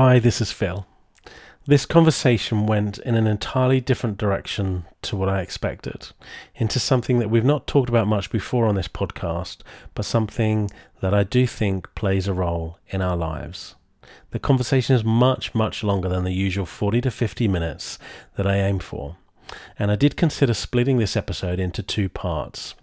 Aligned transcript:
Hi, 0.00 0.20
this 0.20 0.40
is 0.40 0.52
Phil. 0.52 0.86
This 1.66 1.84
conversation 1.84 2.66
went 2.66 2.98
in 2.98 3.16
an 3.16 3.26
entirely 3.26 3.80
different 3.80 4.16
direction 4.16 4.84
to 5.02 5.16
what 5.16 5.28
I 5.28 5.40
expected, 5.40 6.10
into 6.54 6.78
something 6.78 7.18
that 7.18 7.30
we've 7.30 7.44
not 7.44 7.66
talked 7.66 7.88
about 7.88 8.06
much 8.06 8.30
before 8.30 8.66
on 8.66 8.76
this 8.76 8.86
podcast, 8.86 9.62
but 9.96 10.04
something 10.04 10.70
that 11.00 11.14
I 11.14 11.24
do 11.24 11.48
think 11.48 11.92
plays 11.96 12.28
a 12.28 12.32
role 12.32 12.78
in 12.90 13.02
our 13.02 13.16
lives. 13.16 13.74
The 14.30 14.38
conversation 14.38 14.94
is 14.94 15.02
much, 15.02 15.52
much 15.52 15.82
longer 15.82 16.08
than 16.08 16.22
the 16.22 16.32
usual 16.32 16.64
40 16.64 17.00
to 17.00 17.10
50 17.10 17.48
minutes 17.48 17.98
that 18.36 18.46
I 18.46 18.54
aim 18.58 18.78
for, 18.78 19.16
and 19.80 19.90
I 19.90 19.96
did 19.96 20.16
consider 20.16 20.54
splitting 20.54 20.98
this 20.98 21.16
episode 21.16 21.58
into 21.58 21.82
two 21.82 22.08
parts. 22.08 22.76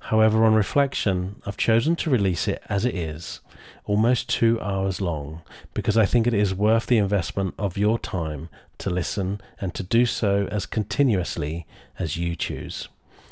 However, 0.00 0.44
on 0.44 0.54
reflection, 0.54 1.40
I've 1.46 1.56
chosen 1.56 1.94
to 1.94 2.10
release 2.10 2.48
it 2.48 2.60
as 2.68 2.84
it 2.84 2.96
is 2.96 3.38
almost 3.84 4.28
two 4.28 4.60
hours 4.60 5.00
long, 5.00 5.42
because 5.74 5.96
I 5.96 6.06
think 6.06 6.26
it 6.26 6.34
is 6.34 6.54
worth 6.54 6.86
the 6.86 6.98
investment 6.98 7.54
of 7.58 7.78
your 7.78 7.98
time 7.98 8.48
to 8.78 8.90
listen 8.90 9.40
and 9.60 9.74
to 9.74 9.82
do 9.82 10.06
so 10.06 10.48
as 10.50 10.66
continuously 10.66 11.66
as 11.98 12.16
you 12.16 12.36
choose. 12.36 12.88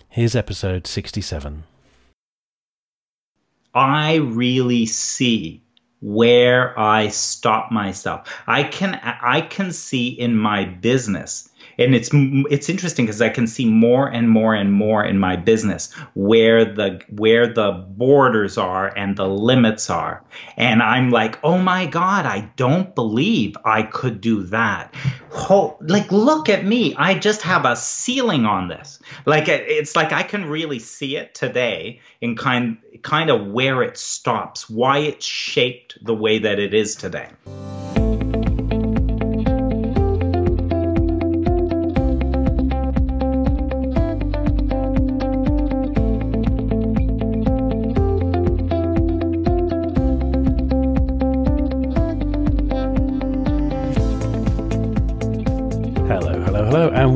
Here's 0.08 0.36
episode 0.36 0.86
67. 0.86 1.64
I 3.74 4.14
really 4.14 4.86
see 4.86 5.62
where 6.00 6.78
I 6.78 7.08
stop 7.08 7.72
myself. 7.72 8.30
I 8.46 8.62
can 8.62 8.94
I 8.94 9.40
can 9.40 9.72
see 9.72 10.08
in 10.08 10.36
my 10.36 10.64
business 10.64 11.48
and 11.78 11.94
it's 11.94 12.10
it's 12.12 12.68
interesting 12.68 13.06
because 13.06 13.20
I 13.20 13.28
can 13.28 13.46
see 13.46 13.68
more 13.68 14.08
and 14.08 14.28
more 14.28 14.54
and 14.54 14.72
more 14.72 15.04
in 15.04 15.18
my 15.18 15.36
business 15.36 15.92
where 16.14 16.64
the 16.64 17.00
where 17.08 17.52
the 17.52 17.72
borders 17.88 18.58
are 18.58 18.86
and 18.96 19.16
the 19.16 19.28
limits 19.28 19.90
are, 19.90 20.24
and 20.56 20.82
I'm 20.82 21.10
like, 21.10 21.38
oh 21.42 21.58
my 21.58 21.86
god, 21.86 22.26
I 22.26 22.50
don't 22.56 22.94
believe 22.94 23.56
I 23.64 23.82
could 23.82 24.20
do 24.20 24.44
that. 24.44 24.94
Like 25.80 26.10
look 26.12 26.48
at 26.48 26.64
me, 26.64 26.94
I 26.96 27.18
just 27.18 27.42
have 27.42 27.64
a 27.64 27.76
ceiling 27.76 28.46
on 28.46 28.68
this. 28.68 29.00
Like 29.26 29.48
it's 29.48 29.96
like 29.96 30.12
I 30.12 30.22
can 30.22 30.46
really 30.46 30.78
see 30.78 31.16
it 31.16 31.34
today 31.34 32.00
in 32.20 32.36
kind 32.36 32.78
kind 33.02 33.30
of 33.30 33.46
where 33.46 33.82
it 33.82 33.96
stops, 33.96 34.68
why 34.68 34.98
it's 34.98 35.26
shaped 35.26 35.98
the 36.02 36.14
way 36.14 36.38
that 36.38 36.58
it 36.58 36.74
is 36.74 36.96
today. 36.96 37.28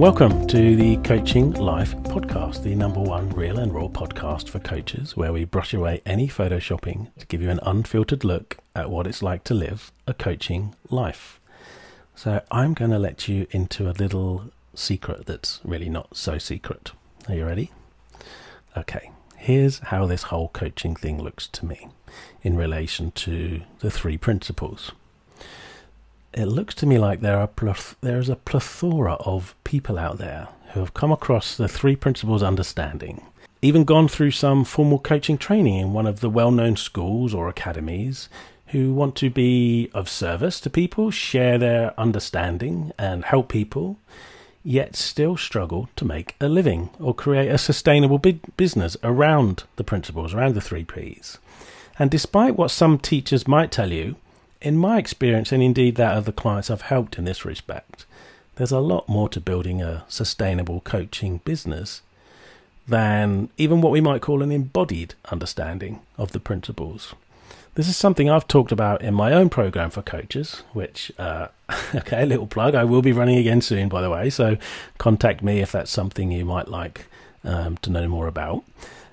Welcome 0.08 0.46
to 0.46 0.74
the 0.74 0.96
Coaching 1.04 1.52
Life 1.52 1.94
podcast, 1.96 2.62
the 2.62 2.74
number 2.74 2.98
one 2.98 3.28
real 3.28 3.58
and 3.58 3.74
raw 3.74 3.88
podcast 3.88 4.48
for 4.48 4.58
coaches, 4.58 5.18
where 5.18 5.34
we 5.34 5.44
brush 5.44 5.74
away 5.74 6.00
any 6.06 6.26
photoshopping 6.26 7.14
to 7.18 7.26
give 7.26 7.42
you 7.42 7.50
an 7.50 7.60
unfiltered 7.62 8.24
look 8.24 8.56
at 8.74 8.88
what 8.88 9.06
it's 9.06 9.22
like 9.22 9.44
to 9.44 9.52
live 9.52 9.92
a 10.06 10.14
coaching 10.14 10.74
life. 10.88 11.38
So, 12.14 12.42
I'm 12.50 12.72
going 12.72 12.90
to 12.90 12.98
let 12.98 13.28
you 13.28 13.48
into 13.50 13.90
a 13.90 13.92
little 13.92 14.50
secret 14.72 15.26
that's 15.26 15.60
really 15.62 15.90
not 15.90 16.16
so 16.16 16.38
secret. 16.38 16.92
Are 17.28 17.34
you 17.34 17.44
ready? 17.44 17.70
Okay, 18.78 19.10
here's 19.36 19.80
how 19.80 20.06
this 20.06 20.22
whole 20.22 20.48
coaching 20.48 20.96
thing 20.96 21.22
looks 21.22 21.46
to 21.48 21.66
me 21.66 21.86
in 22.42 22.56
relation 22.56 23.10
to 23.10 23.60
the 23.80 23.90
three 23.90 24.16
principles 24.16 24.92
it 26.38 26.46
looks 26.46 26.72
to 26.76 26.86
me 26.86 26.98
like 26.98 27.20
there 27.20 27.38
are 27.38 27.50
there 28.00 28.20
is 28.20 28.28
a 28.28 28.36
plethora 28.36 29.14
of 29.14 29.56
people 29.64 29.98
out 29.98 30.18
there 30.18 30.46
who 30.72 30.80
have 30.80 30.94
come 30.94 31.10
across 31.10 31.56
the 31.56 31.66
three 31.66 31.96
principles 31.96 32.44
understanding, 32.44 33.26
even 33.60 33.82
gone 33.82 34.06
through 34.06 34.30
some 34.30 34.64
formal 34.64 35.00
coaching 35.00 35.36
training 35.36 35.78
in 35.78 35.92
one 35.92 36.06
of 36.06 36.20
the 36.20 36.30
well-known 36.30 36.76
schools 36.76 37.34
or 37.34 37.48
academies, 37.48 38.28
who 38.68 38.94
want 38.94 39.16
to 39.16 39.30
be 39.30 39.90
of 39.92 40.08
service 40.08 40.60
to 40.60 40.70
people, 40.70 41.10
share 41.10 41.58
their 41.58 41.98
understanding, 41.98 42.92
and 42.96 43.24
help 43.24 43.48
people, 43.48 43.98
yet 44.62 44.94
still 44.94 45.36
struggle 45.36 45.88
to 45.96 46.04
make 46.04 46.36
a 46.40 46.48
living 46.48 46.90
or 47.00 47.14
create 47.14 47.48
a 47.48 47.58
sustainable 47.58 48.18
business 48.56 48.96
around 49.02 49.64
the 49.74 49.84
principles, 49.84 50.34
around 50.34 50.54
the 50.54 50.60
three 50.60 50.84
P's. 50.84 51.38
And 51.98 52.12
despite 52.12 52.54
what 52.54 52.70
some 52.70 52.96
teachers 52.98 53.48
might 53.48 53.72
tell 53.72 53.90
you, 53.90 54.14
in 54.60 54.76
my 54.76 54.98
experience, 54.98 55.52
and 55.52 55.62
indeed 55.62 55.94
that 55.96 56.16
of 56.16 56.24
the 56.24 56.32
clients 56.32 56.70
I've 56.70 56.82
helped 56.82 57.18
in 57.18 57.24
this 57.24 57.44
respect, 57.44 58.06
there's 58.56 58.72
a 58.72 58.80
lot 58.80 59.08
more 59.08 59.28
to 59.28 59.40
building 59.40 59.80
a 59.80 60.04
sustainable 60.08 60.80
coaching 60.80 61.40
business 61.44 62.02
than 62.86 63.50
even 63.56 63.80
what 63.80 63.92
we 63.92 64.00
might 64.00 64.22
call 64.22 64.42
an 64.42 64.50
embodied 64.50 65.14
understanding 65.30 66.00
of 66.16 66.32
the 66.32 66.40
principles. 66.40 67.14
This 67.74 67.86
is 67.88 67.96
something 67.96 68.28
I've 68.28 68.48
talked 68.48 68.72
about 68.72 69.02
in 69.02 69.14
my 69.14 69.32
own 69.32 69.50
program 69.50 69.90
for 69.90 70.02
coaches, 70.02 70.64
which, 70.72 71.12
uh, 71.18 71.48
okay, 71.94 72.22
a 72.22 72.26
little 72.26 72.46
plug, 72.46 72.74
I 72.74 72.82
will 72.82 73.02
be 73.02 73.12
running 73.12 73.38
again 73.38 73.60
soon, 73.60 73.88
by 73.88 74.02
the 74.02 74.10
way. 74.10 74.30
So 74.30 74.56
contact 74.96 75.42
me 75.42 75.60
if 75.60 75.70
that's 75.70 75.90
something 75.90 76.32
you 76.32 76.44
might 76.44 76.66
like 76.66 77.06
um, 77.44 77.76
to 77.78 77.90
know 77.90 78.08
more 78.08 78.26
about. 78.26 78.64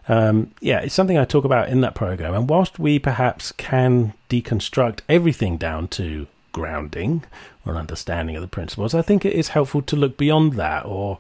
Um, 0.07 0.51
yeah, 0.59 0.81
it's 0.81 0.93
something 0.93 1.17
I 1.17 1.25
talk 1.25 1.45
about 1.45 1.69
in 1.69 1.81
that 1.81 1.95
program. 1.95 2.33
And 2.33 2.49
whilst 2.49 2.77
we 2.77 2.99
perhaps 2.99 3.51
can 3.51 4.13
deconstruct 4.29 4.99
everything 5.09 5.57
down 5.57 5.88
to 5.89 6.27
grounding 6.51 7.23
or 7.66 7.73
an 7.73 7.79
understanding 7.79 8.35
of 8.35 8.41
the 8.41 8.47
principles, 8.47 8.93
I 8.93 9.01
think 9.01 9.25
it 9.25 9.33
is 9.33 9.49
helpful 9.49 9.81
to 9.83 9.95
look 9.95 10.17
beyond 10.17 10.53
that, 10.53 10.85
or 10.85 11.19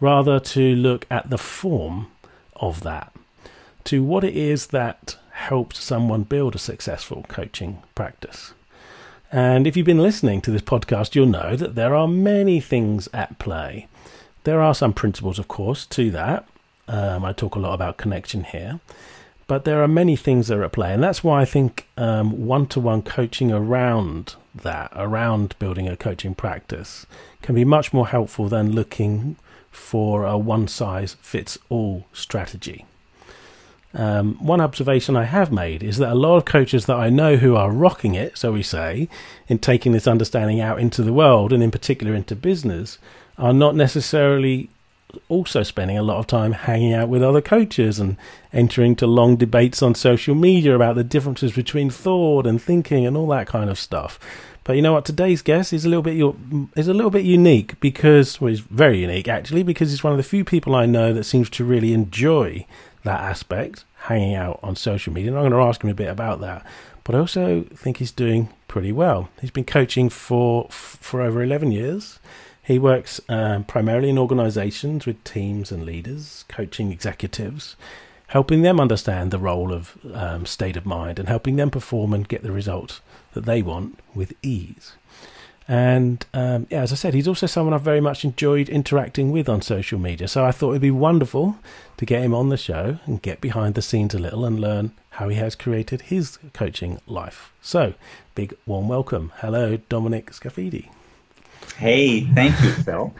rather 0.00 0.38
to 0.38 0.76
look 0.76 1.06
at 1.10 1.30
the 1.30 1.38
form 1.38 2.08
of 2.56 2.82
that, 2.82 3.12
to 3.84 4.02
what 4.02 4.24
it 4.24 4.36
is 4.36 4.68
that 4.68 5.16
helps 5.32 5.82
someone 5.82 6.22
build 6.22 6.54
a 6.54 6.58
successful 6.58 7.24
coaching 7.28 7.82
practice. 7.94 8.52
And 9.32 9.66
if 9.66 9.76
you've 9.76 9.86
been 9.86 10.02
listening 10.02 10.40
to 10.42 10.50
this 10.50 10.62
podcast, 10.62 11.14
you'll 11.14 11.26
know 11.26 11.56
that 11.56 11.74
there 11.74 11.94
are 11.94 12.08
many 12.08 12.60
things 12.60 13.08
at 13.12 13.38
play. 13.38 13.88
There 14.44 14.62
are 14.62 14.74
some 14.74 14.92
principles, 14.92 15.38
of 15.38 15.48
course, 15.48 15.84
to 15.86 16.10
that. 16.12 16.46
Um, 16.88 17.24
I 17.24 17.32
talk 17.32 17.54
a 17.54 17.58
lot 17.58 17.74
about 17.74 17.96
connection 17.96 18.44
here, 18.44 18.80
but 19.46 19.64
there 19.64 19.82
are 19.82 19.88
many 19.88 20.16
things 20.16 20.48
that 20.48 20.58
are 20.58 20.64
at 20.64 20.72
play, 20.72 20.92
and 20.92 21.02
that's 21.02 21.24
why 21.24 21.42
I 21.42 21.44
think 21.44 21.86
one 21.96 22.66
to 22.68 22.80
one 22.80 23.02
coaching 23.02 23.52
around 23.52 24.34
that, 24.54 24.92
around 24.94 25.58
building 25.58 25.88
a 25.88 25.96
coaching 25.96 26.34
practice, 26.34 27.06
can 27.42 27.54
be 27.54 27.64
much 27.64 27.92
more 27.92 28.08
helpful 28.08 28.48
than 28.48 28.72
looking 28.72 29.36
for 29.70 30.24
a 30.24 30.38
one 30.38 30.66
size 30.68 31.16
fits 31.20 31.58
all 31.68 32.06
strategy. 32.12 32.86
Um, 33.94 34.34
one 34.44 34.60
observation 34.60 35.16
I 35.16 35.24
have 35.24 35.50
made 35.50 35.82
is 35.82 35.96
that 35.98 36.12
a 36.12 36.14
lot 36.14 36.36
of 36.36 36.44
coaches 36.44 36.86
that 36.86 36.96
I 36.96 37.08
know 37.08 37.36
who 37.36 37.56
are 37.56 37.70
rocking 37.70 38.14
it, 38.14 38.36
so 38.36 38.52
we 38.52 38.62
say, 38.62 39.08
in 39.48 39.58
taking 39.58 39.92
this 39.92 40.06
understanding 40.06 40.60
out 40.60 40.80
into 40.80 41.02
the 41.02 41.12
world 41.12 41.52
and 41.52 41.62
in 41.62 41.70
particular 41.70 42.14
into 42.14 42.36
business, 42.36 42.98
are 43.38 43.54
not 43.54 43.74
necessarily 43.74 44.68
also 45.28 45.62
spending 45.62 45.98
a 45.98 46.02
lot 46.02 46.18
of 46.18 46.26
time 46.26 46.52
hanging 46.52 46.92
out 46.92 47.08
with 47.08 47.22
other 47.22 47.40
coaches 47.40 47.98
and 47.98 48.16
entering 48.52 48.96
to 48.96 49.06
long 49.06 49.36
debates 49.36 49.82
on 49.82 49.94
social 49.94 50.34
media 50.34 50.74
about 50.74 50.96
the 50.96 51.04
differences 51.04 51.52
between 51.52 51.90
thought 51.90 52.46
and 52.46 52.60
thinking 52.60 53.06
and 53.06 53.16
all 53.16 53.28
that 53.28 53.46
kind 53.46 53.70
of 53.70 53.78
stuff. 53.78 54.18
But 54.64 54.74
you 54.74 54.82
know 54.82 54.94
what? 54.94 55.04
Today's 55.04 55.42
guest 55.42 55.72
is 55.72 55.84
a 55.84 55.88
little 55.88 56.02
bit 56.02 56.16
is 56.74 56.88
a 56.88 56.94
little 56.94 57.10
bit 57.10 57.24
unique 57.24 57.78
because 57.78 58.40
well, 58.40 58.48
he's 58.48 58.60
very 58.60 58.98
unique 58.98 59.28
actually 59.28 59.62
because 59.62 59.90
he's 59.90 60.02
one 60.02 60.12
of 60.12 60.16
the 60.16 60.24
few 60.24 60.44
people 60.44 60.74
I 60.74 60.86
know 60.86 61.12
that 61.12 61.22
seems 61.22 61.48
to 61.50 61.64
really 61.64 61.92
enjoy 61.92 62.66
that 63.04 63.20
aspect, 63.20 63.84
hanging 63.94 64.34
out 64.34 64.58
on 64.64 64.74
social 64.74 65.12
media. 65.12 65.30
And 65.30 65.38
I'm 65.38 65.48
going 65.48 65.52
to 65.52 65.68
ask 65.68 65.82
him 65.82 65.90
a 65.90 65.94
bit 65.94 66.08
about 66.08 66.40
that. 66.40 66.66
But 67.04 67.14
I 67.14 67.18
also 67.18 67.62
think 67.74 67.98
he's 67.98 68.10
doing 68.10 68.48
pretty 68.66 68.90
well. 68.90 69.28
He's 69.40 69.52
been 69.52 69.64
coaching 69.64 70.08
for 70.08 70.66
for 70.70 71.22
over 71.22 71.42
11 71.42 71.70
years. 71.70 72.18
He 72.66 72.80
works 72.80 73.20
um, 73.28 73.62
primarily 73.62 74.10
in 74.10 74.18
organizations 74.18 75.06
with 75.06 75.22
teams 75.22 75.70
and 75.70 75.86
leaders, 75.86 76.44
coaching 76.48 76.90
executives, 76.90 77.76
helping 78.26 78.62
them 78.62 78.80
understand 78.80 79.30
the 79.30 79.38
role 79.38 79.72
of 79.72 79.96
um, 80.12 80.46
state 80.46 80.76
of 80.76 80.84
mind 80.84 81.20
and 81.20 81.28
helping 81.28 81.54
them 81.54 81.70
perform 81.70 82.12
and 82.12 82.26
get 82.26 82.42
the 82.42 82.50
results 82.50 83.00
that 83.34 83.44
they 83.44 83.62
want 83.62 84.00
with 84.16 84.32
ease. 84.42 84.94
And 85.68 86.26
um, 86.34 86.66
yeah, 86.68 86.82
as 86.82 86.90
I 86.90 86.96
said, 86.96 87.14
he's 87.14 87.28
also 87.28 87.46
someone 87.46 87.72
I've 87.72 87.82
very 87.82 88.00
much 88.00 88.24
enjoyed 88.24 88.68
interacting 88.68 89.30
with 89.30 89.48
on 89.48 89.62
social 89.62 90.00
media. 90.00 90.26
So 90.26 90.44
I 90.44 90.50
thought 90.50 90.70
it'd 90.70 90.82
be 90.82 90.90
wonderful 90.90 91.60
to 91.98 92.04
get 92.04 92.22
him 92.22 92.34
on 92.34 92.48
the 92.48 92.56
show 92.56 92.98
and 93.06 93.22
get 93.22 93.40
behind 93.40 93.76
the 93.76 93.82
scenes 93.82 94.12
a 94.12 94.18
little 94.18 94.44
and 94.44 94.58
learn 94.58 94.90
how 95.10 95.28
he 95.28 95.36
has 95.36 95.54
created 95.54 96.02
his 96.02 96.40
coaching 96.52 97.00
life. 97.06 97.52
So, 97.62 97.94
big 98.34 98.56
warm 98.66 98.88
welcome. 98.88 99.32
Hello, 99.36 99.76
Dominic 99.88 100.32
Scaffidi. 100.32 100.88
Hey, 101.76 102.22
thank 102.34 102.60
you, 102.62 102.70
Phil. 102.70 103.14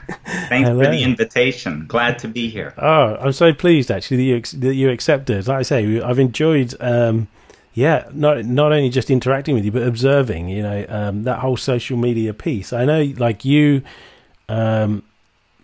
Thanks 0.49 0.69
for 0.69 0.77
the 0.77 1.03
invitation. 1.03 1.87
Glad 1.87 2.19
to 2.21 2.29
be 2.29 2.49
here. 2.49 2.75
Oh, 2.79 3.17
I'm 3.17 3.33
so 3.33 3.53
pleased 3.53 3.91
actually 3.91 4.17
that 4.17 4.23
you 4.23 4.61
that 4.61 4.75
you 4.75 4.91
accepted. 4.91 5.47
Like 5.47 5.59
I 5.59 5.63
say, 5.63 6.01
I've 6.01 6.19
enjoyed 6.19 6.75
um, 6.81 7.29
yeah, 7.77 8.09
not 8.13 8.43
not 8.47 8.73
only 8.73 8.89
just 8.89 9.11
interacting 9.11 9.55
with 9.55 9.65
you, 9.65 9.71
but 9.71 9.83
observing. 9.83 10.49
You 10.49 10.63
know, 10.63 10.87
um, 10.89 11.25
that 11.25 11.41
whole 11.41 11.59
social 11.59 11.99
media 11.99 12.33
piece. 12.33 12.73
I 12.73 12.87
know, 12.87 13.13
like 13.19 13.45
you, 13.45 13.83
um, 14.49 15.03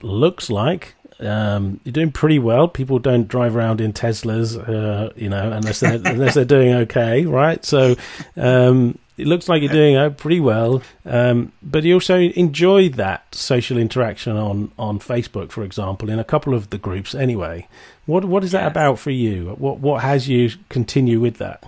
looks 0.02 0.50
like 0.50 0.94
um, 1.20 1.80
you're 1.84 1.92
doing 1.92 2.12
pretty 2.12 2.38
well. 2.38 2.68
People 2.68 2.98
don't 2.98 3.28
drive 3.28 3.56
around 3.56 3.80
in 3.80 3.94
Teslas, 3.94 4.56
uh, 4.56 5.10
you 5.16 5.30
know, 5.30 5.52
unless 5.52 5.80
they're 5.80 6.00
unless 6.04 6.34
they're 6.34 6.44
doing 6.44 6.74
okay, 6.74 7.24
right? 7.24 7.64
So 7.64 7.96
um, 8.36 8.98
it 9.16 9.26
looks 9.26 9.48
like 9.48 9.62
you're 9.62 9.72
doing 9.72 9.96
uh, 9.96 10.10
pretty 10.10 10.40
well. 10.40 10.82
Um, 11.04 11.52
but 11.62 11.84
you 11.84 11.94
also 11.94 12.18
enjoy 12.18 12.88
that 12.90 13.34
social 13.34 13.76
interaction 13.76 14.36
on 14.36 14.72
on 14.78 14.98
Facebook, 14.98 15.50
for 15.50 15.64
example, 15.64 16.10
in 16.10 16.18
a 16.18 16.24
couple 16.24 16.54
of 16.54 16.70
the 16.70 16.78
groups. 16.78 17.14
Anyway, 17.14 17.68
what 18.06 18.24
what 18.24 18.44
is 18.44 18.52
that 18.52 18.66
about 18.66 18.98
for 18.98 19.10
you? 19.10 19.54
What 19.58 19.80
what 19.80 20.02
has 20.02 20.28
you 20.28 20.50
continue 20.68 21.20
with 21.20 21.38
that? 21.38 21.64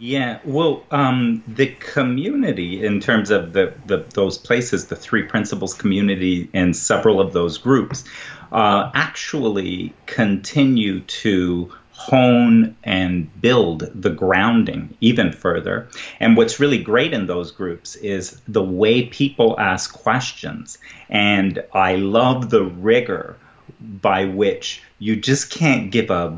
Yeah, 0.00 0.38
well, 0.44 0.84
um, 0.92 1.42
the 1.48 1.74
community 1.74 2.86
in 2.86 3.00
terms 3.00 3.30
of 3.30 3.52
the, 3.52 3.74
the 3.86 4.06
those 4.14 4.38
places, 4.38 4.86
the 4.86 4.94
three 4.94 5.24
principles 5.24 5.74
community, 5.74 6.48
and 6.54 6.76
several 6.76 7.20
of 7.20 7.32
those 7.32 7.58
groups, 7.58 8.04
uh, 8.52 8.92
actually 8.94 9.92
continue 10.06 11.00
to 11.00 11.72
hone 11.98 12.76
and 12.84 13.28
build 13.42 13.90
the 13.92 14.08
grounding 14.08 14.96
even 15.00 15.32
further. 15.32 15.88
And 16.20 16.36
what's 16.36 16.60
really 16.60 16.78
great 16.78 17.12
in 17.12 17.26
those 17.26 17.50
groups 17.50 17.96
is 17.96 18.40
the 18.46 18.62
way 18.62 19.06
people 19.06 19.58
ask 19.58 19.92
questions. 19.92 20.78
And 21.10 21.60
I 21.72 21.96
love 21.96 22.50
the 22.50 22.62
rigor 22.62 23.36
by 23.80 24.26
which 24.26 24.80
you 25.00 25.16
just 25.16 25.50
can't 25.50 25.90
give 25.90 26.08
a 26.08 26.30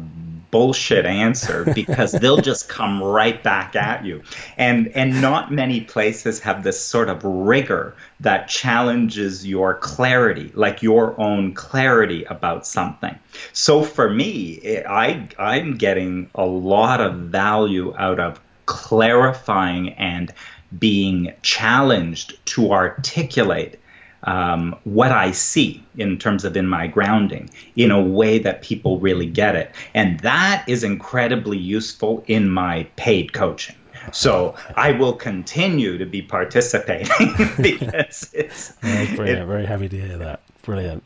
bullshit 0.50 1.06
answer 1.06 1.64
because 1.74 2.12
they'll 2.12 2.40
just 2.40 2.68
come 2.68 3.02
right 3.02 3.42
back 3.42 3.76
at 3.76 4.04
you. 4.04 4.22
And 4.56 4.88
and 4.88 5.20
not 5.20 5.52
many 5.52 5.80
places 5.80 6.40
have 6.40 6.62
this 6.62 6.80
sort 6.80 7.08
of 7.08 7.24
rigor 7.24 7.94
that 8.20 8.48
challenges 8.48 9.46
your 9.46 9.74
clarity, 9.74 10.50
like 10.54 10.82
your 10.82 11.18
own 11.20 11.54
clarity 11.54 12.24
about 12.24 12.66
something. 12.66 13.18
So 13.52 13.82
for 13.82 14.10
me, 14.10 14.82
I 14.86 15.28
I'm 15.38 15.76
getting 15.76 16.30
a 16.34 16.46
lot 16.46 17.00
of 17.00 17.14
value 17.14 17.94
out 17.96 18.20
of 18.20 18.40
clarifying 18.66 19.90
and 19.94 20.32
being 20.78 21.32
challenged 21.42 22.38
to 22.46 22.72
articulate 22.72 23.80
um, 24.24 24.76
what 24.84 25.12
I 25.12 25.32
see 25.32 25.82
in 25.96 26.18
terms 26.18 26.44
of 26.44 26.56
in 26.56 26.66
my 26.66 26.86
grounding 26.86 27.50
in 27.76 27.90
a 27.90 28.00
way 28.00 28.38
that 28.38 28.62
people 28.62 28.98
really 29.00 29.26
get 29.26 29.56
it. 29.56 29.74
And 29.94 30.20
that 30.20 30.64
is 30.66 30.84
incredibly 30.84 31.58
useful 31.58 32.24
in 32.26 32.50
my 32.50 32.84
paid 32.96 33.32
coaching. 33.32 33.76
So 34.12 34.54
I 34.76 34.92
will 34.92 35.12
continue 35.12 35.98
to 35.98 36.06
be 36.06 36.22
participating 36.22 37.34
because 37.60 38.30
it's 38.32 38.72
yeah, 38.82 39.14
brilliant. 39.14 39.42
It, 39.42 39.46
Very 39.46 39.66
happy 39.66 39.88
to 39.88 40.00
hear 40.00 40.18
that. 40.18 40.40
Brilliant. 40.62 41.04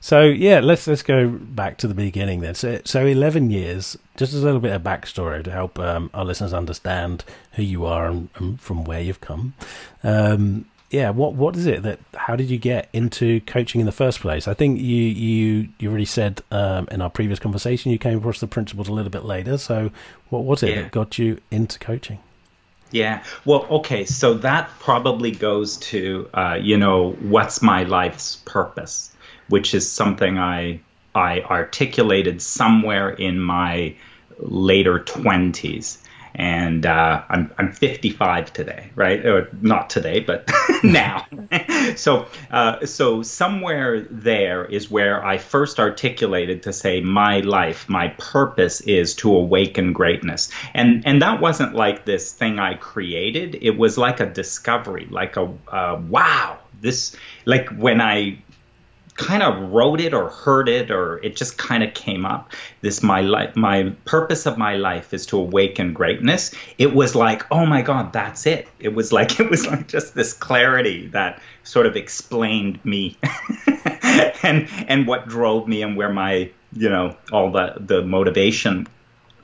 So 0.00 0.22
yeah, 0.22 0.60
let's 0.60 0.86
let's 0.86 1.02
go 1.02 1.28
back 1.28 1.78
to 1.78 1.88
the 1.88 1.94
beginning 1.94 2.40
then. 2.40 2.54
So 2.54 2.80
so 2.84 3.04
eleven 3.04 3.50
years, 3.50 3.98
just 4.16 4.32
a 4.34 4.36
little 4.36 4.60
bit 4.60 4.72
of 4.72 4.82
backstory 4.82 5.42
to 5.42 5.50
help 5.50 5.78
um, 5.78 6.10
our 6.14 6.24
listeners 6.24 6.52
understand 6.52 7.24
who 7.52 7.62
you 7.62 7.84
are 7.86 8.06
and, 8.06 8.28
and 8.36 8.60
from 8.60 8.84
where 8.84 9.00
you've 9.00 9.20
come. 9.20 9.54
Um, 10.04 10.66
yeah, 10.90 11.10
what 11.10 11.34
what 11.34 11.56
is 11.56 11.66
it 11.66 11.82
that? 11.82 11.98
How 12.14 12.36
did 12.36 12.48
you 12.48 12.58
get 12.58 12.88
into 12.92 13.40
coaching 13.40 13.80
in 13.80 13.86
the 13.86 13.92
first 13.92 14.20
place? 14.20 14.46
I 14.46 14.54
think 14.54 14.80
you 14.80 15.02
you 15.02 15.68
you 15.78 15.88
already 15.88 16.04
said 16.04 16.42
um, 16.52 16.86
in 16.92 17.02
our 17.02 17.10
previous 17.10 17.40
conversation 17.40 17.90
you 17.90 17.98
came 17.98 18.18
across 18.18 18.38
the 18.38 18.46
principles 18.46 18.88
a 18.88 18.92
little 18.92 19.10
bit 19.10 19.24
later. 19.24 19.58
So, 19.58 19.90
what 20.30 20.44
was 20.44 20.62
it 20.62 20.70
yeah. 20.70 20.82
that 20.82 20.92
got 20.92 21.18
you 21.18 21.40
into 21.50 21.78
coaching? 21.80 22.20
Yeah, 22.92 23.24
well, 23.44 23.66
okay, 23.68 24.04
so 24.04 24.34
that 24.34 24.70
probably 24.78 25.32
goes 25.32 25.76
to 25.78 26.30
uh, 26.32 26.58
you 26.60 26.76
know 26.76 27.12
what's 27.14 27.62
my 27.62 27.82
life's 27.82 28.36
purpose, 28.44 29.12
which 29.48 29.74
is 29.74 29.90
something 29.90 30.38
I 30.38 30.80
I 31.16 31.40
articulated 31.40 32.40
somewhere 32.40 33.10
in 33.10 33.40
my 33.40 33.96
later 34.38 35.00
twenties 35.00 35.98
and 36.36 36.84
uh, 36.84 37.22
I'm 37.30 37.50
I'm 37.56 37.72
55 37.72 38.52
today, 38.52 38.90
right? 38.94 39.24
Or 39.24 39.48
not 39.62 39.88
today, 39.88 40.20
but 40.20 40.48
now. 40.84 41.26
so 41.96 42.26
uh, 42.50 42.84
so 42.84 43.22
somewhere 43.22 44.02
there 44.10 44.66
is 44.66 44.90
where 44.90 45.24
I 45.24 45.38
first 45.38 45.80
articulated 45.80 46.62
to 46.64 46.72
say 46.72 47.00
my 47.00 47.40
life, 47.40 47.88
my 47.88 48.08
purpose 48.18 48.82
is 48.82 49.14
to 49.16 49.34
awaken 49.34 49.94
greatness, 49.94 50.50
and 50.74 51.02
and 51.06 51.22
that 51.22 51.40
wasn't 51.40 51.74
like 51.74 52.04
this 52.04 52.32
thing 52.32 52.58
I 52.58 52.74
created. 52.74 53.58
It 53.62 53.78
was 53.78 53.96
like 53.96 54.20
a 54.20 54.26
discovery, 54.26 55.08
like 55.10 55.36
a 55.36 55.52
uh, 55.68 56.00
wow. 56.08 56.58
This 56.78 57.16
like 57.46 57.70
when 57.70 58.02
I 58.02 58.36
kind 59.16 59.42
of 59.42 59.70
wrote 59.72 60.00
it 60.00 60.12
or 60.12 60.28
heard 60.28 60.68
it 60.68 60.90
or 60.90 61.18
it 61.24 61.36
just 61.36 61.56
kind 61.58 61.82
of 61.82 61.94
came 61.94 62.26
up. 62.26 62.52
This 62.80 63.02
my 63.02 63.22
life 63.22 63.56
my 63.56 63.94
purpose 64.04 64.46
of 64.46 64.58
my 64.58 64.76
life 64.76 65.14
is 65.14 65.26
to 65.26 65.38
awaken 65.38 65.92
greatness. 65.92 66.54
It 66.78 66.94
was 66.94 67.14
like 67.14 67.44
oh 67.50 67.66
my 67.66 67.82
god 67.82 68.12
that's 68.12 68.46
it. 68.46 68.68
It 68.78 68.94
was 68.94 69.12
like 69.12 69.40
it 69.40 69.50
was 69.50 69.66
like 69.66 69.88
just 69.88 70.14
this 70.14 70.32
clarity 70.32 71.08
that 71.08 71.40
sort 71.64 71.86
of 71.86 71.96
explained 71.96 72.84
me 72.84 73.16
and 74.42 74.68
and 74.88 75.06
what 75.06 75.28
drove 75.28 75.66
me 75.66 75.82
and 75.82 75.96
where 75.96 76.12
my 76.12 76.50
you 76.72 76.88
know 76.88 77.16
all 77.32 77.50
the 77.50 77.74
the 77.80 78.02
motivation 78.02 78.86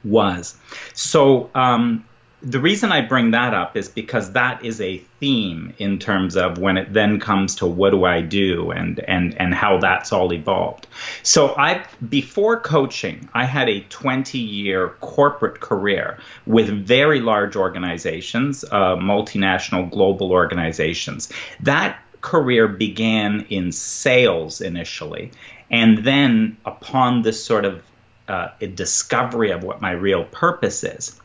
was. 0.05 0.57
So 0.93 1.51
um 1.55 2.05
the 2.45 2.59
reason 2.59 2.91
I 2.91 3.03
bring 3.03 3.31
that 3.31 3.55
up 3.55 3.77
is 3.77 3.89
because 3.89 4.33
that 4.33 4.65
is 4.65 4.81
a 4.81 4.99
theme 5.21 5.75
in 5.79 5.99
terms 6.01 6.37
of 6.37 6.59
when 6.59 6.77
it 6.77 6.93
then 6.93 7.21
comes 7.21 7.57
to 7.57 7.67
what 7.67 7.91
do 7.91 8.05
I 8.05 8.21
do 8.21 8.73
and 8.73 8.99
and 8.99 9.41
and 9.41 9.55
how 9.55 9.79
that's 9.79 10.13
all 10.13 10.33
evolved. 10.33 10.89
So 11.23 11.55
I 11.57 11.85
before 12.09 12.59
coaching, 12.59 13.29
I 13.33 13.45
had 13.45 13.69
a 13.69 13.81
20 13.81 14.39
year 14.39 14.89
corporate 15.01 15.61
career 15.61 16.19
with 16.45 16.69
very 16.69 17.21
large 17.21 17.55
organizations, 17.55 18.65
uh, 18.65 18.97
multinational 18.97 19.89
global 19.89 20.33
organizations. 20.33 21.33
That 21.61 21.99
career 22.23 22.67
began 22.67 23.47
in 23.51 23.71
sales 23.71 24.61
initially, 24.61 25.31
and 25.71 25.99
then 25.99 26.57
upon 26.67 27.23
this 27.23 27.43
sort 27.45 27.65
of 27.65 27.83
uh, 28.27 28.49
discovery 28.75 29.51
of 29.51 29.63
what 29.63 29.81
my 29.81 29.93
real 29.93 30.25
purpose 30.25 30.83
is 30.83 31.21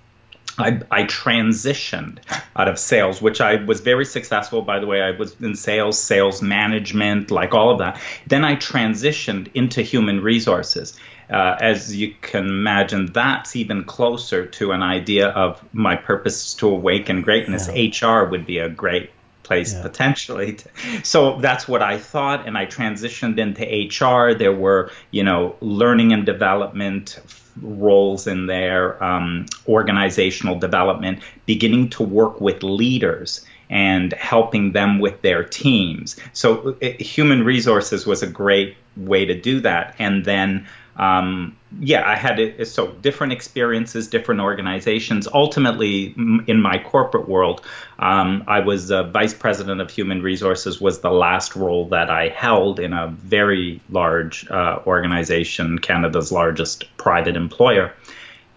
I, 0.58 0.82
I, 0.90 1.04
transitioned 1.04 2.20
out 2.56 2.68
of 2.68 2.80
sales, 2.80 3.22
which 3.22 3.42
I 3.42 3.64
was 3.64 3.82
very 3.82 4.06
successful, 4.06 4.62
by 4.62 4.80
the 4.80 4.88
way. 4.88 5.02
I 5.02 5.12
was 5.12 5.36
in 5.40 5.56
sales, 5.56 6.00
sales 6.00 6.42
management, 6.42 7.32
like 7.32 7.54
all 7.54 7.72
of 7.72 7.80
that. 7.80 8.02
Then 8.26 8.44
I 8.44 8.56
transitioned 8.56 9.52
into 9.54 9.82
human 9.82 10.22
resources. 10.22 10.98
Uh, 11.30 11.58
as 11.60 11.96
you 11.96 12.14
can 12.22 12.46
imagine, 12.48 13.08
that's 13.08 13.56
even 13.56 13.84
closer 13.84 14.46
to 14.46 14.72
an 14.72 14.82
idea 14.82 15.28
of 15.28 15.62
my 15.74 15.96
purpose 15.96 16.54
to 16.56 16.70
awaken 16.70 17.22
greatness. 17.22 17.70
Yeah. 17.72 18.08
HR 18.10 18.30
would 18.30 18.46
be 18.46 18.60
a 18.60 18.70
great 18.70 19.12
place 19.44 19.74
yeah. 19.74 19.82
potentially. 19.82 20.54
To, 20.54 20.70
so 21.04 21.40
that's 21.40 21.68
what 21.68 21.82
I 21.82 21.98
thought, 21.98 22.48
and 22.48 22.58
I 22.58 22.66
transitioned 22.66 23.40
into 23.40 23.64
HR. 23.64 24.34
There 24.34 24.54
were, 24.54 24.92
you 25.12 25.24
know, 25.24 25.56
learning 25.60 26.14
and 26.14 26.26
development 26.26 27.20
roles 27.62 28.28
in 28.28 28.46
their 28.46 29.02
um, 29.04 29.46
organizational 29.68 30.58
development, 30.60 31.20
beginning 31.46 31.90
to 31.90 32.04
work 32.04 32.40
with 32.40 32.64
leaders 32.64 33.46
and 33.70 34.14
helping 34.14 34.72
them 34.72 35.00
with 35.00 35.22
their 35.22 35.44
teams. 35.44 36.18
So, 36.34 36.78
it, 36.80 37.02
human 37.02 37.44
resources 37.44 38.06
was 38.06 38.24
a 38.24 38.28
great 38.28 38.78
way 38.96 39.26
to 39.26 39.40
do 39.40 39.60
that. 39.62 39.96
And 40.00 40.24
then 40.24 40.68
um, 40.96 41.57
yeah, 41.80 42.08
I 42.08 42.16
had 42.16 42.68
so 42.68 42.88
different 42.88 43.34
experiences, 43.34 44.08
different 44.08 44.42
organizations. 44.42 45.28
Ultimately, 45.28 46.14
in 46.48 46.62
my 46.62 46.78
corporate 46.78 47.28
world, 47.28 47.62
um, 48.00 48.46
I 48.48 48.62
was 48.62 48.90
uh, 48.90 49.04
vice 49.04 49.34
president 49.34 49.82
of 49.82 49.92
human 49.92 50.22
resources. 50.22 50.80
Was 50.80 51.02
the 51.02 51.12
last 51.12 51.56
role 51.56 51.90
that 51.90 52.10
I 52.10 52.30
held 52.30 52.80
in 52.80 52.94
a 52.94 53.08
very 53.08 53.82
large 53.90 54.50
uh, 54.50 54.80
organization, 54.88 55.80
Canada's 55.80 56.32
largest 56.32 56.86
private 56.96 57.36
employer. 57.36 57.94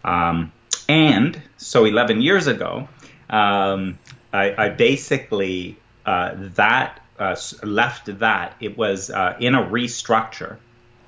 Um, 0.04 0.52
and 0.88 1.40
so, 1.56 1.84
11 1.84 2.22
years 2.22 2.46
ago, 2.46 2.88
um, 3.28 3.98
I, 4.32 4.54
I, 4.56 4.68
basically 4.68 5.78
uh, 6.06 6.34
that 6.56 7.00
uh, 7.18 7.36
left 7.64 8.18
that. 8.20 8.54
It 8.60 8.78
was 8.78 9.10
uh, 9.10 9.36
in 9.40 9.54
a 9.54 9.62
restructure 9.62 10.58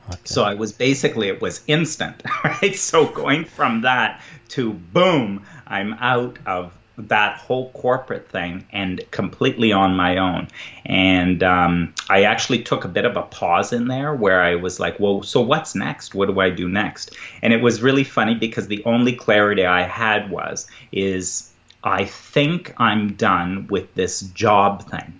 Okay. 0.09 0.19
So 0.25 0.45
I 0.45 0.55
was 0.55 0.73
basically 0.73 1.29
it 1.29 1.41
was 1.41 1.63
instant, 1.67 2.23
right? 2.45 2.75
So 2.75 3.07
going 3.07 3.45
from 3.45 3.83
that 3.83 4.21
to 4.51 4.73
boom, 4.73 5.45
I'm 5.67 5.95
out 5.95 6.39
of 6.47 6.73
that 6.99 7.39
whole 7.39 7.71
corporate 7.71 8.29
thing 8.29 8.67
and 8.71 9.01
completely 9.11 9.73
on 9.73 9.97
my 9.97 10.19
own. 10.19 10.49
And 10.85 11.43
um, 11.43 11.95
I 12.11 12.25
actually 12.25 12.63
took 12.63 12.85
a 12.85 12.89
bit 12.89 13.05
of 13.05 13.17
a 13.17 13.23
pause 13.23 13.73
in 13.73 13.89
there 13.89 14.15
where 14.15 14.43
I 14.43 14.57
was 14.57 14.79
like, 14.79 15.01
well, 15.01 15.23
so 15.23 15.41
what's 15.41 15.75
next? 15.75 16.15
What 16.15 16.29
do 16.29 16.39
I 16.41 16.51
do 16.51 16.69
next? 16.69 17.17
And 17.41 17.53
it 17.53 17.63
was 17.63 17.83
really 17.83 18.05
funny 18.05 18.35
because 18.35 18.69
the 18.69 18.85
only 18.85 19.15
clarity 19.15 19.65
I 19.65 19.83
had 19.83 20.31
was, 20.31 20.67
is 20.93 21.51
I 21.83 22.05
think 22.05 22.75
I'm 22.79 23.15
done 23.15 23.67
with 23.69 23.95
this 23.95 24.21
job 24.21 24.89
thing. 24.89 25.19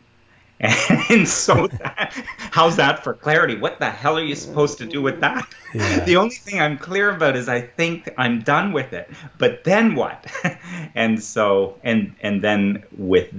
And 1.11 1.29
so, 1.29 1.67
that, 1.67 2.13
how's 2.53 2.77
that 2.77 3.03
for 3.03 3.15
clarity? 3.15 3.57
What 3.57 3.79
the 3.79 3.91
hell 3.91 4.17
are 4.17 4.25
you 4.25 4.35
supposed 4.35 4.79
to 4.79 4.87
do 4.87 5.03
with 5.03 5.21
that? 5.21 5.47
Yeah. 5.75 6.05
The 6.05 6.17
only 6.17 6.37
thing 6.37 6.61
I'm 6.61 6.79
clear 6.79 7.11
about 7.11 7.37
is 7.37 7.49
I 7.49 7.61
think 7.61 8.09
I'm 8.17 8.41
done 8.41 8.73
with 8.73 8.93
it. 8.93 9.11
But 9.39 9.65
then 9.65 9.95
what? 9.95 10.25
and 10.95 11.23
so, 11.23 11.79
and 11.83 12.15
and 12.23 12.43
then 12.43 12.85
with 12.97 13.31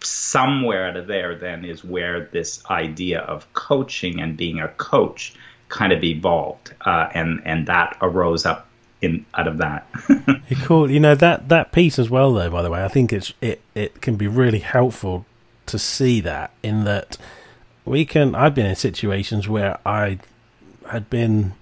somewhere 0.00 0.88
out 0.88 0.96
of 0.96 1.06
there, 1.06 1.34
then 1.34 1.64
is 1.64 1.82
where 1.82 2.26
this 2.26 2.64
idea 2.70 3.20
of 3.20 3.52
coaching 3.54 4.20
and 4.20 4.36
being 4.36 4.60
a 4.60 4.68
coach 4.68 5.34
kind 5.68 5.92
of 5.92 6.04
evolved, 6.04 6.74
uh, 6.82 7.08
and 7.14 7.40
and 7.44 7.66
that 7.66 7.96
arose 8.00 8.46
up 8.46 8.68
in 9.00 9.24
out 9.34 9.48
of 9.48 9.58
that. 9.58 9.86
cool. 10.62 10.90
You 10.90 11.00
know 11.00 11.14
that 11.14 11.48
that 11.48 11.72
piece 11.72 11.98
as 11.98 12.10
well, 12.10 12.32
though. 12.32 12.50
By 12.50 12.62
the 12.62 12.70
way, 12.70 12.84
I 12.84 12.88
think 12.88 13.12
it's 13.12 13.32
it 13.40 13.60
it 13.74 14.00
can 14.00 14.16
be 14.16 14.26
really 14.26 14.60
helpful 14.60 15.24
to 15.68 15.78
see 15.78 16.20
that 16.20 16.50
in 16.62 16.84
that 16.84 17.16
we 17.84 18.04
can. 18.04 18.34
I've 18.34 18.54
been 18.54 18.66
in 18.66 18.76
situations 18.76 19.48
where 19.48 19.78
I 19.86 20.18
had 20.90 21.08
been 21.10 21.54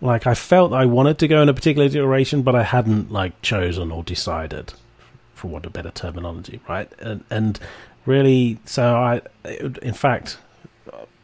like 0.00 0.26
I 0.26 0.34
felt 0.34 0.72
I 0.72 0.86
wanted 0.86 1.18
to 1.18 1.28
go 1.28 1.42
in 1.42 1.48
a 1.48 1.54
particular 1.54 1.88
direction, 1.88 2.42
but 2.42 2.54
I 2.54 2.62
hadn't 2.62 3.12
like 3.12 3.40
chosen 3.42 3.90
or 3.90 4.02
decided, 4.02 4.74
for 5.34 5.48
want 5.48 5.66
of 5.66 5.72
better 5.72 5.90
terminology, 5.90 6.60
right? 6.68 6.90
And 6.98 7.24
and 7.30 7.58
really, 8.04 8.58
so 8.64 8.96
I, 8.96 9.22
in 9.82 9.94
fact, 9.94 10.38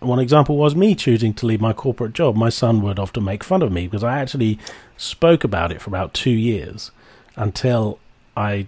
one 0.00 0.18
example 0.18 0.56
was 0.56 0.75
me 0.75 0.94
choosing 0.94 1.35
to 1.35 1.47
leave 1.47 1.61
my 1.61 1.73
corporate 1.73 2.12
job. 2.12 2.37
My 2.37 2.49
son 2.49 2.82
would 2.82 2.99
often 2.99 3.25
make 3.25 3.44
fun 3.44 3.62
of 3.62 3.73
me 3.73 3.87
because 3.87 4.04
I 4.04 4.18
actually 4.18 4.59
spoke 4.97 5.44
about 5.44 5.73
it 5.73 5.80
for 5.80 5.90
about 5.90 6.14
two 6.14 6.30
years 6.30 6.90
until 7.37 7.99
I 8.37 8.66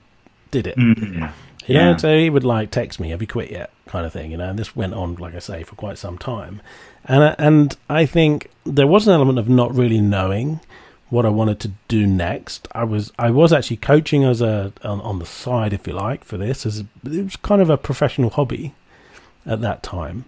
did 0.51 0.67
it. 0.67 0.77
Mm-hmm. 0.77 1.27
You 1.67 1.75
know, 1.75 1.97
so 1.97 2.19
he 2.19 2.31
would 2.31 2.45
like 2.45 2.71
text 2.71 3.01
me, 3.01 3.11
"Have 3.11 3.21
you 3.21 3.27
quit 3.27 3.51
yet?" 3.51 3.71
kind 3.87 4.07
of 4.07 4.13
thing. 4.13 4.31
You 4.31 4.37
know, 4.37 4.51
and 4.51 4.59
this 4.59 4.75
went 4.77 4.95
on, 4.95 5.15
like 5.17 5.35
I 5.35 5.39
say, 5.39 5.63
for 5.63 5.75
quite 5.77 5.99
some 5.99 6.19
time. 6.19 6.61
And 7.05 7.23
uh, 7.23 7.37
and 7.39 7.77
I 7.89 8.07
think 8.07 8.51
there 8.65 8.87
was 8.87 9.07
an 9.07 9.15
element 9.15 9.39
of 9.39 9.49
not 9.49 9.75
really 9.75 10.01
knowing 10.01 10.61
what 11.11 11.25
I 11.25 11.29
wanted 11.29 11.61
to 11.61 11.73
do 11.89 12.07
next. 12.07 12.69
I 12.73 12.85
was 12.85 13.13
I 13.19 13.31
was 13.31 13.53
actually 13.53 13.77
coaching 13.79 14.25
as 14.25 14.41
a 14.41 14.73
on, 14.83 15.01
on 15.01 15.19
the 15.19 15.27
side, 15.27 15.73
if 15.73 15.87
you 15.87 15.93
like, 15.93 16.25
for 16.25 16.37
this. 16.37 16.67
As 16.67 16.81
it 16.81 16.87
was 17.05 17.37
kind 17.37 17.63
of 17.63 17.71
a 17.71 17.77
professional 17.77 18.31
hobby 18.31 18.75
at 19.47 19.61
that 19.61 19.83
time. 19.83 20.25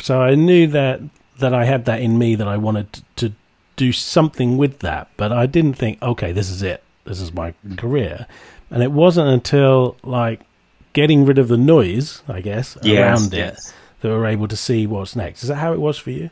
So 0.00 0.20
I 0.20 0.34
knew 0.34 0.66
that 0.68 1.00
that 1.38 1.54
I 1.54 1.64
had 1.64 1.84
that 1.86 2.00
in 2.00 2.18
me 2.18 2.34
that 2.34 2.48
I 2.48 2.56
wanted 2.56 2.92
to, 2.92 3.02
to 3.16 3.34
do 3.76 3.92
something 3.92 4.58
with 4.58 4.80
that, 4.80 5.08
but 5.16 5.32
I 5.32 5.46
didn't 5.46 5.74
think, 5.74 6.00
okay, 6.02 6.32
this 6.32 6.50
is 6.50 6.62
it. 6.62 6.82
This 7.04 7.20
is 7.20 7.32
my 7.32 7.54
career. 7.76 8.26
And 8.72 8.82
it 8.82 8.90
wasn't 8.90 9.28
until 9.28 9.96
like 10.02 10.40
getting 10.92 11.24
rid 11.24 11.38
of 11.38 11.48
the 11.48 11.56
noise, 11.56 12.22
I 12.26 12.40
guess, 12.40 12.76
yes, 12.82 12.98
around 12.98 13.32
yes. 13.32 13.68
it 13.68 13.74
that 14.00 14.08
we 14.08 14.14
were 14.14 14.26
able 14.26 14.48
to 14.48 14.56
see 14.56 14.86
what's 14.86 15.14
next. 15.16 15.42
Is 15.42 15.48
that 15.48 15.56
how 15.56 15.72
it 15.72 15.80
was 15.80 15.96
for 15.96 16.10
you? 16.10 16.30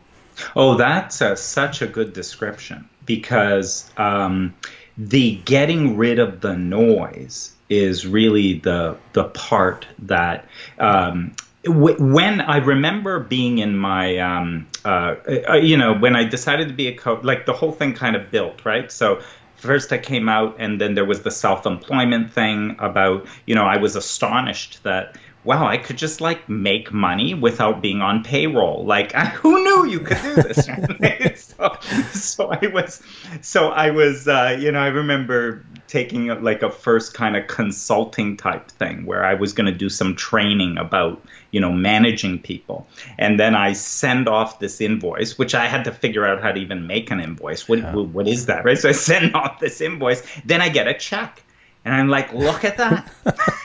Oh, 0.56 0.76
that's 0.76 1.20
a, 1.20 1.36
such 1.36 1.82
a 1.82 1.86
good 1.86 2.12
description 2.12 2.88
because 3.06 3.90
um, 3.96 4.54
the 4.96 5.36
getting 5.44 5.96
rid 5.96 6.18
of 6.18 6.40
the 6.40 6.56
noise 6.56 7.52
is 7.68 8.06
really 8.06 8.54
the 8.58 8.96
the 9.12 9.24
part 9.24 9.86
that 10.00 10.48
um, 10.78 11.34
when 11.66 12.40
I 12.40 12.56
remember 12.56 13.20
being 13.20 13.58
in 13.58 13.76
my, 13.76 14.18
um, 14.18 14.66
uh, 14.84 15.16
uh, 15.48 15.54
you 15.56 15.76
know, 15.76 15.94
when 15.94 16.16
I 16.16 16.24
decided 16.24 16.68
to 16.68 16.74
be 16.74 16.88
a 16.88 16.96
coach, 16.96 17.22
like 17.22 17.44
the 17.44 17.52
whole 17.52 17.72
thing 17.72 17.92
kind 17.92 18.16
of 18.16 18.30
built, 18.30 18.64
right? 18.64 18.90
So 18.90 19.22
first 19.60 19.92
I 19.92 19.98
came 19.98 20.28
out 20.28 20.56
and 20.58 20.80
then 20.80 20.94
there 20.94 21.04
was 21.04 21.22
the 21.22 21.30
self-employment 21.30 22.32
thing 22.32 22.76
about, 22.78 23.26
you 23.46 23.54
know, 23.54 23.64
I 23.64 23.76
was 23.76 23.94
astonished 23.94 24.82
that 24.84 25.16
wow, 25.42 25.66
I 25.66 25.78
could 25.78 25.96
just 25.96 26.20
like 26.20 26.48
make 26.48 26.92
money 26.92 27.34
without 27.34 27.80
being 27.80 28.02
on 28.02 28.22
payroll. 28.22 28.84
Like, 28.84 29.12
who 29.12 29.62
knew 29.62 29.90
you 29.90 30.00
could 30.00 30.20
do 30.22 30.34
this? 30.34 30.66
so, 31.56 31.76
so, 32.12 32.50
I 32.52 32.66
was, 32.66 33.02
so 33.40 33.68
I 33.68 33.90
was, 33.90 34.28
uh, 34.28 34.56
you 34.58 34.72
know, 34.72 34.80
I 34.80 34.88
remember 34.88 35.64
taking 35.86 36.26
like 36.42 36.62
a 36.62 36.70
first 36.70 37.14
kind 37.14 37.36
of 37.36 37.46
consulting 37.46 38.36
type 38.36 38.70
thing 38.70 39.06
where 39.06 39.24
I 39.24 39.34
was 39.34 39.52
going 39.52 39.66
to 39.66 39.76
do 39.76 39.88
some 39.88 40.14
training 40.14 40.78
about, 40.78 41.22
you 41.50 41.60
know, 41.60 41.72
managing 41.72 42.40
people. 42.40 42.86
And 43.18 43.40
then 43.40 43.54
I 43.54 43.72
send 43.72 44.28
off 44.28 44.60
this 44.60 44.80
invoice, 44.80 45.38
which 45.38 45.54
I 45.54 45.66
had 45.66 45.84
to 45.84 45.92
figure 45.92 46.26
out 46.26 46.42
how 46.42 46.52
to 46.52 46.60
even 46.60 46.86
make 46.86 47.10
an 47.10 47.20
invoice. 47.20 47.68
What, 47.68 47.80
yeah. 47.80 47.94
what 47.94 48.28
is 48.28 48.46
that? 48.46 48.64
Right. 48.64 48.78
So 48.78 48.88
I 48.88 48.92
send 49.10 49.34
off 49.34 49.58
this 49.58 49.80
invoice. 49.80 50.22
Then 50.44 50.60
I 50.60 50.68
get 50.68 50.86
a 50.86 50.94
check. 50.94 51.42
And 51.84 51.94
I'm 51.94 52.08
like, 52.08 52.32
look 52.34 52.64
at 52.64 52.76
that. 52.76 53.10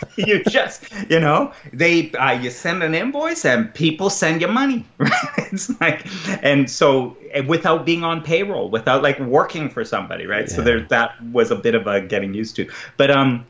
you 0.16 0.44
just, 0.46 0.84
you 1.10 1.20
know, 1.20 1.52
they, 1.74 2.12
uh, 2.12 2.32
you 2.32 2.50
send 2.50 2.82
an 2.82 2.96
invoice 2.96 3.44
and 3.44 3.74
people 3.74 4.10
send 4.10 4.42
you 4.42 4.48
money. 4.48 4.86
Right? 4.98 5.52
It's 5.52 5.80
like, 5.82 6.06
and 6.44 6.70
so 6.70 7.18
eh, 7.32 7.42
without 7.42 7.86
being 7.86 8.04
on 8.04 8.22
payroll, 8.22 8.70
without 8.70 9.04
like 9.04 9.20
working 9.20 9.70
for 9.70 9.84
somebody, 9.84 10.28
right? 10.28 10.48
Yeah. 10.50 10.56
So 10.56 10.62
there, 10.62 10.82
that 10.82 11.22
was 11.32 11.52
a 11.52 11.56
bit 11.56 11.76
of 11.76 11.88
a 11.88 12.02
getting 12.02 12.34
used 12.34 12.56
to. 12.56 12.70
But 12.96 13.12
um, 13.12 13.46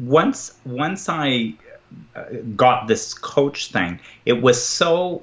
once, 0.00 0.58
once 0.64 1.08
I 1.08 1.54
uh, 2.14 2.24
got 2.56 2.88
this 2.88 3.14
coach 3.14 3.70
thing, 3.70 4.00
it 4.24 4.42
was 4.42 4.62
so 4.64 5.22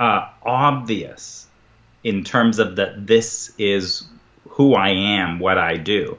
uh, 0.00 0.28
obvious 0.42 1.46
in 2.02 2.24
terms 2.24 2.58
of 2.58 2.76
that 2.76 3.06
this 3.06 3.52
is 3.58 4.04
who 4.48 4.74
I 4.74 4.90
am, 4.90 5.38
what 5.38 5.58
I 5.58 5.76
do. 5.76 6.18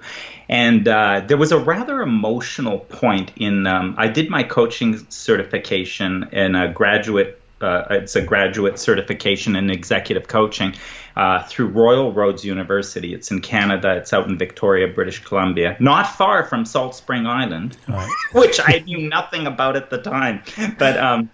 And 0.51 0.86
uh, 0.86 1.22
there 1.25 1.38
was 1.38 1.53
a 1.53 1.58
rather 1.58 2.01
emotional 2.01 2.79
point 2.79 3.31
in. 3.38 3.65
Um, 3.65 3.96
I 3.98 4.08
did 4.10 4.29
my 4.29 4.43
coaching 4.43 5.10
certification 5.10 6.27
in 6.34 6.55
a 6.55 6.72
graduate. 6.72 7.41
Uh, 7.62 7.86
it's 7.91 8.15
a 8.17 8.22
graduate 8.22 8.77
certification 8.77 9.55
in 9.55 9.70
executive 9.70 10.27
coaching 10.27 10.74
uh, 11.15 11.43
through 11.43 11.67
Royal 11.67 12.12
Roads 12.12 12.43
University. 12.43 13.13
It's 13.13 13.31
in 13.31 13.39
Canada. 13.39 13.96
It's 13.96 14.12
out 14.12 14.27
in 14.27 14.38
Victoria, 14.38 14.88
British 14.88 15.24
Columbia, 15.24 15.77
not 15.79 16.08
far 16.17 16.43
from 16.43 16.65
Salt 16.65 16.96
Spring 16.96 17.25
Island, 17.25 17.77
right. 17.88 18.10
which 18.34 18.60
I 18.62 18.79
knew 18.79 19.08
nothing 19.08 19.48
about 19.48 19.77
at 19.77 19.89
the 19.89 20.00
time. 20.00 20.41
But 20.77 20.98
um, 20.98 21.29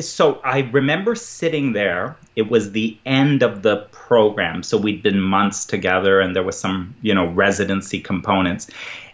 so 0.00 0.40
I 0.44 0.60
remember 0.72 1.14
sitting 1.14 1.72
there. 1.72 2.16
It 2.34 2.50
was 2.50 2.72
the 2.72 2.98
end 3.06 3.42
of 3.42 3.62
the 3.62 3.86
program, 3.92 4.62
so 4.62 4.76
we'd 4.76 5.02
been 5.02 5.20
months 5.20 5.64
together, 5.64 6.20
and 6.20 6.36
there 6.36 6.42
was 6.42 6.58
some, 6.58 6.94
you 7.00 7.14
know, 7.14 7.26
residency 7.26 8.00
components. 8.00 8.68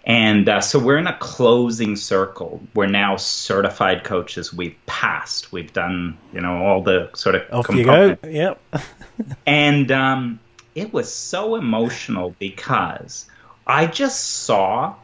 And 0.05 0.49
uh, 0.49 0.61
so 0.61 0.81
we're 0.81 0.99
in 0.99 1.07
a 1.07 1.17
closing 1.19 1.95
circle. 1.95 2.61
We're 2.75 2.87
now 2.87 3.17
certified 3.17 4.03
coaches. 4.03 4.53
We've 4.53 4.77
passed. 4.87 5.53
We've 5.53 5.73
done, 5.73 6.19
you 6.33 6.41
know, 6.41 6.65
all 6.65 6.83
the 6.83 7.11
sort 7.15 7.37
of 7.37 7.43
off 7.53 7.67
components. 7.67 8.25
you 8.25 8.33
go. 8.33 8.57
Yep. 8.73 8.85
and 9.47 9.93
um, 9.93 10.41
it 10.75 10.93
was 10.93 11.13
so 11.13 11.55
emotional 11.55 12.35
because 12.41 13.27
I 13.65 13.87
just 13.87 14.43
saw 14.43 14.97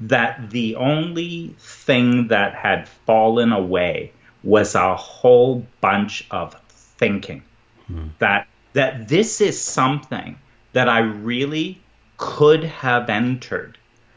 that 0.00 0.50
the 0.50 0.76
only 0.76 1.54
thing 1.58 2.28
that 2.28 2.54
had 2.54 2.88
fallen 2.88 3.52
away 3.52 4.12
was 4.42 4.74
a 4.74 4.96
whole 4.96 5.66
bunch 5.80 6.26
of 6.30 6.54
thinking 6.68 7.42
hmm. 7.86 8.08
that 8.18 8.46
that 8.72 9.08
this 9.08 9.40
is 9.40 9.60
something 9.60 10.38
that 10.72 10.88
I 10.88 11.00
really 11.00 11.80
could 12.16 12.64
have 12.64 13.10
entered 13.10 13.76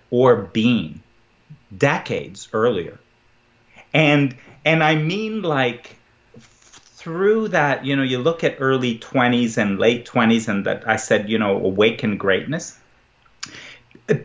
or 0.10 0.36
been 0.36 1.01
decades 1.77 2.48
earlier. 2.53 3.00
And 3.94 4.36
and 4.63 4.84
I 4.84 4.96
mean 4.96 5.41
like 5.41 5.98
through 7.05 7.50
that, 7.50 7.86
you 7.86 7.96
know, 7.96 8.03
you 8.03 8.17
look 8.17 8.44
at 8.44 8.58
early 8.60 8.98
20s 8.98 9.58
and 9.58 9.77
late 9.77 10.05
20s 10.08 10.48
and 10.48 10.65
that 10.65 10.88
I 10.88 10.96
said, 10.96 11.29
you 11.29 11.38
know, 11.38 11.58
awaken 11.58 12.17
greatness. 12.17 12.79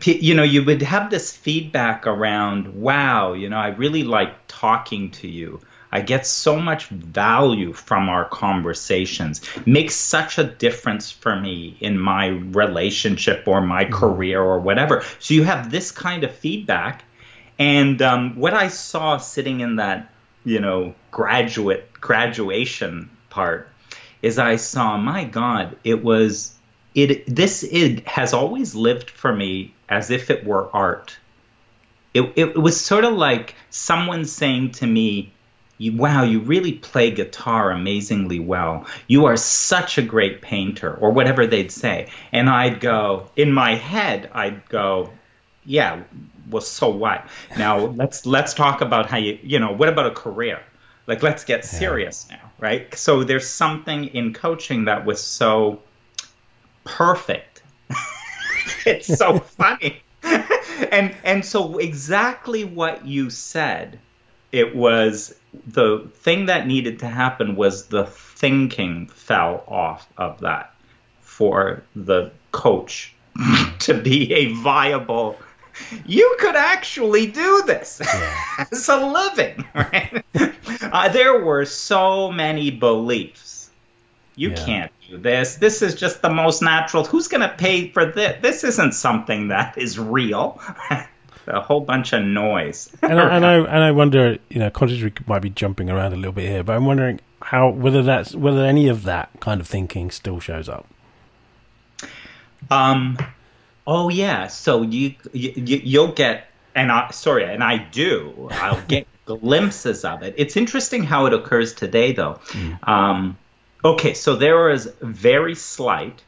You 0.03 0.35
know, 0.35 0.43
you 0.43 0.63
would 0.63 0.81
have 0.81 1.09
this 1.09 1.35
feedback 1.35 2.05
around, 2.07 2.75
wow, 2.75 3.33
you 3.33 3.49
know, 3.49 3.57
I 3.57 3.69
really 3.69 4.03
like 4.03 4.33
talking 4.47 5.11
to 5.11 5.27
you. 5.27 5.59
I 5.91 6.01
get 6.01 6.25
so 6.25 6.59
much 6.59 6.87
value 6.87 7.73
from 7.73 8.07
our 8.07 8.25
conversations. 8.25 9.41
makes 9.65 9.95
such 9.95 10.37
a 10.37 10.43
difference 10.43 11.11
for 11.11 11.35
me 11.35 11.75
in 11.79 11.99
my 11.99 12.27
relationship 12.27 13.47
or 13.47 13.61
my 13.61 13.83
mm-hmm. 13.83 13.93
career 13.93 14.41
or 14.41 14.59
whatever. 14.59 15.03
So 15.19 15.33
you 15.33 15.43
have 15.43 15.69
this 15.69 15.91
kind 15.91 16.23
of 16.23 16.33
feedback. 16.33 17.03
And 17.59 18.01
um, 18.01 18.37
what 18.37 18.53
I 18.53 18.69
saw 18.69 19.17
sitting 19.17 19.59
in 19.59 19.75
that, 19.75 20.09
you 20.45 20.59
know, 20.59 20.95
graduate 21.11 21.91
graduation 21.93 23.09
part 23.29 23.67
is 24.21 24.39
I 24.39 24.55
saw, 24.55 24.97
my 24.97 25.25
God, 25.25 25.77
it 25.83 26.03
was 26.03 26.55
it. 26.95 27.23
This 27.27 27.63
it 27.63 28.07
has 28.07 28.33
always 28.33 28.75
lived 28.75 29.09
for 29.09 29.33
me 29.33 29.73
as 29.89 30.09
if 30.09 30.29
it 30.29 30.45
were 30.45 30.69
art. 30.75 31.17
It, 32.13 32.21
it, 32.35 32.49
it 32.49 32.57
was 32.57 32.79
sort 32.79 33.05
of 33.05 33.13
like 33.13 33.55
someone 33.69 34.25
saying 34.25 34.71
to 34.71 34.87
me, 34.87 35.31
you, 35.81 35.97
wow, 35.97 36.21
you 36.21 36.41
really 36.41 36.73
play 36.73 37.09
guitar 37.09 37.71
amazingly 37.71 38.39
well. 38.39 38.85
You 39.07 39.25
are 39.25 39.35
such 39.35 39.97
a 39.97 40.03
great 40.03 40.39
painter, 40.39 40.93
or 40.93 41.09
whatever 41.09 41.47
they'd 41.47 41.71
say. 41.71 42.09
And 42.31 42.47
I'd 42.47 42.79
go, 42.79 43.31
in 43.35 43.51
my 43.51 43.73
head, 43.73 44.29
I'd 44.31 44.69
go, 44.69 45.09
yeah, 45.65 46.03
well, 46.51 46.61
so 46.61 46.89
what? 46.89 47.27
Now 47.57 47.79
let's 47.97 48.27
let's 48.27 48.53
talk 48.53 48.81
about 48.81 49.09
how 49.09 49.17
you 49.17 49.39
you 49.41 49.59
know 49.59 49.71
what 49.71 49.89
about 49.89 50.05
a 50.05 50.11
career? 50.11 50.61
Like 51.07 51.23
let's 51.23 51.45
get 51.45 51.65
serious 51.65 52.27
yeah. 52.29 52.35
now, 52.35 52.51
right? 52.59 52.95
So 52.95 53.23
there's 53.23 53.47
something 53.47 54.05
in 54.05 54.33
coaching 54.33 54.85
that 54.85 55.03
was 55.03 55.19
so 55.19 55.81
perfect. 56.83 57.63
it's 58.85 59.17
so 59.17 59.39
funny. 59.57 60.03
and 60.91 61.15
and 61.23 61.43
so 61.43 61.79
exactly 61.79 62.65
what 62.65 63.03
you 63.03 63.31
said, 63.31 63.99
it 64.51 64.75
was 64.75 65.35
the 65.67 66.09
thing 66.15 66.45
that 66.45 66.67
needed 66.67 66.99
to 66.99 67.07
happen 67.07 67.55
was 67.55 67.87
the 67.87 68.05
thinking 68.05 69.07
fell 69.07 69.63
off 69.67 70.07
of 70.17 70.39
that 70.41 70.73
for 71.21 71.83
the 71.95 72.31
coach 72.51 73.13
to 73.79 73.93
be 73.93 74.33
a 74.33 74.53
viable 74.53 75.37
you 76.05 76.35
could 76.39 76.55
actually 76.55 77.27
do 77.27 77.63
this 77.65 78.01
yeah. 78.03 78.65
as 78.71 78.89
a 78.89 79.05
living 79.05 79.65
right? 79.73 80.23
Uh, 80.83 81.07
there 81.09 81.39
were 81.39 81.63
so 81.63 82.31
many 82.31 82.69
beliefs. 82.71 83.69
You 84.35 84.49
yeah. 84.49 84.65
can't 84.65 84.91
do 85.07 85.17
this. 85.17 85.55
This 85.55 85.81
is 85.81 85.95
just 85.95 86.21
the 86.21 86.29
most 86.29 86.61
natural. 86.61 87.05
Who's 87.05 87.27
going 87.27 87.41
to 87.41 87.55
pay 87.55 87.89
for 87.89 88.05
this 88.05 88.41
this 88.41 88.63
isn't 88.63 88.93
something 88.93 89.49
that 89.49 89.77
is 89.77 89.99
real 89.99 90.59
a 91.47 91.61
whole 91.61 91.81
bunch 91.81 92.13
of 92.13 92.23
noise 92.23 92.89
and, 93.01 93.19
I, 93.19 93.35
and 93.35 93.45
I 93.45 93.53
and 93.55 93.83
I 93.83 93.91
wonder 93.91 94.37
you 94.49 94.59
know 94.59 94.69
consciously 94.69 95.11
might 95.27 95.41
be 95.41 95.49
jumping 95.49 95.89
around 95.89 96.13
a 96.13 96.15
little 96.15 96.31
bit 96.31 96.47
here 96.47 96.63
but 96.63 96.75
I'm 96.75 96.85
wondering 96.85 97.19
how 97.41 97.69
whether 97.69 98.03
that's 98.03 98.35
whether 98.35 98.63
any 98.63 98.87
of 98.87 99.03
that 99.03 99.29
kind 99.39 99.59
of 99.59 99.67
thinking 99.67 100.11
still 100.11 100.39
shows 100.39 100.69
up 100.69 100.87
um, 102.69 103.17
oh 103.85 104.09
yeah. 104.09 104.47
So 104.47 104.81
you, 104.81 105.15
you 105.33 105.53
you'll 105.83 106.11
get 106.11 106.47
and 106.75 106.91
I 106.91 107.11
sorry, 107.11 107.45
and 107.45 107.63
I 107.63 107.77
do. 107.77 108.49
I'll 108.51 108.81
get 108.87 109.07
glimpses 109.25 110.05
of 110.05 110.23
it. 110.23 110.35
It's 110.37 110.57
interesting 110.57 111.03
how 111.03 111.25
it 111.25 111.33
occurs 111.33 111.73
today, 111.73 112.13
though. 112.13 112.39
Mm. 112.49 112.87
Um, 112.87 113.37
okay, 113.83 114.13
so 114.13 114.35
there 114.35 114.69
is 114.69 114.91
very 115.01 115.55
slight. 115.55 116.21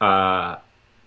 Uh, 0.00 0.56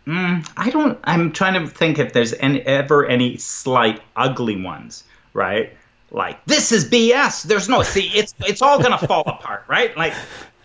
mm, 0.07 0.49
I 0.57 0.69
don't. 0.69 0.97
I'm 1.03 1.31
trying 1.31 1.61
to 1.61 1.67
think 1.67 1.99
if 1.99 2.13
there's 2.13 2.33
any, 2.33 2.61
ever 2.61 3.05
any 3.05 3.37
slight 3.37 4.01
ugly 4.15 4.61
ones, 4.61 5.03
right? 5.33 5.73
Like 6.09 6.43
this 6.45 6.71
is 6.71 6.89
BS. 6.89 7.43
There's 7.43 7.67
no 7.67 7.83
see. 7.83 8.09
It's 8.15 8.33
it's 8.39 8.61
all 8.61 8.81
gonna 8.81 8.97
fall 8.97 9.23
apart, 9.27 9.65
right? 9.67 9.95
Like 9.97 10.13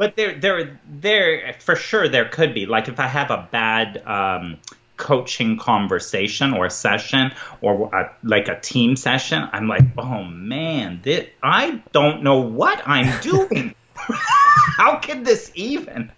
but 0.03 0.17
there, 0.17 0.35
there, 0.35 0.81
there, 0.89 1.55
for 1.61 1.77
sure, 1.77 2.09
there 2.09 2.25
could 2.25 2.55
be. 2.55 2.67
Like 2.67 2.89
if 2.89 2.99
I 2.99 3.07
have 3.07 3.31
a 3.31 3.49
bad 3.53 4.03
um, 4.05 4.59
coaching 4.97 5.59
conversation 5.59 6.55
or 6.55 6.69
session 6.71 7.31
or 7.61 7.95
a, 7.95 8.11
like 8.25 8.49
a 8.49 8.59
team 8.59 8.97
session, 8.97 9.49
I'm 9.53 9.69
like, 9.69 9.85
oh 9.97 10.25
man, 10.25 11.01
this, 11.05 11.29
I 11.41 11.83
don't 11.93 12.25
know 12.25 12.41
what 12.41 12.83
I'm 12.85 13.21
doing. 13.21 13.77
How 13.95 14.97
could 14.97 15.25
this 15.25 15.53
even? 15.55 16.11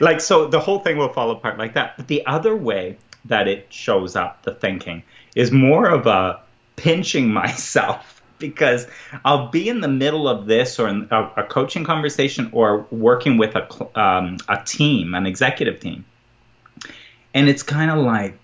Like, 0.00 0.20
so 0.20 0.46
the 0.46 0.60
whole 0.60 0.80
thing 0.80 0.96
will 0.96 1.12
fall 1.12 1.30
apart 1.30 1.58
like 1.58 1.74
that. 1.74 1.96
But 1.96 2.08
the 2.08 2.26
other 2.26 2.54
way 2.54 2.98
that 3.24 3.48
it 3.48 3.66
shows 3.70 4.16
up, 4.16 4.42
the 4.42 4.54
thinking, 4.54 5.02
is 5.34 5.50
more 5.50 5.88
of 5.88 6.06
a 6.06 6.40
pinching 6.76 7.32
myself 7.32 8.22
because 8.38 8.86
I'll 9.24 9.48
be 9.48 9.68
in 9.68 9.80
the 9.80 9.88
middle 9.88 10.28
of 10.28 10.46
this 10.46 10.78
or 10.78 10.88
in 10.88 11.08
a, 11.10 11.30
a 11.38 11.42
coaching 11.42 11.84
conversation 11.84 12.50
or 12.52 12.86
working 12.90 13.36
with 13.36 13.56
a, 13.56 14.00
um, 14.00 14.38
a 14.48 14.62
team, 14.64 15.14
an 15.14 15.26
executive 15.26 15.80
team. 15.80 16.04
And 17.34 17.48
it's 17.48 17.62
kind 17.62 17.90
of 17.90 17.98
like, 17.98 18.38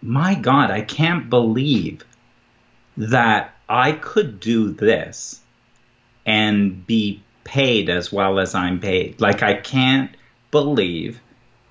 my 0.00 0.34
God, 0.34 0.70
I 0.70 0.82
can't 0.82 1.30
believe 1.30 2.04
that 2.96 3.54
I 3.68 3.92
could 3.92 4.40
do 4.40 4.72
this 4.72 5.40
and 6.26 6.86
be 6.86 7.22
paid 7.44 7.90
as 7.90 8.12
well 8.12 8.38
as 8.38 8.54
I'm 8.54 8.80
paid. 8.80 9.20
Like, 9.20 9.42
I 9.42 9.54
can't 9.54 10.10
believe 10.54 11.20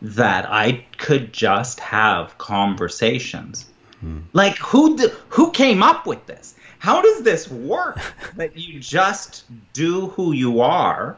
that 0.01 0.45
I 0.51 0.85
could 0.97 1.31
just 1.31 1.79
have 1.79 2.37
conversations. 2.37 3.65
Hmm. 4.01 4.19
Like, 4.33 4.57
who, 4.57 4.97
who 5.29 5.51
came 5.51 5.81
up 5.81 6.05
with 6.05 6.25
this? 6.25 6.55
how 6.83 7.01
does 7.01 7.23
this 7.23 7.49
work 7.49 7.97
that 8.35 8.57
you 8.57 8.77
just 8.77 9.45
do 9.71 10.07
who 10.09 10.33
you 10.33 10.59
are 10.59 11.17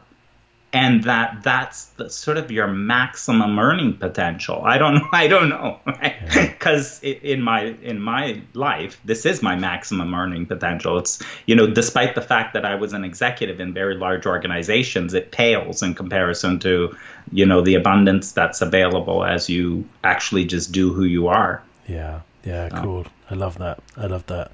and 0.72 1.04
that 1.04 1.42
that's 1.42 1.86
the, 1.96 2.10
sort 2.10 2.36
of 2.36 2.50
your 2.50 2.66
maximum 2.66 3.58
earning 3.58 3.96
potential. 3.96 4.62
I 4.64 4.78
don't 4.78 4.94
know 4.94 5.08
i 5.12 5.26
don't 5.26 5.48
know 5.48 5.78
because 5.86 7.02
right? 7.02 7.22
in 7.22 7.42
my 7.42 7.62
in 7.82 8.00
my 8.00 8.42
life 8.54 9.00
this 9.04 9.24
is 9.26 9.42
my 9.42 9.56
maximum 9.56 10.14
earning 10.14 10.46
potential. 10.46 10.98
It's 10.98 11.22
you 11.46 11.54
know 11.54 11.66
despite 11.66 12.14
the 12.14 12.22
fact 12.22 12.54
that 12.54 12.64
i 12.64 12.74
was 12.74 12.92
an 12.92 13.04
executive 13.04 13.60
in 13.60 13.72
very 13.72 13.96
large 13.96 14.26
organizations 14.26 15.14
it 15.14 15.30
pales 15.30 15.82
in 15.82 15.94
comparison 15.94 16.58
to 16.60 16.96
you 17.32 17.46
know 17.46 17.60
the 17.60 17.74
abundance 17.74 18.32
that's 18.32 18.60
available 18.60 19.24
as 19.24 19.48
you 19.48 19.84
actually 20.04 20.44
just 20.44 20.72
do 20.72 20.92
who 20.92 21.04
you 21.04 21.28
are. 21.28 21.62
Yeah. 21.88 22.20
Yeah 22.44 22.68
cool. 22.68 23.06
I 23.30 23.34
love 23.34 23.58
that. 23.58 23.80
I 23.96 24.06
love 24.06 24.26
that 24.26 24.52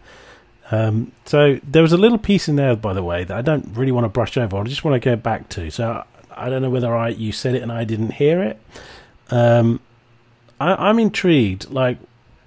um, 0.73 1.13
so 1.27 1.61
there 1.63 1.83
was 1.83 1.93
a 1.93 1.99
little 1.99 2.17
piece 2.17 2.49
in 2.49 2.57
there, 2.57 2.75
by 2.75 2.95
the 2.95 3.05
way, 3.05 3.25
that 3.25 3.37
I 3.37 3.43
don't 3.43 3.77
really 3.77 3.93
want 3.93 4.07
to 4.07 4.09
brush 4.09 4.39
over. 4.39 4.57
I 4.57 4.65
just 4.65 4.85
want 4.85 5.01
to 5.01 5.05
go 5.05 5.17
back 5.17 5.51
to. 5.51 5.71
So 5.71 6.03
I 6.31 6.49
don't 6.49 6.63
know 6.63 6.71
whether 6.71 6.97
I 6.97 7.11
you 7.11 7.31
said 7.31 7.55
it 7.55 7.63
and 7.63 7.71
I 7.71 7.85
didn't 7.85 8.13
hear 8.13 8.43
it. 8.43 8.59
Um, 9.31 9.81
I, 10.59 10.89
am 10.89 10.99
intrigued. 10.99 11.71
Like, 11.71 11.99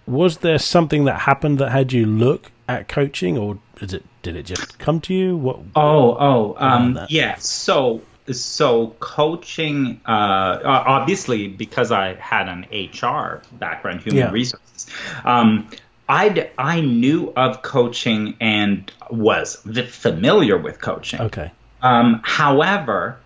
was 0.07 0.39
there 0.39 0.57
something 0.57 1.05
that 1.05 1.21
happened 1.21 1.59
that 1.59 1.71
had 1.71 1.93
you 1.93 2.07
look 2.07 2.51
at 2.67 2.87
coaching, 2.87 3.37
or 3.37 3.59
is 3.79 3.93
it 3.93 4.03
did 4.23 4.35
it 4.35 4.47
just 4.47 4.79
come 4.79 5.01
to 5.01 5.13
you? 5.13 5.37
What? 5.37 5.59
Oh, 5.75 6.17
oh, 6.19 6.55
um, 6.57 6.99
yeah. 7.09 7.35
So 7.35 8.01
so 8.31 8.95
coaching 8.99 10.01
uh, 10.05 10.59
obviously 10.63 11.47
because 11.47 11.91
i 11.91 12.15
had 12.15 12.49
an 12.49 12.65
hr 12.71 13.43
background 13.57 14.01
human 14.01 14.17
yeah. 14.17 14.31
resources 14.31 14.87
um, 15.25 15.69
I 16.07 16.49
I 16.57 16.81
knew 16.81 17.33
of 17.35 17.61
coaching 17.61 18.35
and 18.39 18.91
was 19.09 19.55
familiar 19.87 20.57
with 20.57 20.79
coaching. 20.79 21.21
Okay. 21.21 21.51
Um, 21.81 22.21
however, 22.23 23.17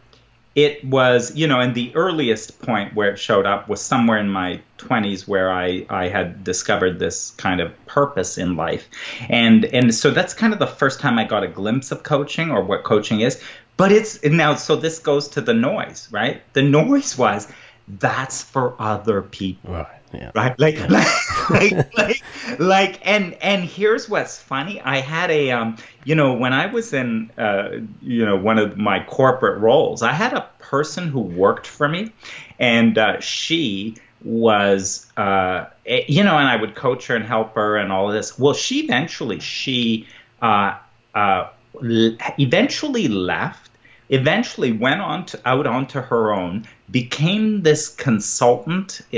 it 0.56 0.84
was 0.84 1.36
you 1.36 1.48
know, 1.48 1.60
and 1.60 1.76
the 1.76 1.94
earliest 1.96 2.62
point 2.62 2.96
where 2.96 3.12
it 3.12 3.20
showed 3.20 3.46
up 3.46 3.68
was 3.68 3.82
somewhere 3.82 4.18
in 4.18 4.30
my 4.30 4.62
20s, 4.78 5.28
where 5.28 5.52
I 5.52 5.86
I 5.90 6.08
had 6.08 6.44
discovered 6.44 7.00
this 7.00 7.32
kind 7.32 7.60
of 7.60 7.74
purpose 7.86 8.38
in 8.38 8.56
life, 8.56 8.88
and 9.30 9.66
and 9.66 9.94
so 9.94 10.12
that's 10.12 10.34
kind 10.34 10.54
of 10.54 10.60
the 10.60 10.68
first 10.68 11.00
time 11.00 11.20
I 11.20 11.26
got 11.26 11.44
a 11.44 11.48
glimpse 11.48 11.92
of 11.92 12.04
coaching 12.04 12.50
or 12.50 12.64
what 12.64 12.84
coaching 12.84 13.22
is. 13.22 13.42
But 13.76 13.92
it's 13.92 14.24
now 14.24 14.56
so 14.56 14.76
this 14.76 15.00
goes 15.00 15.30
to 15.30 15.42
the 15.42 15.54
noise, 15.54 16.08
right? 16.12 16.42
The 16.54 16.62
noise 16.62 17.18
was 17.18 17.48
that's 17.88 18.42
for 18.42 18.76
other 18.80 19.22
people. 19.22 19.74
Right 19.74 19.99
yeah. 20.14 20.32
right 20.36 20.60
like, 20.60 20.76
yeah. 20.76 20.88
like, 21.50 21.72
like 21.72 21.98
like 21.98 22.24
like 22.60 23.08
and 23.08 23.34
and 23.42 23.64
here's 23.64 24.10
what's 24.10 24.40
funny 24.40 24.82
i 24.82 24.98
had 24.98 25.30
a 25.32 25.52
um 25.52 25.78
you 26.04 26.16
know 26.16 26.34
when 26.34 26.54
i 26.54 26.66
was 26.66 26.94
in 26.94 27.30
uh 27.38 27.70
you 28.02 28.26
know 28.26 28.36
one 28.36 28.58
of 28.58 28.78
my 28.78 29.04
corporate 29.04 29.60
roles 29.60 30.02
i 30.02 30.12
had 30.12 30.34
a 30.34 30.48
person 30.60 31.08
who 31.08 31.20
worked 31.20 31.68
for 31.68 31.88
me 31.88 32.12
and 32.60 32.98
uh, 32.98 33.20
she 33.20 33.96
was 34.24 35.12
uh 35.18 35.66
you 35.86 36.24
know 36.24 36.38
and 36.38 36.48
i 36.48 36.56
would 36.56 36.76
coach 36.76 37.08
her 37.08 37.16
and 37.16 37.26
help 37.26 37.56
her 37.56 37.78
and 37.78 37.92
all 37.92 38.08
of 38.08 38.14
this 38.14 38.38
well 38.38 38.54
she 38.54 38.84
eventually 38.84 39.40
she 39.40 40.08
uh 40.42 40.78
uh 41.16 41.48
eventually 41.82 43.08
left 43.08 43.70
eventually 44.10 44.72
went 44.72 45.02
on 45.02 45.26
to, 45.28 45.40
out 45.46 45.68
onto 45.68 46.02
her 46.02 46.34
own, 46.34 46.68
became 46.92 47.62
this 47.62 47.90
consultant 47.90 49.02
uh, 49.14 49.18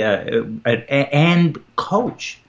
uh, 0.66 0.70
and 0.70 1.58
coach. 1.76 2.40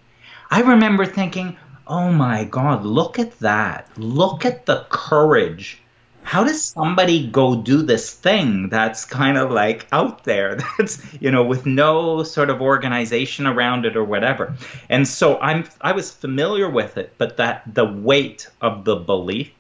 I 0.51 0.61
remember 0.61 1.07
thinking, 1.07 1.57
oh 1.87 2.11
my 2.11 2.45
God, 2.45 2.85
look 2.85 3.19
at 3.19 3.39
that. 3.41 3.89
Look 3.97 4.45
at 4.45 4.67
the 4.67 4.87
courage. 4.91 5.79
How 6.25 6.45
does 6.45 6.63
somebody 6.63 7.27
go 7.27 7.57
do 7.57 7.83
this 7.83 8.15
thing 8.15 8.69
that's 8.69 9.05
kind 9.05 9.37
of 9.37 9.51
like 9.51 9.87
out 9.93 10.25
there 10.25 10.57
that's 10.79 11.03
you 11.21 11.31
know 11.31 11.43
with 11.45 11.67
no 11.67 12.23
sort 12.23 12.49
of 12.49 12.63
organization 12.63 13.47
around 13.47 13.85
it 13.85 13.97
or 13.97 14.05
whatever 14.05 14.55
and 14.89 15.07
so 15.07 15.37
i'm 15.41 15.65
i 15.81 15.91
was 15.91 16.13
familiar 16.13 16.71
with 16.71 16.97
it 16.97 17.13
but 17.19 17.37
that 17.39 17.63
the 17.75 17.85
weight 17.85 18.49
of 18.61 18.85
the 18.85 18.95
belief 18.95 19.51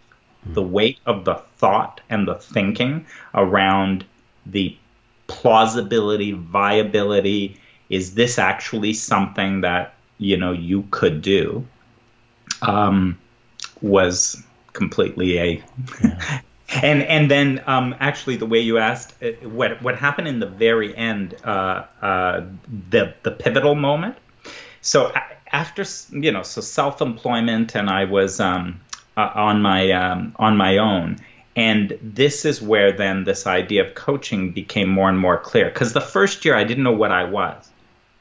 the 0.46 0.62
weight 0.62 0.98
of 1.05 1.25
the 1.25 1.35
thought 1.57 2.01
and 2.09 2.27
the 2.27 2.35
thinking 2.37 3.07
around 3.35 4.05
the 4.46 4.77
plausibility, 5.40 6.33
viability. 6.33 7.59
Is 7.88 8.14
this 8.14 8.38
actually 8.38 8.92
something 8.92 9.62
that 9.62 9.95
you 10.18 10.37
know 10.37 10.53
you 10.53 10.87
could 10.90 11.23
do? 11.23 11.66
Um, 12.61 13.18
was 13.81 14.42
completely 14.73 15.38
a. 15.38 15.62
Yeah. 16.03 16.40
and 16.83 17.03
and 17.03 17.31
then 17.31 17.62
um, 17.66 17.95
actually 17.99 18.37
the 18.37 18.47
way 18.47 18.61
you 18.61 18.79
asked 18.79 19.23
uh, 19.23 19.33
what 19.49 19.83
what 19.83 19.97
happened 19.97 20.29
in 20.29 20.38
the 20.38 20.47
very 20.47 20.97
end, 20.97 21.35
uh, 21.45 21.85
uh, 22.01 22.45
the 22.90 23.14
the 23.23 23.31
pivotal 23.31 23.75
moment. 23.75 24.16
So 24.81 25.12
after 25.53 25.85
you 26.11 26.33
know, 26.33 26.42
so 26.42 26.61
self-employment, 26.61 27.75
and 27.75 27.90
I 27.90 28.05
was 28.05 28.40
um, 28.40 28.81
uh, 29.16 29.31
on 29.35 29.62
my 29.62 29.90
um, 29.92 30.35
on 30.37 30.57
my 30.57 30.79
own. 30.79 31.18
And 31.55 31.99
this 32.03 32.45
is 32.45 32.62
where 32.62 32.93
then 32.93 33.25
this 33.25 33.47
idea 33.47 33.85
of 33.85 33.95
coaching 33.95 34.53
became 34.53 34.88
more 34.88 35.09
and 35.09 35.19
more 35.19 35.38
clear. 35.38 35.67
Because 35.67 35.93
the 35.93 36.01
first 36.01 36.45
year 36.45 36.55
I 36.55 36.65
didn't 36.65 36.85
know 36.85 36.93
what 36.93 37.12
I 37.12 37.25
was. 37.25 37.69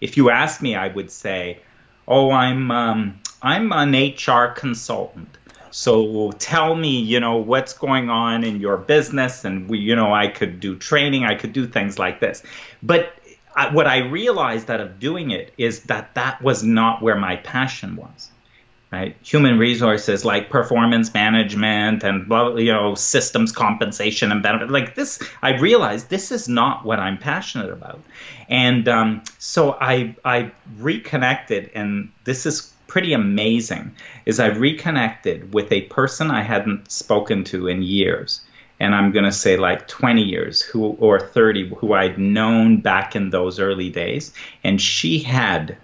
If 0.01 0.17
you 0.17 0.29
asked 0.29 0.61
me, 0.61 0.75
I 0.75 0.87
would 0.87 1.11
say, 1.11 1.59
"Oh, 2.07 2.31
I'm 2.31 2.71
um, 2.71 3.19
I'm 3.41 3.71
an 3.71 3.93
HR 3.93 4.47
consultant." 4.47 5.37
So 5.71 6.31
tell 6.33 6.75
me, 6.75 6.99
you 6.99 7.21
know, 7.21 7.37
what's 7.37 7.73
going 7.73 8.09
on 8.09 8.43
in 8.43 8.59
your 8.59 8.75
business, 8.75 9.45
and 9.45 9.69
we, 9.69 9.79
you 9.79 9.95
know, 9.95 10.13
I 10.13 10.27
could 10.27 10.59
do 10.59 10.75
training, 10.75 11.23
I 11.23 11.35
could 11.35 11.53
do 11.53 11.65
things 11.65 11.97
like 11.97 12.19
this. 12.19 12.43
But 12.83 13.13
I, 13.55 13.73
what 13.73 13.87
I 13.87 13.99
realized 13.99 14.69
out 14.69 14.81
of 14.81 14.99
doing 14.99 15.31
it 15.31 15.53
is 15.57 15.83
that 15.83 16.15
that 16.15 16.41
was 16.41 16.63
not 16.63 17.01
where 17.01 17.15
my 17.15 17.37
passion 17.37 17.95
was. 17.95 18.31
Right, 18.91 19.15
human 19.23 19.57
resources 19.57 20.25
like 20.25 20.49
performance 20.49 21.13
management 21.13 22.03
and 22.03 22.29
you 22.59 22.73
know 22.73 22.93
systems 22.95 23.53
compensation 23.53 24.33
and 24.33 24.43
benefit 24.43 24.69
like 24.69 24.95
this. 24.95 25.17
I 25.41 25.57
realized 25.59 26.09
this 26.09 26.29
is 26.29 26.49
not 26.49 26.83
what 26.83 26.99
I'm 26.99 27.17
passionate 27.17 27.71
about, 27.71 28.01
and 28.49 28.89
um, 28.89 29.23
so 29.39 29.77
I 29.79 30.17
I 30.25 30.51
reconnected, 30.77 31.71
and 31.73 32.11
this 32.25 32.45
is 32.45 32.73
pretty 32.87 33.13
amazing. 33.13 33.95
Is 34.25 34.41
I 34.41 34.47
reconnected 34.47 35.53
with 35.53 35.71
a 35.71 35.83
person 35.83 36.29
I 36.29 36.41
hadn't 36.43 36.91
spoken 36.91 37.45
to 37.45 37.69
in 37.69 37.83
years 37.83 38.41
and 38.81 38.95
I'm 38.95 39.11
going 39.11 39.25
to 39.25 39.31
say 39.31 39.57
like 39.57 39.87
20 39.87 40.23
years 40.23 40.61
who 40.61 40.97
or 40.99 41.19
30 41.19 41.69
who 41.77 41.93
I'd 41.93 42.17
known 42.17 42.81
back 42.81 43.15
in 43.15 43.29
those 43.29 43.59
early 43.59 43.89
days 43.89 44.33
and 44.63 44.81
she 44.81 45.19
had 45.19 45.77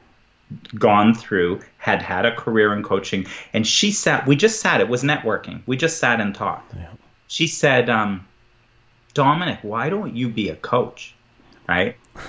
gone 0.76 1.14
through 1.14 1.62
had 1.78 2.02
had 2.02 2.26
a 2.26 2.36
career 2.36 2.74
in 2.74 2.84
coaching 2.84 3.26
and 3.54 3.68
she 3.68 3.92
sat 3.92 4.26
we 4.26 4.36
just 4.36 4.62
sat 4.62 4.82
it 4.82 4.88
was 4.88 5.04
networking. 5.04 5.62
We 5.66 5.78
just 5.78 6.00
sat 6.00 6.22
and 6.22 6.34
talked. 6.34 6.74
Yeah. 6.74 6.90
she 7.28 7.48
said 7.48 7.90
um, 7.90 8.26
Dominic 9.14 9.60
why 9.62 9.90
don't 9.90 10.16
you 10.16 10.30
be 10.30 10.50
a 10.50 10.56
coach? 10.56 11.16
Right? 11.68 11.98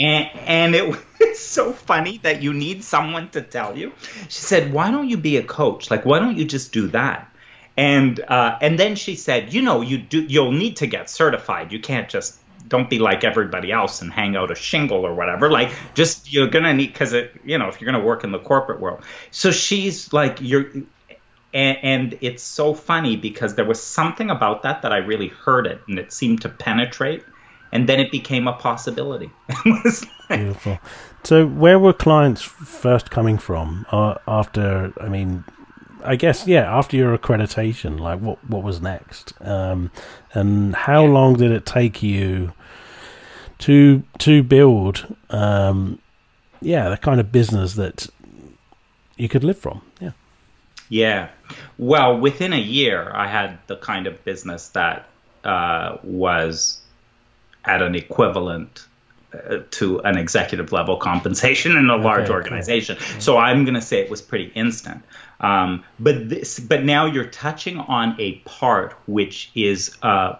And 0.00 0.30
and 0.46 0.74
it 0.76 0.86
was 0.86 1.00
so 1.40 1.72
funny 1.72 2.18
that 2.18 2.40
you 2.40 2.52
need 2.54 2.84
someone 2.84 3.30
to 3.30 3.42
tell 3.42 3.76
you. 3.76 3.92
She 4.28 4.42
said 4.42 4.72
why 4.72 4.92
don't 4.92 5.08
you 5.08 5.16
be 5.16 5.38
a 5.38 5.42
coach? 5.42 5.90
Like 5.90 6.04
why 6.04 6.20
don't 6.20 6.36
you 6.36 6.44
just 6.44 6.72
do 6.72 6.86
that? 6.88 7.28
And 7.76 8.20
uh, 8.20 8.58
and 8.60 8.78
then 8.78 8.94
she 8.94 9.16
said, 9.16 9.52
you 9.52 9.60
know, 9.62 9.80
you 9.82 9.98
do 9.98 10.22
you'll 10.22 10.52
need 10.52 10.76
to 10.76 10.86
get 10.86 11.10
certified. 11.10 11.72
You 11.72 11.80
can't 11.80 12.08
just 12.08 12.38
don't 12.68 12.88
be 12.88 12.98
like 12.98 13.24
everybody 13.24 13.72
else 13.72 14.02
and 14.02 14.12
hang 14.12 14.36
out 14.36 14.50
a 14.50 14.54
shingle 14.54 15.06
or 15.06 15.14
whatever. 15.14 15.50
Like 15.50 15.70
just 15.94 16.32
you're 16.32 16.48
gonna 16.48 16.74
need 16.74 16.92
because 16.92 17.12
it 17.12 17.34
you 17.44 17.58
know 17.58 17.68
if 17.68 17.80
you're 17.80 17.90
gonna 17.90 18.04
work 18.04 18.24
in 18.24 18.32
the 18.32 18.38
corporate 18.38 18.80
world. 18.80 19.02
So 19.30 19.50
she's 19.50 20.12
like 20.12 20.38
you're. 20.40 20.70
And, 21.54 21.78
and 21.82 22.18
it's 22.20 22.42
so 22.42 22.74
funny 22.74 23.16
because 23.16 23.54
there 23.54 23.64
was 23.64 23.82
something 23.82 24.28
about 24.28 24.64
that 24.64 24.82
that 24.82 24.92
I 24.92 24.98
really 24.98 25.28
heard 25.28 25.66
it 25.66 25.80
and 25.88 25.98
it 25.98 26.12
seemed 26.12 26.42
to 26.42 26.50
penetrate 26.50 27.24
and 27.72 27.88
then 27.88 28.00
it 28.00 28.10
became 28.10 28.48
a 28.48 28.52
possibility. 28.52 29.30
like, 29.64 29.84
Beautiful. 30.28 30.78
So, 31.24 31.46
where 31.46 31.78
were 31.78 31.92
clients 31.92 32.42
first 32.42 33.10
coming 33.10 33.38
from 33.38 33.86
uh, 33.90 34.16
after? 34.26 34.92
I 35.00 35.08
mean, 35.08 35.44
I 36.04 36.16
guess 36.16 36.46
yeah. 36.46 36.76
After 36.76 36.96
your 36.96 37.16
accreditation, 37.16 37.98
like 37.98 38.20
what 38.20 38.42
what 38.48 38.62
was 38.62 38.80
next, 38.80 39.32
um, 39.40 39.90
and 40.32 40.74
how 40.74 41.04
yeah. 41.04 41.12
long 41.12 41.34
did 41.34 41.50
it 41.50 41.66
take 41.66 42.02
you 42.02 42.52
to 43.58 44.02
to 44.18 44.42
build, 44.42 45.14
um, 45.30 45.98
yeah, 46.60 46.88
the 46.88 46.96
kind 46.96 47.20
of 47.20 47.32
business 47.32 47.74
that 47.74 48.08
you 49.16 49.28
could 49.28 49.44
live 49.44 49.58
from? 49.58 49.82
Yeah. 50.00 50.12
Yeah. 50.88 51.28
Well, 51.76 52.18
within 52.18 52.52
a 52.52 52.60
year, 52.60 53.10
I 53.12 53.26
had 53.26 53.58
the 53.66 53.76
kind 53.76 54.06
of 54.06 54.24
business 54.24 54.68
that 54.70 55.08
uh, 55.44 55.98
was 56.02 56.80
at 57.64 57.82
an 57.82 57.94
equivalent 57.94 58.86
uh, 59.32 59.58
to 59.70 60.00
an 60.00 60.16
executive 60.16 60.72
level 60.72 60.96
compensation 60.96 61.76
in 61.76 61.90
a 61.90 61.94
okay, 61.94 62.04
large 62.04 62.30
organization. 62.30 62.96
Cool. 62.98 63.20
So 63.20 63.36
I'm 63.36 63.64
going 63.64 63.74
to 63.74 63.82
say 63.82 64.00
it 64.00 64.10
was 64.10 64.22
pretty 64.22 64.50
instant. 64.54 65.02
Um, 65.40 65.84
but 66.00 66.28
this, 66.28 66.58
but 66.58 66.84
now 66.84 67.06
you're 67.06 67.26
touching 67.26 67.78
on 67.78 68.16
a 68.18 68.36
part 68.38 68.94
which 69.06 69.50
is. 69.54 69.96
Uh, 70.02 70.36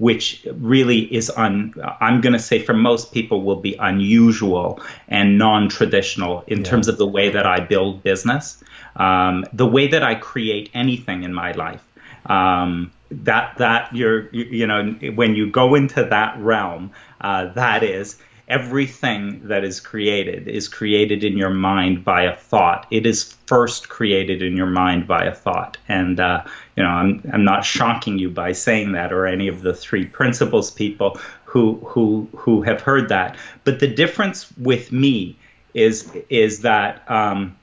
which 0.00 0.46
really 0.54 1.00
is 1.14 1.30
un, 1.36 1.74
I'm 2.00 2.22
going 2.22 2.32
to 2.32 2.38
say 2.38 2.58
for 2.58 2.72
most 2.72 3.12
people 3.12 3.42
will 3.42 3.60
be 3.60 3.74
unusual 3.74 4.80
and 5.08 5.36
non-traditional 5.36 6.42
in 6.46 6.58
yeah. 6.58 6.64
terms 6.64 6.88
of 6.88 6.96
the 6.96 7.06
way 7.06 7.28
that 7.28 7.46
I 7.46 7.60
build 7.60 8.02
business, 8.02 8.64
um, 8.96 9.44
the 9.52 9.66
way 9.66 9.88
that 9.88 10.02
I 10.02 10.14
create 10.14 10.70
anything 10.72 11.22
in 11.22 11.34
my 11.34 11.52
life. 11.52 11.84
Um, 12.26 12.90
that 13.10 13.58
that 13.58 13.94
you're 13.94 14.32
you 14.32 14.66
know 14.66 14.92
when 15.14 15.34
you 15.34 15.50
go 15.50 15.74
into 15.74 16.04
that 16.04 16.38
realm, 16.38 16.92
uh, 17.20 17.52
that 17.54 17.82
is 17.82 18.16
everything 18.50 19.40
that 19.44 19.64
is 19.64 19.80
created 19.80 20.48
is 20.48 20.68
created 20.68 21.22
in 21.22 21.38
your 21.38 21.50
mind 21.50 22.04
by 22.04 22.22
a 22.22 22.36
thought. 22.36 22.86
It 22.90 23.06
is 23.06 23.36
first 23.46 23.88
created 23.88 24.42
in 24.42 24.56
your 24.56 24.66
mind 24.66 25.06
by 25.06 25.24
a 25.24 25.34
thought. 25.34 25.78
And, 25.88 26.18
uh, 26.18 26.42
you 26.80 26.86
know, 26.86 26.90
I'm, 26.90 27.30
I'm 27.32 27.44
not 27.44 27.64
shocking 27.64 28.18
you 28.18 28.30
by 28.30 28.52
saying 28.52 28.92
that 28.92 29.12
or 29.12 29.26
any 29.26 29.48
of 29.48 29.60
the 29.60 29.74
three 29.74 30.06
principles 30.06 30.70
people 30.70 31.20
who, 31.44 31.74
who, 31.84 32.28
who 32.34 32.62
have 32.62 32.80
heard 32.80 33.10
that. 33.10 33.36
But 33.64 33.80
the 33.80 33.86
difference 33.86 34.50
with 34.56 34.90
me 34.90 35.36
is, 35.74 36.10
is 36.30 36.62
that 36.62 37.10
um, 37.10 37.56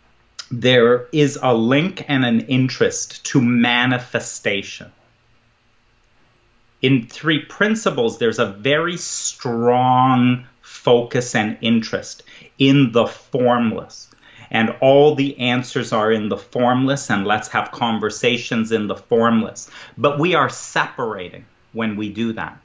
there 0.52 1.08
is 1.12 1.40
a 1.42 1.54
link 1.54 2.06
and 2.08 2.24
an 2.24 2.42
interest 2.42 3.26
to 3.28 3.42
manifestation 3.42 4.92
in 6.82 7.08
three 7.08 7.44
principles, 7.44 8.20
there's 8.20 8.40
a 8.40 8.46
very 8.46 8.98
strong 8.98 10.46
focus 10.62 11.34
and 11.34 11.58
interest 11.62 12.24
in 12.60 12.92
the 12.92 13.08
formless. 13.08 14.07
And 14.50 14.76
all 14.82 15.16
the 15.16 15.40
answers 15.40 15.94
are 15.94 16.12
in 16.12 16.30
the 16.30 16.38
formless, 16.38 17.10
and 17.10 17.26
let's 17.26 17.50
have 17.50 17.72
conversations 17.72 18.72
in 18.72 18.88
the 18.88 18.96
formless. 18.96 19.70
But 19.98 20.20
we 20.20 20.36
are 20.36 20.50
separating 20.50 21.46
when 21.74 21.96
we 21.96 22.10
do 22.10 22.34
that. 22.34 22.58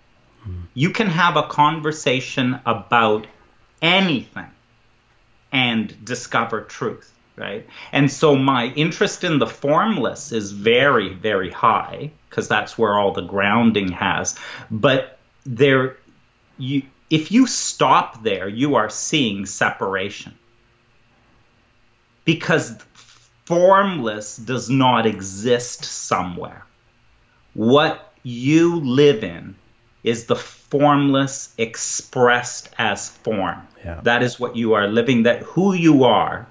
Mm. 0.47 0.63
You 0.75 0.91
can 0.91 1.09
have 1.09 1.37
a 1.37 1.45
conversation 1.45 2.61
about 2.67 3.27
anything 3.81 4.51
and 5.53 6.05
discover 6.05 6.63
truth, 6.63 7.13
right? 7.37 7.67
And 7.93 8.11
so 8.11 8.37
my 8.37 8.67
interest 8.67 9.25
in 9.25 9.39
the 9.39 9.47
formless 9.47 10.33
is 10.33 10.53
very, 10.53 11.13
very 11.13 11.51
high 11.51 12.13
because 12.29 12.49
that's 12.49 12.79
where 12.79 12.99
all 12.99 13.13
the 13.13 13.23
grounding 13.23 13.93
has. 13.93 14.39
But 14.71 15.19
there, 15.45 15.97
you 16.59 16.83
if 17.11 17.31
you 17.31 17.47
stop 17.47 18.23
there, 18.23 18.49
you 18.49 18.77
are 18.77 18.89
seeing 18.89 19.45
separation. 19.45 20.35
Because 22.25 22.77
formless 23.45 24.37
does 24.37 24.71
not 24.71 25.07
exist 25.07 25.85
somewhere. 25.85 26.65
What 27.55 28.13
you 28.23 28.81
live 28.81 29.25
in 29.25 29.57
is 30.05 30.27
the 30.27 30.37
formless 30.37 31.55
expressed 31.59 32.71
as 32.79 33.11
form. 33.11 33.67
Yeah. 33.85 34.01
That 34.03 34.23
is 34.23 34.41
what 34.41 34.57
you 34.57 34.75
are 34.75 34.87
living, 34.87 35.25
that 35.25 35.43
who 35.43 35.75
you 35.75 36.05
are 36.05 36.47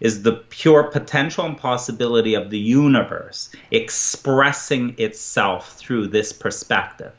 is 0.00 0.22
the 0.22 0.32
pure 0.32 0.84
potential 0.84 1.44
and 1.44 1.56
possibility 1.56 2.34
of 2.34 2.50
the 2.50 2.58
universe 2.58 3.50
expressing 3.70 4.94
itself 4.98 5.74
through 5.74 6.08
this 6.08 6.32
perspective 6.32 7.12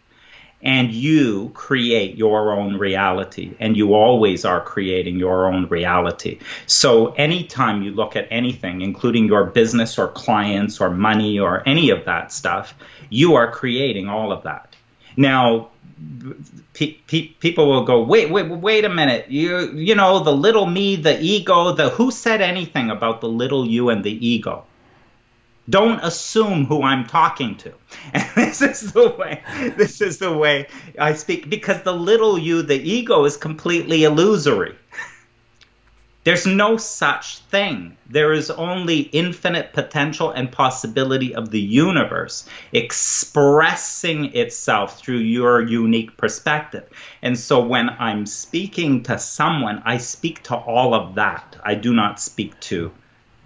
and 0.61 0.91
you 0.91 1.51
create 1.53 2.17
your 2.17 2.51
own 2.53 2.77
reality. 2.77 3.55
And 3.59 3.77
you 3.77 3.93
always 3.93 4.43
are 4.43 4.59
creating 4.61 5.17
your 5.17 5.51
own 5.51 5.67
reality. 5.67 6.39
So 6.65 7.13
anytime 7.13 7.83
you 7.83 7.91
look 7.91 8.15
at 8.15 8.27
anything 8.31 8.81
including 8.81 9.25
your 9.25 9.45
business 9.45 9.97
or 9.97 10.07
clients 10.07 10.81
or 10.81 10.89
money 10.89 11.39
or 11.39 11.61
any 11.67 11.91
of 11.91 12.05
that 12.05 12.31
stuff 12.31 12.73
you 13.09 13.35
are 13.35 13.51
creating 13.51 14.07
all 14.07 14.31
of 14.31 14.43
that. 14.43 14.75
Now 15.15 15.69
pe- 16.73 16.97
pe- 17.07 17.29
people 17.39 17.69
will 17.69 17.83
go 17.83 18.03
wait 18.03 18.29
wait 18.29 18.49
wait 18.49 18.85
a 18.85 18.89
minute. 18.89 19.29
You 19.29 19.71
you 19.71 19.95
know 19.95 20.19
the 20.19 20.33
little 20.33 20.65
me 20.65 20.95
the 20.95 21.19
ego 21.19 21.73
the 21.73 21.89
who 21.89 22.11
said 22.11 22.41
anything 22.41 22.89
about 22.89 23.21
the 23.21 23.29
little 23.29 23.65
you 23.65 23.89
and 23.89 24.03
the 24.03 24.27
ego 24.27 24.65
don't 25.69 25.99
assume 26.03 26.65
who 26.65 26.83
I'm 26.83 27.05
talking 27.05 27.57
to. 27.57 27.73
And 28.13 28.25
this 28.35 28.61
is 28.61 28.93
the 28.93 29.09
way 29.09 29.43
this 29.77 30.01
is 30.01 30.17
the 30.17 30.31
way 30.31 30.67
I 30.97 31.13
speak 31.13 31.49
because 31.49 31.81
the 31.81 31.93
little 31.93 32.37
you, 32.37 32.61
the 32.61 32.79
ego 32.79 33.25
is 33.25 33.37
completely 33.37 34.03
illusory. 34.03 34.75
There's 36.23 36.45
no 36.45 36.75
such 36.75 37.37
thing. 37.49 37.95
There 38.09 38.33
is 38.33 38.51
only 38.51 38.99
infinite 38.99 39.71
potential 39.71 40.29
and 40.31 40.51
possibility 40.51 41.33
of 41.33 41.51
the 41.51 41.61
universe 41.61 42.45
expressing 42.73 44.35
itself 44.35 44.99
through 44.99 45.19
your 45.19 45.61
unique 45.61 46.17
perspective. 46.17 46.89
And 47.21 47.39
so 47.39 47.65
when 47.65 47.89
I'm 47.89 48.25
speaking 48.25 49.03
to 49.03 49.17
someone, 49.17 49.81
I 49.85 49.99
speak 49.99 50.43
to 50.43 50.55
all 50.55 50.93
of 50.93 51.15
that. 51.15 51.55
I 51.63 51.75
do 51.75 51.93
not 51.93 52.19
speak 52.19 52.59
to 52.71 52.91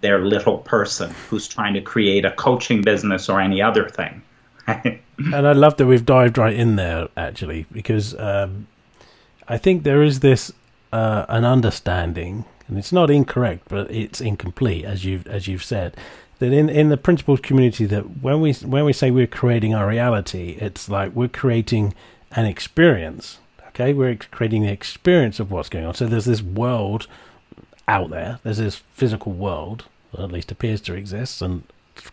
their 0.02 0.20
little 0.20 0.58
person 0.60 1.14
who's 1.30 1.48
trying 1.48 1.74
to 1.74 1.82
create 1.82 2.26
a 2.26 2.32
coaching 2.32 2.82
business 2.82 3.30
or 3.30 3.40
any 3.40 3.62
other 3.62 3.88
thing. 3.88 4.22
and 4.68 5.48
I 5.48 5.54
love 5.54 5.78
that 5.78 5.86
we've 5.86 6.06
dived 6.06 6.38
right 6.38 6.56
in 6.56 6.76
there 6.76 7.08
actually 7.18 7.66
because 7.72 8.18
um, 8.20 8.68
I 9.48 9.58
think 9.58 9.84
there 9.84 10.04
is 10.04 10.20
this 10.20 10.52
uh, 10.92 11.26
an 11.30 11.46
understanding, 11.46 12.46
and 12.68 12.78
it's 12.78 12.92
not 12.92 13.10
incorrect, 13.10 13.68
but 13.70 13.90
it's 13.92 14.22
incomplete 14.22 14.86
as 14.86 15.06
you've 15.06 15.26
as 15.28 15.48
you've 15.48 15.64
said 15.64 15.96
that 16.42 16.52
in, 16.52 16.70
in 16.70 16.90
the 16.90 16.98
principles 16.98 17.40
community 17.40 17.86
that 17.86 18.22
when 18.22 18.42
we 18.42 18.52
when 18.54 18.84
we 18.84 18.92
say 18.92 19.12
we're 19.12 19.28
creating 19.28 19.76
our 19.76 19.88
reality, 19.88 20.58
it's 20.60 20.90
like 20.90 21.14
we're 21.14 21.28
creating 21.28 21.94
an 22.32 22.46
experience. 22.46 23.38
Okay, 23.70 23.94
we're 23.94 24.16
creating 24.16 24.64
the 24.64 24.72
experience 24.72 25.40
of 25.40 25.52
what's 25.52 25.70
going 25.70 25.86
on. 25.86 25.94
So 25.94 26.08
there's 26.08 26.26
this 26.26 26.42
world 26.42 27.08
out 27.88 28.10
there. 28.10 28.40
There's 28.42 28.58
this 28.58 28.78
physical 28.94 29.34
world, 29.34 29.86
at 30.18 30.32
least 30.32 30.52
appears 30.52 30.82
to 30.82 30.94
exist, 30.94 31.42
and 31.42 31.64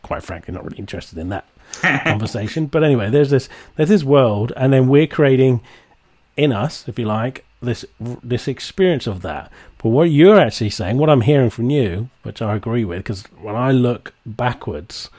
quite 0.03 0.23
frankly, 0.23 0.55
not 0.55 0.65
really 0.65 0.79
interested 0.79 1.19
in 1.19 1.29
that 1.31 1.47
conversation. 2.05 2.67
But 2.67 2.85
anyway, 2.85 3.11
there's 3.11 3.31
this 3.31 3.49
there's 3.77 3.89
this 3.89 4.05
world, 4.05 4.53
and 4.57 4.73
then 4.73 4.89
we're 4.89 5.07
creating 5.07 5.61
in 6.37 6.53
us, 6.53 6.89
if 6.89 6.99
you 6.99 7.05
like, 7.05 7.45
this 7.61 7.85
this 8.01 8.49
experience 8.49 9.07
of 9.07 9.23
that. 9.23 9.51
But 9.83 9.91
what 9.91 10.11
you're 10.11 10.39
actually 10.39 10.71
saying, 10.71 10.99
what 10.99 11.11
I'm 11.11 11.23
hearing 11.23 11.51
from 11.51 11.71
you, 11.71 12.11
which 12.23 12.43
I 12.43 12.57
agree 12.57 12.85
with, 12.85 12.99
because 12.99 13.25
when 13.41 13.57
I 13.57 13.73
look 13.73 14.13
backwards, 14.25 15.11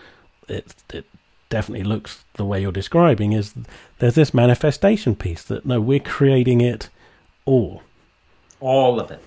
it 0.48 0.76
it 0.94 1.06
definitely 1.50 1.84
looks 1.84 2.24
the 2.36 2.46
way 2.46 2.62
you're 2.62 2.72
describing. 2.72 3.34
Is 3.34 3.54
there's 4.00 4.16
this 4.16 4.34
manifestation 4.34 5.16
piece 5.16 5.44
that 5.44 5.66
no, 5.66 5.82
we're 5.82 6.00
creating 6.00 6.62
it 6.62 6.90
all, 7.46 7.84
all 8.60 9.00
of 9.00 9.12
it, 9.12 9.22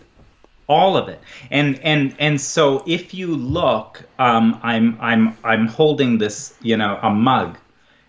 all 0.69 0.97
of 0.97 1.09
it, 1.09 1.21
and 1.51 1.79
and 1.81 2.15
and 2.19 2.41
so 2.41 2.83
if 2.87 3.15
you 3.15 3.35
look, 3.35 4.03
um, 4.19 4.59
I'm 4.63 4.99
I'm 5.01 5.37
I'm 5.45 5.67
holding 5.67 6.19
this, 6.19 6.55
you 6.63 6.77
know, 6.77 6.99
a 7.03 7.11
mug, 7.11 7.59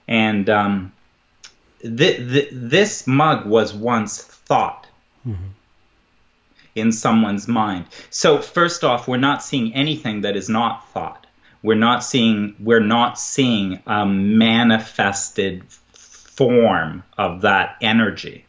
and 0.07 0.49
um, 0.49 0.93
th- 1.81 2.17
th- 2.17 2.49
this 2.51 3.07
mug 3.07 3.45
was 3.45 3.73
once 3.73 4.21
thought 4.23 4.87
mm-hmm. 5.27 5.43
in 6.75 6.91
someone's 6.91 7.47
mind. 7.47 7.85
So 8.09 8.39
first 8.39 8.83
off, 8.83 9.07
we're 9.07 9.17
not 9.17 9.43
seeing 9.43 9.73
anything 9.73 10.21
that 10.21 10.35
is 10.35 10.49
not 10.49 10.87
thought. 10.89 11.25
We're 11.63 11.75
not 11.75 12.03
seeing 12.03 12.55
we're 12.59 12.81
not 12.81 13.17
seeing 13.17 13.81
a 13.87 14.05
manifested 14.05 15.63
form 15.93 17.03
of 17.17 17.41
that 17.41 17.77
energy. 17.81 18.45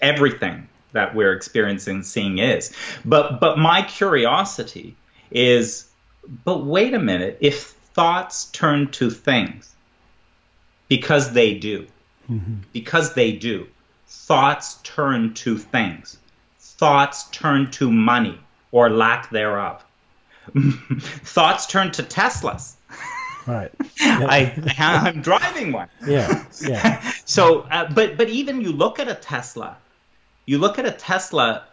Everything 0.00 0.68
that 0.96 1.14
we're 1.14 1.32
experiencing 1.32 2.02
seeing 2.02 2.38
is. 2.38 2.72
But 3.04 3.40
but 3.40 3.58
my 3.58 3.82
curiosity 3.82 4.96
is 5.30 5.88
but 6.44 6.64
wait 6.64 6.92
a 6.92 6.98
minute, 6.98 7.38
if 7.40 7.62
thoughts 7.94 8.46
turn 8.46 8.90
to 8.92 9.10
things 9.10 9.74
because 10.88 11.32
they 11.32 11.54
do. 11.54 11.86
Mm-hmm. 12.30 12.56
Because 12.72 13.14
they 13.14 13.32
do 13.32 13.68
thoughts 14.08 14.78
turn 14.82 15.34
to 15.34 15.58
things. 15.58 16.18
Thoughts 16.58 17.28
turn 17.30 17.70
to 17.72 17.90
money 17.90 18.38
or 18.72 18.90
lack 18.90 19.30
thereof. 19.30 19.84
thoughts 21.24 21.66
turn 21.66 21.92
to 21.92 22.02
Teslas. 22.02 22.74
Right. 23.46 23.70
Yeah. 23.98 24.26
I, 24.28 24.62
I'm 24.78 25.22
driving 25.22 25.72
one. 25.72 25.88
Yeah. 26.06 26.44
Yeah. 26.60 27.00
so, 27.24 27.62
uh, 27.62 27.90
but 27.92 28.18
but 28.18 28.28
even 28.28 28.60
you 28.60 28.70
look 28.70 29.00
at 29.00 29.08
a 29.08 29.14
Tesla, 29.14 29.78
you 30.46 30.58
look 30.58 30.78
at 30.78 30.86
a 30.86 30.92
Tesla 30.92 31.64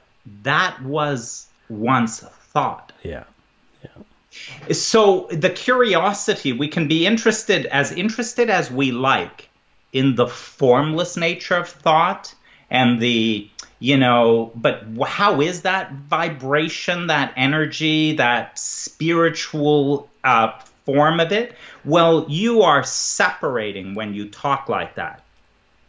that 0.43 0.81
was 0.83 1.47
once 1.69 2.19
thought. 2.19 2.91
Yeah. 3.03 3.23
Yeah. 3.83 4.73
So 4.73 5.27
the 5.31 5.49
curiosity, 5.49 6.53
we 6.53 6.67
can 6.67 6.87
be 6.87 7.05
interested 7.05 7.65
as 7.67 7.91
interested 7.91 8.49
as 8.49 8.71
we 8.71 8.91
like 8.91 9.49
in 9.91 10.15
the 10.15 10.27
formless 10.27 11.15
nature 11.15 11.55
of 11.55 11.69
thought 11.69 12.33
and 12.69 12.99
the 12.99 13.47
you 13.79 13.97
know 13.97 14.51
but 14.55 14.83
how 15.05 15.41
is 15.41 15.61
that 15.61 15.91
vibration 15.91 17.07
that 17.07 17.33
energy 17.37 18.15
that 18.15 18.57
spiritual 18.57 20.09
uh, 20.23 20.57
form 20.85 21.19
of 21.19 21.31
it 21.31 21.55
well 21.85 22.25
you 22.27 22.63
are 22.63 22.83
separating 22.83 23.93
when 23.93 24.13
you 24.13 24.27
talk 24.29 24.67
like 24.67 24.95
that 24.95 25.21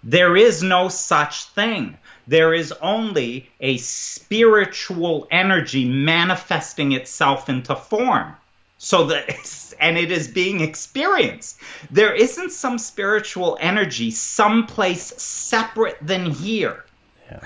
there 0.03 0.37
is 0.37 0.63
no 0.63 0.89
such 0.89 1.45
thing 1.45 1.97
there 2.27 2.55
is 2.55 2.73
only 2.81 3.51
a 3.61 3.77
spiritual 3.79 5.27
energy 5.31 5.85
manifesting 5.85 6.93
itself 6.93 7.49
into 7.49 7.77
form. 7.77 8.35
So 8.79 9.07
that 9.07 9.75
and 9.81 9.99
it 9.99 10.11
is 10.11 10.29
being 10.29 10.61
experienced. 10.61 11.59
There 11.91 12.15
isn't 12.15 12.53
some 12.53 12.79
spiritual 12.79 13.59
energy 13.61 14.11
someplace 14.11 15.03
separate 15.21 15.99
than 16.01 16.31
here. 16.31 16.85
Yeah. 17.31 17.41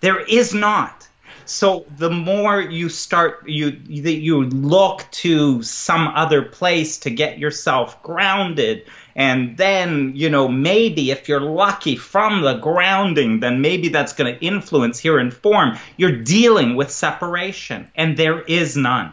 there 0.00 0.20
is 0.20 0.52
not 0.52 1.08
so 1.46 1.86
the 1.96 2.10
more 2.10 2.60
you 2.60 2.88
start 2.88 3.48
you 3.48 3.70
that 4.02 4.18
you 4.18 4.44
look 4.44 5.06
to 5.10 5.62
some 5.62 6.08
other 6.08 6.42
place 6.42 6.98
to 6.98 7.10
get 7.10 7.38
yourself 7.38 8.02
grounded 8.02 8.86
and 9.16 9.56
then 9.56 10.12
you 10.14 10.30
know 10.30 10.48
maybe 10.48 11.10
if 11.10 11.28
you're 11.28 11.40
lucky 11.40 11.96
from 11.96 12.42
the 12.42 12.54
grounding 12.54 13.40
then 13.40 13.60
maybe 13.60 13.88
that's 13.88 14.12
going 14.12 14.34
to 14.34 14.44
influence 14.44 14.98
here 14.98 15.18
in 15.18 15.30
form 15.30 15.76
you're 15.96 16.22
dealing 16.22 16.76
with 16.76 16.90
separation 16.90 17.90
and 17.94 18.16
there 18.16 18.40
is 18.42 18.76
none 18.76 19.12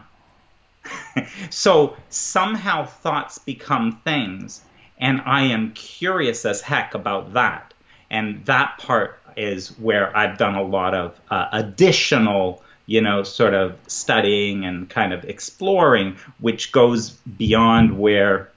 so 1.50 1.96
somehow 2.08 2.84
thoughts 2.86 3.38
become 3.38 4.00
things, 4.04 4.62
and 4.98 5.20
I 5.24 5.44
am 5.44 5.72
curious 5.72 6.44
as 6.44 6.60
heck 6.60 6.94
about 6.94 7.34
that. 7.34 7.74
And 8.10 8.44
that 8.46 8.78
part 8.78 9.20
is 9.36 9.68
where 9.78 10.16
I've 10.16 10.38
done 10.38 10.54
a 10.54 10.62
lot 10.62 10.94
of 10.94 11.20
uh, 11.30 11.48
additional, 11.52 12.62
you 12.86 13.00
know, 13.00 13.22
sort 13.22 13.54
of 13.54 13.76
studying 13.86 14.64
and 14.64 14.88
kind 14.88 15.12
of 15.12 15.24
exploring, 15.24 16.16
which 16.38 16.72
goes 16.72 17.10
beyond 17.10 17.98
where 17.98 18.50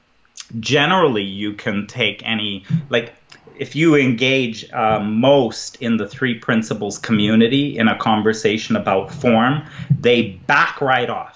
generally 0.60 1.24
you 1.24 1.54
can 1.54 1.88
take 1.88 2.22
any, 2.26 2.66
like, 2.90 3.14
if 3.58 3.76
you 3.76 3.96
engage 3.96 4.70
uh, 4.74 5.00
most 5.00 5.78
in 5.78 5.96
the 5.96 6.08
three 6.08 6.38
principles 6.38 6.98
community 6.98 7.78
in 7.78 7.88
a 7.88 7.98
conversation 7.98 8.76
about 8.76 9.14
form, 9.14 9.64
they 10.02 10.32
back 10.46 10.82
right 10.82 11.10
off 11.10 11.36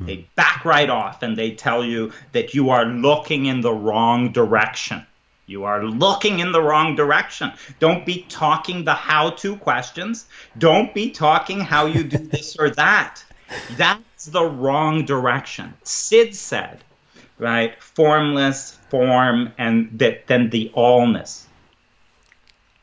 they 0.00 0.26
back 0.34 0.64
right 0.64 0.90
off 0.90 1.22
and 1.22 1.36
they 1.36 1.52
tell 1.52 1.84
you 1.84 2.12
that 2.32 2.54
you 2.54 2.70
are 2.70 2.84
looking 2.84 3.46
in 3.46 3.60
the 3.60 3.72
wrong 3.72 4.32
direction. 4.32 5.06
You 5.46 5.64
are 5.64 5.84
looking 5.84 6.38
in 6.38 6.52
the 6.52 6.62
wrong 6.62 6.96
direction. 6.96 7.52
Don't 7.78 8.06
be 8.06 8.26
talking 8.28 8.84
the 8.84 8.94
how 8.94 9.30
to 9.30 9.56
questions. 9.56 10.26
Don't 10.56 10.94
be 10.94 11.10
talking 11.10 11.60
how 11.60 11.86
you 11.86 12.04
do 12.04 12.18
this 12.18 12.56
or 12.56 12.70
that. 12.84 13.22
That's 13.76 14.26
the 14.26 14.44
wrong 14.44 15.04
direction. 15.04 15.74
Sid 15.82 16.34
said, 16.34 16.82
right? 17.38 17.80
Formless, 17.82 18.78
form, 18.88 19.52
and 19.58 19.98
that 19.98 20.26
then 20.26 20.50
the 20.50 20.72
allness. 20.74 21.44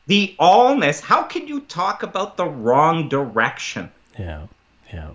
The 0.06 0.34
allness, 0.38 1.00
how 1.00 1.22
can 1.24 1.48
you 1.48 1.60
talk 1.60 2.02
about 2.02 2.36
the 2.36 2.46
wrong 2.46 3.08
direction? 3.08 3.90
Yeah, 4.18 4.46
yeah 4.92 5.10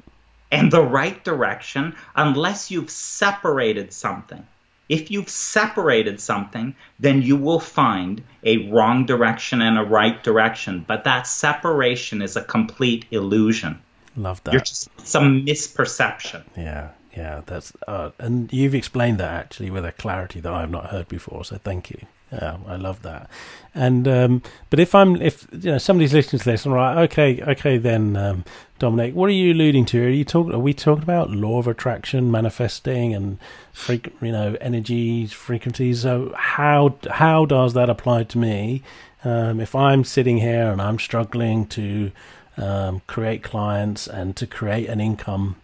and 0.52 0.72
the 0.72 0.82
right 0.82 1.24
direction 1.24 1.96
unless 2.16 2.72
you've 2.72 2.90
separated 2.90 3.94
something. 3.94 4.46
If 4.90 5.12
you've 5.12 5.30
separated 5.30 6.20
something, 6.20 6.76
then 7.00 7.22
you 7.22 7.36
will 7.36 7.60
find 7.60 8.24
a 8.44 8.70
wrong 8.70 9.06
direction 9.06 9.62
and 9.62 9.78
a 9.78 9.84
right 9.84 10.24
direction. 10.24 10.86
But 10.88 11.04
that 11.04 11.28
separation 11.28 12.22
is 12.22 12.36
a 12.36 12.44
complete 12.44 13.06
illusion. 13.12 13.82
Love 14.16 14.44
that. 14.44 14.54
You're 14.54 14.62
just 14.62 14.90
some 15.06 15.46
misperception. 15.46 16.44
Yeah, 16.56 16.90
yeah. 17.16 17.42
That's 17.46 17.74
uh, 17.88 18.12
and 18.18 18.52
you've 18.52 18.76
explained 18.76 19.20
that 19.20 19.32
actually 19.32 19.70
with 19.70 19.86
a 19.86 19.92
clarity 19.92 20.40
that 20.40 20.52
I 20.52 20.62
have 20.62 20.72
not 20.72 20.88
heard 20.88 21.08
before. 21.08 21.46
So 21.46 21.58
thank 21.58 21.92
you. 21.92 22.00
Yeah, 22.32 22.58
I 22.68 22.76
love 22.76 23.04
that. 23.04 23.30
And 23.74 24.06
um, 24.08 24.42
but 24.70 24.80
if 24.80 24.94
I'm 24.94 25.22
if 25.22 25.48
you 25.52 25.72
know 25.72 25.78
somebody's 25.78 26.14
listening 26.14 26.40
to 26.40 26.46
this, 26.46 26.66
I'm 26.66 26.74
like, 26.74 27.12
okay, 27.12 27.42
okay, 27.42 27.78
then 27.78 28.18
um, 28.18 28.44
Dominic, 28.80 29.16
what 29.16 29.28
are 29.30 29.34
you 29.34 29.54
alluding 29.54 29.86
to? 29.86 30.06
Are 30.06 30.10
you 30.10 30.26
talking? 30.26 30.54
Are 30.54 30.60
we 30.60 30.74
talking 30.74 31.04
about 31.04 31.32
law 31.32 31.60
of 31.60 31.68
attraction, 31.68 32.30
manifesting, 32.30 33.14
and 33.14 33.40
freak, 33.72 34.14
you 34.22 34.34
know, 34.34 34.58
energies, 34.60 35.32
frequencies? 35.32 36.02
So 36.02 36.34
how 36.36 36.98
how 37.10 37.46
does 37.46 37.74
that 37.76 37.90
apply 37.90 38.24
to 38.24 38.38
me? 38.38 38.84
Um, 39.24 39.62
if 39.62 39.74
I'm 39.74 40.04
sitting 40.04 40.40
here 40.40 40.70
and 40.70 40.82
I'm 40.82 41.00
struggling 41.00 41.66
to 41.68 42.12
um, 42.58 43.02
create 43.08 43.42
clients 43.42 44.06
and 44.08 44.36
to 44.36 44.46
create 44.46 44.90
an 44.90 45.00
income, 45.00 45.56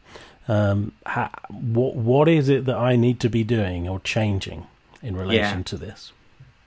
um, 0.47 0.93
how, 1.05 1.29
what 1.49 1.95
what 1.95 2.29
is 2.29 2.47
it 2.47 2.63
that 2.65 2.77
I 2.77 2.95
need 2.95 3.19
to 3.19 3.29
be 3.29 3.43
doing 3.43 3.89
or 3.89 3.99
changing 3.99 4.65
in 5.01 5.17
relation 5.17 5.59
yeah. 5.59 5.63
to 5.63 5.77
this? 5.77 6.12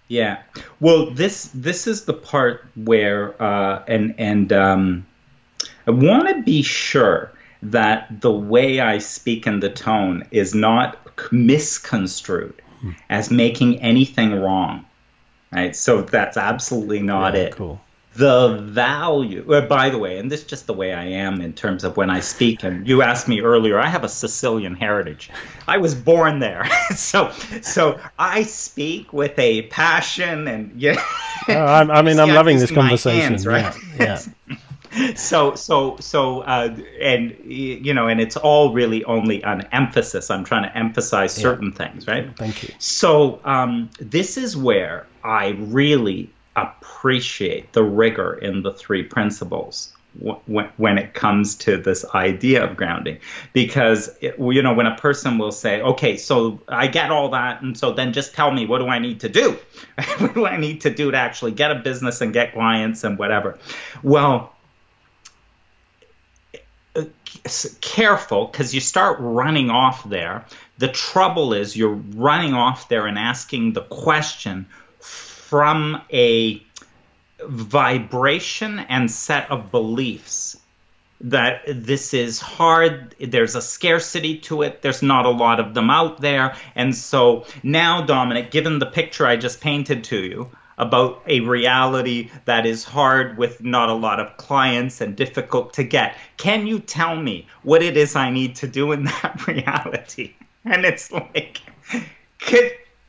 Yeah. 0.08 0.42
Well, 0.80 1.10
this 1.10 1.50
this 1.54 1.86
is 1.86 2.04
the 2.04 2.14
part 2.14 2.66
where 2.76 3.40
uh, 3.42 3.82
and 3.88 4.14
and 4.18 4.52
um, 4.52 5.06
I 5.86 5.90
want 5.90 6.28
to 6.28 6.42
be 6.42 6.62
sure 6.62 7.32
that 7.62 8.20
the 8.20 8.32
way 8.32 8.80
I 8.80 8.98
speak 8.98 9.46
and 9.46 9.62
the 9.62 9.70
tone 9.70 10.24
is 10.30 10.54
not 10.54 10.98
misconstrued 11.32 12.62
hmm. 12.80 12.92
as 13.10 13.30
making 13.30 13.80
anything 13.80 14.40
wrong. 14.40 14.84
Right? 15.52 15.74
So 15.74 16.02
that's 16.02 16.36
absolutely 16.36 17.00
not 17.00 17.34
yeah, 17.34 17.40
it. 17.40 17.52
Cool 17.56 17.80
the 18.16 18.58
value 18.62 19.44
well, 19.46 19.66
by 19.66 19.90
the 19.90 19.98
way 19.98 20.18
and 20.18 20.30
this 20.30 20.40
is 20.40 20.46
just 20.46 20.66
the 20.66 20.72
way 20.72 20.92
i 20.92 21.04
am 21.04 21.40
in 21.40 21.52
terms 21.52 21.84
of 21.84 21.96
when 21.96 22.10
i 22.10 22.20
speak 22.20 22.62
and 22.64 22.86
you 22.88 23.02
asked 23.02 23.28
me 23.28 23.40
earlier 23.40 23.78
i 23.78 23.86
have 23.86 24.04
a 24.04 24.08
sicilian 24.08 24.74
heritage. 24.74 25.30
I 25.68 25.78
was 25.78 25.94
born 25.94 26.38
there. 26.38 26.68
So 26.96 27.30
so 27.62 28.00
i 28.18 28.42
speak 28.44 29.12
with 29.12 29.38
a 29.38 29.62
passion 29.62 30.48
and 30.48 30.72
yeah. 30.80 31.02
Oh, 31.48 31.54
I, 31.54 32.02
mean 32.02 32.18
i'm 32.18 32.30
loving 32.30 32.58
this 32.58 32.70
conversation. 32.70 33.20
hands, 33.20 33.46
right? 33.46 33.74
yeah, 33.98 34.20
yeah. 34.48 35.14
so 35.14 35.54
so 35.54 35.96
so 35.98 36.40
uh, 36.42 36.74
and 37.00 37.36
you 37.44 37.92
know 37.92 38.08
and 38.08 38.20
it's 38.20 38.36
all 38.36 38.72
really 38.72 39.04
only 39.04 39.42
an 39.42 39.62
emphasis. 39.72 40.30
I'm 40.30 40.44
trying 40.44 40.62
to 40.62 40.76
emphasize 40.76 41.34
certain 41.34 41.68
yeah. 41.68 41.78
things 41.90 42.06
right? 42.06 42.36
Thank 42.36 42.62
you. 42.62 42.74
So 42.78 43.40
um, 43.44 43.90
this 43.98 44.36
is 44.36 44.56
where 44.56 45.06
i 45.24 45.48
really 45.58 46.30
appreciate 46.56 47.72
the 47.72 47.82
rigor 47.82 48.34
in 48.34 48.62
the 48.62 48.72
three 48.72 49.02
principles 49.02 49.92
when 50.46 50.96
it 50.96 51.12
comes 51.12 51.56
to 51.56 51.76
this 51.76 52.04
idea 52.14 52.64
of 52.64 52.74
grounding. 52.74 53.18
Because 53.52 54.08
it, 54.22 54.36
you 54.38 54.62
know 54.62 54.72
when 54.72 54.86
a 54.86 54.96
person 54.96 55.36
will 55.36 55.52
say 55.52 55.82
okay 55.82 56.16
so 56.16 56.60
i 56.68 56.86
get 56.86 57.10
all 57.10 57.30
that 57.30 57.60
and 57.60 57.76
so 57.76 57.92
then 57.92 58.14
just 58.14 58.34
tell 58.34 58.50
me 58.50 58.66
what 58.66 58.78
do 58.78 58.86
i 58.86 58.98
need 58.98 59.20
to 59.20 59.28
do? 59.28 59.58
What 60.18 60.34
do 60.34 60.46
i 60.46 60.56
need 60.56 60.82
to 60.82 60.90
do 60.90 61.10
to 61.10 61.16
actually 61.16 61.52
get 61.52 61.70
a 61.70 61.76
business 61.76 62.20
and 62.20 62.32
get 62.32 62.54
clients 62.54 63.04
and 63.04 63.18
whatever? 63.18 63.58
Well 64.02 64.52
careful 67.80 68.46
because 68.46 68.74
you 68.74 68.80
start 68.80 69.18
running 69.20 69.70
off 69.70 70.08
there. 70.08 70.44
The 70.78 70.88
trouble 70.88 71.52
is 71.52 71.76
you're 71.76 71.90
running 71.92 72.54
off 72.54 72.88
there 72.88 73.06
and 73.06 73.18
asking 73.18 73.74
the 73.74 73.82
question 73.82 74.66
from 75.48 76.02
a 76.12 76.60
vibration 77.40 78.80
and 78.80 79.08
set 79.08 79.48
of 79.48 79.70
beliefs 79.70 80.58
that 81.20 81.62
this 81.66 82.12
is 82.12 82.40
hard 82.40 83.14
there's 83.20 83.54
a 83.54 83.62
scarcity 83.62 84.38
to 84.38 84.62
it 84.62 84.82
there's 84.82 85.02
not 85.02 85.24
a 85.24 85.30
lot 85.30 85.60
of 85.60 85.72
them 85.72 85.88
out 85.88 86.20
there. 86.20 86.56
And 86.74 86.94
so 86.94 87.46
now 87.62 88.04
dominic 88.04 88.50
given 88.50 88.80
the 88.80 88.86
picture 88.86 89.24
i 89.24 89.36
just 89.36 89.60
painted 89.60 90.02
to 90.04 90.18
you 90.18 90.50
about 90.78 91.22
a 91.28 91.40
reality 91.40 92.28
that 92.44 92.66
is 92.66 92.82
hard 92.82 93.38
with 93.38 93.62
not 93.62 93.88
a 93.88 93.94
lot 93.94 94.18
of 94.18 94.36
clients 94.36 95.00
and 95.00 95.14
difficult 95.14 95.74
to 95.74 95.84
get 95.84 96.16
can 96.38 96.66
you 96.66 96.80
tell 96.80 97.14
me 97.14 97.46
what 97.62 97.84
it 97.84 97.96
is 97.96 98.16
i 98.16 98.30
need 98.30 98.56
to 98.56 98.66
do 98.66 98.90
in 98.90 99.04
that 99.22 99.46
reality? 99.46 100.34
And 100.64 100.84
it's 100.84 101.12
like 101.12 101.60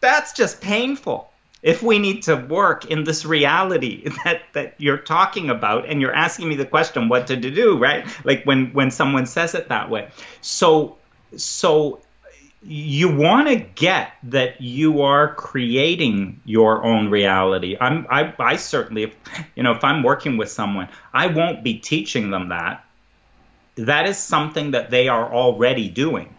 that's 0.02 0.34
just 0.34 0.62
painful 0.62 1.32
if 1.62 1.82
we 1.82 2.00
need 2.00 2.24
to 2.24 2.36
work 2.36 2.86
in 2.86 3.04
this 3.04 3.26
reality 3.26 4.10
that 4.24 4.42
that 4.54 4.76
you're 4.78 4.98
talking 4.98 5.50
about 5.50 5.88
and 5.88 6.02
you're 6.02 6.14
asking 6.14 6.50
me 6.50 6.56
the 6.56 6.66
question 6.66 7.10
what 7.10 7.28
to 7.28 7.36
do 7.36 7.78
right? 7.78 8.06
Like 8.26 8.44
when 8.44 8.74
when 8.74 8.92
someone 8.92 9.26
says 9.26 9.56
it 9.56 9.70
that 9.70 9.90
way. 9.90 10.10
So 10.42 10.98
so 11.36 12.02
you 12.64 13.16
want 13.16 13.48
to 13.48 13.56
get 13.56 14.14
that 14.24 14.60
you 14.60 15.02
are 15.02 15.34
creating 15.36 16.42
your 16.44 16.84
own 16.84 17.10
reality. 17.10 17.78
I'm 17.80 18.08
i, 18.10 18.34
I 18.40 18.56
certainly 18.58 19.04
if, 19.04 19.16
you 19.56 19.64
know 19.64 19.72
if 19.72 19.84
i'm 19.84 20.04
working 20.04 20.38
with 20.38 20.50
someone 20.50 20.90
i 21.14 21.28
won't 21.28 21.64
be 21.64 21.76
teaching 21.80 22.30
them 22.32 22.50
that. 22.50 22.84
That 23.76 24.08
is 24.08 24.18
something 24.18 24.72
that 24.72 24.90
they 24.90 25.08
are 25.08 25.32
already 25.32 25.88
doing. 25.88 26.34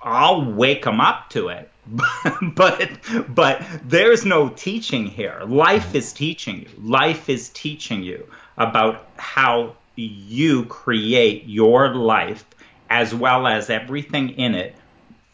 I'll 0.00 0.52
wake 0.52 0.84
them 0.84 1.00
up 1.00 1.30
to 1.30 1.48
it 1.48 1.68
but 2.54 2.90
but 3.28 3.62
there's 3.84 4.24
no 4.24 4.48
teaching 4.48 5.06
here. 5.06 5.40
Life 5.46 5.94
is 5.94 6.12
teaching 6.12 6.60
you. 6.60 6.68
Life 6.78 7.28
is 7.28 7.48
teaching 7.50 8.02
you 8.02 8.28
about 8.56 9.06
how 9.16 9.76
you 9.96 10.64
create 10.66 11.44
your 11.46 11.94
life 11.94 12.44
as 12.90 13.14
well 13.14 13.46
as 13.46 13.70
everything 13.70 14.30
in 14.30 14.54
it 14.54 14.74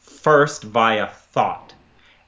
first 0.00 0.62
via 0.62 1.08
thought. 1.08 1.74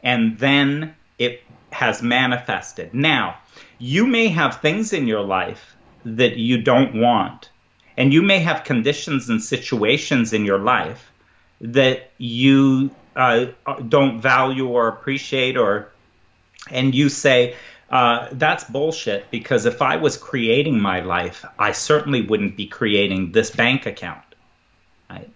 And 0.03 0.39
then 0.39 0.95
it 1.19 1.43
has 1.71 2.03
manifested. 2.03 2.95
Now 2.95 3.39
you 3.79 4.07
may 4.07 4.29
have 4.29 4.61
things 4.61 4.93
in 4.93 5.07
your 5.07 5.23
life 5.23 5.77
that 6.05 6.37
you 6.37 6.63
don't 6.63 6.95
want. 6.95 7.51
And 7.97 8.13
you 8.13 8.23
may 8.23 8.41
have 8.41 8.65
conditions 8.65 9.29
and 9.29 9.43
situations 9.43 10.33
in 10.33 10.45
your 10.45 10.59
life 10.59 11.11
that 11.61 12.11
you 12.19 12.91
uh, 13.17 13.47
don't 13.89 14.21
value 14.21 14.69
or 14.69 14.89
appreciate 14.89 15.57
or 15.57 15.91
and 16.71 16.95
you 16.95 17.09
say 17.09 17.57
uh, 17.91 18.29
that's 18.33 18.65
bullshit 18.65 19.31
because 19.31 19.65
if 19.65 19.81
I 19.81 19.97
was 19.97 20.17
creating 20.17 20.81
my 20.81 21.01
life, 21.01 21.45
I 21.59 21.73
certainly 21.73 22.23
wouldn't 22.23 22.57
be 22.57 22.67
creating 22.67 23.33
this 23.33 23.51
bank 23.51 23.87
account. 23.87 24.23
Right? 25.09 25.31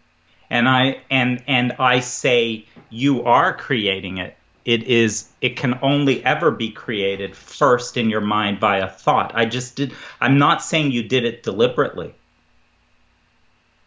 And 0.48 0.68
I 0.68 1.00
and 1.10 1.42
and 1.46 1.72
I 1.78 2.00
say 2.00 2.66
you 2.90 3.22
are 3.24 3.56
creating 3.56 4.18
it. 4.18 4.36
It 4.64 4.82
is 4.84 5.28
it 5.40 5.56
can 5.56 5.78
only 5.80 6.24
ever 6.24 6.50
be 6.50 6.70
created 6.70 7.36
first 7.36 7.96
in 7.96 8.10
your 8.10 8.20
mind 8.20 8.58
by 8.58 8.78
a 8.78 8.88
thought. 8.88 9.32
I 9.34 9.46
just 9.46 9.76
did 9.76 9.92
I'm 10.20 10.38
not 10.38 10.62
saying 10.62 10.90
you 10.90 11.04
did 11.04 11.24
it 11.24 11.42
deliberately. 11.44 12.14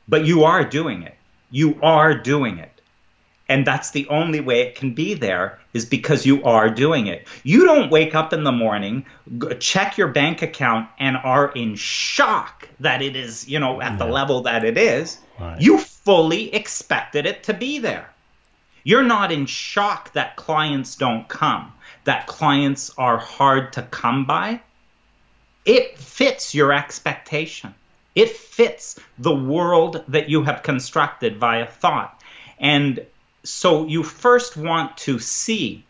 But 0.08 0.26
you 0.26 0.46
are 0.46 0.64
doing 0.64 1.04
it. 1.04 1.16
You 1.52 1.80
are 1.82 2.18
doing 2.18 2.60
it. 2.60 2.73
And 3.50 3.68
that's 3.68 3.92
the 3.92 4.08
only 4.08 4.40
way 4.40 4.62
it 4.62 4.76
can 4.76 4.94
be 4.94 5.16
there 5.16 5.60
is 5.74 5.86
because 5.86 6.26
you 6.26 6.44
are 6.44 6.70
doing 6.70 7.08
it. 7.08 7.28
You 7.44 7.66
don't 7.66 7.92
wake 7.92 8.16
up 8.16 8.32
in 8.32 8.44
the 8.44 8.54
morning, 8.54 9.06
check 9.60 9.98
your 9.98 10.08
bank 10.08 10.42
account, 10.42 10.90
and 10.98 11.18
are 11.18 11.52
in 11.52 11.76
shock 11.76 12.70
that 12.80 13.02
it 13.02 13.16
is, 13.16 13.48
you 13.48 13.60
know, 13.60 13.82
at 13.82 14.00
the 14.00 14.06
level 14.06 14.42
that 14.44 14.64
it 14.64 14.78
is. 14.78 15.18
Right. 15.40 15.60
You 15.60 15.78
fully 15.78 16.54
expected 16.54 17.26
it 17.26 17.44
to 17.44 17.54
be 17.54 17.80
there. 17.80 18.10
You're 18.86 19.04
not 19.04 19.32
in 19.32 19.46
shock 19.46 20.14
that 20.14 20.36
clients 20.36 20.96
don't 20.96 21.28
come, 21.28 21.72
that 22.06 22.28
clients 22.28 22.92
are 22.98 23.18
hard 23.18 23.74
to 23.74 23.82
come 23.82 24.26
by. 24.26 24.62
It 25.66 25.98
fits 25.98 26.54
your 26.54 26.74
expectation. 26.74 27.74
It 28.16 28.30
fits 28.30 29.00
the 29.18 29.36
world 29.36 30.04
that 30.10 30.30
you 30.30 30.44
have 30.44 30.64
constructed 30.64 31.38
via 31.38 31.66
thought. 31.66 32.22
And 32.60 33.06
so 33.44 33.86
you 33.86 34.04
first 34.04 34.56
want 34.56 34.98
to 34.98 35.20
see 35.20 35.86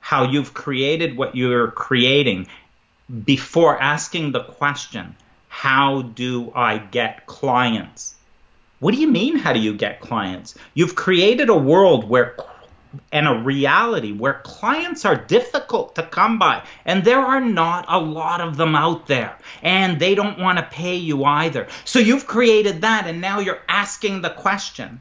how 0.00 0.24
you've 0.30 0.52
created 0.54 1.16
what 1.16 1.34
you're 1.34 1.70
creating 1.70 2.46
before 3.24 3.80
asking 3.80 4.32
the 4.32 4.42
question, 4.42 5.16
how 5.48 6.02
do 6.02 6.52
I 6.54 6.78
get 6.78 7.26
clients? 7.26 8.14
What 8.80 8.94
do 8.94 9.00
you 9.00 9.08
mean, 9.08 9.36
how 9.36 9.52
do 9.52 9.60
you 9.60 9.74
get 9.74 10.00
clients? 10.00 10.54
You've 10.74 10.94
created 10.94 11.48
a 11.48 11.56
world 11.56 12.08
where 12.08 12.36
and 13.12 13.28
a 13.28 13.34
reality 13.34 14.12
where 14.12 14.40
clients 14.42 15.04
are 15.04 15.14
difficult 15.14 15.94
to 15.94 16.02
come 16.02 16.40
by 16.40 16.64
and 16.84 17.04
there 17.04 17.20
are 17.20 17.40
not 17.40 17.84
a 17.88 18.00
lot 18.00 18.40
of 18.40 18.56
them 18.56 18.74
out 18.74 19.06
there 19.06 19.38
and 19.62 20.00
they 20.00 20.16
don't 20.16 20.40
want 20.40 20.58
to 20.58 20.64
pay 20.64 20.96
you 20.96 21.24
either. 21.24 21.68
So 21.84 22.00
you've 22.00 22.26
created 22.26 22.80
that 22.80 23.06
and 23.06 23.20
now 23.20 23.38
you're 23.38 23.62
asking 23.68 24.22
the 24.22 24.30
question 24.30 25.00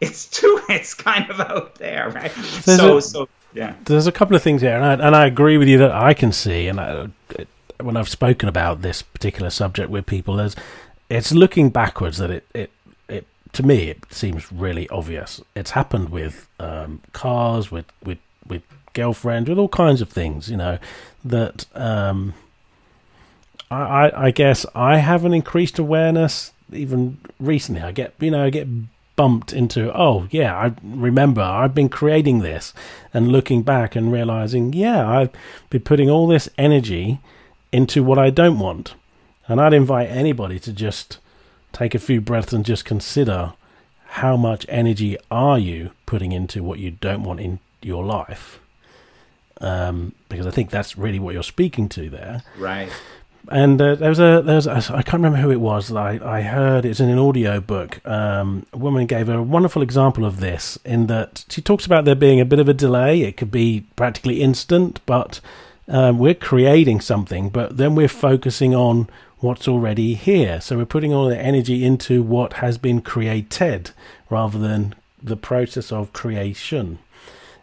it's 0.00 0.26
too 0.26 0.60
it's 0.68 0.94
kind 0.94 1.30
of 1.30 1.40
out 1.40 1.76
there, 1.76 2.10
right? 2.10 2.32
There's 2.64 2.76
so 2.76 2.96
a, 2.98 3.02
so 3.02 3.28
yeah. 3.54 3.74
There's 3.84 4.06
a 4.06 4.12
couple 4.12 4.36
of 4.36 4.42
things 4.42 4.62
here, 4.62 4.76
and 4.76 4.84
I, 4.84 5.06
and 5.06 5.16
I 5.16 5.26
agree 5.26 5.58
with 5.58 5.68
you 5.68 5.78
that 5.78 5.92
I 5.92 6.14
can 6.14 6.32
see, 6.32 6.68
and 6.68 6.80
I, 6.80 7.08
when 7.80 7.96
I've 7.96 8.08
spoken 8.08 8.48
about 8.48 8.82
this 8.82 9.02
particular 9.02 9.50
subject 9.50 9.90
with 9.90 10.06
people, 10.06 10.40
as 10.40 10.54
it's 11.08 11.32
looking 11.32 11.70
backwards 11.70 12.18
that 12.18 12.30
it, 12.30 12.46
it 12.54 12.70
it 13.08 13.26
to 13.52 13.62
me 13.62 13.88
it 13.88 14.04
seems 14.10 14.52
really 14.52 14.88
obvious. 14.90 15.40
It's 15.54 15.70
happened 15.70 16.10
with 16.10 16.48
um, 16.60 17.00
cars, 17.12 17.70
with 17.70 17.86
with 18.04 18.18
with 18.46 18.62
girlfriends, 18.92 19.48
with 19.48 19.58
all 19.58 19.68
kinds 19.68 20.00
of 20.00 20.08
things, 20.08 20.50
you 20.50 20.56
know, 20.56 20.78
that 21.24 21.66
um, 21.74 22.34
I, 23.70 23.76
I, 23.76 24.26
I 24.26 24.30
guess 24.30 24.66
I 24.74 24.98
have 24.98 25.24
an 25.24 25.32
increased 25.32 25.78
awareness 25.78 26.52
even 26.72 27.18
recently. 27.38 27.82
I 27.82 27.92
get 27.92 28.14
you 28.20 28.30
know 28.30 28.44
I 28.44 28.50
get 28.50 28.68
bumped 29.18 29.52
into, 29.52 29.92
oh, 29.92 30.28
yeah, 30.30 30.56
I 30.56 30.74
remember 30.80 31.42
I've 31.42 31.74
been 31.74 31.88
creating 31.88 32.38
this 32.38 32.72
and 33.12 33.32
looking 33.32 33.62
back 33.62 33.96
and 33.96 34.12
realizing, 34.12 34.72
yeah, 34.72 35.10
I've 35.10 35.30
been 35.70 35.80
putting 35.80 36.08
all 36.08 36.28
this 36.28 36.48
energy 36.56 37.18
into 37.72 38.04
what 38.04 38.16
I 38.16 38.30
don't 38.30 38.60
want. 38.60 38.94
And 39.48 39.60
I'd 39.60 39.74
invite 39.74 40.08
anybody 40.08 40.60
to 40.60 40.72
just 40.72 41.18
take 41.72 41.96
a 41.96 41.98
few 41.98 42.20
breaths 42.20 42.52
and 42.52 42.64
just 42.64 42.84
consider 42.84 43.54
how 44.06 44.36
much 44.36 44.64
energy 44.68 45.16
are 45.32 45.58
you 45.58 45.90
putting 46.06 46.30
into 46.30 46.62
what 46.62 46.78
you 46.78 46.92
don't 46.92 47.24
want 47.24 47.40
in 47.40 47.58
your 47.82 48.04
life. 48.04 48.60
Um, 49.60 50.14
because 50.28 50.46
I 50.46 50.52
think 50.52 50.70
that's 50.70 50.96
really 50.96 51.18
what 51.18 51.34
you're 51.34 51.42
speaking 51.42 51.88
to 51.88 52.08
there. 52.08 52.44
Right. 52.56 52.92
And 53.50 53.80
uh, 53.80 53.94
there 53.94 54.10
was 54.10 54.18
a 54.18 54.42
there 54.44 54.56
was 54.56 54.66
a, 54.66 54.76
I 54.94 55.02
can't 55.02 55.14
remember 55.14 55.38
who 55.38 55.50
it 55.50 55.60
was 55.60 55.88
that 55.88 55.96
I, 55.96 56.20
I 56.22 56.42
heard 56.42 56.84
it's 56.84 57.00
in 57.00 57.08
an 57.08 57.18
audio 57.18 57.60
book. 57.60 58.06
Um, 58.06 58.66
a 58.72 58.76
woman 58.78 59.06
gave 59.06 59.28
a 59.28 59.42
wonderful 59.42 59.82
example 59.82 60.24
of 60.24 60.40
this 60.40 60.78
in 60.84 61.06
that 61.06 61.44
she 61.48 61.62
talks 61.62 61.86
about 61.86 62.04
there 62.04 62.14
being 62.14 62.40
a 62.40 62.44
bit 62.44 62.58
of 62.58 62.68
a 62.68 62.74
delay. 62.74 63.22
It 63.22 63.36
could 63.36 63.50
be 63.50 63.86
practically 63.96 64.42
instant, 64.42 65.00
but 65.06 65.40
um, 65.88 66.18
we're 66.18 66.34
creating 66.34 67.00
something, 67.00 67.48
but 67.48 67.78
then 67.78 67.94
we're 67.94 68.08
focusing 68.08 68.74
on 68.74 69.08
what's 69.38 69.66
already 69.66 70.14
here. 70.14 70.60
So 70.60 70.76
we're 70.76 70.84
putting 70.84 71.14
all 71.14 71.28
the 71.28 71.38
energy 71.38 71.84
into 71.84 72.22
what 72.22 72.54
has 72.54 72.76
been 72.76 73.00
created 73.00 73.92
rather 74.28 74.58
than 74.58 74.94
the 75.22 75.36
process 75.36 75.90
of 75.90 76.12
creation. 76.12 76.98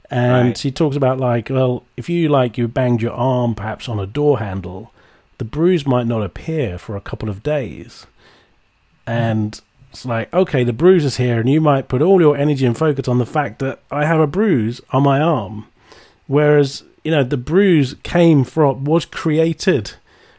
And 0.09 0.49
right. 0.49 0.57
she 0.57 0.71
talks 0.71 0.95
about 0.95 1.19
like, 1.19 1.49
well, 1.49 1.83
if 1.97 2.09
you 2.09 2.29
like 2.29 2.57
you 2.57 2.67
banged 2.67 3.01
your 3.01 3.13
arm 3.13 3.55
perhaps 3.55 3.89
on 3.89 3.99
a 3.99 4.05
door 4.05 4.39
handle 4.39 4.91
the 5.37 5.45
bruise 5.45 5.85
might 5.85 6.07
not 6.07 6.23
appear 6.23 6.77
for 6.77 6.95
a 6.95 7.01
couple 7.01 7.29
of 7.29 7.43
days. 7.43 8.07
And 9.07 9.59
it's 9.91 10.05
like, 10.05 10.33
okay, 10.33 10.63
the 10.63 10.73
bruise 10.73 11.05
is 11.05 11.17
here, 11.17 11.39
and 11.39 11.49
you 11.49 11.61
might 11.61 11.87
put 11.87 12.01
all 12.01 12.19
your 12.19 12.35
energy 12.35 12.65
and 12.65 12.77
focus 12.77 13.07
on 13.07 13.17
the 13.17 13.25
fact 13.25 13.59
that 13.59 13.81
I 13.91 14.05
have 14.05 14.19
a 14.19 14.27
bruise 14.27 14.81
on 14.91 15.03
my 15.03 15.19
arm. 15.19 15.67
Whereas, 16.27 16.83
you 17.03 17.11
know, 17.11 17.23
the 17.23 17.37
bruise 17.37 17.95
came 18.03 18.43
from, 18.43 18.83
was 18.83 19.05
created 19.05 19.93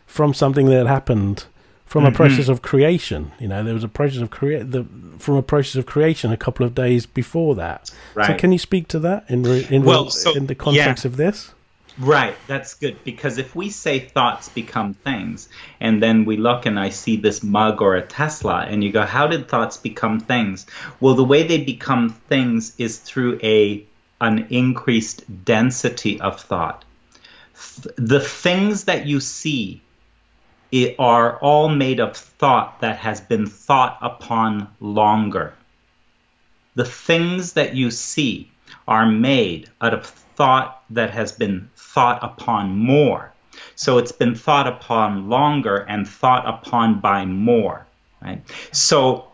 from 0.07 0.35
something 0.35 0.67
that 0.67 0.87
happened 0.87 1.45
from 1.85 2.05
mm-hmm. 2.05 2.15
a 2.15 2.17
process 2.17 2.49
of 2.49 2.63
creation. 2.63 3.33
You 3.39 3.49
know, 3.49 3.63
there 3.63 3.75
was 3.75 3.85
a 3.85 3.89
process 3.89 4.21
of 4.21 4.31
create 4.31 4.73
the 4.73 4.85
from 5.19 5.37
a 5.37 5.43
process 5.43 5.77
of 5.77 5.87
creation 5.87 6.33
a 6.33 6.37
couple 6.37 6.67
of 6.67 6.75
days 6.75 7.07
before 7.07 7.55
that. 7.55 7.91
Right. 8.15 8.27
So, 8.27 8.35
can 8.35 8.53
you 8.53 8.59
speak 8.59 8.89
to 8.89 8.99
that 8.99 9.25
in 9.31 9.43
re- 9.43 9.67
in, 9.71 9.85
well, 9.85 10.05
re- 10.05 10.11
so, 10.11 10.35
in 10.35 10.47
the 10.47 10.55
context 10.55 11.05
yeah. 11.05 11.09
of 11.09 11.17
this? 11.17 11.53
Right, 11.99 12.37
that's 12.47 12.75
good 12.75 13.03
because 13.05 13.39
if 13.39 13.57
we 13.57 13.71
say 13.71 14.01
thoughts 14.01 14.51
become 14.51 14.93
things, 14.93 15.49
and 15.81 16.03
then 16.03 16.27
we 16.27 16.37
look 16.37 16.67
and 16.67 16.79
I 16.79 16.91
see 16.91 17.17
this 17.17 17.43
mug 17.43 17.81
or 17.81 17.95
a 17.95 18.03
Tesla, 18.03 18.67
and 18.69 18.85
you 18.85 18.93
go, 18.93 19.07
how 19.07 19.27
did 19.27 19.49
thoughts 19.49 19.79
become 19.79 20.21
things? 20.21 20.67
Well, 21.01 21.15
the 21.15 21.25
way 21.25 21.45
they 21.45 21.65
become 21.65 22.11
things 22.11 22.75
is 22.79 22.99
through 22.99 23.41
a 23.43 23.87
an 24.21 24.47
increased 24.51 25.45
density 25.45 26.21
of 26.21 26.41
thought. 26.41 26.85
The 27.97 28.21
things 28.21 28.85
that 28.85 29.07
you 29.07 29.21
see 29.21 29.83
are 30.99 31.39
all 31.39 31.69
made 31.69 32.01
of 32.01 32.17
thought 32.17 32.81
that 32.81 32.99
has 32.99 33.21
been 33.21 33.47
thought 33.47 33.99
upon 34.03 34.69
longer. 34.81 35.55
The 36.75 36.85
things 36.85 37.55
that 37.55 37.75
you 37.75 37.91
see 37.91 38.51
are 38.87 39.07
made 39.07 39.71
out 39.81 39.95
of 39.95 40.07
thought 40.37 40.83
that 40.91 41.11
has 41.11 41.33
been 41.33 41.71
thought 41.77 42.23
upon 42.23 42.79
more. 42.79 43.33
So 43.75 43.99
it's 43.99 44.13
been 44.13 44.35
thought 44.35 44.67
upon 44.67 45.29
longer 45.29 45.77
and 45.77 46.07
thought 46.07 46.47
upon 46.47 47.01
by 47.01 47.25
more, 47.25 47.87
right? 48.23 48.43
So, 48.73 49.29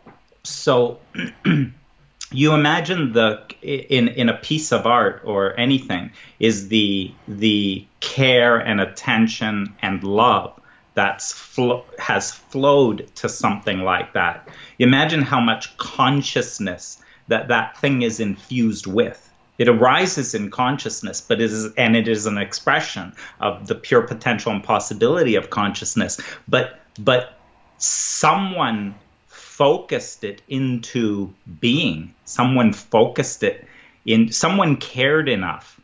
so 0.45 1.01
you 2.33 2.55
imagine 2.55 3.13
the 3.13 3.45
in 3.63 4.09
in 4.09 4.29
a 4.29 4.37
piece 4.37 4.73
of 4.73 4.87
art 4.87 5.23
or 5.25 5.59
anything 5.59 6.13
is 6.39 6.69
the 6.69 7.13
the 7.29 7.85
care 8.01 8.57
and 8.57 8.81
attention 8.81 9.75
and 9.83 10.03
love 10.05 10.59
that's 10.95 11.33
flo- 11.33 11.85
has 11.99 12.33
flowed 12.33 13.11
to 13.17 13.29
something 13.29 13.81
like 13.81 14.13
that. 14.13 14.49
Imagine 14.79 15.23
how 15.23 15.41
much 15.41 15.77
consciousness 15.79 17.03
that 17.29 17.49
that 17.49 17.79
thing 17.79 18.03
is 18.03 18.21
infused 18.21 18.87
with 18.87 19.32
it 19.63 19.69
arises 19.69 20.35
in 20.35 20.51
consciousness, 20.51 21.21
but 21.21 21.41
it 21.41 21.53
is 21.53 21.73
and 21.75 21.95
it 21.95 22.09
is 22.09 22.27
an 22.27 22.37
expression 22.37 23.13
of 23.39 23.69
the 23.69 23.77
pure 23.77 24.03
potential 24.03 24.51
and 24.51 24.65
possibility 24.65 25.37
of 25.37 25.51
consciousness. 25.51 26.21
But 26.49 26.81
but 26.99 27.39
someone 27.79 28.97
focused 29.29 30.25
it 30.25 30.43
into 30.49 31.33
being. 31.61 32.13
Someone 32.25 32.73
focused 32.73 33.45
it 33.45 33.69
in 34.05 34.33
someone 34.33 34.79
cared 34.79 35.29
enough 35.29 35.81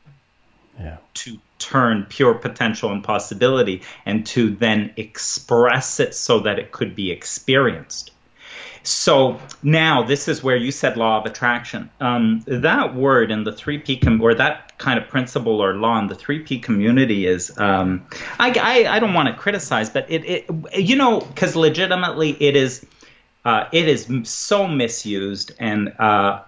yeah. 0.81 0.97
to 1.15 1.39
turn 1.61 2.05
pure 2.09 2.35
potential 2.35 2.91
and 2.91 3.05
possibility 3.05 3.83
and 4.05 4.27
to 4.27 4.51
then 4.51 4.93
express 4.97 6.01
it 6.01 6.17
so 6.17 6.41
that 6.41 6.59
it 6.59 6.73
could 6.73 6.97
be 6.97 7.13
experienced. 7.13 8.11
So 8.89 9.39
now 9.63 10.03
this 10.03 10.29
is 10.29 10.43
where 10.43 10.57
you 10.57 10.73
said 10.73 10.97
law 10.97 11.21
of 11.21 11.27
attraction. 11.27 11.91
Um, 12.01 12.43
that 12.47 12.95
word 12.95 13.31
in 13.31 13.45
the 13.45 13.53
3P 13.53 14.03
com- 14.03 14.21
or 14.21 14.35
that 14.35 14.79
kind 14.79 14.99
of 14.99 15.09
principle 15.09 15.63
or 15.63 15.75
law 15.75 15.99
in 15.99 16.07
the 16.07 16.15
3P 16.15 16.63
community 16.63 17.27
is, 17.27 17.57
um, 17.59 18.07
I, 18.39 18.51
I, 18.59 18.97
I, 18.97 18.99
don't 18.99 19.13
want 19.13 19.29
to 19.29 19.35
criticize, 19.35 19.91
but 19.91 20.11
it, 20.11 20.25
it 20.25 20.79
you 20.79 20.97
know, 20.97 21.21
because 21.21 21.55
legitimately 21.55 22.31
it 22.41 22.57
is, 22.57 22.87
uh, 23.45 23.65
it 23.73 23.89
is 23.89 24.09
so 24.25 24.67
misused 24.67 25.53
and 25.59 25.93
uh, 25.99 26.43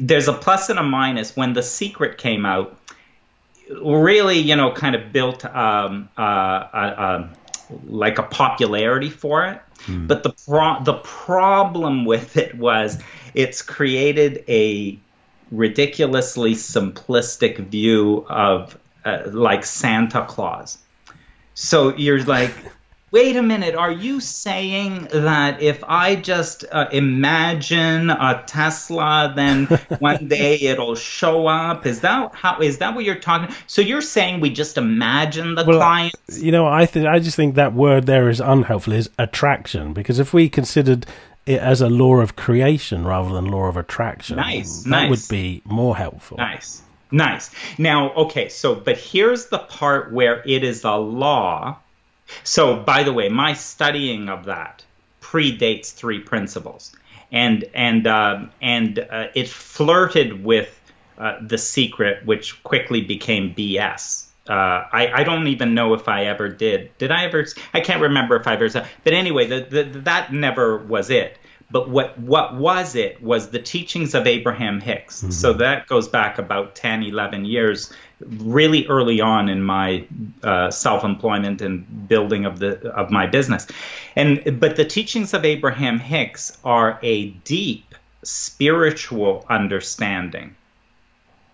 there's 0.00 0.28
a 0.28 0.32
plus 0.32 0.70
and 0.70 0.78
a 0.78 0.82
minus. 0.82 1.36
When 1.36 1.52
The 1.52 1.62
Secret 1.62 2.16
came 2.16 2.46
out, 2.46 2.78
really, 3.68 4.38
you 4.38 4.56
know, 4.56 4.72
kind 4.72 4.94
of 4.94 5.12
built 5.12 5.44
um, 5.44 6.08
uh, 6.16 6.20
uh, 6.20 6.24
uh 6.76 7.28
like 7.86 8.18
a 8.18 8.22
popularity 8.22 9.08
for 9.08 9.46
it 9.46 9.60
Mm. 9.86 10.06
But 10.08 10.22
the 10.22 10.30
pro- 10.30 10.82
the 10.84 10.94
problem 10.94 12.04
with 12.04 12.36
it 12.36 12.56
was 12.56 12.98
it's 13.34 13.62
created 13.62 14.44
a 14.48 14.98
ridiculously 15.50 16.54
simplistic 16.54 17.58
view 17.68 18.26
of 18.28 18.78
uh, 19.04 19.22
like 19.26 19.64
Santa 19.64 20.24
Claus. 20.24 20.78
So 21.54 21.94
you're 21.96 22.22
like 22.24 22.54
wait 23.12 23.36
a 23.36 23.42
minute, 23.42 23.74
are 23.74 23.92
you 23.92 24.18
saying 24.18 25.06
that 25.12 25.62
if 25.62 25.84
I 25.84 26.16
just 26.16 26.64
uh, 26.72 26.88
imagine 26.90 28.10
a 28.10 28.42
Tesla, 28.46 29.32
then 29.36 29.66
one 30.00 30.26
day 30.26 30.58
it'll 30.60 30.96
show 30.96 31.46
up? 31.46 31.86
Is 31.86 32.00
that 32.00 32.34
how? 32.34 32.60
Is 32.60 32.78
that 32.78 32.94
what 32.94 33.04
you're 33.04 33.14
talking? 33.14 33.54
So 33.66 33.82
you're 33.82 34.00
saying 34.00 34.40
we 34.40 34.50
just 34.50 34.76
imagine 34.76 35.54
the 35.54 35.64
well, 35.64 35.78
clients? 35.78 36.42
You 36.42 36.50
know, 36.50 36.66
I 36.66 36.86
think 36.86 37.06
I 37.06 37.20
just 37.20 37.36
think 37.36 37.54
that 37.54 37.74
word 37.74 38.06
there 38.06 38.28
is 38.28 38.40
unhelpful. 38.40 38.94
Is 38.94 39.10
attraction 39.18 39.92
because 39.92 40.18
if 40.18 40.32
we 40.32 40.48
considered 40.48 41.06
it 41.46 41.60
as 41.60 41.80
a 41.80 41.88
law 41.88 42.16
of 42.16 42.34
creation 42.34 43.04
rather 43.04 43.32
than 43.32 43.46
law 43.46 43.66
of 43.66 43.76
attraction, 43.76 44.36
nice, 44.36 44.82
that 44.84 44.90
nice. 44.90 45.10
would 45.10 45.28
be 45.28 45.62
more 45.64 45.96
helpful. 45.96 46.38
Nice. 46.38 46.82
Nice. 47.14 47.50
Now, 47.76 48.10
okay, 48.14 48.48
so, 48.48 48.74
but 48.74 48.96
here's 48.96 49.46
the 49.46 49.58
part 49.58 50.14
where 50.14 50.42
it 50.46 50.64
is 50.64 50.82
a 50.82 50.94
law 50.94 51.76
so, 52.44 52.76
by 52.76 53.02
the 53.02 53.12
way, 53.12 53.28
my 53.28 53.54
studying 53.54 54.28
of 54.28 54.46
that 54.46 54.84
predates 55.20 55.92
three 55.92 56.20
principles, 56.20 56.94
and 57.30 57.64
and 57.74 58.06
uh, 58.06 58.46
and 58.60 58.98
uh, 58.98 59.28
it 59.34 59.48
flirted 59.48 60.44
with 60.44 60.78
uh, 61.18 61.38
the 61.40 61.58
secret, 61.58 62.24
which 62.26 62.62
quickly 62.62 63.00
became 63.00 63.54
BS. 63.54 64.26
Uh, 64.48 64.52
I, 64.92 65.10
I 65.14 65.24
don't 65.24 65.46
even 65.46 65.74
know 65.74 65.94
if 65.94 66.08
I 66.08 66.24
ever 66.24 66.48
did. 66.48 66.90
Did 66.98 67.12
I 67.12 67.26
ever? 67.26 67.46
I 67.72 67.80
can't 67.80 68.02
remember 68.02 68.36
if 68.36 68.46
I 68.46 68.54
ever. 68.54 68.68
But 69.04 69.12
anyway, 69.12 69.46
the, 69.46 69.60
the, 69.60 70.00
that 70.00 70.32
never 70.32 70.78
was 70.78 71.10
it. 71.10 71.38
But 71.72 71.88
what 71.88 72.18
what 72.18 72.54
was 72.54 72.94
it 72.94 73.22
was 73.22 73.48
the 73.48 73.58
teachings 73.58 74.14
of 74.14 74.26
Abraham 74.26 74.80
Hicks. 74.80 75.22
Mm-hmm. 75.22 75.30
So 75.30 75.54
that 75.54 75.86
goes 75.86 76.06
back 76.06 76.38
about 76.38 76.74
10, 76.74 77.02
11 77.02 77.46
years, 77.46 77.92
really 78.20 78.86
early 78.86 79.20
on 79.20 79.48
in 79.48 79.62
my 79.62 80.06
uh, 80.42 80.70
self-employment 80.70 81.62
and 81.62 82.08
building 82.08 82.44
of 82.44 82.58
the 82.58 82.88
of 82.90 83.10
my 83.10 83.26
business. 83.26 83.66
And 84.14 84.60
but 84.60 84.76
the 84.76 84.84
teachings 84.84 85.32
of 85.32 85.46
Abraham 85.46 85.98
Hicks 85.98 86.58
are 86.62 86.98
a 87.02 87.30
deep 87.30 87.94
spiritual 88.22 89.44
understanding 89.48 90.54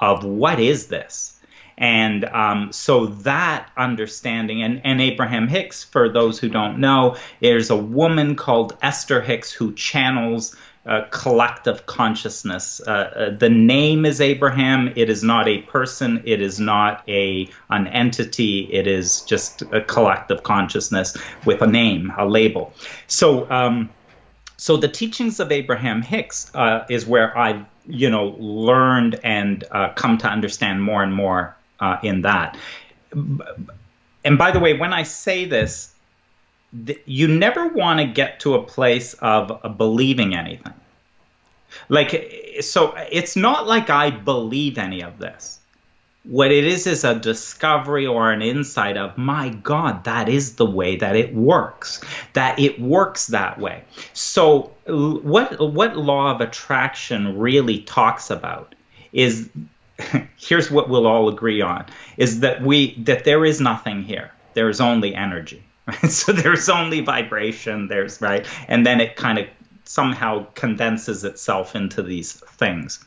of 0.00 0.24
what 0.24 0.60
is 0.60 0.88
this 0.88 1.37
and 1.78 2.24
um, 2.24 2.72
so 2.72 3.06
that 3.06 3.70
understanding, 3.76 4.62
and, 4.62 4.80
and 4.84 5.00
Abraham 5.00 5.46
Hicks, 5.46 5.84
for 5.84 6.08
those 6.08 6.40
who 6.40 6.48
don't 6.48 6.80
know, 6.80 7.16
there's 7.40 7.70
a 7.70 7.76
woman 7.76 8.34
called 8.34 8.76
Esther 8.82 9.20
Hicks 9.20 9.52
who 9.52 9.72
channels 9.74 10.56
uh, 10.84 11.02
collective 11.10 11.86
consciousness. 11.86 12.80
Uh, 12.84 12.90
uh, 12.90 13.36
the 13.36 13.48
name 13.48 14.04
is 14.04 14.20
Abraham. 14.20 14.92
It 14.96 15.08
is 15.08 15.22
not 15.22 15.46
a 15.46 15.58
person. 15.62 16.22
It 16.24 16.40
is 16.40 16.58
not 16.58 17.04
a 17.08 17.48
an 17.70 17.86
entity. 17.86 18.68
It 18.72 18.88
is 18.88 19.20
just 19.22 19.62
a 19.62 19.80
collective 19.80 20.42
consciousness 20.42 21.16
with 21.44 21.62
a 21.62 21.66
name, 21.66 22.12
a 22.18 22.26
label. 22.26 22.72
So, 23.06 23.48
um, 23.50 23.90
so 24.56 24.78
the 24.78 24.88
teachings 24.88 25.38
of 25.38 25.52
Abraham 25.52 26.02
Hicks 26.02 26.50
uh, 26.54 26.86
is 26.90 27.06
where 27.06 27.36
I, 27.38 27.66
you 27.86 28.10
know, 28.10 28.34
learned 28.38 29.20
and 29.22 29.62
come 29.94 30.18
to 30.18 30.26
understand 30.26 30.82
more 30.82 31.02
and 31.02 31.14
more 31.14 31.57
uh, 31.80 31.96
in 32.02 32.22
that. 32.22 32.56
And 34.24 34.38
by 34.38 34.50
the 34.52 34.60
way, 34.60 34.74
when 34.74 34.92
I 34.92 35.02
say 35.02 35.44
this, 35.44 35.94
th- 36.86 37.02
you 37.06 37.28
never 37.28 37.68
want 37.68 38.00
to 38.00 38.06
get 38.06 38.40
to 38.40 38.54
a 38.54 38.62
place 38.66 39.14
of 39.14 39.50
uh, 39.64 39.68
believing 39.68 40.34
anything. 40.34 40.74
Like, 41.88 42.56
so 42.60 42.94
it's 43.10 43.36
not 43.36 43.66
like 43.66 43.90
I 43.90 44.10
believe 44.10 44.78
any 44.78 45.02
of 45.02 45.18
this. 45.18 45.60
what 46.24 46.50
it 46.52 46.64
is 46.64 46.86
is 46.86 47.04
a 47.04 47.14
discovery 47.18 48.06
or 48.06 48.32
an 48.32 48.42
insight 48.42 48.96
of 48.96 49.16
my 49.18 49.48
god 49.50 50.04
that 50.04 50.28
is 50.28 50.56
the 50.56 50.66
way 50.66 50.96
that 50.96 51.16
it 51.16 51.34
works 51.34 52.00
that 52.34 52.58
it 52.58 52.80
works 52.80 53.28
that 53.28 53.58
way 53.58 53.84
so 54.12 54.76
what 54.86 55.58
what 55.72 55.96
law 55.96 56.30
of 56.34 56.40
attraction 56.40 57.38
really 57.38 57.80
talks 57.82 58.30
about 58.30 58.74
is 59.12 59.48
here's 60.36 60.70
what 60.70 60.88
we'll 60.88 61.06
all 61.06 61.28
agree 61.28 61.60
on 61.60 61.84
is 62.16 62.40
that 62.40 62.62
we 62.62 62.94
that 63.02 63.24
there 63.24 63.44
is 63.44 63.60
nothing 63.60 64.02
here. 64.02 64.32
There 64.54 64.68
is 64.68 64.80
only 64.80 65.14
energy. 65.14 65.62
Right 65.86 66.10
so 66.10 66.32
there's 66.32 66.68
only 66.68 67.00
vibration 67.00 67.88
there's 67.88 68.20
right? 68.20 68.46
And 68.68 68.84
then 68.84 69.00
it 69.00 69.16
kind 69.16 69.38
of 69.38 69.46
somehow 69.84 70.46
condenses 70.54 71.24
itself 71.24 71.74
into 71.74 72.02
these 72.02 72.32
things 72.32 73.04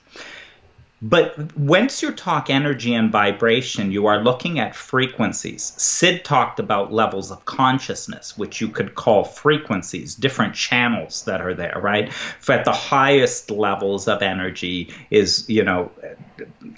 but 1.02 1.58
once 1.58 2.04
you 2.04 2.12
talk 2.12 2.52
energy 2.52 2.94
and 2.94 3.12
vibration, 3.12 3.92
you 3.92 4.06
are 4.06 4.24
looking 4.24 4.60
at 4.60 4.76
frequencies. 4.76 5.74
Syd 5.76 6.24
talked 6.24 6.60
about 6.60 6.94
levels 6.94 7.32
of 7.32 7.44
consciousness, 7.46 8.38
which 8.38 8.62
you 8.62 8.68
could 8.68 8.94
call 8.94 9.24
frequencies, 9.24 10.14
different 10.14 10.54
channels 10.54 11.26
that 11.26 11.42
are 11.42 11.56
there, 11.56 11.80
right? 11.82 12.14
For 12.14 12.52
at 12.52 12.66
the 12.66 12.72
highest 12.72 13.50
levels 13.50 14.08
of 14.08 14.22
energy 14.22 14.94
is, 15.10 15.50
you 15.50 15.64
know, 15.64 15.92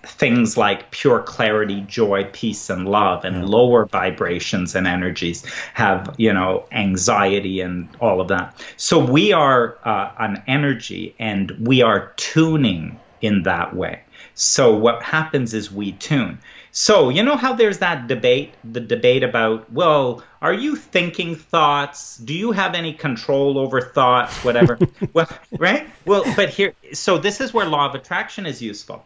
things 0.05 0.55
like 0.55 0.91
pure 0.91 1.21
clarity, 1.21 1.81
joy, 1.81 2.29
peace, 2.31 2.69
and 2.69 2.87
love, 2.87 3.25
and 3.25 3.35
yeah. 3.35 3.45
lower 3.45 3.87
vibrations 3.87 4.73
and 4.73 4.87
energies 4.87 5.43
have, 5.73 6.15
you 6.17 6.31
know, 6.31 6.65
anxiety 6.71 7.59
and 7.59 7.89
all 7.99 8.21
of 8.21 8.29
that. 8.29 8.63
So 8.77 9.03
we 9.03 9.33
are 9.33 9.77
uh, 9.83 10.13
an 10.17 10.43
energy 10.47 11.13
and 11.19 11.51
we 11.59 11.81
are 11.81 12.13
tuning 12.15 12.99
in 13.21 13.43
that 13.43 13.75
way. 13.75 14.01
So 14.35 14.75
what 14.75 15.03
happens 15.03 15.53
is 15.53 15.71
we 15.71 15.91
tune. 15.91 16.39
So 16.71 17.09
you 17.09 17.21
know 17.21 17.35
how 17.35 17.53
there's 17.53 17.77
that 17.79 18.07
debate, 18.07 18.55
the 18.63 18.79
debate 18.79 19.23
about, 19.23 19.71
well, 19.71 20.23
are 20.41 20.53
you 20.53 20.75
thinking 20.75 21.35
thoughts? 21.35 22.17
Do 22.17 22.33
you 22.33 22.51
have 22.51 22.73
any 22.73 22.93
control 22.93 23.59
over 23.59 23.79
thoughts? 23.79 24.43
Whatever. 24.43 24.79
well, 25.13 25.29
right? 25.57 25.87
Well, 26.05 26.23
but 26.35 26.49
here, 26.49 26.73
so 26.93 27.19
this 27.19 27.41
is 27.41 27.53
where 27.53 27.65
law 27.65 27.87
of 27.87 27.95
attraction 27.95 28.47
is 28.47 28.61
useful. 28.61 29.05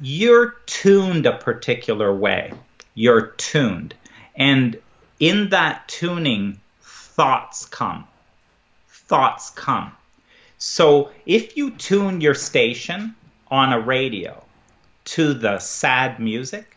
You're 0.00 0.56
tuned 0.66 1.24
a 1.24 1.38
particular 1.38 2.14
way. 2.14 2.52
You're 2.94 3.28
tuned, 3.38 3.94
and 4.36 4.78
in 5.18 5.48
that 5.48 5.88
tuning, 5.88 6.60
thoughts 6.82 7.64
come. 7.64 8.06
Thoughts 8.88 9.50
come. 9.50 9.92
So 10.58 11.10
if 11.26 11.56
you 11.56 11.70
tune 11.70 12.20
your 12.20 12.34
station 12.34 13.14
on 13.54 13.72
a 13.72 13.78
radio 13.78 14.42
to 15.04 15.32
the 15.32 15.60
sad 15.60 16.18
music. 16.18 16.76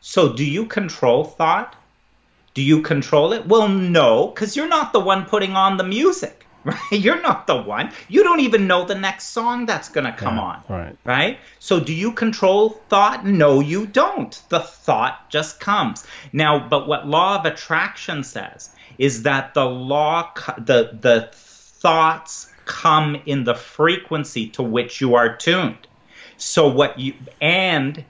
So, 0.00 0.32
do 0.32 0.44
you 0.44 0.66
control 0.66 1.24
thought? 1.24 1.74
Do 2.54 2.62
you 2.62 2.82
control 2.82 3.32
it? 3.32 3.46
Well, 3.48 3.66
no, 3.66 4.28
because 4.28 4.56
you're 4.56 4.68
not 4.68 4.92
the 4.92 5.00
one 5.00 5.24
putting 5.26 5.54
on 5.56 5.76
the 5.76 5.82
music, 5.82 6.46
right? 6.64 6.92
You're 6.92 7.20
not 7.20 7.48
the 7.48 7.60
one. 7.60 7.90
You 8.08 8.22
don't 8.22 8.38
even 8.38 8.68
know 8.68 8.84
the 8.84 8.94
next 8.94 9.24
song 9.30 9.66
that's 9.66 9.88
going 9.88 10.04
to 10.04 10.12
come 10.12 10.36
yeah, 10.36 10.42
on, 10.42 10.62
right? 10.68 10.96
Right? 11.04 11.38
So, 11.58 11.80
do 11.80 11.92
you 11.92 12.12
control 12.12 12.70
thought? 12.88 13.26
No, 13.26 13.58
you 13.58 13.84
don't. 13.84 14.40
The 14.50 14.60
thought 14.60 15.28
just 15.30 15.58
comes. 15.58 16.06
Now, 16.32 16.68
but 16.68 16.86
what 16.86 17.08
law 17.08 17.40
of 17.40 17.44
attraction 17.44 18.22
says 18.22 18.70
is 18.98 19.24
that 19.24 19.54
the 19.54 19.64
law, 19.64 20.32
the 20.58 20.96
the 21.00 21.30
thoughts 21.32 22.52
come 22.66 23.16
in 23.26 23.42
the 23.42 23.56
frequency 23.56 24.50
to 24.50 24.62
which 24.62 25.00
you 25.00 25.16
are 25.16 25.36
tuned. 25.36 25.87
So 26.38 26.68
what 26.68 26.98
you 27.00 27.14
and 27.40 28.04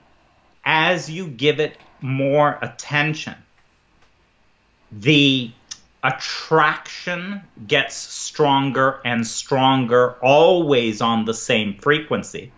as 0.63 1.09
you 1.09 1.27
give 1.27 1.59
it 1.59 1.77
more 1.99 2.57
attention, 2.61 3.35
the 4.91 5.51
attraction 6.03 7.41
gets 7.67 7.95
stronger 7.95 9.01
and 9.03 9.25
stronger, 9.25 10.11
always 10.21 11.01
on 11.01 11.25
the 11.25 11.33
same 11.33 11.73
frequency. 11.73 12.51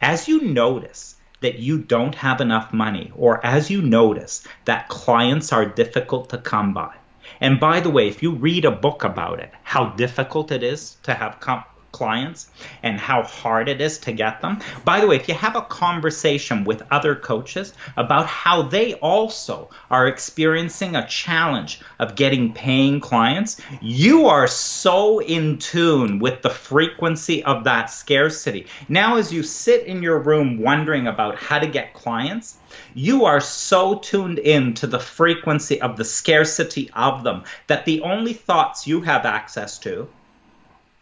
As 0.00 0.26
you 0.26 0.42
notice 0.42 1.16
that 1.40 1.60
you 1.60 1.78
don't 1.78 2.16
have 2.16 2.40
enough 2.40 2.72
money, 2.72 3.12
or 3.16 3.44
as 3.46 3.70
you 3.70 3.80
notice 3.80 4.46
that 4.64 4.88
clients 4.88 5.52
are 5.52 5.66
difficult 5.66 6.30
to 6.30 6.38
come 6.38 6.74
by, 6.74 6.94
and 7.40 7.60
by 7.60 7.80
the 7.80 7.90
way, 7.90 8.08
if 8.08 8.22
you 8.22 8.32
read 8.32 8.64
a 8.64 8.70
book 8.70 9.04
about 9.04 9.40
it, 9.40 9.52
how 9.62 9.90
difficult 9.90 10.50
it 10.50 10.62
is 10.62 10.96
to 11.04 11.14
have 11.14 11.40
com- 11.40 11.64
clients 11.92 12.48
and 12.82 12.98
how 12.98 13.22
hard 13.22 13.68
it 13.68 13.80
is 13.80 13.98
to 13.98 14.12
get 14.12 14.40
them. 14.40 14.58
By 14.84 15.00
the 15.00 15.06
way, 15.06 15.16
if 15.16 15.28
you 15.28 15.34
have 15.34 15.54
a 15.56 15.62
conversation 15.62 16.64
with 16.64 16.82
other 16.90 17.14
coaches 17.14 17.74
about 17.96 18.26
how 18.26 18.62
they 18.62 18.94
also 18.94 19.70
are 19.90 20.08
experiencing 20.08 20.96
a 20.96 21.06
challenge 21.06 21.80
of 21.98 22.16
getting 22.16 22.52
paying 22.52 23.00
clients, 23.00 23.60
you 23.80 24.26
are 24.26 24.46
so 24.46 25.20
in 25.20 25.58
tune 25.58 26.18
with 26.18 26.42
the 26.42 26.50
frequency 26.50 27.44
of 27.44 27.64
that 27.64 27.90
scarcity. 27.90 28.66
Now, 28.88 29.16
as 29.16 29.32
you 29.32 29.42
sit 29.42 29.86
in 29.86 30.02
your 30.02 30.18
room 30.18 30.58
wondering 30.58 31.06
about 31.06 31.36
how 31.36 31.58
to 31.58 31.66
get 31.66 31.94
clients, 31.94 32.56
you 32.94 33.26
are 33.26 33.40
so 33.40 33.98
tuned 33.98 34.38
in 34.38 34.74
to 34.74 34.86
the 34.86 34.98
frequency 34.98 35.80
of 35.80 35.96
the 35.96 36.04
scarcity 36.04 36.90
of 36.94 37.22
them 37.22 37.44
that 37.66 37.84
the 37.84 38.00
only 38.00 38.32
thoughts 38.32 38.86
you 38.86 39.02
have 39.02 39.26
access 39.26 39.78
to 39.80 40.08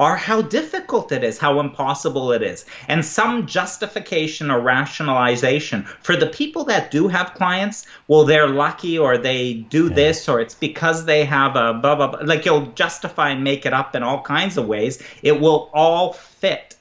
are 0.00 0.16
how 0.16 0.40
difficult 0.40 1.12
it 1.12 1.22
is, 1.22 1.36
how 1.36 1.60
impossible 1.60 2.32
it 2.32 2.42
is, 2.42 2.64
and 2.88 3.04
some 3.04 3.46
justification 3.46 4.50
or 4.50 4.58
rationalization. 4.58 5.84
For 6.00 6.16
the 6.16 6.26
people 6.26 6.64
that 6.64 6.90
do 6.90 7.06
have 7.08 7.34
clients, 7.34 7.86
well, 8.08 8.24
they're 8.24 8.48
lucky 8.48 8.98
or 8.98 9.18
they 9.18 9.52
do 9.52 9.88
yeah. 9.88 9.94
this 9.94 10.26
or 10.26 10.40
it's 10.40 10.54
because 10.54 11.04
they 11.04 11.26
have 11.26 11.54
a 11.54 11.74
blah, 11.74 11.96
blah, 11.96 12.06
blah. 12.06 12.20
Like 12.22 12.46
you'll 12.46 12.72
justify 12.72 13.28
and 13.28 13.44
make 13.44 13.66
it 13.66 13.74
up 13.74 13.94
in 13.94 14.02
all 14.02 14.22
kinds 14.22 14.56
of 14.56 14.66
ways. 14.66 15.02
It 15.22 15.38
will 15.38 15.70
all 15.74 16.14
fit 16.14 16.76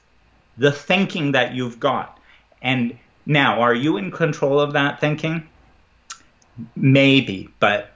the 0.56 0.72
thinking 0.72 1.32
that 1.32 1.54
you've 1.54 1.78
got. 1.78 2.18
And 2.62 2.98
now, 3.26 3.60
are 3.60 3.74
you 3.74 3.98
in 3.98 4.10
control 4.10 4.58
of 4.58 4.72
that 4.72 4.98
thinking? 4.98 5.46
Maybe, 6.74 7.50
but 7.60 7.92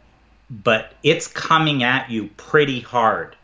but 0.50 0.92
it's 1.02 1.26
coming 1.26 1.82
at 1.82 2.10
you 2.10 2.28
pretty 2.36 2.80
hard 2.80 3.36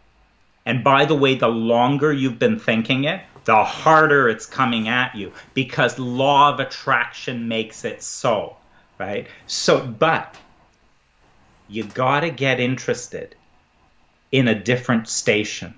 and 0.67 0.85
by 0.85 1.05
the 1.05 1.15
way, 1.15 1.35
the 1.35 1.49
longer 1.49 2.13
you've 2.13 2.39
been 2.39 2.59
thinking 2.59 3.05
it, 3.05 3.23
the 3.45 3.65
harder 3.65 4.29
it's 4.29 4.47
coming 4.47 4.89
at 4.89 5.15
you 5.15 5.33
because 5.55 5.99
law 5.99 6.53
of 6.53 6.61
attraction 6.61 7.49
makes 7.49 7.85
it 7.85 8.03
so, 8.03 8.57
right? 8.99 9.27
So, 9.47 9.87
but 9.87 10.37
you 11.69 11.85
got 11.85 12.21
to 12.21 12.31
get 12.31 12.61
interested 12.61 13.35
in 14.31 14.49
a 14.49 14.55
different 14.55 15.09
station. 15.09 15.75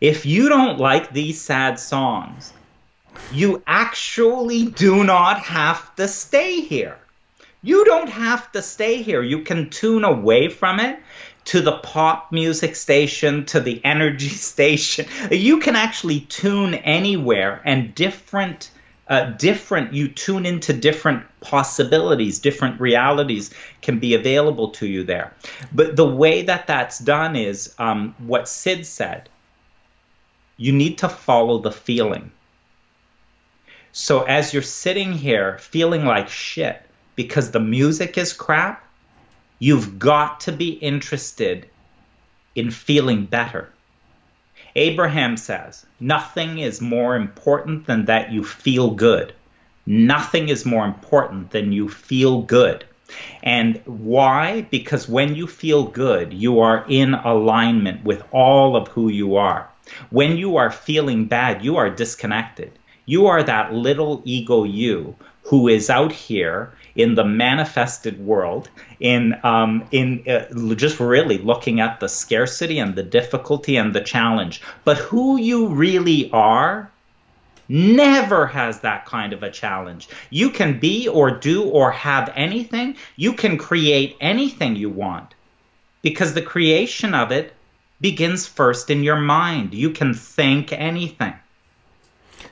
If 0.00 0.26
you 0.26 0.48
don't 0.48 0.78
like 0.78 1.12
these 1.12 1.40
sad 1.40 1.78
songs, 1.78 2.52
you 3.32 3.62
actually 3.66 4.66
do 4.66 5.04
not 5.04 5.40
have 5.40 5.94
to 5.96 6.08
stay 6.08 6.60
here. 6.60 6.98
You 7.62 7.84
don't 7.84 8.08
have 8.08 8.52
to 8.52 8.62
stay 8.62 9.02
here. 9.02 9.22
You 9.22 9.42
can 9.42 9.70
tune 9.70 10.04
away 10.04 10.48
from 10.48 10.78
it 10.78 11.00
to 11.48 11.62
the 11.62 11.78
pop 11.78 12.30
music 12.30 12.76
station, 12.76 13.46
to 13.46 13.58
the 13.58 13.82
energy 13.82 14.28
station. 14.52 15.06
You 15.30 15.60
can 15.60 15.76
actually 15.76 16.20
tune 16.20 16.74
anywhere 16.74 17.60
and 17.64 17.94
different. 17.94 18.70
Uh, 19.10 19.30
different 19.30 19.94
you 19.94 20.06
tune 20.06 20.44
into 20.44 20.74
different 20.74 21.24
possibilities 21.40 22.40
different 22.40 22.78
realities 22.78 23.54
can 23.80 23.98
be 23.98 24.12
available 24.12 24.68
to 24.72 24.86
you 24.86 25.02
there 25.02 25.32
but 25.72 25.96
the 25.96 26.04
way 26.04 26.42
that 26.42 26.66
that's 26.66 26.98
done 26.98 27.34
is 27.34 27.74
um, 27.78 28.14
what 28.18 28.46
Syd 28.46 28.84
said 28.84 29.30
you 30.58 30.72
need 30.72 30.98
to 30.98 31.08
follow 31.08 31.58
the 31.58 31.72
feeling 31.72 32.30
so 33.92 34.24
as 34.24 34.52
you're 34.52 34.62
sitting 34.62 35.14
here 35.14 35.56
feeling 35.56 36.04
like 36.04 36.28
shit 36.28 36.82
because 37.16 37.50
the 37.50 37.60
music 37.60 38.18
is 38.18 38.34
crap 38.34 38.84
You've 39.58 39.98
got 39.98 40.40
to 40.40 40.52
be 40.52 40.70
interested 40.70 41.68
in 42.54 42.70
feeling 42.70 43.26
better. 43.26 43.70
Abraham 44.76 45.36
says, 45.36 45.86
Nothing 45.98 46.58
is 46.58 46.80
more 46.80 47.16
important 47.16 47.86
than 47.86 48.04
that 48.04 48.30
you 48.30 48.44
feel 48.44 48.90
good. 48.90 49.32
Nothing 49.86 50.48
is 50.48 50.66
more 50.66 50.84
important 50.84 51.50
than 51.50 51.72
you 51.72 51.88
feel 51.88 52.42
good. 52.42 52.84
And 53.42 53.80
why? 53.86 54.62
Because 54.70 55.08
when 55.08 55.34
you 55.34 55.46
feel 55.46 55.84
good, 55.84 56.32
you 56.32 56.60
are 56.60 56.84
in 56.88 57.14
alignment 57.14 58.04
with 58.04 58.22
all 58.30 58.76
of 58.76 58.88
who 58.88 59.08
you 59.08 59.36
are. 59.36 59.68
When 60.10 60.36
you 60.36 60.56
are 60.56 60.70
feeling 60.70 61.24
bad, 61.24 61.64
you 61.64 61.76
are 61.76 61.88
disconnected. 61.88 62.78
You 63.06 63.26
are 63.26 63.42
that 63.42 63.72
little 63.72 64.20
ego 64.24 64.64
you 64.64 65.16
who 65.44 65.66
is 65.68 65.88
out 65.88 66.12
here 66.12 66.74
in 66.98 67.14
the 67.14 67.24
manifested 67.24 68.18
world, 68.18 68.68
in 69.00 69.34
um, 69.44 69.84
in 69.92 70.24
uh, 70.28 70.74
just 70.74 71.00
really 71.00 71.38
looking 71.38 71.80
at 71.80 72.00
the 72.00 72.08
scarcity 72.08 72.78
and 72.78 72.96
the 72.96 73.04
difficulty 73.04 73.76
and 73.76 73.94
the 73.94 74.00
challenge. 74.00 74.60
But 74.84 74.98
who 74.98 75.38
you 75.38 75.68
really 75.68 76.30
are 76.32 76.90
never 77.68 78.46
has 78.46 78.80
that 78.80 79.06
kind 79.06 79.32
of 79.32 79.42
a 79.42 79.50
challenge. 79.50 80.08
You 80.30 80.50
can 80.50 80.80
be 80.80 81.06
or 81.06 81.30
do 81.30 81.64
or 81.64 81.92
have 81.92 82.32
anything. 82.34 82.96
You 83.16 83.32
can 83.32 83.58
create 83.58 84.16
anything 84.20 84.74
you 84.74 84.90
want 84.90 85.34
because 86.02 86.34
the 86.34 86.42
creation 86.42 87.14
of 87.14 87.30
it 87.30 87.54
begins 88.00 88.46
first 88.46 88.90
in 88.90 89.04
your 89.04 89.20
mind. 89.20 89.72
You 89.72 89.90
can 89.90 90.14
think 90.14 90.72
anything. 90.72 91.34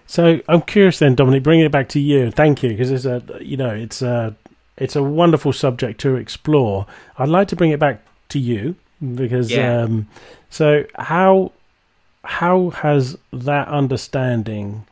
So 0.06 0.40
I'm 0.48 0.62
curious 0.62 0.98
then, 0.98 1.14
Dominic, 1.14 1.42
bringing 1.42 1.64
it 1.64 1.72
back 1.72 1.88
to 1.90 2.00
you. 2.00 2.30
Thank 2.30 2.62
you 2.62 2.70
because 2.70 2.90
it's 2.90 3.04
a 3.04 3.22
you 3.40 3.56
know 3.56 3.70
it's 3.70 4.02
a 4.02 4.34
it's 4.76 4.96
a 4.96 5.02
wonderful 5.02 5.52
subject 5.52 6.00
to 6.02 6.16
explore. 6.16 6.86
I'd 7.18 7.28
like 7.28 7.48
to 7.48 7.56
bring 7.56 7.70
it 7.70 7.80
back 7.80 8.02
to 8.30 8.38
you 8.38 8.76
because 9.14 9.50
yeah. 9.50 9.82
um, 9.82 10.08
so 10.50 10.84
how 10.96 11.52
how 12.24 12.70
has 12.70 13.16
that 13.32 13.68
understanding 13.68 14.84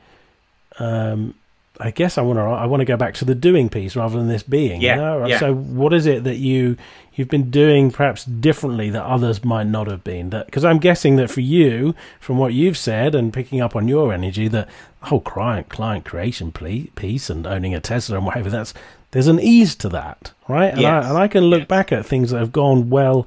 um, 0.79 1.35
I 1.81 1.91
guess 1.91 2.19
I 2.19 2.23
want 2.23 2.39
to 2.39 2.43
I 2.43 2.67
want 2.67 2.83
to 2.83 2.85
go 2.85 2.97
back 2.97 3.15
to 3.15 3.25
the 3.25 3.35
doing 3.35 3.69
piece 3.69 3.97
rather 3.97 4.17
than 4.17 4.29
this 4.29 4.45
being. 4.45 4.81
Yeah, 4.81 4.95
you 4.95 5.01
know? 5.01 5.27
yeah. 5.27 5.39
So 5.41 5.55
what 5.55 5.93
is 5.93 6.07
it 6.07 6.23
that 6.25 6.37
you 6.37 6.77
you've 7.15 7.29
been 7.29 7.51
doing 7.51 7.91
perhaps 7.91 8.25
differently 8.25 8.91
that 8.91 9.03
others 9.05 9.45
might 9.45 9.67
not 9.67 9.89
have 9.89 10.05
been? 10.05 10.31
That 10.31 10.47
because 10.47 10.65
I'm 10.65 10.79
guessing 10.79 11.17
that 11.17 11.31
for 11.31 11.41
you, 11.41 11.95
from 12.21 12.39
what 12.39 12.53
you've 12.53 12.79
said 12.79 13.15
and 13.15 13.33
picking 13.33 13.61
up 13.61 13.75
on 13.75 13.89
your 13.89 14.13
energy, 14.13 14.47
that 14.49 14.69
whole 15.03 15.21
client 15.21 15.69
client 15.69 16.05
creation 16.05 16.53
piece 16.53 17.29
and 17.29 17.47
owning 17.47 17.75
a 17.75 17.81
Tesla 17.81 18.17
and 18.19 18.27
whatever 18.27 18.51
that's 18.51 18.73
there's 19.11 19.29
an 19.29 19.41
ease 19.41 19.75
to 19.77 19.89
that, 19.91 20.33
right? 20.49 20.73
And, 20.73 20.81
yes. 20.81 21.05
I, 21.05 21.09
and 21.09 21.19
I 21.19 21.29
can 21.29 21.45
look 21.45 21.61
yes. 21.61 21.69
back 21.69 21.93
at 21.93 22.07
things 22.07 22.31
that 22.31 22.39
have 22.39 22.53
gone 22.53 22.89
well 22.89 23.27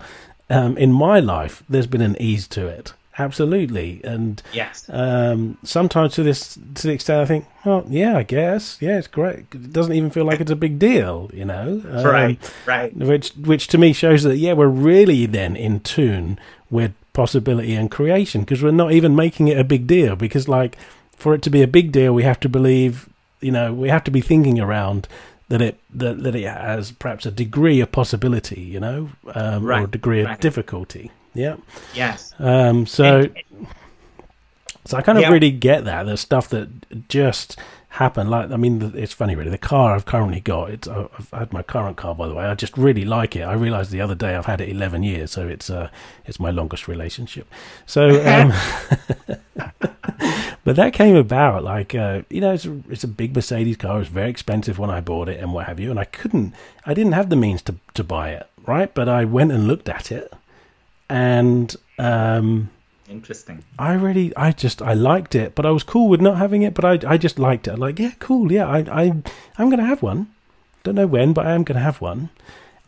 um, 0.50 0.78
in 0.78 0.91
my 0.91 1.20
life. 1.20 1.64
There's 1.70 1.88
been 1.88 2.02
an 2.02 2.16
ease 2.20 2.48
to 2.50 2.68
it 2.68 2.93
absolutely. 3.18 4.01
And 4.03 4.41
yes, 4.53 4.86
um, 4.89 5.57
sometimes 5.63 6.13
to 6.15 6.24
this 6.24 6.57
to 6.76 6.88
the 6.88 6.93
extent 6.93 7.22
I 7.22 7.26
think, 7.26 7.45
oh 7.65 7.86
yeah, 7.88 8.18
I 8.18 8.24
guess, 8.24 8.78
yeah, 8.80 8.97
it's 8.97 9.07
great. 9.07 9.45
It 9.53 9.74
doesn't 9.74 9.93
even 9.93 10.09
feel 10.09 10.26
like 10.26 10.39
it's 10.39 10.51
a 10.51 10.55
big 10.55 10.80
deal, 10.80 11.30
you 11.34 11.45
know. 11.45 11.82
Um, 11.89 12.05
right, 12.05 12.53
right. 12.65 12.95
Which 12.95 13.32
which 13.32 13.68
to 13.70 13.78
me 13.78 13.93
shows 13.93 14.24
that 14.24 14.38
yeah, 14.38 14.53
we're 14.53 14.68
really 14.68 15.26
then 15.26 15.55
in 15.55 15.80
tune 15.82 16.39
with 16.70 16.93
possibility 17.13 17.74
and 17.74 17.89
creation 17.89 18.41
because 18.41 18.61
we're 18.61 18.72
not 18.72 18.91
even 18.91 19.15
making 19.15 19.47
it 19.47 19.57
a 19.57 19.63
big 19.63 19.88
deal 19.88 20.15
because 20.15 20.47
like 20.47 20.78
for 21.15 21.34
it 21.34 21.41
to 21.41 21.49
be 21.49 21.63
a 21.63 21.68
big 21.68 21.91
deal, 21.91 22.13
we 22.13 22.24
have 22.24 22.39
to 22.41 22.47
believe, 22.47 23.09
you 23.41 23.51
know, 23.51 23.74
we 23.74 23.89
have 23.89 24.03
to 24.03 24.11
be 24.11 24.22
thinking 24.22 24.59
around 24.59 25.07
that 25.49 25.61
it 25.61 25.80
that, 25.93 26.24
that 26.24 26.36
it 26.36 26.43
has 26.43 26.91
perhaps 26.91 27.26
a 27.26 27.32
degree 27.32 27.80
of 27.82 27.91
possibility, 27.91 28.61
you 28.61 28.80
know, 28.80 29.09
um, 29.34 29.65
right, 29.65 29.82
or 29.82 29.86
a 29.86 29.89
degree 29.89 30.22
of 30.22 30.39
difficulty. 30.39 31.11
Yeah. 31.38 31.58
Yes. 31.94 32.34
Um, 32.40 32.86
so, 32.86 33.28
so 34.86 34.98
I 34.98 35.02
kind 35.02 35.18
of 35.18 35.32
really 35.32 35.52
get 35.52 35.86
that. 35.86 36.04
The 36.04 36.18
stuff 36.18 36.50
that 36.50 37.08
just 37.08 37.58
happened. 37.90 38.30
Like, 38.30 38.52
I 38.52 38.58
mean, 38.58 38.94
it's 38.96 39.14
funny, 39.14 39.36
really. 39.36 39.50
The 39.50 39.58
car 39.58 39.94
I've 39.96 40.06
currently 40.06 40.40
got, 40.40 40.70
it's 40.72 40.88
I've 40.88 41.30
had 41.32 41.54
my 41.54 41.62
current 41.62 41.98
car, 41.98 42.16
by 42.16 42.28
the 42.28 42.34
way. 42.34 42.46
I 42.46 42.56
just 42.56 42.78
really 42.78 43.06
like 43.06 43.36
it. 43.36 43.42
I 43.42 43.54
realised 43.54 43.92
the 43.92 44.02
other 44.02 44.16
day 44.16 44.36
I've 44.36 44.46
had 44.46 44.62
it 44.62 44.70
eleven 44.70 45.04
years, 45.04 45.32
so 45.32 45.48
it's 45.48 45.70
uh, 45.70 45.90
it's 46.26 46.40
my 46.40 46.52
longest 46.52 46.88
relationship. 46.88 47.48
So, 47.86 48.10
um, 48.26 48.54
but 50.64 50.76
that 50.76 50.94
came 50.94 51.16
about 51.16 51.64
like 51.64 51.94
uh, 51.94 52.22
you 52.30 52.42
know, 52.42 52.54
it's 52.54 52.66
a, 52.66 52.80
it's 52.90 53.04
a 53.04 53.08
big 53.08 53.36
Mercedes 53.36 53.78
car. 53.78 53.98
It 53.98 54.00
was 54.00 54.08
very 54.08 54.30
expensive 54.30 54.80
when 54.80 54.90
I 54.90 55.02
bought 55.02 55.30
it 55.30 55.40
and 55.40 55.54
what 55.54 55.66
have 55.66 55.80
you, 55.80 55.92
and 55.92 56.00
I 56.00 56.06
couldn't, 56.06 56.54
I 56.86 56.94
didn't 56.94 57.14
have 57.14 57.30
the 57.30 57.36
means 57.36 57.62
to 57.64 57.76
to 57.96 58.04
buy 58.04 58.32
it, 58.32 58.48
right? 58.66 58.94
But 58.94 59.10
I 59.10 59.26
went 59.26 59.52
and 59.52 59.68
looked 59.68 59.90
at 59.90 60.12
it 60.12 60.34
and 61.10 61.76
um, 61.99 62.70
interesting. 63.10 63.64
I 63.80 63.93
really, 63.93 64.36
I 64.36 64.51
just, 64.51 64.82
I 64.82 64.93
liked 64.93 65.36
it, 65.36 65.55
but 65.55 65.66
I 65.66 65.72
was 65.72 65.84
cool 65.84 66.10
with 66.10 66.22
not 66.22 66.38
having 66.38 66.62
it. 66.62 66.74
But 66.74 66.86
I, 66.86 67.14
I 67.14 67.18
just 67.18 67.39
liked 67.39 67.68
it. 67.68 67.78
Like, 67.78 67.99
yeah, 67.99 68.12
cool, 68.20 68.51
yeah, 68.51 68.68
I, 68.68 68.80
I, 68.80 69.03
I'm 69.58 69.70
gonna 69.70 69.86
have 69.86 70.01
one. 70.01 70.28
Don't 70.84 70.95
know 70.95 71.08
when, 71.08 71.34
but 71.34 71.45
I 71.45 71.53
am 71.53 71.64
gonna 71.64 71.80
have 71.80 72.01
one. 72.01 72.30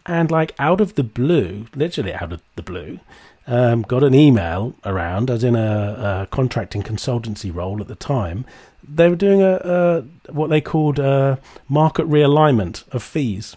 And 0.06 0.32
like 0.32 0.56
out 0.60 0.82
of 0.82 0.96
the 0.96 1.04
blue, 1.04 1.68
literally 1.76 2.14
out 2.14 2.34
of 2.34 2.42
the 2.56 2.64
blue, 2.64 3.00
um, 3.48 3.82
got 3.82 4.04
an 4.04 4.14
email 4.14 4.76
around, 4.86 5.30
as 5.30 5.44
in 5.44 5.56
a, 5.56 6.22
a, 6.22 6.28
contracting 6.32 6.84
consultancy 6.84 7.54
role 7.54 7.82
at 7.82 7.88
the 7.88 7.96
time. 7.96 8.46
They 8.88 9.10
were 9.10 9.16
doing 9.16 9.42
a, 9.42 9.56
a 9.56 10.32
what 10.32 10.50
they 10.50 10.62
called 10.62 11.00
a 11.00 11.40
market 11.68 12.08
realignment 12.08 12.88
of 12.94 13.04
fees, 13.04 13.56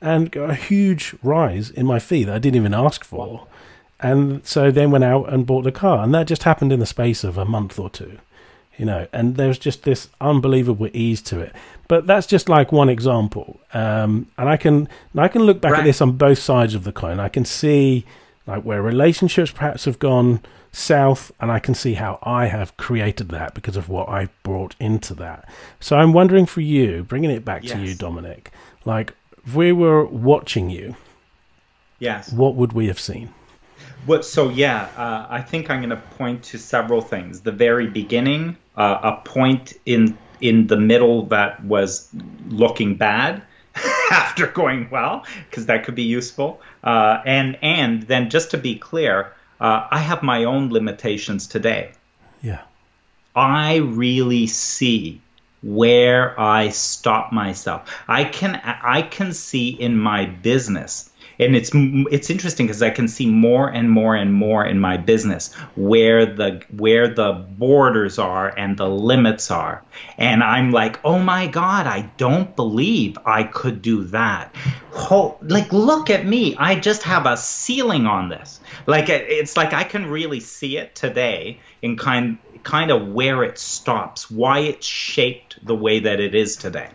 and 0.00 0.34
a 0.36 0.54
huge 0.54 1.14
rise 1.22 1.70
in 1.70 1.86
my 1.86 1.98
fee 1.98 2.24
that 2.24 2.34
I 2.34 2.38
didn't 2.38 2.56
even 2.56 2.74
ask 2.74 3.04
for 3.04 3.46
and 4.02 4.44
so 4.46 4.70
then 4.70 4.90
went 4.90 5.04
out 5.04 5.32
and 5.32 5.46
bought 5.46 5.64
the 5.64 5.72
car. 5.72 6.02
And 6.02 6.14
that 6.14 6.26
just 6.26 6.42
happened 6.42 6.72
in 6.72 6.80
the 6.80 6.86
space 6.86 7.24
of 7.24 7.38
a 7.38 7.44
month 7.44 7.78
or 7.78 7.88
two 7.88 8.18
you 8.78 8.86
know. 8.86 9.06
And 9.12 9.36
there's 9.36 9.58
just 9.58 9.84
this 9.84 10.08
unbelievable 10.20 10.88
ease 10.92 11.22
to 11.22 11.40
it. 11.40 11.54
But 11.88 12.06
that's 12.06 12.26
just 12.26 12.48
like 12.48 12.72
one 12.72 12.88
example. 12.88 13.60
Um, 13.72 14.28
and 14.38 14.48
i 14.48 14.56
can 14.56 14.88
i 15.16 15.28
can 15.28 15.42
look 15.42 15.60
back 15.60 15.72
right. 15.72 15.80
at 15.80 15.84
this 15.84 16.00
on 16.00 16.12
both 16.12 16.38
sides 16.38 16.74
of 16.74 16.84
the 16.84 16.92
coin. 16.92 17.20
I 17.20 17.28
can 17.28 17.44
see 17.44 18.04
like 18.46 18.64
where 18.64 18.82
relationships 18.82 19.50
perhaps 19.50 19.84
have 19.84 19.98
gone 19.98 20.40
south 20.74 21.30
and 21.38 21.52
i 21.52 21.58
can 21.58 21.74
see 21.74 21.94
how 21.94 22.18
i 22.22 22.46
have 22.46 22.74
created 22.78 23.28
that 23.28 23.52
because 23.52 23.76
of 23.76 23.90
what 23.90 24.08
i 24.08 24.28
brought 24.42 24.74
into 24.80 25.14
that. 25.14 25.48
So 25.80 25.96
i'm 25.96 26.12
wondering 26.12 26.46
for 26.46 26.62
you 26.62 27.04
bringing 27.04 27.30
it 27.30 27.44
back 27.44 27.62
yes. 27.62 27.72
to 27.72 27.78
you 27.78 27.94
dominic 27.94 28.50
like 28.84 29.12
if 29.46 29.54
we 29.54 29.70
were 29.70 30.04
watching 30.06 30.70
you 30.70 30.96
yes. 31.98 32.32
what 32.32 32.54
would 32.54 32.72
we 32.72 32.86
have 32.86 32.98
seen 32.98 33.34
what? 34.06 34.24
So 34.24 34.48
yeah, 34.48 34.90
uh, 34.96 35.26
I 35.28 35.40
think 35.42 35.70
I'm 35.70 35.80
going 35.80 35.90
to 35.90 35.96
point 35.96 36.44
to 36.44 36.58
several 36.58 37.00
things. 37.00 37.40
The 37.40 37.52
very 37.52 37.86
beginning, 37.86 38.56
uh, 38.76 38.98
a 39.02 39.28
point 39.28 39.74
in 39.86 40.18
in 40.40 40.66
the 40.66 40.76
middle 40.76 41.26
that 41.26 41.64
was 41.64 42.08
looking 42.48 42.96
bad 42.96 43.42
after 44.10 44.46
going 44.48 44.88
well, 44.90 45.24
because 45.48 45.66
that 45.66 45.84
could 45.84 45.94
be 45.94 46.02
useful. 46.02 46.60
Uh, 46.82 47.22
and 47.24 47.58
and 47.62 48.02
then 48.02 48.30
just 48.30 48.50
to 48.52 48.58
be 48.58 48.76
clear, 48.76 49.32
uh, 49.60 49.86
I 49.90 49.98
have 49.98 50.22
my 50.22 50.44
own 50.44 50.70
limitations 50.70 51.46
today. 51.46 51.92
Yeah, 52.42 52.62
I 53.36 53.76
really 53.76 54.46
see 54.48 55.20
where 55.62 56.38
I 56.40 56.70
stop 56.70 57.32
myself. 57.32 57.88
I 58.08 58.24
can 58.24 58.56
I 58.56 59.02
can 59.02 59.32
see 59.32 59.68
in 59.68 59.96
my 59.96 60.26
business 60.26 61.11
and 61.38 61.56
it's 61.56 61.70
it's 61.74 62.30
interesting 62.30 62.66
because 62.66 62.82
I 62.82 62.90
can 62.90 63.08
see 63.08 63.26
more 63.26 63.68
and 63.68 63.90
more 63.90 64.14
and 64.14 64.32
more 64.32 64.64
in 64.64 64.78
my 64.78 64.96
business 64.96 65.52
where 65.76 66.26
the 66.26 66.62
where 66.76 67.08
the 67.08 67.32
borders 67.32 68.18
are 68.18 68.48
and 68.48 68.76
the 68.76 68.88
limits 68.88 69.50
are, 69.50 69.82
and 70.18 70.42
I'm 70.42 70.70
like, 70.70 71.00
oh 71.04 71.18
my 71.18 71.46
god, 71.46 71.86
I 71.86 72.10
don't 72.16 72.54
believe 72.56 73.18
I 73.24 73.44
could 73.44 73.82
do 73.82 74.04
that. 74.04 74.54
Oh, 74.94 75.38
like 75.42 75.72
look 75.72 76.10
at 76.10 76.26
me, 76.26 76.56
I 76.56 76.78
just 76.78 77.02
have 77.04 77.26
a 77.26 77.36
ceiling 77.36 78.06
on 78.06 78.28
this. 78.28 78.60
Like 78.86 79.08
it's 79.08 79.56
like 79.56 79.72
I 79.72 79.84
can 79.84 80.06
really 80.06 80.40
see 80.40 80.76
it 80.76 80.94
today 80.94 81.60
in 81.80 81.96
kind 81.96 82.38
kind 82.62 82.90
of 82.90 83.08
where 83.08 83.42
it 83.42 83.58
stops, 83.58 84.30
why 84.30 84.60
it's 84.60 84.86
shaped 84.86 85.64
the 85.64 85.74
way 85.74 86.00
that 86.00 86.20
it 86.20 86.34
is 86.34 86.56
today. 86.56 86.88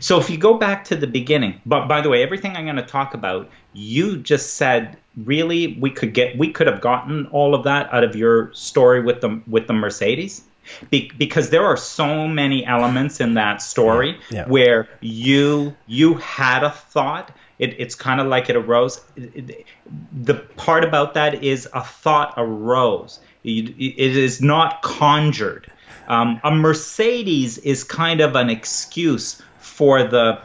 So 0.00 0.20
if 0.20 0.30
you 0.30 0.38
go 0.38 0.54
back 0.54 0.84
to 0.84 0.96
the 0.96 1.06
beginning, 1.06 1.60
but 1.66 1.86
by 1.88 2.00
the 2.00 2.08
way, 2.08 2.22
everything 2.22 2.56
I'm 2.56 2.64
going 2.64 2.76
to 2.76 2.82
talk 2.82 3.14
about 3.14 3.48
you 3.74 4.16
just 4.18 4.54
said 4.54 4.96
really 5.16 5.76
we 5.78 5.90
could 5.90 6.14
get 6.14 6.38
we 6.38 6.50
could 6.50 6.66
have 6.66 6.80
gotten 6.80 7.26
all 7.26 7.54
of 7.54 7.64
that 7.64 7.92
out 7.92 8.04
of 8.04 8.16
your 8.16 8.52
story 8.54 9.02
with 9.02 9.20
the 9.20 9.40
with 9.46 9.66
the 9.66 9.72
Mercedes 9.72 10.42
Be, 10.90 11.10
because 11.18 11.50
there 11.50 11.64
are 11.64 11.76
so 11.76 12.26
many 12.26 12.64
elements 12.64 13.20
in 13.20 13.34
that 13.34 13.60
story 13.60 14.18
yeah, 14.30 14.38
yeah. 14.38 14.44
where 14.46 14.88
you 15.00 15.76
you 15.86 16.14
had 16.14 16.64
a 16.64 16.70
thought 16.70 17.32
it, 17.58 17.78
it's 17.78 17.94
kind 17.94 18.20
of 18.20 18.26
like 18.26 18.48
it 18.48 18.56
arose 18.56 19.00
it, 19.16 19.66
the 20.12 20.34
part 20.34 20.84
about 20.84 21.14
that 21.14 21.44
is 21.44 21.68
a 21.72 21.82
thought 21.82 22.34
arose 22.36 23.20
it, 23.44 23.68
it 23.78 24.16
is 24.16 24.40
not 24.40 24.82
conjured 24.82 25.70
um, 26.06 26.40
a 26.44 26.50
Mercedes 26.50 27.56
is 27.58 27.82
kind 27.82 28.20
of 28.20 28.36
an 28.36 28.50
excuse 28.50 29.40
for 29.58 30.04
the 30.04 30.40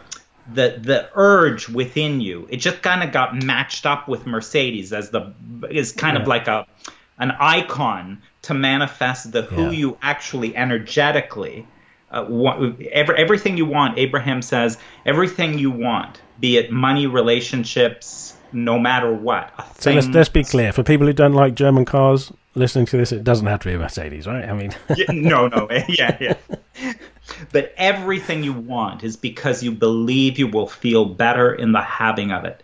the 0.54 0.80
the 0.82 1.10
urge 1.16 1.70
within 1.70 2.22
you 2.22 2.48
it 2.50 2.58
just 2.58 2.82
kind 2.82 3.04
of 3.04 3.12
got 3.12 3.44
matched 3.44 3.86
up 3.86 4.08
with 4.08 4.26
mercedes 4.26 4.92
as 4.94 5.12
the 5.12 5.34
is 5.70 5.92
kind 5.92 6.16
yeah. 6.16 6.22
of 6.22 6.28
like 6.28 6.48
a 6.48 6.66
an 7.20 7.32
icon 7.40 8.22
to 8.42 8.54
manifest 8.54 9.32
the 9.32 9.42
who 9.44 9.64
yeah. 9.64 9.72
you 9.72 9.98
actually 10.02 10.56
energetically 10.56 11.68
uh, 12.12 12.26
want, 12.28 12.82
every, 12.92 13.16
everything 13.18 13.58
you 13.58 13.66
want 13.66 13.98
abraham 14.00 14.42
says 14.42 14.78
everything 15.06 15.60
you 15.60 15.70
want 15.70 16.22
be 16.40 16.58
it 16.58 16.72
money 16.72 17.06
relationships 17.06 18.36
no 18.52 18.80
matter 18.80 19.14
what 19.14 19.52
so 19.80 19.92
let's, 19.92 20.08
let's 20.08 20.30
be 20.30 20.44
clear 20.44 20.74
for 20.74 20.82
people 20.82 21.06
who 21.06 21.14
don't 21.14 21.34
like 21.34 21.54
german 21.54 21.86
cars 21.86 22.32
listening 22.60 22.86
to 22.86 22.98
this 22.98 23.12
it 23.12 23.24
doesn't 23.24 23.48
have 23.48 23.60
to 23.60 23.70
be 23.70 23.74
a 23.74 23.80
mercedes 23.80 24.28
right 24.28 24.48
i 24.48 24.54
mean 24.54 24.76
yeah, 24.96 25.06
no 25.10 25.48
no 25.48 25.68
yeah 25.90 26.18
yeah 26.20 26.36
but 27.52 27.74
everything 27.78 28.44
you 28.44 28.54
want 28.54 29.04
is 29.04 29.18
because 29.18 29.64
you 29.64 29.72
believe 29.72 30.40
you 30.40 30.48
will 30.48 30.68
feel 30.68 31.06
better 31.06 31.54
in 31.54 31.72
the 31.72 31.82
having 31.82 32.32
of 32.32 32.46
it. 32.46 32.64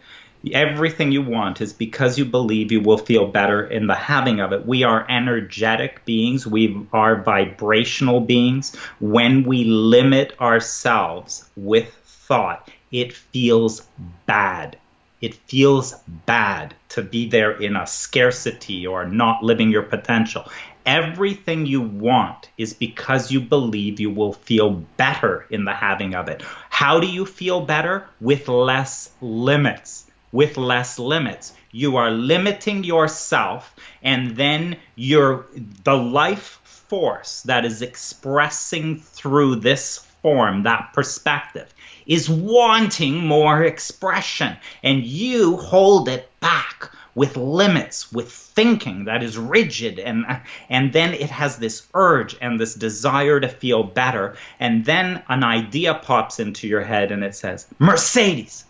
Everything 0.51 1.11
you 1.11 1.23
want 1.23 1.59
is 1.59 1.73
because 1.73 2.19
you 2.19 2.25
believe 2.25 2.71
you 2.71 2.79
will 2.79 2.99
feel 2.99 3.27
better 3.27 3.65
in 3.65 3.87
the 3.87 3.95
having 3.95 4.39
of 4.39 4.51
it. 4.51 4.65
We 4.65 4.83
are 4.83 5.05
energetic 5.09 6.05
beings, 6.05 6.45
we 6.45 6.85
are 6.93 7.21
vibrational 7.21 8.19
beings. 8.19 8.75
When 8.99 9.43
we 9.43 9.63
limit 9.63 10.39
ourselves 10.39 11.49
with 11.55 11.91
thought, 12.05 12.69
it 12.91 13.13
feels 13.13 13.87
bad. 14.27 14.77
It 15.21 15.35
feels 15.35 15.95
bad 16.25 16.75
to 16.89 17.01
be 17.01 17.29
there 17.29 17.51
in 17.51 17.75
a 17.75 17.87
scarcity 17.87 18.85
or 18.85 19.05
not 19.05 19.43
living 19.43 19.71
your 19.71 19.83
potential. 19.83 20.49
Everything 20.85 21.65
you 21.65 21.81
want 21.81 22.49
is 22.57 22.73
because 22.73 23.31
you 23.31 23.41
believe 23.41 23.99
you 23.99 24.11
will 24.11 24.33
feel 24.33 24.71
better 24.97 25.47
in 25.49 25.65
the 25.65 25.73
having 25.73 26.13
of 26.15 26.27
it. 26.27 26.43
How 26.69 26.99
do 26.99 27.07
you 27.07 27.25
feel 27.25 27.61
better? 27.61 28.05
With 28.21 28.47
less 28.47 29.09
limits. 29.21 30.05
With 30.31 30.57
less 30.57 30.99
limits. 30.99 31.53
You 31.71 31.97
are 31.97 32.11
limiting 32.11 32.83
yourself, 32.83 33.75
and 34.03 34.35
then 34.35 34.77
you're 34.95 35.45
the 35.83 35.95
life 35.97 36.59
force 36.63 37.41
that 37.43 37.65
is 37.65 37.81
expressing 37.81 38.99
through 38.99 39.55
this 39.57 40.05
form, 40.21 40.63
that 40.63 40.91
perspective, 40.93 41.73
is 42.05 42.29
wanting 42.29 43.25
more 43.25 43.63
expression, 43.63 44.57
and 44.83 45.03
you 45.03 45.57
hold 45.57 46.09
it 46.09 46.29
back 46.39 46.91
with 47.15 47.37
limits, 47.37 48.11
with 48.11 48.29
thinking 48.29 49.05
that 49.05 49.23
is 49.23 49.37
rigid, 49.37 49.99
and 49.99 50.25
and 50.69 50.91
then 50.91 51.13
it 51.13 51.29
has 51.29 51.57
this 51.57 51.87
urge 51.93 52.35
and 52.41 52.59
this 52.59 52.75
desire 52.75 53.39
to 53.39 53.47
feel 53.47 53.83
better, 53.83 54.35
and 54.59 54.83
then 54.85 55.23
an 55.29 55.43
idea 55.43 55.93
pops 55.93 56.39
into 56.39 56.67
your 56.67 56.81
head 56.81 57.11
and 57.11 57.23
it 57.23 57.35
says, 57.35 57.65
Mercedes. 57.79 58.65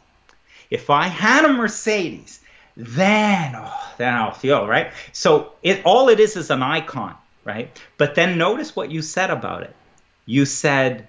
If 0.70 0.90
I 0.90 1.08
had 1.08 1.46
a 1.46 1.54
Mercedes, 1.54 2.40
then 2.78 3.54
oh, 3.56 3.94
then 3.98 4.14
I'll 4.14 4.32
feel 4.32 4.68
right. 4.68 4.92
So 5.12 5.54
it 5.64 5.82
all 5.86 6.10
it 6.10 6.20
is 6.20 6.36
is 6.36 6.52
an 6.52 6.64
icon, 6.64 7.16
right? 7.44 7.70
But 7.98 8.16
then 8.16 8.38
notice 8.38 8.76
what 8.76 8.92
you 8.92 9.02
said 9.02 9.30
about 9.30 9.64
it. 9.64 9.76
You 10.26 10.46
said 10.46 11.08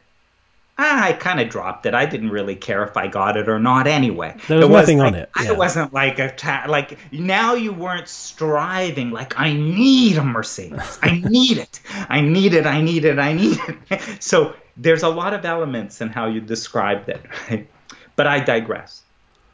I 0.78 1.14
kind 1.14 1.40
of 1.40 1.48
dropped 1.48 1.86
it. 1.86 1.94
I 1.94 2.04
didn't 2.04 2.30
really 2.30 2.54
care 2.54 2.84
if 2.84 2.96
I 2.98 3.06
got 3.06 3.38
it 3.38 3.48
or 3.48 3.58
not 3.58 3.86
anyway. 3.86 4.36
There 4.46 4.58
was, 4.58 4.66
it 4.66 4.72
nothing 4.72 4.98
like, 4.98 5.06
on 5.06 5.14
it. 5.14 5.30
Yeah. 5.40 5.52
It 5.52 5.56
wasn't 5.56 5.94
like 5.94 6.18
a 6.18 6.30
ta- 6.30 6.66
like 6.68 6.98
now 7.12 7.54
you 7.54 7.72
weren't 7.72 8.08
striving 8.08 9.10
like 9.10 9.38
I 9.38 9.54
need 9.54 10.18
a 10.18 10.24
Mercedes. 10.24 10.98
I 11.02 11.22
need 11.26 11.58
it. 11.58 11.80
I 12.10 12.20
need 12.20 12.52
it. 12.52 12.66
I 12.66 12.82
need 12.82 13.06
it. 13.06 13.18
I 13.18 13.32
need 13.32 13.58
it. 13.90 14.00
So 14.22 14.54
there's 14.76 15.02
a 15.02 15.08
lot 15.08 15.32
of 15.32 15.44
elements 15.44 16.00
in 16.00 16.08
how 16.08 16.26
you 16.26 16.40
described 16.40 17.08
it, 17.08 17.22
right? 17.50 17.66
But 18.14 18.26
I 18.26 18.40
digress. 18.40 19.02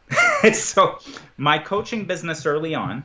so 0.53 0.99
my 1.37 1.59
coaching 1.59 2.05
business 2.07 2.47
early 2.47 2.75
on, 2.75 3.05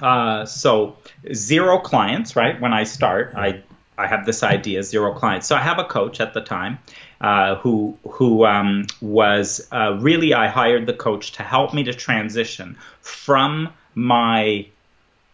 uh, 0.00 0.44
so 0.44 0.96
zero 1.32 1.78
clients, 1.78 2.36
right? 2.36 2.60
When 2.60 2.72
I 2.72 2.84
start, 2.84 3.34
I 3.36 3.62
I 3.98 4.06
have 4.06 4.26
this 4.26 4.42
idea, 4.42 4.82
zero 4.82 5.12
clients. 5.12 5.46
So 5.46 5.54
I 5.56 5.60
have 5.60 5.78
a 5.78 5.84
coach 5.84 6.20
at 6.20 6.34
the 6.34 6.40
time 6.40 6.78
uh, 7.22 7.54
who 7.56 7.96
who 8.08 8.44
um, 8.44 8.86
was 9.00 9.66
uh, 9.72 9.96
really 10.00 10.34
I 10.34 10.48
hired 10.48 10.86
the 10.86 10.92
coach 10.92 11.32
to 11.32 11.42
help 11.42 11.72
me 11.72 11.84
to 11.84 11.94
transition 11.94 12.76
from 13.00 13.72
my 13.94 14.66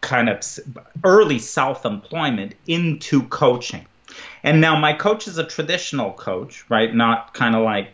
kind 0.01 0.28
of 0.28 0.41
early 1.03 1.39
self-employment 1.39 2.55
into 2.66 3.22
coaching. 3.24 3.86
And 4.43 4.61
now 4.61 4.78
my 4.78 4.93
coach 4.93 5.26
is 5.26 5.39
a 5.39 5.45
traditional 5.45 6.12
coach, 6.12 6.64
right? 6.68 6.95
Not 6.95 7.34
kind 7.34 7.57
of 7.57 7.64
like 7.64 7.89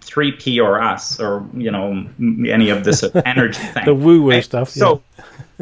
3P 0.00 0.62
or 0.62 0.82
us 0.82 1.18
or 1.18 1.46
you 1.54 1.70
know 1.70 2.06
any 2.20 2.70
of 2.70 2.84
this 2.84 3.04
energy 3.24 3.58
thing. 3.58 3.84
the 3.86 3.94
woo 3.94 4.22
woo 4.22 4.42
stuff. 4.42 4.70
So 4.70 5.02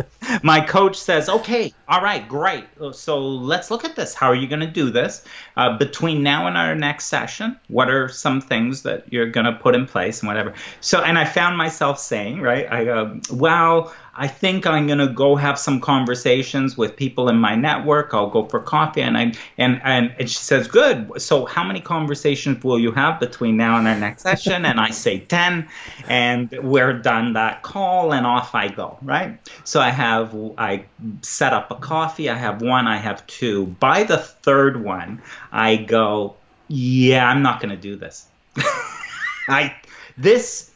my 0.42 0.60
coach 0.60 0.96
says, 0.96 1.28
okay, 1.28 1.72
all 1.88 2.02
right, 2.02 2.26
great. 2.28 2.64
So 2.92 3.18
let's 3.20 3.70
look 3.70 3.84
at 3.84 3.96
this. 3.96 4.14
How 4.14 4.28
are 4.28 4.34
you 4.34 4.48
going 4.48 4.60
to 4.60 4.66
do 4.66 4.90
this? 4.90 5.24
Uh, 5.56 5.78
between 5.78 6.22
now 6.22 6.46
and 6.46 6.56
our 6.56 6.74
next 6.74 7.06
session, 7.06 7.58
what 7.68 7.90
are 7.90 8.08
some 8.08 8.40
things 8.40 8.82
that 8.82 9.12
you're 9.12 9.30
going 9.30 9.46
to 9.46 9.52
put 9.52 9.74
in 9.74 9.86
place 9.86 10.20
and 10.20 10.28
whatever? 10.28 10.54
So, 10.80 11.00
and 11.02 11.18
I 11.18 11.24
found 11.24 11.56
myself 11.56 11.98
saying, 11.98 12.40
right, 12.40 12.70
I 12.70 12.84
go, 12.84 13.20
well, 13.30 13.92
I 14.16 14.28
think 14.28 14.66
I'm 14.66 14.86
gonna 14.86 15.08
go 15.08 15.34
have 15.36 15.58
some 15.58 15.80
conversations 15.80 16.76
with 16.76 16.96
people 16.96 17.28
in 17.28 17.36
my 17.36 17.56
network. 17.56 18.14
I'll 18.14 18.30
go 18.30 18.44
for 18.44 18.60
coffee, 18.60 19.02
and 19.02 19.16
I 19.16 19.32
and 19.58 19.80
and, 19.82 20.14
and 20.18 20.30
she 20.30 20.38
says, 20.38 20.68
"Good. 20.68 21.20
So 21.20 21.46
how 21.46 21.64
many 21.64 21.80
conversations 21.80 22.62
will 22.62 22.78
you 22.78 22.92
have 22.92 23.18
between 23.18 23.56
now 23.56 23.78
and 23.78 23.88
our 23.88 23.98
next 23.98 24.22
session?" 24.22 24.64
and 24.64 24.78
I 24.78 24.90
say 24.90 25.18
ten, 25.18 25.68
and 26.08 26.50
we're 26.62 26.92
done 26.92 27.32
that 27.32 27.62
call, 27.62 28.12
and 28.12 28.26
off 28.26 28.54
I 28.54 28.68
go. 28.68 28.98
Right. 29.02 29.38
So 29.64 29.80
I 29.84 29.90
have 29.90 30.34
I 30.56 30.86
set 31.20 31.52
up 31.52 31.70
a 31.70 31.74
coffee. 31.74 32.30
I 32.30 32.36
have 32.36 32.62
one. 32.62 32.86
I 32.86 32.96
have 32.96 33.26
two. 33.26 33.66
By 33.66 34.04
the 34.04 34.18
third 34.18 34.82
one, 34.82 35.20
I 35.52 35.76
go, 35.76 36.36
"Yeah, 36.68 37.28
I'm 37.28 37.42
not 37.42 37.60
gonna 37.60 37.76
do 37.76 37.96
this." 37.96 38.26
I 39.48 39.74
this 40.16 40.70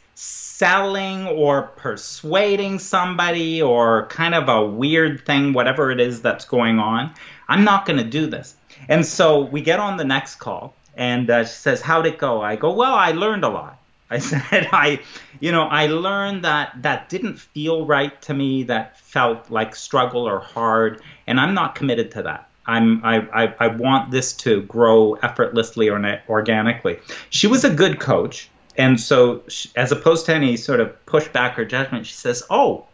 selling 0.59 1.25
or 1.25 1.63
persuading 1.77 2.77
somebody 2.77 3.61
or 3.61 4.07
kind 4.07 4.35
of 4.35 4.49
a 4.49 4.65
weird 4.65 5.25
thing, 5.25 5.53
whatever 5.53 5.89
it 5.89 6.01
is 6.01 6.21
that's 6.21 6.43
going 6.43 6.77
on, 6.77 7.13
I'm 7.47 7.63
not 7.63 7.85
going 7.85 7.97
to 7.97 8.03
do 8.03 8.27
this. 8.27 8.57
And 8.89 9.05
so 9.05 9.39
we 9.39 9.61
get 9.61 9.79
on 9.79 9.95
the 9.95 10.03
next 10.03 10.35
call, 10.35 10.75
and 10.97 11.29
uh, 11.29 11.45
she 11.45 11.53
says, 11.53 11.81
How'd 11.81 12.05
it 12.05 12.17
go? 12.17 12.41
I 12.41 12.57
go, 12.57 12.73
Well, 12.73 12.93
I 12.93 13.11
learned 13.11 13.45
a 13.45 13.49
lot. 13.49 13.78
I 14.09 14.19
said, 14.19 14.41
I, 14.71 15.01
you 15.39 15.51
know, 15.51 15.63
I 15.63 15.87
learned 15.87 16.43
that 16.45 16.81
that 16.81 17.09
didn't 17.09 17.39
feel 17.39 17.85
right 17.85 18.19
to 18.23 18.33
me, 18.33 18.63
that 18.63 18.99
felt 18.99 19.49
like 19.49 19.75
struggle 19.75 20.27
or 20.27 20.39
hard, 20.39 21.01
and 21.27 21.39
I'm 21.39 21.53
not 21.53 21.75
committed 21.75 22.11
to 22.11 22.23
that. 22.23 22.49
I'm, 22.65 23.03
I, 23.03 23.45
I, 23.45 23.55
I 23.59 23.67
want 23.67 24.11
this 24.11 24.33
to 24.33 24.61
grow 24.63 25.15
effortlessly 25.15 25.89
or 25.89 26.21
organically. 26.29 26.99
She 27.31 27.47
was 27.47 27.63
a 27.63 27.73
good 27.73 27.99
coach 27.99 28.49
and 28.79 28.97
so, 28.97 29.43
she, 29.49 29.69
as 29.75 29.91
opposed 29.91 30.25
to 30.27 30.33
any 30.33 30.55
sort 30.55 30.79
of 30.79 30.95
pushback 31.05 31.57
or 31.57 31.65
judgment, 31.65 32.05
she 32.07 32.13
says, 32.13 32.43
"Oh, 32.49 32.85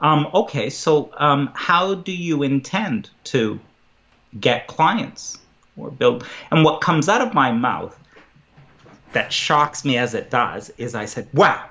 um, 0.00 0.26
okay. 0.34 0.70
So, 0.70 1.12
um, 1.16 1.52
how 1.54 1.94
do 1.94 2.10
you 2.10 2.42
intend 2.42 3.10
to 3.24 3.60
get 4.38 4.66
clients 4.66 5.38
or 5.76 5.92
build?" 5.92 6.26
And 6.50 6.64
what 6.64 6.80
comes 6.80 7.08
out 7.08 7.20
of 7.20 7.32
my 7.32 7.52
mouth 7.52 7.96
that 9.12 9.32
shocks 9.32 9.84
me 9.84 9.98
as 9.98 10.14
it 10.14 10.30
does 10.30 10.70
is, 10.78 10.94
I 10.94 11.04
said, 11.06 11.28
"Wow, 11.32 11.68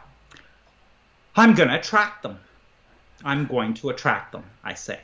I'm 1.36 1.54
going 1.54 1.70
to 1.70 1.76
attract 1.80 2.24
them. 2.24 2.40
I'm 3.24 3.46
going 3.46 3.74
to 3.76 3.90
attract 3.90 4.32
them." 4.32 4.44
I 4.64 4.74
say, 4.74 5.00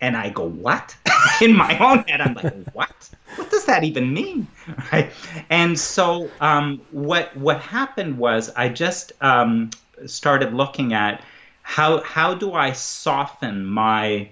and 0.00 0.16
I 0.16 0.30
go, 0.30 0.44
"What?" 0.44 0.96
In 1.40 1.56
my 1.56 1.78
own 1.78 2.04
head, 2.04 2.20
I'm 2.20 2.34
like, 2.34 2.54
"What?" 2.72 3.10
what 3.36 3.50
does 3.50 3.66
that 3.66 3.84
even 3.84 4.12
mean? 4.12 4.46
Right? 4.92 5.10
And 5.50 5.78
so 5.78 6.30
um, 6.40 6.80
what 6.90 7.36
what 7.36 7.60
happened 7.60 8.16
was 8.16 8.50
I 8.56 8.68
just 8.70 9.12
um, 9.20 9.70
started 10.06 10.54
looking 10.54 10.94
at 10.94 11.22
how 11.62 12.00
how 12.00 12.34
do 12.34 12.52
I 12.54 12.72
soften 12.72 13.66
my 13.66 14.30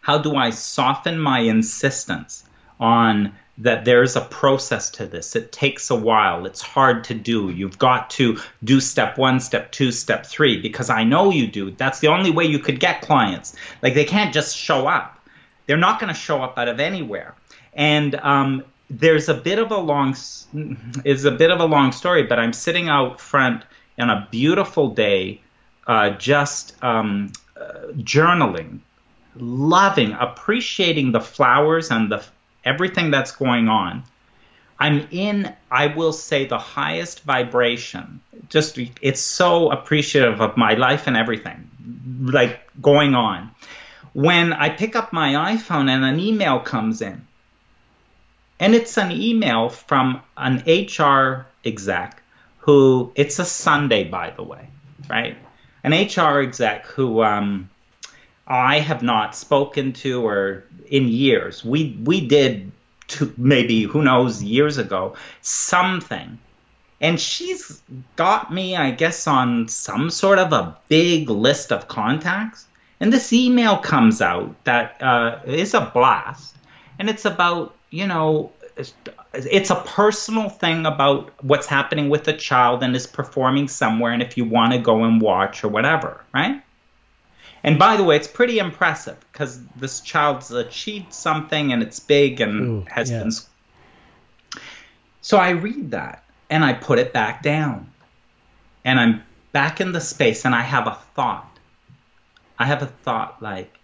how 0.00 0.18
do 0.18 0.34
I 0.34 0.50
soften 0.50 1.18
my 1.18 1.40
insistence 1.40 2.44
on 2.78 3.34
that 3.60 3.84
there's 3.84 4.16
a 4.16 4.22
process 4.22 4.90
to 4.90 5.06
this. 5.06 5.36
It 5.36 5.52
takes 5.52 5.90
a 5.90 5.94
while. 5.94 6.46
It's 6.46 6.62
hard 6.62 7.04
to 7.04 7.14
do. 7.14 7.50
You've 7.50 7.78
got 7.78 8.10
to 8.10 8.38
do 8.64 8.80
step 8.80 9.18
one, 9.18 9.38
step 9.40 9.70
two, 9.70 9.92
step 9.92 10.24
three, 10.24 10.60
because 10.60 10.88
I 10.88 11.04
know 11.04 11.30
you 11.30 11.46
do. 11.46 11.70
That's 11.70 12.00
the 12.00 12.08
only 12.08 12.30
way 12.30 12.46
you 12.46 12.58
could 12.58 12.80
get 12.80 13.02
clients. 13.02 13.54
Like 13.82 13.94
they 13.94 14.06
can't 14.06 14.32
just 14.32 14.56
show 14.56 14.86
up. 14.86 15.18
They're 15.66 15.76
not 15.76 16.00
going 16.00 16.12
to 16.12 16.18
show 16.18 16.42
up 16.42 16.58
out 16.58 16.68
of 16.68 16.80
anywhere. 16.80 17.34
And 17.74 18.14
um, 18.14 18.64
there's 18.88 19.28
a 19.28 19.34
bit 19.34 19.58
of 19.58 19.70
a 19.70 19.78
long 19.78 20.16
is 21.04 21.24
a 21.24 21.30
bit 21.30 21.50
of 21.50 21.60
a 21.60 21.66
long 21.66 21.92
story, 21.92 22.24
but 22.24 22.38
I'm 22.38 22.54
sitting 22.54 22.88
out 22.88 23.20
front 23.20 23.62
on 23.98 24.08
a 24.08 24.26
beautiful 24.30 24.94
day, 24.94 25.42
uh, 25.86 26.10
just 26.10 26.82
um, 26.82 27.32
uh, 27.56 27.92
journaling, 27.98 28.80
loving, 29.36 30.12
appreciating 30.12 31.12
the 31.12 31.20
flowers 31.20 31.90
and 31.90 32.10
the 32.10 32.24
everything 32.64 33.10
that's 33.10 33.32
going 33.32 33.68
on. 33.68 34.04
I'm 34.78 35.06
in, 35.10 35.54
I 35.70 35.88
will 35.88 36.12
say, 36.12 36.46
the 36.46 36.58
highest 36.58 37.22
vibration. 37.24 38.20
Just 38.48 38.78
it's 39.02 39.20
so 39.20 39.70
appreciative 39.70 40.40
of 40.40 40.56
my 40.56 40.74
life 40.74 41.06
and 41.06 41.16
everything, 41.16 41.70
like 42.22 42.60
going 42.80 43.14
on. 43.14 43.50
When 44.14 44.52
I 44.52 44.70
pick 44.70 44.96
up 44.96 45.12
my 45.12 45.54
iPhone 45.54 45.88
and 45.90 46.04
an 46.04 46.18
email 46.18 46.60
comes 46.60 47.02
in, 47.02 47.26
and 48.58 48.74
it's 48.74 48.98
an 48.98 49.12
email 49.12 49.68
from 49.68 50.22
an 50.36 50.62
HR 50.66 51.46
exec 51.64 52.22
who, 52.58 53.12
it's 53.14 53.38
a 53.38 53.44
Sunday, 53.44 54.04
by 54.04 54.30
the 54.30 54.42
way, 54.42 54.68
right? 55.08 55.36
An 55.82 55.92
HR 55.92 56.40
exec 56.40 56.86
who 56.86 57.22
um, 57.22 57.70
I 58.50 58.80
have 58.80 59.02
not 59.02 59.34
spoken 59.34 59.92
to 59.94 60.26
or 60.26 60.64
in 60.88 61.08
years. 61.08 61.64
We, 61.64 61.96
we 62.04 62.26
did 62.26 62.72
maybe, 63.38 63.84
who 63.84 64.02
knows, 64.02 64.42
years 64.42 64.76
ago, 64.76 65.14
something 65.40 66.38
and 67.00 67.18
she's 67.18 67.82
got 68.16 68.52
me, 68.52 68.76
I 68.76 68.90
guess, 68.90 69.26
on 69.26 69.68
some 69.68 70.10
sort 70.10 70.38
of 70.38 70.52
a 70.52 70.76
big 70.88 71.30
list 71.30 71.72
of 71.72 71.88
contacts. 71.88 72.66
And 73.00 73.12
this 73.12 73.32
email 73.32 73.78
comes 73.78 74.20
out 74.20 74.62
that 74.64 75.00
uh, 75.02 75.40
is 75.46 75.72
a 75.72 75.80
blast, 75.80 76.54
and 76.98 77.08
it's 77.08 77.24
about 77.24 77.74
you 77.88 78.06
know 78.06 78.52
it's 79.32 79.70
a 79.70 79.76
personal 79.76 80.48
thing 80.48 80.86
about 80.86 81.32
what's 81.42 81.66
happening 81.66 82.10
with 82.10 82.24
the 82.24 82.32
child 82.32 82.82
and 82.82 82.94
is 82.94 83.06
performing 83.06 83.68
somewhere 83.68 84.12
and 84.12 84.22
if 84.22 84.36
you 84.36 84.44
want 84.44 84.72
to 84.72 84.78
go 84.78 85.04
and 85.04 85.20
watch 85.20 85.64
or 85.64 85.68
whatever 85.68 86.24
right 86.32 86.62
and 87.62 87.78
by 87.78 87.96
the 87.96 88.04
way 88.04 88.16
it's 88.16 88.28
pretty 88.28 88.58
impressive 88.58 89.16
because 89.32 89.62
this 89.76 90.00
child's 90.00 90.50
achieved 90.50 91.12
something 91.12 91.72
and 91.72 91.82
it's 91.82 92.00
big 92.00 92.40
and 92.40 92.60
Ooh, 92.60 92.84
has 92.88 93.10
yeah. 93.10 93.20
been 93.20 93.32
so 95.20 95.36
i 95.38 95.50
read 95.50 95.92
that 95.92 96.24
and 96.48 96.64
i 96.64 96.72
put 96.72 96.98
it 96.98 97.12
back 97.12 97.42
down 97.42 97.90
and 98.84 98.98
i'm 98.98 99.22
back 99.52 99.80
in 99.80 99.92
the 99.92 100.00
space 100.00 100.44
and 100.44 100.54
i 100.54 100.62
have 100.62 100.86
a 100.86 100.98
thought 101.14 101.58
i 102.58 102.66
have 102.66 102.82
a 102.82 102.86
thought 102.86 103.42
like 103.42 103.80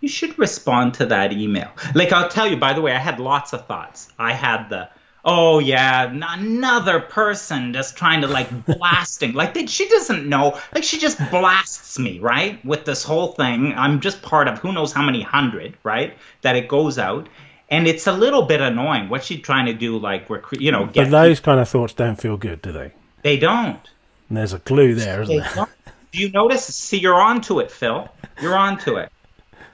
you 0.00 0.08
should 0.08 0.38
respond 0.38 0.94
to 0.94 1.06
that 1.06 1.32
email. 1.32 1.70
Like 1.94 2.12
I'll 2.12 2.28
tell 2.28 2.46
you, 2.46 2.56
by 2.56 2.72
the 2.72 2.80
way, 2.80 2.92
I 2.92 2.98
had 2.98 3.20
lots 3.20 3.52
of 3.52 3.66
thoughts. 3.66 4.10
I 4.18 4.32
had 4.32 4.68
the, 4.68 4.88
oh 5.24 5.58
yeah, 5.58 6.10
another 6.10 7.00
person 7.00 7.72
just 7.72 7.96
trying 7.96 8.22
to 8.22 8.26
like 8.26 8.66
blasting. 8.78 9.32
like 9.32 9.54
they, 9.54 9.66
she 9.66 9.88
doesn't 9.88 10.28
know. 10.28 10.58
Like 10.74 10.84
she 10.84 10.98
just 10.98 11.18
blasts 11.30 11.98
me, 11.98 12.18
right? 12.18 12.64
With 12.64 12.84
this 12.84 13.02
whole 13.04 13.28
thing. 13.32 13.74
I'm 13.74 14.00
just 14.00 14.22
part 14.22 14.48
of 14.48 14.58
who 14.58 14.72
knows 14.72 14.92
how 14.92 15.02
many 15.02 15.22
hundred, 15.22 15.76
right? 15.82 16.16
That 16.42 16.56
it 16.56 16.68
goes 16.68 16.98
out. 16.98 17.28
And 17.72 17.86
it's 17.86 18.08
a 18.08 18.12
little 18.12 18.42
bit 18.42 18.60
annoying. 18.60 19.08
What's 19.08 19.26
she 19.26 19.38
trying 19.38 19.66
to 19.66 19.72
do? 19.72 19.96
Like, 19.96 20.28
we're, 20.28 20.42
you 20.52 20.72
know, 20.72 20.86
get. 20.86 21.04
But 21.04 21.10
those 21.10 21.38
people. 21.38 21.52
kind 21.52 21.60
of 21.60 21.68
thoughts 21.68 21.92
don't 21.92 22.16
feel 22.16 22.36
good, 22.36 22.60
do 22.62 22.72
they? 22.72 22.92
They 23.22 23.36
don't. 23.38 23.88
And 24.28 24.36
there's 24.36 24.52
a 24.52 24.58
clue 24.58 24.94
there, 24.96 25.22
isn't 25.22 25.36
there? 25.36 25.66
Do 26.12 26.18
you 26.18 26.30
notice? 26.30 26.64
See, 26.64 26.98
you're 26.98 27.20
onto 27.20 27.60
it, 27.60 27.70
Phil. 27.70 28.08
You're 28.42 28.56
onto 28.56 28.96
it. 28.96 29.12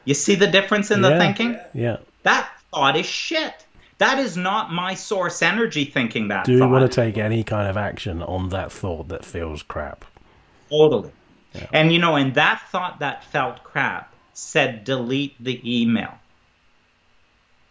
You 0.05 0.15
see 0.15 0.35
the 0.35 0.47
difference 0.47 0.91
in 0.91 1.01
the 1.01 1.11
yeah, 1.11 1.19
thinking? 1.19 1.59
Yeah. 1.73 1.97
That 2.23 2.49
thought 2.71 2.97
is 2.97 3.07
shit. 3.07 3.66
That 3.99 4.19
is 4.19 4.37
not 4.37 4.73
my 4.73 4.95
source 4.95 5.41
energy 5.41 5.87
thinking 5.87 6.29
that. 6.29 6.45
Do 6.45 6.53
you 6.53 6.59
thought. 6.59 6.71
want 6.71 6.91
to 6.91 6.95
take 6.95 7.17
any 7.17 7.43
kind 7.43 7.69
of 7.69 7.77
action 7.77 8.23
on 8.23 8.51
that 8.51 8.71
thought 8.71 9.09
that 9.09 9.25
feels 9.25 9.63
crap? 9.63 10.05
Totally. 10.69 11.13
Yeah. 11.55 11.67
And 11.73 11.93
you 11.93 11.99
know, 11.99 12.17
and 12.17 12.35
that 12.35 12.63
thought 12.71 12.99
that 12.99 13.25
felt 13.25 13.65
crap 13.65 14.13
said 14.35 14.85
delete 14.85 15.43
the 15.43 15.61
email. 15.65 16.13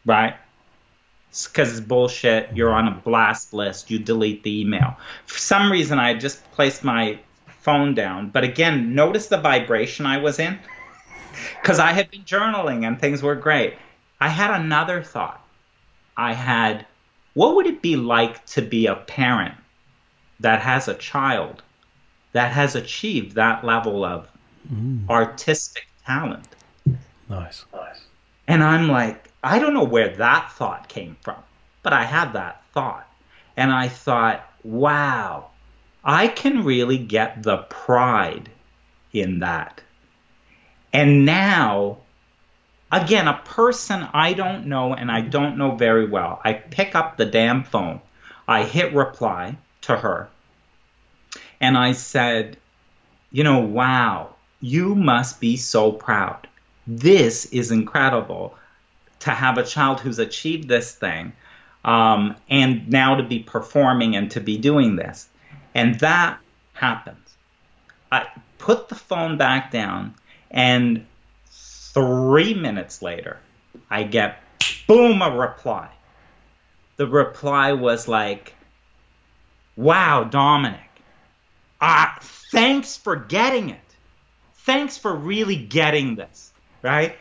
Right? 0.06 0.36
Because 1.30 1.78
it's 1.78 1.86
bullshit. 1.86 2.48
Mm-hmm. 2.48 2.56
You're 2.56 2.74
on 2.74 2.88
a 2.88 2.92
blast 2.92 3.54
list. 3.54 3.92
You 3.92 4.00
delete 4.00 4.42
the 4.44 4.62
email. 4.62 4.98
For 5.26 5.38
some 5.38 5.72
reason, 5.72 6.00
I 6.00 6.16
just 6.16 6.44
placed 6.54 6.84
my 6.84 7.20
phone 7.62 7.94
down. 7.94 8.30
But 8.30 8.44
again, 8.44 8.96
notice 8.96 9.28
the 9.28 9.38
vibration 9.38 10.06
I 10.06 10.18
was 10.18 10.40
in 10.40 10.58
because 11.62 11.78
I 11.78 11.92
had 11.92 12.10
been 12.10 12.24
journaling 12.24 12.88
and 12.88 13.00
things 13.00 13.22
were 13.22 13.36
great. 13.36 13.76
I 14.20 14.30
had 14.30 14.50
another 14.60 15.04
thought. 15.04 15.45
I 16.18 16.34
had, 16.34 16.86
what 17.34 17.56
would 17.56 17.66
it 17.66 17.82
be 17.82 17.96
like 17.96 18.46
to 18.48 18.62
be 18.62 18.88
a 18.88 18.96
parent 18.96 19.56
that 20.40 20.62
has 20.62 20.88
a 20.88 20.96
child 20.96 21.62
that 22.34 22.52
has 22.52 22.76
achieved 22.76 23.36
that 23.36 23.64
level 23.64 24.04
of 24.04 24.28
mm. 24.72 25.08
artistic 25.10 25.88
talent? 26.06 26.48
Nice. 27.30 27.66
Nice. 27.74 28.02
And 28.48 28.64
I'm 28.64 28.88
like, 28.88 29.32
I 29.44 29.60
don't 29.60 29.74
know 29.74 29.84
where 29.84 30.16
that 30.16 30.52
thought 30.52 30.90
came 30.90 31.18
from, 31.22 31.38
but 31.84 31.94
I 31.94 32.04
had 32.04 32.34
that 32.34 32.64
thought. 32.74 33.08
And 33.58 33.72
I 33.72 33.88
thought, 33.88 34.48
wow, 34.64 35.50
I 36.04 36.28
can 36.28 36.64
really 36.64 36.98
get 36.98 37.44
the 37.44 37.58
pride 37.58 38.50
in 39.14 39.40
that. 39.40 39.82
And 40.94 41.26
now, 41.26 41.98
again, 42.92 43.28
a 43.28 43.42
person 43.44 44.08
I 44.14 44.34
don't 44.34 44.68
know 44.68 44.94
and 44.94 45.12
I 45.12 45.22
don't 45.22 45.58
know 45.58 45.76
very 45.76 46.08
well, 46.08 46.42
I 46.44 46.54
pick 46.54 46.96
up 46.96 47.18
the 47.18 47.26
damn 47.26 47.64
phone, 47.64 48.02
I 48.48 48.64
hit 48.64 48.94
reply 48.94 49.58
to 49.82 49.96
her, 49.96 50.30
and 51.60 51.78
I 51.78 51.94
said, 51.94 52.58
You 53.32 53.44
know, 53.44 53.60
wow, 53.60 54.36
you 54.62 54.96
must 54.96 55.40
be 55.40 55.58
so 55.58 55.92
proud. 55.92 56.48
This 56.88 57.46
is 57.46 57.72
incredible 57.72 58.56
to 59.20 59.32
have 59.32 59.58
a 59.58 59.64
child 59.64 60.00
who's 60.00 60.20
achieved 60.20 60.68
this 60.68 60.94
thing 60.94 61.34
um, 61.84 62.36
and 62.50 62.90
now 62.90 63.16
to 63.16 63.24
be 63.24 63.40
performing 63.40 64.16
and 64.16 64.30
to 64.32 64.40
be 64.40 64.58
doing 64.58 64.96
this. 64.96 65.28
And 65.74 66.00
that 66.00 66.40
happens. 66.74 67.36
I 68.12 68.28
put 68.58 68.90
the 68.90 68.96
phone 68.96 69.38
back 69.38 69.72
down 69.72 70.16
and 70.52 71.06
three 71.96 72.54
minutes 72.54 73.02
later, 73.02 73.40
I 73.90 74.04
get 74.04 74.38
boom 74.86 75.22
a 75.22 75.36
reply. 75.36 75.90
The 76.98 77.08
reply 77.08 77.72
was 77.74 78.08
like, 78.08 78.54
"Wow, 79.76 80.26
Dominic, 80.26 80.90
uh, 81.82 82.08
thanks 82.52 82.98
for 82.98 83.16
getting 83.16 83.70
it. 83.70 83.80
Thanks 84.66 84.98
for 84.98 85.14
really 85.14 85.56
getting 85.56 86.16
this. 86.16 86.52
Right? 86.82 87.18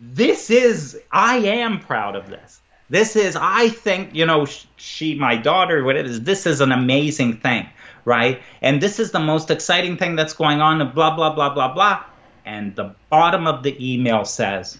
This 0.00 0.50
is 0.50 1.00
I 1.12 1.36
am 1.36 1.80
proud 1.80 2.16
of 2.16 2.28
this. 2.28 2.60
This 2.90 3.14
is 3.14 3.36
I 3.38 3.68
think 3.68 4.14
you 4.14 4.24
know 4.24 4.46
she 4.76 5.14
my 5.14 5.36
daughter 5.36 5.84
whatever 5.84 6.08
this 6.08 6.46
is 6.46 6.60
an 6.60 6.72
amazing 6.72 7.38
thing." 7.38 7.68
Right? 8.06 8.40
And 8.62 8.80
this 8.80 9.00
is 9.00 9.10
the 9.10 9.20
most 9.20 9.50
exciting 9.50 9.98
thing 9.98 10.16
that's 10.16 10.32
going 10.32 10.62
on, 10.62 10.78
blah, 10.94 11.14
blah, 11.14 11.34
blah, 11.34 11.52
blah, 11.52 11.74
blah 11.74 12.04
and 12.48 12.74
the 12.74 12.94
bottom 13.10 13.46
of 13.46 13.62
the 13.62 13.74
email 13.92 14.24
says, 14.24 14.78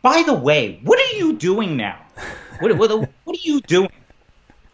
"By 0.00 0.22
the 0.24 0.34
way, 0.34 0.80
what 0.82 0.98
are 0.98 1.16
you 1.16 1.34
doing 1.34 1.76
now? 1.76 1.98
What, 2.60 2.76
what, 2.78 2.90
what 3.24 3.36
are 3.36 3.42
you 3.42 3.60
doing?" 3.60 3.92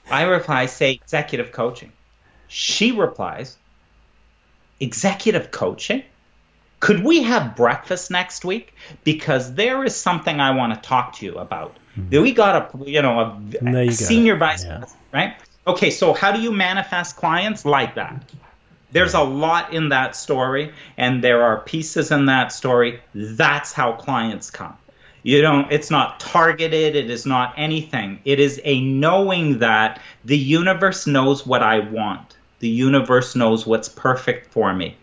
I 0.08 0.22
reply, 0.22 0.66
"Say 0.66 0.92
executive 0.92 1.50
coaching." 1.50 1.92
She 2.46 2.92
replies, 2.92 3.58
"Executive 4.78 5.50
coaching." 5.50 6.04
Could 6.78 7.02
we 7.02 7.22
have 7.22 7.56
breakfast 7.56 8.10
next 8.10 8.44
week? 8.44 8.74
Because 9.02 9.54
there 9.54 9.82
is 9.82 9.96
something 9.96 10.40
I 10.40 10.52
want 10.52 10.74
to 10.74 10.88
talk 10.88 11.14
to 11.14 11.26
you 11.26 11.38
about. 11.38 11.76
Mm-hmm. 11.98 12.22
We 12.22 12.32
got 12.32 12.54
a 12.56 12.90
you 12.90 13.02
know 13.02 13.18
a, 13.18 13.88
a 13.88 13.90
senior 13.90 14.36
vice 14.36 14.64
yeah. 14.64 14.78
president, 14.78 15.02
right? 15.12 15.34
Okay, 15.66 15.90
so 15.90 16.12
how 16.12 16.30
do 16.30 16.40
you 16.40 16.52
manifest 16.52 17.16
clients 17.16 17.64
like 17.64 17.96
that? 17.96 18.22
There's 18.96 19.12
a 19.12 19.20
lot 19.20 19.74
in 19.74 19.90
that 19.90 20.16
story, 20.16 20.72
and 20.96 21.22
there 21.22 21.42
are 21.42 21.60
pieces 21.60 22.10
in 22.10 22.24
that 22.24 22.50
story. 22.50 23.00
That's 23.14 23.74
how 23.74 23.92
clients 23.92 24.50
come. 24.50 24.74
You 25.22 25.42
don't, 25.42 25.70
it's 25.70 25.90
not 25.90 26.18
targeted, 26.18 26.96
it 26.96 27.10
is 27.10 27.26
not 27.26 27.52
anything. 27.58 28.20
It 28.24 28.40
is 28.40 28.58
a 28.64 28.80
knowing 28.80 29.58
that 29.58 30.00
the 30.24 30.38
universe 30.38 31.06
knows 31.06 31.44
what 31.44 31.62
I 31.62 31.80
want. 31.80 32.38
The 32.60 32.70
universe 32.70 33.36
knows 33.36 33.66
what's 33.66 33.90
perfect 33.90 34.50
for 34.50 34.72
me. 34.72 34.96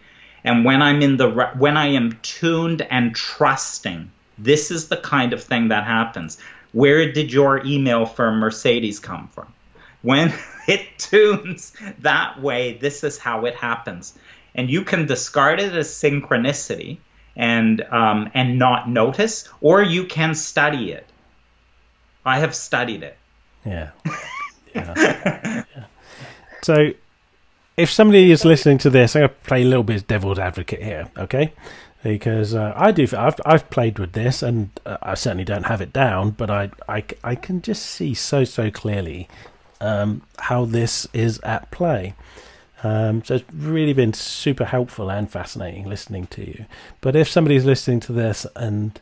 And 0.44 0.66
when 0.66 0.82
I'm 0.82 1.04
in 1.04 1.18
the 1.18 1.30
when 1.56 1.78
I 1.78 1.89
am 1.89 2.18
tuned 2.24 2.82
and 2.89 3.16
trusting, 3.16 4.10
this 4.39 4.72
is 4.72 4.88
the 4.88 4.98
kind 4.98 5.34
of 5.34 5.44
thing 5.44 5.68
that 5.68 5.84
happens. 5.84 6.39
Where 6.72 7.12
did 7.12 7.32
your 7.32 7.64
email 7.64 8.08
from 8.08 8.39
Mercedes 8.39 9.00
come 9.00 9.28
from? 9.28 9.54
When 10.02 10.34
it 10.68 10.97
tunes 10.97 11.74
that 11.99 12.41
way, 12.41 12.74
this 12.74 13.03
is 13.03 13.18
how 13.18 13.45
it 13.45 13.55
happens. 13.55 14.18
And 14.55 14.70
you 14.70 14.84
can 14.84 15.05
discard 15.05 15.59
it 15.59 15.74
as 15.74 15.88
synchronicity 15.89 16.97
and 17.36 17.82
um, 17.82 18.30
and 18.34 18.59
not 18.59 18.89
notice, 18.89 19.49
or 19.61 19.82
you 19.82 20.05
can 20.05 20.36
study 20.36 20.91
it. 20.91 21.07
I 22.26 22.39
have 22.39 22.55
studied 22.55 23.03
it. 23.03 23.18
Yeah. 23.66 23.91
yeah. 24.76 24.93
yeah. 25.76 25.86
So, 26.61 26.91
if 27.76 27.89
somebody 27.89 28.32
is 28.32 28.45
listening 28.45 28.78
to 28.80 28.89
this, 28.89 29.16
I'm 29.16 29.22
going 29.22 29.30
to 29.30 29.36
play 29.43 29.61
a 29.64 29.66
little 29.66 29.84
bit 29.84 29.97
of 29.97 30.07
devil's 30.07 30.39
advocate 30.39 30.82
here, 30.82 31.09
okay? 31.18 31.53
Because 32.03 32.53
uh, 32.53 32.74
I 32.76 32.91
do, 32.91 33.07
I've, 33.18 33.39
I've 33.45 33.70
played 33.70 33.99
with 33.99 34.14
this, 34.14 34.43
and 34.43 34.70
uh, 34.86 34.97
I 35.01 35.16
certainly 35.16 35.43
don't 35.43 35.66
have 35.66 35.82
it 35.82 35.91
down, 35.91 36.32
but 36.32 36.49
I, 36.49 36.70
I, 36.88 37.03
I 37.24 37.36
can 37.36 37.61
just 37.61 37.86
see 37.86 38.14
so 38.14 38.43
so 38.43 38.70
clearly 38.72 39.28
um, 39.84 40.22
how 40.40 40.66
this 40.66 41.08
is 41.14 41.40
at 41.40 41.70
play. 41.72 42.16
Um, 42.84 43.24
so 43.24 43.36
it's 43.36 43.46
really 43.54 43.94
been 43.94 44.14
super 44.14 44.66
helpful 44.66 45.10
and 45.10 45.30
fascinating 45.30 45.88
listening 45.88 46.28
to 46.28 46.46
you. 46.46 46.66
But 47.02 47.16
if 47.16 47.30
somebody's 47.30 47.66
listening 47.66 48.00
to 48.02 48.14
this 48.14 48.46
and 48.56 49.00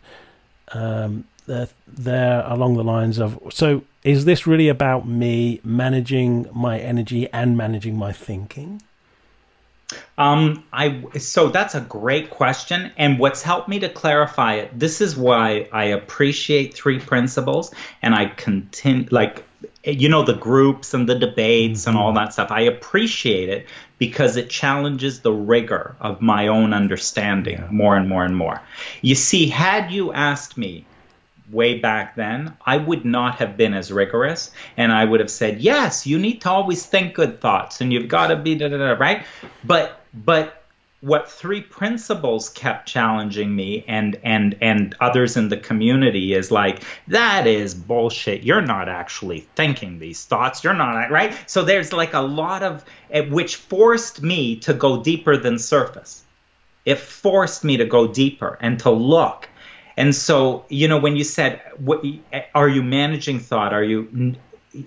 um, 0.74 1.26
they're, 1.48 1.70
they're 1.88 2.44
along 2.46 2.76
the 2.76 2.84
lines 2.84 3.20
of, 3.20 3.40
so 3.52 3.84
is 4.04 4.26
this 4.26 4.46
really 4.46 4.70
about 4.70 5.08
me 5.08 5.62
managing 5.64 6.48
my 6.54 6.80
energy 6.80 7.28
and 7.32 7.58
managing 7.58 7.98
my 7.98 8.12
thinking? 8.12 8.82
Um, 10.18 10.64
I 10.72 11.04
so 11.18 11.50
that's 11.50 11.76
a 11.76 11.82
great 11.82 12.30
question, 12.30 12.92
and 12.96 13.20
what's 13.20 13.42
helped 13.42 13.68
me 13.68 13.80
to 13.80 13.90
clarify 13.90 14.54
it. 14.56 14.80
This 14.80 15.02
is 15.02 15.18
why 15.18 15.68
I 15.74 15.86
appreciate 15.86 16.74
three 16.74 17.00
principles, 17.00 17.74
and 18.02 18.16
I 18.16 18.28
continue 18.28 19.10
like 19.12 19.44
you 19.84 20.10
know 20.10 20.24
the 20.24 20.34
groups 20.34 20.94
and 20.94 21.10
the 21.10 21.16
debates 21.16 21.88
and 21.88 21.98
all 21.98 22.10
mm-hmm. 22.10 22.18
that 22.18 22.34
stuff. 22.34 22.52
I 22.52 22.62
appreciate 22.62 23.50
it 23.50 23.68
because 23.98 24.38
it 24.38 24.50
challenges 24.50 25.22
the 25.22 25.32
rigor 25.32 25.96
of 26.00 26.22
my 26.22 26.48
own 26.48 26.74
understanding 26.74 27.58
Yeah. 27.58 27.68
more 27.72 27.96
and 27.96 28.08
more 28.08 28.24
and 28.24 28.36
more. 28.36 28.62
You 29.02 29.16
see 29.16 29.48
had 29.48 29.92
you 29.92 30.14
asked 30.14 30.58
me 30.58 30.86
way 31.50 31.78
back 31.78 32.16
then 32.16 32.56
i 32.66 32.78
would 32.78 33.04
not 33.04 33.36
have 33.36 33.58
been 33.58 33.74
as 33.74 33.92
rigorous 33.92 34.52
and 34.78 34.90
i 34.90 35.04
would 35.04 35.20
have 35.20 35.30
said 35.30 35.60
yes 35.60 36.08
you 36.08 36.18
need 36.18 36.40
to 36.40 36.50
always 36.50 36.86
think 36.86 37.14
good 37.14 37.42
thoughts 37.42 37.82
and 37.82 37.92
you've 37.92 38.08
got 38.08 38.28
to 38.28 38.38
be 38.38 38.56
da, 38.56 38.70
da, 38.70 38.78
da, 38.78 38.92
right? 38.94 39.26
But 39.64 40.02
but 40.14 40.61
what 41.02 41.30
three 41.30 41.62
principles 41.62 42.50
kept 42.50 42.88
challenging 42.88 43.56
me 43.56 43.84
and 43.88 44.20
and 44.24 44.56
and 44.62 44.96
others 45.00 45.36
in 45.36 45.50
the 45.50 45.58
community 45.58 46.34
is 46.36 46.52
like 46.52 46.84
that 47.08 47.48
is 47.48 47.74
bullshit. 47.74 48.44
You're 48.44 48.62
not 48.62 48.88
actually 48.88 49.42
thinking 49.56 49.98
these 49.98 50.24
thoughts. 50.26 50.64
You're 50.64 50.76
not 50.76 51.10
right? 51.10 51.36
So 51.48 51.64
there's 51.64 51.92
like 51.92 52.14
a 52.14 52.22
lot 52.22 52.62
of 52.62 52.86
eh, 53.10 53.22
which 53.22 53.56
forced 53.56 54.22
me 54.22 54.58
to 54.58 54.74
go 54.74 55.02
deeper 55.02 55.38
than 55.38 55.58
surface. 55.58 56.24
It 56.86 57.00
forced 57.00 57.64
me 57.64 57.78
to 57.78 57.86
go 57.86 58.08
deeper 58.08 58.58
and 58.62 58.80
to 58.80 58.92
look. 58.92 59.50
And 59.98 60.16
so 60.16 60.66
you 60.70 60.88
know 60.88 61.00
when 61.00 61.18
you 61.18 61.24
said 61.24 61.62
what 61.78 62.06
are 62.54 62.70
you 62.70 62.84
managing 62.84 63.40
thought? 63.40 63.74
Are 63.74 63.84
you 63.84 64.36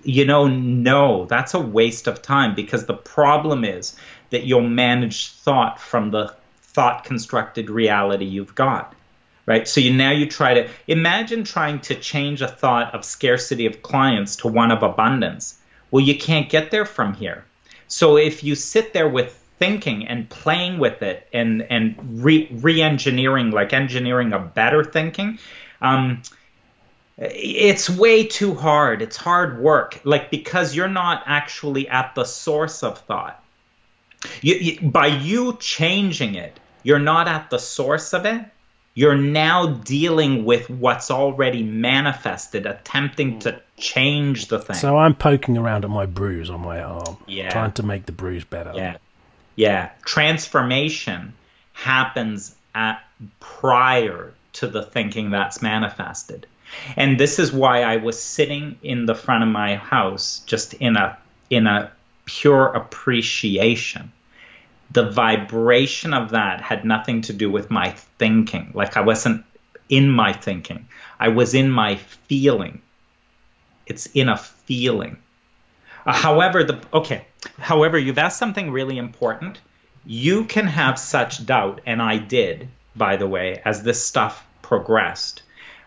you 0.03 0.25
know 0.25 0.47
no 0.47 1.25
that's 1.25 1.53
a 1.53 1.59
waste 1.59 2.07
of 2.07 2.21
time 2.21 2.55
because 2.55 2.85
the 2.85 2.93
problem 2.93 3.63
is 3.63 3.95
that 4.35 4.43
you'll 4.43 4.61
manage 4.61 5.31
thought 5.31 5.79
from 5.79 6.11
the 6.11 6.35
thought 6.61 7.05
constructed 7.05 7.69
reality 7.69 8.25
you've 8.25 8.53
got 8.53 8.93
right? 9.45 9.67
So 9.67 9.79
you 9.79 9.93
now 9.93 10.11
you 10.11 10.25
try 10.25 10.55
to 10.55 10.69
imagine 10.87 11.43
trying 11.43 11.79
to 11.81 11.95
change 11.95 12.41
a 12.41 12.47
thought 12.47 12.93
of 12.93 13.05
scarcity 13.05 13.65
of 13.65 13.81
clients 13.81 14.37
to 14.37 14.47
one 14.47 14.71
of 14.71 14.83
abundance. 14.83 15.57
Well 15.91 16.03
you 16.03 16.17
can't 16.17 16.49
get 16.49 16.71
there 16.71 16.85
from 16.85 17.13
here. 17.13 17.45
So 17.87 18.17
if 18.17 18.43
you 18.43 18.55
sit 18.55 18.91
there 18.91 19.07
with 19.07 19.33
thinking 19.57 20.07
and 20.07 20.29
playing 20.29 20.79
with 20.79 21.01
it 21.01 21.27
and 21.31 21.61
and 21.69 22.23
re, 22.25 22.49
re-engineering 22.51 23.51
like 23.51 23.71
engineering 23.71 24.33
a 24.33 24.39
better 24.39 24.83
thinking 24.83 25.39
um, 25.81 26.23
it's 27.17 27.89
way 27.89 28.25
too 28.25 28.55
hard. 28.55 29.01
It's 29.01 29.15
hard 29.15 29.61
work. 29.61 30.01
Like 30.03 30.29
because 30.29 30.75
you're 30.75 30.89
not 30.89 31.23
actually 31.25 31.87
at 31.87 32.13
the 32.15 32.25
source 32.25 32.83
of 32.83 32.97
thought 32.97 33.41
you, 34.41 34.55
you, 34.55 34.89
by 34.89 35.07
you 35.07 35.57
changing 35.59 36.35
it 36.35 36.59
you're 36.83 36.99
not 36.99 37.27
at 37.27 37.49
the 37.49 37.57
source 37.59 38.13
of 38.13 38.25
it 38.25 38.45
you're 38.97 39.17
now 39.17 39.67
dealing 39.67 40.45
with 40.45 40.69
what's 40.69 41.11
already 41.11 41.63
manifested 41.63 42.65
attempting 42.65 43.39
to 43.39 43.61
change 43.77 44.47
the 44.47 44.57
thing 44.59 44.77
So 44.77 44.97
I'm 44.97 45.15
poking 45.15 45.57
around 45.57 45.83
at 45.83 45.91
my 45.91 46.05
bruise 46.05 46.49
on 46.49 46.61
my 46.61 46.81
arm, 46.81 47.17
Yeah. 47.27 47.49
trying 47.49 47.73
to 47.73 47.83
make 47.83 48.05
the 48.05 48.13
bruise 48.13 48.45
better. 48.45 48.71
Yeah. 48.73 48.97
Yeah. 49.57 49.89
Transformation 50.05 51.33
happens 51.73 52.55
at 52.73 53.03
prior 53.41 54.33
to 54.53 54.67
the 54.67 54.83
thinking 54.83 55.29
that's 55.31 55.61
manifested. 55.61 56.47
And 56.95 57.19
this 57.19 57.37
is 57.37 57.51
why 57.51 57.81
I 57.81 57.97
was 57.97 58.21
sitting 58.21 58.77
in 58.81 59.05
the 59.05 59.15
front 59.15 59.43
of 59.43 59.49
my 59.49 59.75
house 59.75 60.41
just 60.45 60.73
in 60.75 60.95
a 60.95 61.17
in 61.49 61.67
a 61.67 61.91
pure 62.25 62.67
appreciation. 62.67 64.11
The 64.91 65.09
vibration 65.09 66.13
of 66.13 66.31
that 66.31 66.61
had 66.61 66.85
nothing 66.85 67.21
to 67.23 67.33
do 67.33 67.49
with 67.49 67.71
my 67.71 67.91
thinking. 68.19 68.71
Like 68.73 68.97
I 68.97 69.01
wasn't 69.01 69.45
in 69.89 70.09
my 70.09 70.33
thinking. 70.33 70.87
I 71.19 71.29
was 71.29 71.53
in 71.53 71.69
my 71.69 71.95
feeling. 71.95 72.81
It's 73.85 74.07
in 74.07 74.29
a 74.29 74.37
feeling. 74.37 75.17
Uh, 76.05 76.13
however, 76.13 76.63
the 76.63 76.81
okay. 76.93 77.25
However, 77.57 77.97
you've 77.97 78.17
asked 78.17 78.39
something 78.39 78.71
really 78.71 78.97
important. 78.97 79.59
You 80.05 80.45
can 80.45 80.67
have 80.67 80.99
such 80.99 81.45
doubt, 81.45 81.81
and 81.85 82.01
I 82.01 82.17
did, 82.17 82.69
by 82.95 83.17
the 83.17 83.27
way, 83.27 83.61
as 83.65 83.83
this 83.83 84.03
stuff 84.03 84.45
progressed. 84.61 85.41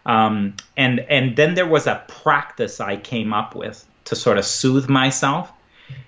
Um, 0.07 0.55
and 0.76 1.01
and 1.01 1.36
then 1.36 1.55
there 1.55 1.66
was 1.66 1.86
a 1.86 2.03
practice 2.09 2.80
I 2.80 2.97
came 2.97 3.32
up 3.32 3.55
with 3.55 3.84
to 4.07 4.16
sort 4.16 4.39
of 4.39 4.45
soothe 4.45 4.89
myself. 4.89 5.53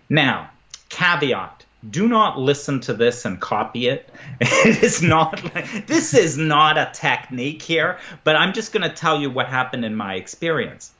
Now, 0.08 0.50
caveat: 0.88 1.64
do 1.88 2.08
not 2.08 2.38
listen 2.38 2.80
to 2.80 2.94
this 2.94 3.24
and 3.24 3.40
copy 3.40 3.88
it. 3.88 4.08
It 4.40 4.82
is 4.82 5.02
not 5.02 5.42
this 5.86 6.14
is 6.14 6.36
not 6.36 6.78
a 6.78 6.90
technique 6.92 7.62
here, 7.62 7.98
but 8.24 8.36
I'm 8.36 8.52
just 8.52 8.72
going 8.72 8.88
to 8.88 8.94
tell 8.94 9.20
you 9.20 9.30
what 9.30 9.46
happened 9.46 9.84
in 9.84 9.94
my 9.94 10.14
experience 10.14 10.92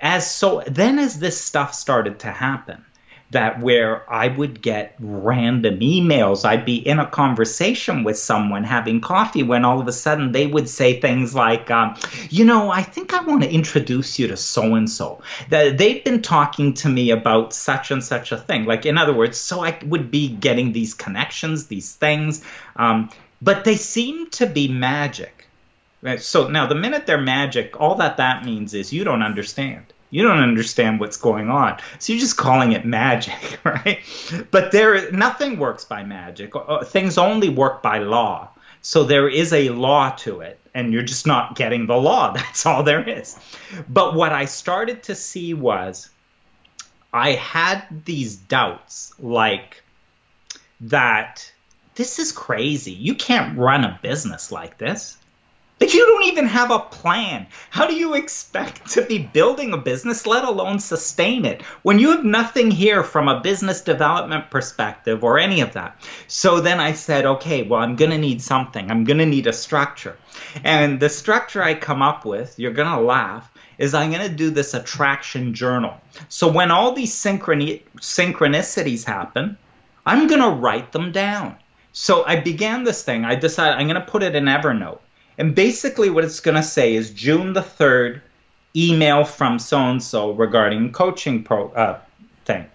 as 0.00 0.30
so 0.30 0.62
then 0.66 0.98
as 0.98 1.18
this 1.18 1.40
stuff 1.40 1.74
started 1.74 2.20
to 2.20 2.30
happen 2.30 2.84
that 3.30 3.60
where 3.60 4.10
I 4.10 4.28
would 4.28 4.62
get 4.62 4.96
random 4.98 5.80
emails. 5.80 6.46
I'd 6.46 6.64
be 6.64 6.76
in 6.76 6.98
a 6.98 7.06
conversation 7.06 8.02
with 8.02 8.18
someone 8.18 8.64
having 8.64 9.02
coffee 9.02 9.42
when 9.42 9.66
all 9.66 9.80
of 9.80 9.88
a 9.88 9.92
sudden 9.92 10.32
they 10.32 10.46
would 10.46 10.68
say 10.68 11.00
things 11.00 11.34
like, 11.34 11.70
um, 11.70 11.96
you 12.30 12.46
know, 12.46 12.70
I 12.70 12.82
think 12.82 13.12
I 13.12 13.22
want 13.22 13.42
to 13.42 13.50
introduce 13.50 14.18
you 14.18 14.28
to 14.28 14.36
so 14.36 14.74
and 14.74 14.88
so. 14.90 15.20
That 15.50 15.76
they've 15.76 16.02
been 16.02 16.22
talking 16.22 16.74
to 16.74 16.88
me 16.88 17.10
about 17.10 17.52
such 17.52 17.90
and 17.90 18.02
such 18.02 18.32
a 18.32 18.38
thing. 18.38 18.64
Like, 18.64 18.86
in 18.86 18.96
other 18.96 19.12
words, 19.12 19.36
so 19.36 19.62
I 19.62 19.78
would 19.84 20.10
be 20.10 20.28
getting 20.28 20.72
these 20.72 20.94
connections, 20.94 21.66
these 21.66 21.94
things, 21.94 22.42
um, 22.76 23.10
but 23.42 23.64
they 23.64 23.76
seem 23.76 24.30
to 24.30 24.46
be 24.46 24.68
magic. 24.68 25.46
So 26.18 26.48
now, 26.48 26.66
the 26.66 26.76
minute 26.76 27.06
they're 27.06 27.20
magic, 27.20 27.80
all 27.80 27.96
that 27.96 28.18
that 28.18 28.44
means 28.44 28.72
is 28.72 28.92
you 28.92 29.04
don't 29.04 29.22
understand. 29.22 29.92
You 30.10 30.22
don't 30.22 30.38
understand 30.38 31.00
what's 31.00 31.16
going 31.16 31.50
on. 31.50 31.78
So 31.98 32.12
you're 32.12 32.20
just 32.20 32.36
calling 32.36 32.72
it 32.72 32.84
magic, 32.84 33.58
right? 33.64 34.00
But 34.50 34.72
there, 34.72 35.10
nothing 35.12 35.58
works 35.58 35.84
by 35.84 36.04
magic. 36.04 36.52
Uh, 36.54 36.84
Things 36.84 37.18
only 37.18 37.48
work 37.48 37.82
by 37.82 37.98
law. 37.98 38.48
So 38.80 39.04
there 39.04 39.28
is 39.28 39.52
a 39.52 39.70
law 39.70 40.10
to 40.18 40.40
it, 40.40 40.58
and 40.74 40.92
you're 40.92 41.02
just 41.02 41.26
not 41.26 41.56
getting 41.56 41.86
the 41.86 41.96
law. 41.96 42.32
That's 42.34 42.64
all 42.64 42.82
there 42.82 43.06
is. 43.06 43.38
But 43.88 44.14
what 44.14 44.32
I 44.32 44.46
started 44.46 45.04
to 45.04 45.14
see 45.14 45.52
was 45.54 46.08
I 47.12 47.32
had 47.32 48.04
these 48.04 48.36
doubts 48.36 49.12
like 49.18 49.82
that 50.82 51.52
this 51.96 52.20
is 52.20 52.30
crazy. 52.30 52.92
You 52.92 53.16
can't 53.16 53.58
run 53.58 53.84
a 53.84 53.98
business 54.00 54.52
like 54.52 54.78
this. 54.78 55.18
But 55.78 55.94
you 55.94 56.04
don't 56.06 56.24
even 56.24 56.46
have 56.46 56.72
a 56.72 56.80
plan. 56.80 57.46
How 57.70 57.86
do 57.86 57.94
you 57.94 58.14
expect 58.14 58.90
to 58.90 59.02
be 59.02 59.18
building 59.18 59.72
a 59.72 59.78
business, 59.78 60.26
let 60.26 60.44
alone 60.44 60.80
sustain 60.80 61.44
it, 61.44 61.62
when 61.82 62.00
you 62.00 62.10
have 62.10 62.24
nothing 62.24 62.70
here 62.70 63.04
from 63.04 63.28
a 63.28 63.40
business 63.40 63.80
development 63.80 64.50
perspective 64.50 65.22
or 65.22 65.38
any 65.38 65.60
of 65.60 65.74
that? 65.74 66.00
So 66.26 66.60
then 66.60 66.80
I 66.80 66.92
said, 66.92 67.26
okay, 67.26 67.62
well, 67.62 67.80
I'm 67.80 67.94
going 67.94 68.10
to 68.10 68.18
need 68.18 68.42
something. 68.42 68.90
I'm 68.90 69.04
going 69.04 69.18
to 69.18 69.26
need 69.26 69.46
a 69.46 69.52
structure. 69.52 70.16
And 70.64 70.98
the 70.98 71.08
structure 71.08 71.62
I 71.62 71.74
come 71.74 72.02
up 72.02 72.24
with, 72.24 72.58
you're 72.58 72.72
going 72.72 72.90
to 72.90 73.00
laugh, 73.00 73.48
is 73.78 73.94
I'm 73.94 74.10
going 74.10 74.28
to 74.28 74.34
do 74.34 74.50
this 74.50 74.74
attraction 74.74 75.54
journal. 75.54 76.00
So 76.28 76.50
when 76.50 76.72
all 76.72 76.92
these 76.92 77.14
synchroni- 77.14 77.82
synchronicities 77.98 79.04
happen, 79.04 79.56
I'm 80.04 80.26
going 80.26 80.40
to 80.40 80.60
write 80.60 80.90
them 80.90 81.12
down. 81.12 81.56
So 81.92 82.24
I 82.24 82.40
began 82.40 82.82
this 82.82 83.04
thing. 83.04 83.24
I 83.24 83.36
decided 83.36 83.78
I'm 83.78 83.86
going 83.86 84.00
to 84.00 84.10
put 84.10 84.24
it 84.24 84.34
in 84.34 84.46
Evernote. 84.46 85.00
And 85.38 85.54
basically, 85.54 86.10
what 86.10 86.24
it's 86.24 86.40
going 86.40 86.56
to 86.56 86.62
say 86.62 86.94
is 86.94 87.10
June 87.10 87.52
the 87.52 87.62
3rd, 87.62 88.20
email 88.76 89.24
from 89.24 89.58
so 89.58 89.78
and 89.78 90.02
so 90.02 90.32
regarding 90.32 90.92
coaching 90.92 91.44
pro 91.44 91.68
uh, 91.70 92.00
thing. 92.44 92.66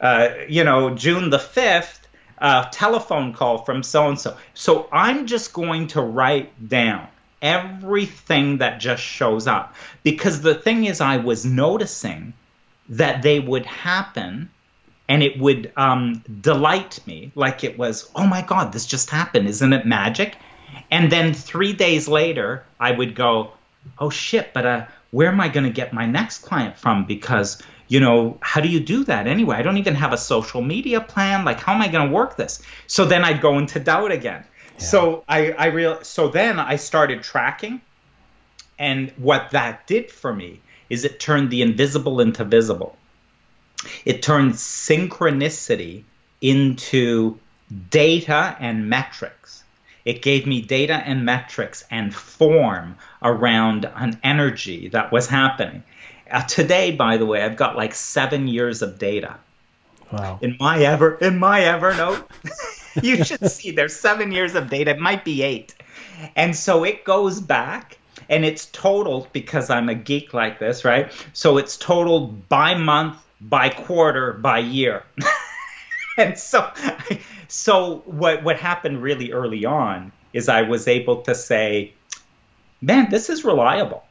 Uh, 0.00 0.30
you 0.48 0.64
know, 0.64 0.94
June 0.94 1.30
the 1.30 1.38
5th, 1.38 2.00
uh, 2.38 2.68
telephone 2.70 3.32
call 3.32 3.58
from 3.58 3.82
so 3.82 4.08
and 4.08 4.18
so. 4.18 4.36
So 4.54 4.88
I'm 4.92 5.26
just 5.26 5.52
going 5.52 5.86
to 5.88 6.02
write 6.02 6.68
down 6.68 7.06
everything 7.40 8.58
that 8.58 8.80
just 8.80 9.02
shows 9.02 9.46
up. 9.46 9.74
Because 10.02 10.40
the 10.40 10.54
thing 10.54 10.84
is, 10.84 11.00
I 11.00 11.18
was 11.18 11.44
noticing 11.44 12.32
that 12.88 13.22
they 13.22 13.38
would 13.38 13.66
happen 13.66 14.50
and 15.08 15.22
it 15.22 15.38
would 15.38 15.72
um, 15.76 16.22
delight 16.40 17.00
me 17.06 17.32
like 17.34 17.64
it 17.64 17.78
was, 17.78 18.10
oh 18.14 18.26
my 18.26 18.42
God, 18.42 18.72
this 18.72 18.86
just 18.86 19.10
happened. 19.10 19.48
Isn't 19.48 19.72
it 19.72 19.86
magic? 19.86 20.36
And 20.90 21.12
then 21.12 21.34
three 21.34 21.72
days 21.72 22.08
later, 22.08 22.64
I 22.80 22.90
would 22.92 23.14
go, 23.14 23.52
oh 23.98 24.10
shit, 24.10 24.52
but 24.52 24.66
uh, 24.66 24.86
where 25.10 25.28
am 25.28 25.40
I 25.40 25.48
going 25.48 25.64
to 25.64 25.72
get 25.72 25.92
my 25.92 26.06
next 26.06 26.38
client 26.38 26.78
from? 26.78 27.04
Because, 27.06 27.62
you 27.88 28.00
know, 28.00 28.38
how 28.40 28.60
do 28.60 28.68
you 28.68 28.80
do 28.80 29.04
that 29.04 29.26
anyway? 29.26 29.56
I 29.56 29.62
don't 29.62 29.78
even 29.78 29.94
have 29.94 30.12
a 30.12 30.18
social 30.18 30.62
media 30.62 31.00
plan. 31.00 31.44
Like, 31.44 31.60
how 31.60 31.74
am 31.74 31.82
I 31.82 31.88
going 31.88 32.08
to 32.08 32.14
work 32.14 32.36
this? 32.36 32.62
So 32.86 33.04
then 33.04 33.24
I'd 33.24 33.40
go 33.40 33.58
into 33.58 33.80
doubt 33.80 34.12
again. 34.12 34.44
Yeah. 34.78 34.84
So 34.84 35.24
I, 35.28 35.52
I 35.52 35.66
real, 35.66 36.02
so 36.02 36.28
then 36.28 36.58
I 36.58 36.76
started 36.76 37.22
tracking. 37.22 37.80
And 38.78 39.10
what 39.16 39.50
that 39.50 39.86
did 39.86 40.10
for 40.10 40.32
me 40.32 40.60
is 40.88 41.04
it 41.04 41.20
turned 41.20 41.50
the 41.50 41.62
invisible 41.62 42.20
into 42.20 42.44
visible. 42.44 42.96
It 44.04 44.22
turned 44.22 44.54
synchronicity 44.54 46.04
into 46.40 47.38
data 47.90 48.56
and 48.58 48.88
metrics. 48.88 49.64
It 50.08 50.22
gave 50.22 50.46
me 50.46 50.62
data 50.62 50.94
and 50.94 51.26
metrics 51.26 51.84
and 51.90 52.14
form 52.14 52.96
around 53.22 53.84
an 53.94 54.18
energy 54.24 54.88
that 54.88 55.12
was 55.12 55.26
happening. 55.26 55.82
Uh, 56.30 56.40
today, 56.44 56.92
by 56.92 57.18
the 57.18 57.26
way, 57.26 57.42
I've 57.42 57.58
got 57.58 57.76
like 57.76 57.94
seven 57.94 58.48
years 58.48 58.80
of 58.80 58.98
data. 58.98 59.36
Wow. 60.10 60.38
In 60.40 60.56
my 60.58 60.78
ever 60.78 61.16
in 61.16 61.38
my 61.38 61.60
Evernote, 61.60 62.24
you 63.02 63.22
should 63.22 63.50
see 63.50 63.70
there's 63.70 63.94
seven 63.94 64.32
years 64.32 64.54
of 64.54 64.70
data. 64.70 64.92
It 64.92 64.98
might 64.98 65.26
be 65.26 65.42
eight, 65.42 65.74
and 66.34 66.56
so 66.56 66.84
it 66.84 67.04
goes 67.04 67.38
back 67.38 67.98
and 68.30 68.46
it's 68.46 68.64
totaled 68.72 69.30
because 69.34 69.68
I'm 69.68 69.90
a 69.90 69.94
geek 69.94 70.32
like 70.32 70.58
this, 70.58 70.86
right? 70.86 71.12
So 71.34 71.58
it's 71.58 71.76
totaled 71.76 72.48
by 72.48 72.74
month, 72.74 73.18
by 73.42 73.68
quarter, 73.68 74.32
by 74.32 74.60
year. 74.60 75.02
and 76.18 76.38
so 76.38 76.70
so 77.48 78.02
what 78.04 78.42
what 78.42 78.58
happened 78.58 79.02
really 79.02 79.32
early 79.32 79.64
on 79.64 80.12
is 80.32 80.48
I 80.48 80.62
was 80.62 80.86
able 80.86 81.22
to 81.22 81.34
say, 81.34 81.94
man, 82.82 83.08
this 83.10 83.30
is 83.30 83.44
reliable. 83.44 84.04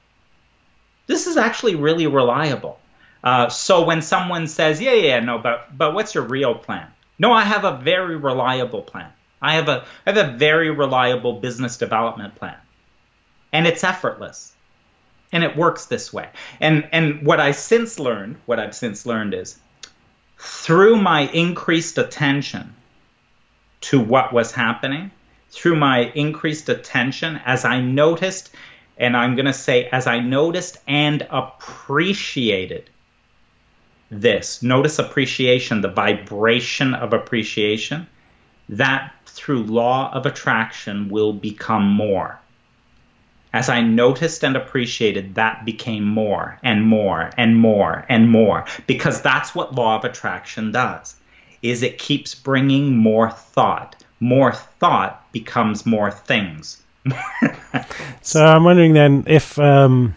This 1.05 1.27
is 1.27 1.37
actually 1.37 1.75
really 1.75 2.07
reliable. 2.07 2.79
Uh, 3.23 3.49
so 3.49 3.83
when 3.85 4.01
someone 4.01 4.47
says, 4.47 4.81
yeah, 4.81 4.93
yeah, 4.93 5.19
no, 5.19 5.37
but 5.37 5.77
but 5.77 5.93
what's 5.93 6.15
your 6.15 6.23
real 6.23 6.55
plan? 6.55 6.87
No, 7.19 7.31
I 7.31 7.43
have 7.43 7.63
a 7.63 7.77
very 7.77 8.15
reliable 8.15 8.81
plan. 8.81 9.11
I 9.41 9.55
have 9.55 9.69
a 9.69 9.85
I 10.05 10.13
have 10.13 10.17
a 10.17 10.37
very 10.37 10.71
reliable 10.71 11.33
business 11.39 11.77
development 11.77 12.35
plan, 12.35 12.57
and 13.53 13.67
it's 13.67 13.83
effortless, 13.83 14.55
and 15.31 15.43
it 15.43 15.55
works 15.55 15.85
this 15.85 16.11
way. 16.11 16.29
And 16.59 16.87
and 16.91 17.25
what 17.25 17.39
I 17.39 17.51
since 17.51 17.99
learned, 17.99 18.37
what 18.45 18.59
I've 18.59 18.75
since 18.75 19.05
learned 19.05 19.33
is 19.33 19.59
through 20.37 20.97
my 20.97 21.21
increased 21.27 21.97
attention 21.97 22.75
to 23.81 23.99
what 23.99 24.33
was 24.33 24.51
happening, 24.51 25.11
through 25.49 25.75
my 25.75 26.11
increased 26.13 26.69
attention, 26.69 27.39
as 27.45 27.65
I 27.65 27.81
noticed, 27.81 28.53
and 28.97 29.15
I'm 29.15 29.35
going 29.35 29.45
to 29.45 29.53
say, 29.53 29.85
as 29.85 30.07
I 30.07 30.19
noticed 30.19 30.77
and 30.87 31.25
appreciated 31.29 32.89
this, 34.09 34.63
notice 34.63 34.99
appreciation, 34.99 35.81
the 35.81 35.89
vibration 35.89 36.93
of 36.93 37.13
appreciation, 37.13 38.07
that 38.69 39.13
through 39.25 39.63
law 39.63 40.11
of 40.13 40.25
attraction 40.25 41.09
will 41.09 41.33
become 41.33 41.87
more. 41.87 42.39
As 43.57 43.69
I 43.69 43.81
noticed 43.81 44.43
and 44.43 44.55
appreciated, 44.55 45.33
that 45.33 45.65
became 45.65 46.03
more 46.03 46.59
and 46.61 46.85
more 46.85 47.31
and 47.39 47.57
more 47.57 48.05
and 48.07 48.29
more 48.29 48.65
because 48.85 49.23
that's 49.23 49.55
what 49.55 49.73
law 49.73 49.95
of 49.97 50.05
attraction 50.05 50.71
does. 50.71 51.15
Is 51.63 51.81
it 51.81 51.97
keeps 51.97 52.35
bringing 52.35 52.95
more 52.95 53.31
thought. 53.31 53.95
More 54.19 54.51
thought 54.53 55.25
becomes 55.31 55.87
more 55.87 56.11
things. 56.11 56.83
so 58.21 58.45
I'm 58.45 58.63
wondering 58.63 58.93
then 58.93 59.23
if 59.25 59.57
um, 59.57 60.15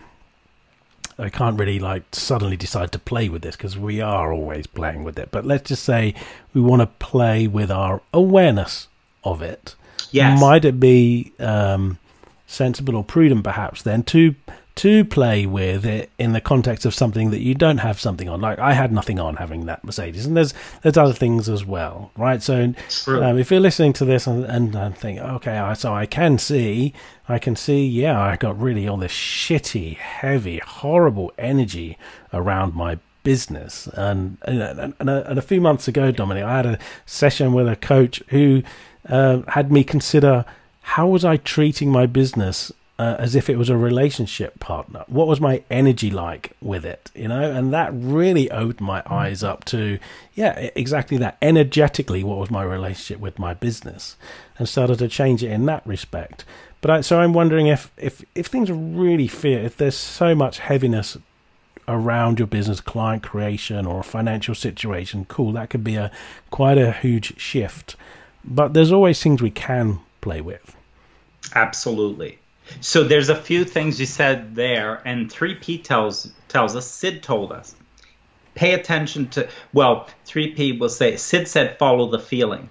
I 1.19 1.31
can't 1.31 1.59
really 1.59 1.79
like 1.79 2.03
suddenly 2.13 2.59
decide 2.59 2.93
to 2.93 2.99
play 2.99 3.31
with 3.31 3.41
this 3.41 3.57
because 3.57 3.79
we 3.79 4.03
are 4.03 4.35
always 4.35 4.67
playing 4.67 5.03
with 5.03 5.19
it. 5.19 5.31
But 5.31 5.47
let's 5.47 5.67
just 5.67 5.85
say 5.85 6.15
we 6.53 6.61
want 6.61 6.83
to 6.83 6.87
play 6.87 7.47
with 7.47 7.71
our 7.71 8.03
awareness 8.13 8.89
of 9.25 9.41
it. 9.41 9.77
Yes. 10.11 10.39
Might 10.39 10.67
it 10.67 10.79
be 10.79 11.33
um, 11.39 11.99
sensible 12.51 12.97
or 12.97 13.05
prudent, 13.05 13.45
perhaps, 13.45 13.83
then 13.83 14.03
to 14.03 14.35
to 14.77 15.05
play 15.05 15.47
with 15.47 15.85
it 15.85 16.11
in 16.19 16.33
the 16.33 16.41
context 16.41 16.87
of 16.87 16.95
something 16.95 17.31
that 17.31 17.41
you 17.41 17.55
don't 17.55 17.79
have 17.79 18.01
something 18.01 18.29
on. 18.29 18.41
Like 18.41 18.59
I 18.59 18.73
had 18.73 18.93
nothing 18.93 19.21
on 19.21 19.37
having 19.37 19.67
that 19.67 19.85
Mercedes, 19.85 20.27
and 20.27 20.37
there's 20.37 20.53
there's 20.83 20.97
other 20.97 21.13
things 21.13 21.49
as 21.49 21.65
well, 21.65 22.11
right? 22.17 22.43
So 22.43 22.75
um, 23.07 23.39
if 23.39 23.51
you're 23.51 23.61
listening 23.61 23.93
to 23.95 24.05
this 24.05 24.27
and, 24.27 24.45
and, 24.45 24.75
and 24.75 24.97
think, 24.97 25.21
okay, 25.21 25.73
so 25.77 25.95
I 25.95 26.07
can 26.07 26.39
see, 26.39 26.93
I 27.29 27.39
can 27.39 27.57
see, 27.57 27.87
yeah, 27.87 28.21
I 28.21 28.37
got 28.37 28.61
really 28.61 28.89
all 28.89 28.97
this 28.97 29.13
shitty, 29.13 29.97
heavy, 29.97 30.59
horrible 30.65 31.33
energy 31.39 31.99
around 32.33 32.75
my 32.75 32.99
business. 33.23 33.87
And 33.95 34.39
and, 34.43 34.95
and, 34.99 35.11
a, 35.11 35.31
and 35.31 35.39
a 35.39 35.43
few 35.43 35.61
months 35.61 35.89
ago, 35.89 36.11
Dominic, 36.11 36.45
I 36.45 36.57
had 36.57 36.67
a 36.67 36.79
session 37.07 37.53
with 37.53 37.69
a 37.69 37.77
coach 37.77 38.23
who 38.29 38.63
uh, 39.09 39.43
had 39.49 39.71
me 39.71 39.85
consider 39.85 40.45
how 40.95 41.07
was 41.07 41.25
I 41.25 41.37
treating 41.37 41.91
my 41.93 42.07
business 42.07 42.73
uh, 42.99 43.17
as 43.19 43.37
if 43.37 43.49
it 43.49 43.57
was 43.57 43.71
a 43.71 43.77
relationship 43.77 44.59
partner. 44.61 45.05
What 45.07 45.27
was 45.27 45.41
my 45.41 45.63
energy 45.71 46.11
like 46.11 46.53
with 46.61 46.85
it, 46.85 47.11
you 47.15 47.29
know? 47.29 47.51
And 47.51 47.73
that 47.73 47.93
really 47.95 48.51
opened 48.51 48.87
my 48.87 49.03
eyes 49.07 49.45
up 49.45 49.65
to, 49.67 49.99
yeah, 50.35 50.69
exactly 50.75 51.17
that. 51.19 51.39
Energetically, 51.41 52.25
what 52.25 52.39
was 52.39 52.51
my 52.51 52.65
relationship 52.65 53.21
with 53.21 53.39
my 53.39 53.55
business, 53.55 54.17
and 54.59 54.69
started 54.69 54.99
to 54.99 55.09
change 55.09 55.45
it 55.45 55.51
in 55.53 55.65
that 55.67 55.87
respect. 55.87 56.45
But 56.81 56.91
I, 56.91 57.01
so 57.01 57.21
I'm 57.21 57.33
wondering 57.33 57.69
if 57.69 57.91
if 57.97 58.23
if 58.35 58.49
things 58.49 58.69
are 58.69 58.75
really 58.75 59.29
fear, 59.29 59.61
if 59.61 59.77
there's 59.77 59.97
so 59.97 60.35
much 60.35 60.59
heaviness 60.59 61.17
around 61.87 62.39
your 62.39 62.49
business, 62.49 62.81
client 62.81 63.23
creation, 63.23 63.87
or 63.87 64.01
a 64.01 64.05
financial 64.05 64.55
situation, 64.55 65.25
cool, 65.27 65.53
that 65.53 65.71
could 65.71 65.85
be 65.85 65.95
a 65.95 66.11
quite 66.51 66.79
a 66.79 66.93
huge 66.93 67.39
shift. 67.39 67.97
But 68.45 68.75
there's 68.75 68.93
always 68.93 69.23
things 69.23 69.41
we 69.41 69.51
can 69.51 70.01
play 70.21 70.41
with. 70.41 70.77
Absolutely. 71.55 72.39
So 72.81 73.03
there's 73.03 73.29
a 73.29 73.35
few 73.35 73.65
things 73.65 73.99
you 73.99 74.07
said 74.07 74.55
there, 74.55 75.03
and 75.05 75.29
3P 75.31 75.83
tells 75.83 76.33
tells 76.49 76.77
us, 76.77 76.87
Syd 76.87 77.23
told 77.23 77.53
us, 77.53 77.75
pay 78.55 78.75
attention 78.75 79.29
to, 79.29 79.49
well, 79.73 80.09
3P 80.27 80.79
will 80.79 80.89
say, 80.89 81.17
Syd 81.17 81.49
said, 81.49 81.79
follow 81.79 82.11
the 82.11 82.19
feeling. 82.19 82.69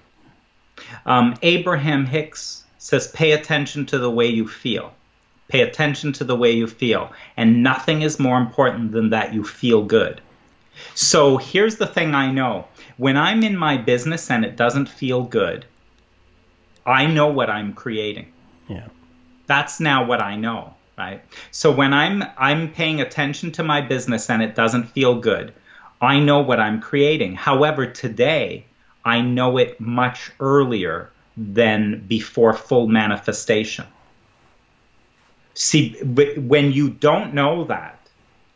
Um, 1.05 1.35
Abraham 1.41 2.05
Hicks 2.05 2.63
says, 2.77 3.07
pay 3.07 3.31
attention 3.31 3.85
to 3.87 3.97
the 3.97 4.09
way 4.09 4.27
you 4.27 4.47
feel. 4.47 4.93
Pay 5.47 5.61
attention 5.61 6.13
to 6.13 6.23
the 6.23 6.35
way 6.35 6.51
you 6.51 6.67
feel. 6.67 7.11
And 7.35 7.63
nothing 7.63 8.01
is 8.01 8.19
more 8.19 8.37
important 8.37 8.91
than 8.91 9.09
that 9.09 9.33
you 9.33 9.43
feel 9.43 9.83
good. 9.83 10.21
So 10.93 11.37
here's 11.37 11.77
the 11.77 11.87
thing 11.87 12.15
I 12.15 12.31
know 12.31 12.67
when 12.97 13.17
I'm 13.17 13.43
in 13.43 13.57
my 13.57 13.77
business 13.77 14.29
and 14.29 14.45
it 14.45 14.55
doesn't 14.55 14.87
feel 14.87 15.23
good, 15.23 15.65
I 16.85 17.05
know 17.05 17.27
what 17.27 17.49
I'm 17.49 17.73
creating. 17.73 18.31
Yeah. 18.69 18.87
That's 19.47 19.79
now 19.79 20.05
what 20.05 20.21
I 20.21 20.35
know, 20.35 20.75
right? 20.97 21.21
So 21.51 21.71
when 21.71 21.93
I'm 21.93 22.23
I'm 22.37 22.71
paying 22.71 23.01
attention 23.01 23.51
to 23.53 23.63
my 23.63 23.81
business 23.81 24.29
and 24.29 24.41
it 24.41 24.55
doesn't 24.55 24.85
feel 24.85 25.19
good, 25.19 25.53
I 26.01 26.19
know 26.19 26.39
what 26.39 26.59
I'm 26.59 26.79
creating. 26.79 27.35
However, 27.35 27.87
today 27.87 28.65
I 29.03 29.21
know 29.21 29.57
it 29.57 29.81
much 29.81 30.31
earlier 30.39 31.09
than 31.35 32.05
before 32.07 32.53
full 32.53 32.87
manifestation. 32.87 33.85
See, 35.55 35.97
when 36.01 36.71
you 36.71 36.89
don't 36.89 37.33
know 37.33 37.65
that, 37.65 37.99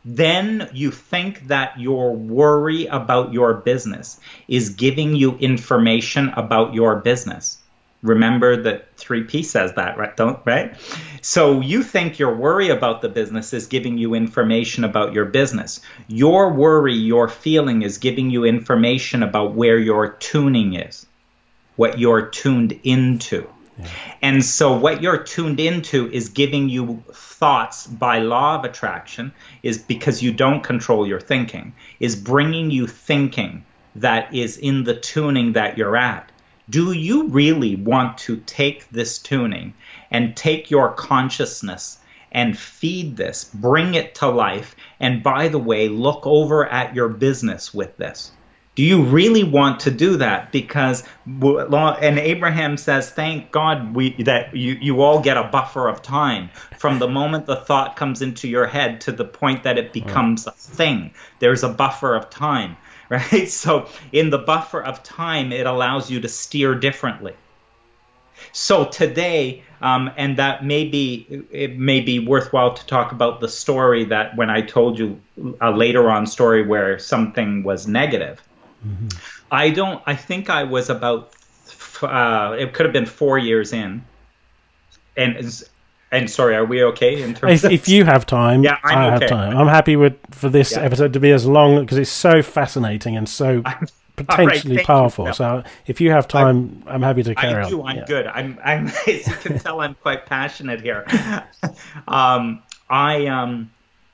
then 0.05 0.69
you 0.73 0.91
think 0.91 1.47
that 1.47 1.79
your 1.79 2.13
worry 2.13 2.85
about 2.87 3.33
your 3.33 3.55
business 3.55 4.19
is 4.47 4.69
giving 4.69 5.15
you 5.15 5.37
information 5.37 6.29
about 6.35 6.73
your 6.73 6.97
business. 6.97 7.62
Remember 8.03 8.61
that 8.63 8.97
3P 8.97 9.45
says 9.45 9.73
that, 9.75 9.97
right? 9.97 10.15
Don't, 10.15 10.39
right? 10.45 10.75
So 11.21 11.61
you 11.61 11.83
think 11.83 12.19
your 12.19 12.35
worry 12.35 12.67
about 12.67 13.01
the 13.01 13.07
business 13.07 13.53
is 13.53 13.67
giving 13.67 13.97
you 13.97 14.13
information 14.13 14.83
about 14.83 15.13
your 15.13 15.23
business. 15.23 15.79
Your 16.09 16.51
worry, 16.51 16.95
your 16.95 17.29
feeling 17.29 17.81
is 17.81 17.97
giving 17.97 18.29
you 18.29 18.43
information 18.43 19.23
about 19.23 19.53
where 19.55 19.79
your 19.79 20.09
tuning 20.09 20.73
is, 20.73 21.05
what 21.77 21.97
you're 21.97 22.27
tuned 22.27 22.77
into. 22.83 23.47
Yeah. 23.79 23.87
And 24.21 24.43
so 24.43 24.77
what 24.77 25.01
you're 25.01 25.23
tuned 25.23 25.61
into 25.61 26.11
is 26.11 26.27
giving 26.27 26.67
you 26.67 27.03
thoughts 27.13 27.87
by 27.87 28.19
law 28.19 28.59
of 28.59 28.65
attraction 28.65 29.31
is 29.63 29.77
because 29.77 30.21
you 30.21 30.33
don't 30.33 30.61
control 30.61 31.07
your 31.07 31.21
thinking 31.21 31.73
is 32.01 32.15
bringing 32.17 32.69
you 32.69 32.85
thinking 32.85 33.65
that 33.95 34.33
is 34.35 34.57
in 34.57 34.83
the 34.83 34.95
tuning 34.95 35.53
that 35.53 35.77
you're 35.77 35.97
at 35.97 36.31
do 36.69 36.93
you 36.93 37.27
really 37.27 37.75
want 37.75 38.17
to 38.19 38.37
take 38.37 38.89
this 38.89 39.19
tuning 39.19 39.73
and 40.09 40.35
take 40.35 40.71
your 40.71 40.93
consciousness 40.93 41.99
and 42.31 42.57
feed 42.57 43.15
this, 43.17 43.43
bring 43.53 43.93
it 43.93 44.15
to 44.15 44.27
life, 44.27 44.75
and 44.99 45.21
by 45.21 45.49
the 45.49 45.59
way, 45.59 45.87
look 45.87 46.25
over 46.25 46.65
at 46.65 46.95
your 46.95 47.09
business 47.09 47.73
with 47.73 47.95
this? 47.97 48.31
Do 48.75 48.81
you 48.81 49.03
really 49.03 49.43
want 49.43 49.81
to 49.81 49.91
do 49.91 50.17
that? 50.17 50.51
Because 50.51 51.03
and 51.27 52.17
Abraham 52.17 52.77
says, 52.77 53.11
"Thank 53.11 53.51
God 53.51 53.93
we 53.93 54.23
that 54.23 54.55
you 54.55 54.75
you 54.81 55.01
all 55.03 55.19
get 55.19 55.37
a 55.37 55.43
buffer 55.43 55.87
of 55.87 56.01
time 56.01 56.49
from 56.79 56.97
the 56.97 57.07
moment 57.07 57.45
the 57.45 57.55
thought 57.55 57.95
comes 57.95 58.23
into 58.23 58.47
your 58.47 58.65
head 58.65 59.01
to 59.01 59.11
the 59.11 59.25
point 59.25 59.63
that 59.63 59.77
it 59.77 59.93
becomes 59.93 60.47
a 60.47 60.51
thing. 60.51 61.11
There's 61.37 61.61
a 61.61 61.69
buffer 61.69 62.15
of 62.15 62.31
time 62.31 62.77
right? 63.09 63.49
So 63.49 63.87
in 64.11 64.29
the 64.29 64.37
buffer 64.37 64.81
of 64.81 65.03
time, 65.03 65.51
it 65.51 65.65
allows 65.65 66.09
you 66.09 66.21
to 66.21 66.27
steer 66.27 66.75
differently. 66.75 67.35
So 68.51 68.85
today, 68.85 69.63
um, 69.81 70.11
and 70.17 70.37
that 70.37 70.65
may 70.65 70.85
be 70.85 71.45
it 71.51 71.77
may 71.77 72.01
be 72.01 72.19
worthwhile 72.19 72.73
to 72.73 72.85
talk 72.85 73.11
about 73.11 73.39
the 73.39 73.47
story 73.47 74.05
that 74.05 74.35
when 74.35 74.49
I 74.49 74.61
told 74.61 74.99
you 74.99 75.21
a 75.61 75.71
later 75.71 76.09
on 76.09 76.27
story 76.27 76.65
where 76.65 76.99
something 76.99 77.63
was 77.63 77.87
negative. 77.87 78.41
Mm-hmm. 78.85 79.07
I 79.51 79.69
don't. 79.69 80.01
I 80.05 80.15
think 80.15 80.49
I 80.49 80.63
was 80.63 80.89
about. 80.89 81.33
Uh, 82.01 82.55
it 82.59 82.73
could 82.73 82.85
have 82.85 82.93
been 82.93 83.05
four 83.05 83.37
years 83.37 83.71
in, 83.71 84.03
and 85.15 85.63
And 86.13 86.29
sorry, 86.29 86.55
are 86.55 86.65
we 86.65 86.83
okay 86.83 87.21
in 87.21 87.33
terms 87.33 87.63
if, 87.63 87.71
if 87.71 87.87
you 87.89 88.05
have 88.05 88.25
time, 88.25 88.63
Yeah, 88.63 88.77
I'm 88.83 88.97
I 88.97 89.03
have 89.05 89.23
okay. 89.23 89.27
time. 89.27 89.57
I'm 89.57 89.67
happy 89.67 89.95
with 89.95 90.13
for 90.31 90.47
this 90.49 90.71
Yeah. 90.71 90.81
episode 90.81 91.13
to 91.13 91.19
be 91.19 91.31
as 91.31 91.45
long 91.45 91.81
because 91.81 91.97
it's 91.97 92.11
so 92.11 92.41
fascinating 92.41 93.17
and 93.17 93.27
so 93.27 93.63
potentially 94.15 94.77
you, 94.77 94.83
powerful. 94.85 95.25
Phil. 95.25 95.33
So 95.33 95.63
if 95.87 95.99
you 95.99 96.11
have 96.11 96.27
time, 96.27 96.83
I'm, 96.87 97.01
happy 97.01 97.23
to 97.23 97.33
carry 97.35 97.63
I 97.63 97.69
do. 97.69 97.81
on. 97.81 97.89
I'm 97.89 97.97
Yeah. 97.97 98.05
good. 98.05 98.27
I'm. 98.27 98.59
I'm. 98.63 98.87
As 99.07 99.27
you 99.27 99.35
can 99.41 99.59
tell, 99.59 99.81
I'm 99.81 99.95
quite 99.95 100.25
passionate 100.25 100.81
here. 100.81 101.05
um, 102.07 102.61
I 102.89 103.25
um, 103.27 103.71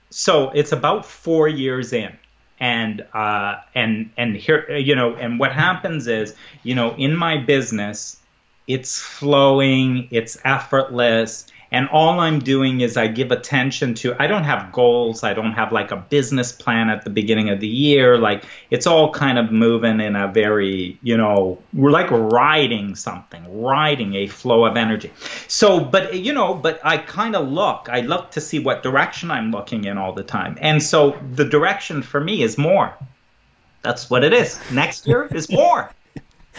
so 0.09 0.51
it's 0.51 0.71
about 0.71 1.05
four 1.05 1.47
years 1.47 1.93
in, 1.93 2.17
and 2.59 3.05
uh, 3.13 3.55
and 3.75 4.11
and 4.17 4.35
here, 4.35 4.69
you 4.71 4.95
know, 4.95 5.15
and 5.15 5.39
what 5.39 5.51
happens 5.51 6.07
is, 6.07 6.35
you 6.63 6.75
know, 6.75 6.95
in 6.95 7.15
my 7.15 7.37
business, 7.37 8.17
it's 8.67 8.99
flowing, 8.99 10.07
it's 10.11 10.37
effortless. 10.45 11.47
And 11.71 11.87
all 11.89 12.19
I'm 12.19 12.39
doing 12.39 12.81
is 12.81 12.97
I 12.97 13.07
give 13.07 13.31
attention 13.31 13.93
to, 13.95 14.15
I 14.19 14.27
don't 14.27 14.43
have 14.43 14.71
goals. 14.71 15.23
I 15.23 15.33
don't 15.33 15.53
have 15.53 15.71
like 15.71 15.91
a 15.91 15.97
business 15.97 16.51
plan 16.51 16.89
at 16.89 17.03
the 17.03 17.09
beginning 17.09 17.49
of 17.49 17.59
the 17.59 17.67
year. 17.67 18.17
Like 18.17 18.43
it's 18.71 18.87
all 18.87 19.11
kind 19.11 19.37
of 19.37 19.51
moving 19.51 19.99
in 19.99 20.15
a 20.15 20.27
very, 20.27 20.97
you 21.03 21.17
know, 21.17 21.59
we're 21.73 21.91
like 21.91 22.09
riding 22.09 22.95
something, 22.95 23.61
riding 23.61 24.15
a 24.15 24.27
flow 24.27 24.65
of 24.65 24.77
energy. 24.77 25.11
So, 25.47 25.79
but, 25.79 26.15
you 26.15 26.33
know, 26.33 26.55
but 26.55 26.79
I 26.83 26.97
kind 26.97 27.35
of 27.35 27.47
look, 27.47 27.87
I 27.89 28.01
look 28.01 28.31
to 28.31 28.41
see 28.41 28.59
what 28.59 28.81
direction 28.81 29.29
I'm 29.29 29.51
looking 29.51 29.85
in 29.85 29.97
all 29.97 30.13
the 30.13 30.23
time. 30.23 30.57
And 30.59 30.81
so 30.81 31.19
the 31.33 31.45
direction 31.45 32.01
for 32.01 32.19
me 32.19 32.41
is 32.41 32.57
more. 32.57 32.93
That's 33.81 34.09
what 34.09 34.23
it 34.23 34.33
is. 34.33 34.59
Next 34.71 35.07
year 35.07 35.25
is 35.31 35.49
more 35.51 35.91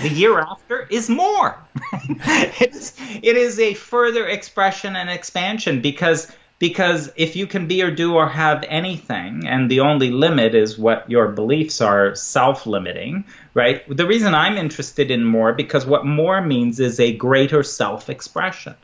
the 0.00 0.08
year 0.08 0.38
after 0.38 0.86
is 0.90 1.08
more. 1.10 1.56
it's, 1.92 2.94
it 3.22 3.36
is 3.36 3.58
a 3.58 3.74
further 3.74 4.26
expression 4.26 4.96
and 4.96 5.10
expansion 5.10 5.80
because 5.80 6.30
because 6.58 7.10
if 7.16 7.36
you 7.36 7.46
can 7.46 7.66
be 7.66 7.82
or 7.82 7.90
do 7.90 8.14
or 8.14 8.28
have 8.28 8.62
anything 8.68 9.46
and 9.46 9.70
the 9.70 9.80
only 9.80 10.10
limit 10.10 10.54
is 10.54 10.78
what 10.78 11.10
your 11.10 11.28
beliefs 11.28 11.80
are 11.80 12.14
self-limiting 12.14 13.24
right? 13.54 13.82
The 13.96 14.06
reason 14.06 14.34
i'm 14.34 14.56
interested 14.56 15.10
in 15.10 15.24
more 15.24 15.52
because 15.52 15.86
what 15.86 16.06
more 16.06 16.40
means 16.40 16.78
is 16.78 17.00
a 17.00 17.16
greater 17.16 17.62
self-expression. 17.62 18.74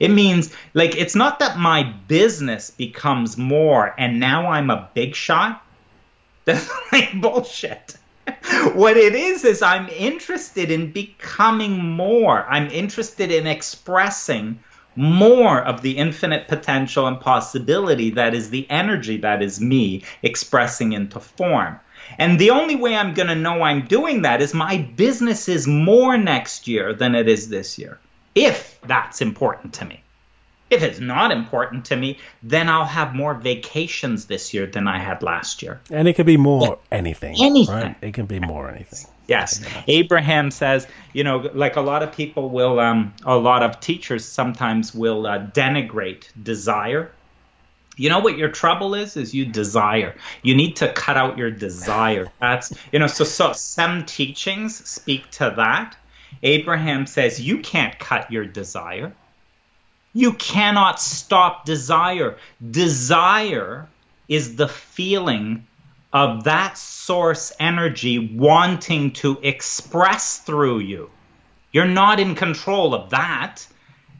It 0.00 0.10
means 0.10 0.52
like 0.74 0.96
it's 0.96 1.14
not 1.14 1.38
that 1.40 1.58
my 1.58 1.82
business 2.08 2.70
becomes 2.70 3.36
more 3.36 3.94
and 3.98 4.18
now 4.18 4.50
i'm 4.50 4.70
a 4.70 4.88
big 4.94 5.14
shot. 5.14 5.62
That's 6.46 6.70
like 6.90 7.20
bullshit 7.20 7.96
what 8.74 8.96
it 8.96 9.14
is 9.14 9.44
is 9.44 9.62
I'm 9.62 9.88
interested 9.88 10.70
in 10.70 10.92
becoming 10.92 11.78
more. 11.78 12.44
I'm 12.46 12.70
interested 12.70 13.30
in 13.30 13.46
expressing 13.46 14.60
more 14.96 15.62
of 15.62 15.82
the 15.82 15.96
infinite 15.96 16.48
potential 16.48 17.06
and 17.06 17.20
possibility 17.20 18.10
that 18.10 18.34
is 18.34 18.50
the 18.50 18.68
energy 18.70 19.18
that 19.18 19.42
is 19.42 19.60
me 19.60 20.04
expressing 20.22 20.92
into 20.92 21.20
form. 21.20 21.78
And 22.18 22.38
the 22.38 22.50
only 22.50 22.76
way 22.76 22.96
I'm 22.96 23.14
going 23.14 23.28
to 23.28 23.34
know 23.34 23.62
I'm 23.62 23.86
doing 23.86 24.22
that 24.22 24.42
is 24.42 24.52
my 24.52 24.78
business 24.78 25.48
is 25.48 25.66
more 25.66 26.16
next 26.18 26.66
year 26.66 26.92
than 26.92 27.14
it 27.14 27.28
is 27.28 27.48
this 27.48 27.78
year, 27.78 27.98
if 28.34 28.80
that's 28.82 29.20
important 29.20 29.74
to 29.74 29.84
me. 29.84 30.02
If 30.70 30.84
it's 30.84 31.00
not 31.00 31.32
important 31.32 31.86
to 31.86 31.96
me, 31.96 32.18
then 32.44 32.68
I'll 32.68 32.84
have 32.84 33.12
more 33.14 33.34
vacations 33.34 34.26
this 34.26 34.54
year 34.54 34.66
than 34.66 34.86
I 34.86 35.00
had 35.00 35.22
last 35.22 35.62
year. 35.62 35.80
And 35.90 36.06
it 36.06 36.14
can 36.14 36.26
be 36.26 36.36
more 36.36 36.78
anything. 36.92 37.36
Anything. 37.40 37.74
Right? 37.74 37.96
It 38.00 38.14
can 38.14 38.26
be 38.26 38.38
more 38.38 38.70
anything. 38.70 39.10
Yes. 39.26 39.62
Abraham 39.86 40.50
says, 40.50 40.86
you 41.12 41.24
know, 41.24 41.38
like 41.54 41.76
a 41.76 41.80
lot 41.80 42.02
of 42.02 42.12
people 42.12 42.50
will, 42.50 42.78
um, 42.80 43.14
a 43.24 43.36
lot 43.36 43.62
of 43.62 43.80
teachers 43.80 44.24
sometimes 44.24 44.94
will 44.94 45.26
uh, 45.26 45.46
denigrate 45.46 46.28
desire. 46.40 47.10
You 47.96 48.08
know 48.08 48.20
what 48.20 48.38
your 48.38 48.48
trouble 48.48 48.94
is? 48.94 49.16
Is 49.16 49.34
you 49.34 49.46
desire. 49.46 50.14
You 50.42 50.54
need 50.54 50.76
to 50.76 50.92
cut 50.92 51.16
out 51.16 51.36
your 51.36 51.50
desire. 51.50 52.28
That's, 52.40 52.72
you 52.92 52.98
know, 52.98 53.08
so, 53.08 53.24
so 53.24 53.52
some 53.52 54.06
teachings 54.06 54.88
speak 54.88 55.30
to 55.32 55.52
that. 55.56 55.96
Abraham 56.42 57.06
says, 57.06 57.40
you 57.40 57.58
can't 57.58 57.98
cut 57.98 58.30
your 58.32 58.44
desire. 58.44 59.12
You 60.12 60.32
cannot 60.32 61.00
stop 61.00 61.64
desire. 61.64 62.36
Desire 62.70 63.88
is 64.28 64.56
the 64.56 64.68
feeling 64.68 65.66
of 66.12 66.44
that 66.44 66.76
source 66.76 67.52
energy 67.60 68.34
wanting 68.34 69.12
to 69.12 69.38
express 69.42 70.38
through 70.38 70.80
you. 70.80 71.10
You're 71.72 71.86
not 71.86 72.18
in 72.18 72.34
control 72.34 72.94
of 72.94 73.10
that. 73.10 73.66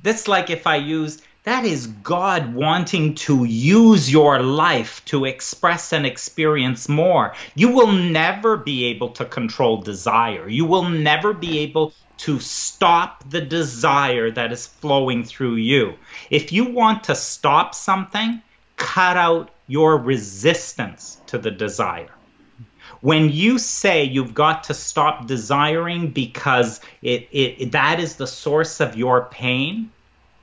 That's 0.02 0.28
like 0.28 0.50
if 0.50 0.66
I 0.66 0.76
use 0.76 1.20
that 1.50 1.64
is 1.64 1.88
God 1.88 2.54
wanting 2.54 3.16
to 3.26 3.42
use 3.42 4.08
your 4.08 4.40
life 4.40 5.04
to 5.06 5.24
express 5.24 5.92
and 5.92 6.06
experience 6.06 6.88
more. 6.88 7.34
You 7.56 7.70
will 7.70 7.90
never 7.90 8.56
be 8.56 8.84
able 8.84 9.08
to 9.14 9.24
control 9.24 9.82
desire. 9.82 10.48
You 10.48 10.64
will 10.64 10.88
never 10.88 11.32
be 11.32 11.58
able 11.58 11.92
to 12.18 12.38
stop 12.38 13.28
the 13.28 13.40
desire 13.40 14.30
that 14.30 14.52
is 14.52 14.68
flowing 14.68 15.24
through 15.24 15.56
you. 15.56 15.94
If 16.30 16.52
you 16.52 16.66
want 16.66 17.02
to 17.04 17.16
stop 17.16 17.74
something, 17.74 18.40
cut 18.76 19.16
out 19.16 19.50
your 19.66 19.98
resistance 19.98 21.20
to 21.26 21.38
the 21.38 21.50
desire. 21.50 22.14
When 23.00 23.28
you 23.28 23.58
say 23.58 24.04
you've 24.04 24.34
got 24.34 24.62
to 24.64 24.74
stop 24.74 25.26
desiring 25.26 26.12
because 26.12 26.80
it, 27.02 27.26
it, 27.32 27.72
that 27.72 27.98
is 27.98 28.14
the 28.14 28.28
source 28.28 28.78
of 28.78 28.94
your 28.94 29.24
pain, 29.32 29.90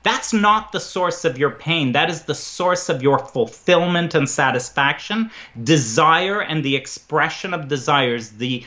that's 0.02 0.32
not 0.32 0.72
the 0.72 0.80
source 0.80 1.24
of 1.24 1.38
your 1.38 1.50
pain. 1.50 1.92
That 1.92 2.08
is 2.08 2.22
the 2.22 2.34
source 2.34 2.88
of 2.88 3.02
your 3.02 3.18
fulfillment 3.18 4.14
and 4.14 4.28
satisfaction. 4.28 5.30
Desire 5.62 6.40
and 6.40 6.64
the 6.64 6.76
expression 6.76 7.52
of 7.52 7.68
desires, 7.68 8.30
the, 8.30 8.64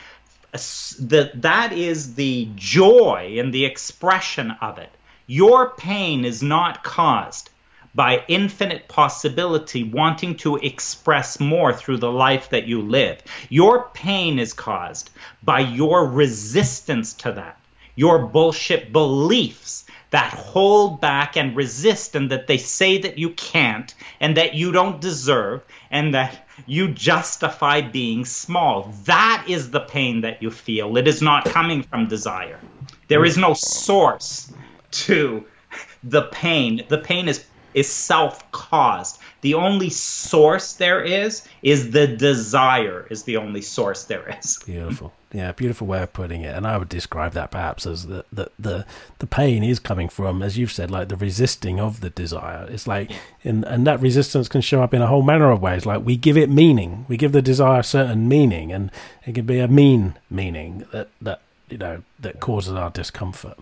the, 0.52 1.32
that 1.36 1.72
is 1.72 2.16
the 2.16 2.50
joy 2.56 3.36
and 3.40 3.54
the 3.54 3.66
expression 3.66 4.52
of 4.62 4.78
it. 4.78 4.92
Your 5.26 5.70
pain 5.70 6.26
is 6.26 6.44
not 6.44 6.84
caused 6.84 7.50
by 7.96 8.24
infinite 8.28 8.88
possibility 8.88 9.84
wanting 9.84 10.36
to 10.36 10.58
express 10.58 11.40
more 11.40 11.74
through 11.74 11.98
the 11.98 12.12
life 12.12 12.50
that 12.50 12.68
you 12.68 12.82
live. 12.82 13.22
Your 13.50 13.90
pain 13.94 14.40
is 14.40 14.54
caused 14.54 15.10
by 15.44 15.60
your 15.60 16.08
resistance 16.08 17.14
to 17.14 17.32
that, 17.34 17.58
your 17.96 18.28
bullshit 18.28 18.92
beliefs 18.92 19.86
that 20.12 20.34
hold 20.34 21.02
back 21.02 21.36
and 21.36 21.56
resist, 21.56 22.16
and 22.16 22.32
that 22.32 22.48
they 22.48 22.58
say 22.58 23.00
that 23.00 23.18
you 23.18 23.32
can't, 23.32 23.94
and 24.20 24.38
that 24.38 24.54
you 24.54 24.72
don't 24.72 25.02
deserve, 25.02 25.64
and 25.90 26.14
that 26.14 26.48
you 26.68 26.90
justify 26.90 27.82
being 27.82 28.26
small. 28.26 28.94
That 29.06 29.46
is 29.48 29.72
the 29.72 29.80
pain 29.80 30.22
that 30.22 30.44
you 30.44 30.52
feel. 30.52 30.98
It 30.98 31.08
is 31.08 31.22
not 31.22 31.46
coming 31.46 31.84
from 31.84 32.08
desire. 32.08 32.60
There 33.08 33.26
is 33.26 33.38
no 33.38 33.54
source 33.54 34.52
to 34.92 35.46
the 36.04 36.24
pain. 36.24 36.84
The 36.88 36.98
pain 36.98 37.28
is 37.28 37.46
is 37.74 37.90
self-caused. 37.90 39.20
The 39.42 39.54
only 39.56 39.90
source 39.90 40.74
there 40.74 41.04
is 41.04 41.48
is 41.62 41.92
the 41.92 42.08
desire 42.08 43.08
is 43.10 43.24
the 43.24 43.38
only 43.38 43.62
source 43.62 44.06
there 44.06 44.38
is. 44.40 44.60
Beautiful. 44.66 45.14
Yeah, 45.34 45.54
beautiful 45.54 45.88
way 45.88 46.04
of 46.04 46.12
putting 46.12 46.42
it. 46.42 46.54
And 46.54 46.68
I 46.68 46.78
would 46.78 46.90
describe 46.90 47.32
that 47.34 47.52
perhaps 47.52 47.86
as 47.86 48.08
the, 48.08 48.26
the, 48.34 48.52
the, 48.60 48.86
the 49.20 49.28
pain 49.28 49.64
is 49.64 49.80
coming 49.80 50.10
from, 50.10 50.44
as 50.44 50.58
you've 50.58 50.74
said, 50.74 50.92
like 50.92 51.08
the 51.08 51.16
resisting 51.16 51.80
of 51.80 52.02
the 52.02 52.10
desire. 52.10 52.68
It's 52.70 52.86
like, 52.86 53.12
in, 53.42 53.64
and 53.64 53.88
that 53.88 54.02
resistance 54.02 54.50
can 54.50 54.60
show 54.60 54.84
up 54.84 54.94
in 54.94 55.02
a 55.02 55.08
whole 55.08 55.22
manner 55.22 55.50
of 55.50 55.62
ways. 55.62 55.86
Like 55.86 56.04
we 56.04 56.18
give 56.18 56.36
it 56.36 56.50
meaning, 56.50 57.06
we 57.08 57.16
give 57.16 57.32
the 57.32 57.42
desire 57.42 57.80
a 57.80 57.84
certain 57.84 58.28
meaning, 58.28 58.74
and 58.74 58.92
it 59.26 59.34
can 59.34 59.46
be 59.46 59.60
a 59.60 59.70
mean 59.70 60.16
meaning 60.30 60.86
that, 60.92 61.08
that 61.22 61.42
you 61.70 61.78
know, 61.78 62.04
that 62.20 62.42
causes 62.42 62.74
our 62.74 62.90
discomfort. 62.90 63.58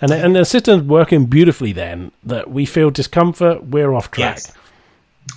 And, 0.00 0.10
and 0.12 0.34
the 0.34 0.44
system's 0.44 0.82
working 0.84 1.26
beautifully 1.26 1.72
then 1.72 2.12
that 2.24 2.50
we 2.50 2.64
feel 2.64 2.90
discomfort, 2.90 3.64
we're 3.64 3.92
off 3.92 4.10
track. 4.10 4.36
Yes. 4.36 4.52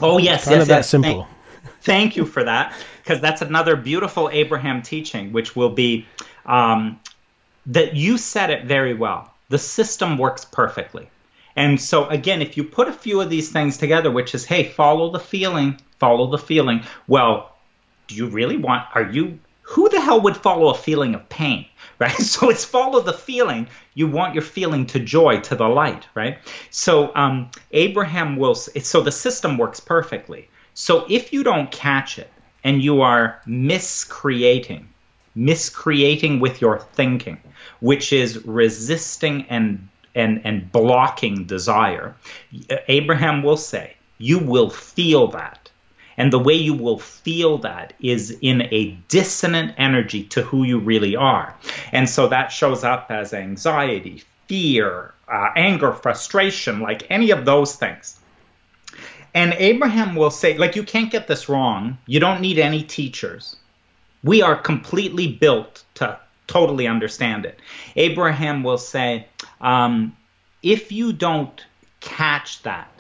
Oh 0.02 0.18
yes, 0.18 0.46
kind 0.46 0.56
yes, 0.56 0.62
of 0.64 0.68
that 0.70 0.86
simple. 0.86 1.28
Thank, 1.62 1.82
thank 1.82 2.16
you 2.16 2.26
for 2.26 2.44
that, 2.44 2.74
because 3.04 3.20
that's 3.20 3.42
another 3.42 3.76
beautiful 3.76 4.30
Abraham 4.32 4.82
teaching, 4.82 5.34
which 5.34 5.56
will 5.56 5.70
be 5.70 6.08
um, 6.46 7.00
that 7.66 7.96
you 7.96 8.18
said 8.18 8.50
it 8.50 8.66
very 8.66 8.94
well. 8.94 9.34
The 9.50 9.58
system 9.60 10.18
works 10.18 10.46
perfectly. 10.46 11.10
And 11.56 11.80
so, 11.80 12.08
again, 12.08 12.42
if 12.42 12.58
you 12.58 12.64
put 12.64 12.88
a 12.88 12.94
few 12.94 13.22
of 13.22 13.30
these 13.30 13.52
things 13.52 13.78
together, 13.78 14.10
which 14.10 14.34
is, 14.34 14.46
hey, 14.46 14.64
follow 14.64 15.12
the 15.12 15.20
feeling, 15.20 15.80
follow 16.00 16.32
the 16.32 16.40
feeling. 16.40 16.84
Well, 17.08 17.54
do 18.08 18.16
you 18.16 18.28
really 18.28 18.58
want, 18.58 18.88
are 18.96 19.04
you, 19.04 19.38
who 19.62 19.90
the 19.90 20.02
hell 20.02 20.22
would 20.22 20.36
follow 20.36 20.70
a 20.70 20.74
feeling 20.74 21.14
of 21.14 21.30
pain? 21.30 21.68
Right? 22.04 22.20
So 22.34 22.50
it's 22.50 22.66
follow 22.66 23.02
the 23.02 23.14
feeling. 23.14 23.68
You 23.94 24.08
want 24.08 24.34
your 24.36 24.44
feeling 24.44 24.86
to 24.88 25.00
joy, 25.00 25.40
to 25.42 25.56
the 25.56 25.68
light, 25.68 26.08
right? 26.14 26.38
So 26.70 27.16
um, 27.16 27.50
Abraham 27.72 28.36
will, 28.36 28.56
so 28.56 29.02
the 29.02 29.12
system 29.12 29.58
works 29.58 29.80
perfectly. 29.80 30.50
So 30.74 31.06
if 31.10 31.32
you 31.32 31.44
don't 31.44 31.72
catch 31.72 32.20
it 32.20 32.32
and 32.64 32.84
you 32.84 33.02
are 33.02 33.42
miscreating, 33.46 34.90
miscreating 35.36 36.40
with 36.40 36.62
your 36.62 36.80
thinking, 36.80 37.40
which 37.80 38.12
is 38.12 38.46
resisting 38.46 39.46
and 39.50 39.88
and 40.16 40.42
and 40.44 40.72
blocking 40.72 41.46
desire, 41.46 42.16
Abraham 42.88 43.44
will 43.44 43.58
say, 43.58 43.96
you 44.18 44.40
will 44.40 44.70
feel 44.70 45.28
that. 45.28 45.63
And 46.18 46.32
the 46.32 46.40
way 46.40 46.54
you 46.54 46.74
will 46.74 47.00
feel 47.00 47.60
that 47.60 47.94
is 48.00 48.38
in 48.42 48.62
a 48.62 48.92
dissonant 49.08 49.76
energy 49.78 50.24
to 50.26 50.42
who 50.44 50.64
you 50.64 50.80
really 50.80 51.16
are. 51.16 51.56
And 51.92 52.10
so 52.10 52.28
that 52.28 52.52
shows 52.52 52.84
up 52.84 53.08
as 53.10 53.34
anxiety, 53.34 54.24
fear, 54.48 55.14
uh, 55.28 55.50
anger, 55.56 55.94
frustration, 55.94 56.80
like 56.80 57.10
any 57.10 57.32
of 57.32 57.46
those 57.46 57.76
things. 57.76 58.20
And 59.34 59.54
Abraham 59.54 60.16
will 60.16 60.30
say, 60.30 60.58
like, 60.58 60.76
you 60.76 60.84
can't 60.84 61.12
get 61.12 61.28
this 61.28 61.50
wrong. 61.50 61.98
You 62.06 62.20
don't 62.20 62.42
need 62.42 62.60
any 62.60 62.84
teachers. 62.84 63.56
We 64.24 64.44
are 64.44 64.56
completely 64.56 65.28
built 65.28 65.84
to 65.96 66.20
totally 66.46 66.88
understand 66.88 67.46
it. 67.46 67.60
Abraham 67.96 68.64
will 68.64 68.78
say, 68.78 69.28
um, 69.60 70.16
if 70.62 70.92
you 70.92 71.14
don't 71.14 71.66
catch 72.00 72.62
that, 72.64 72.92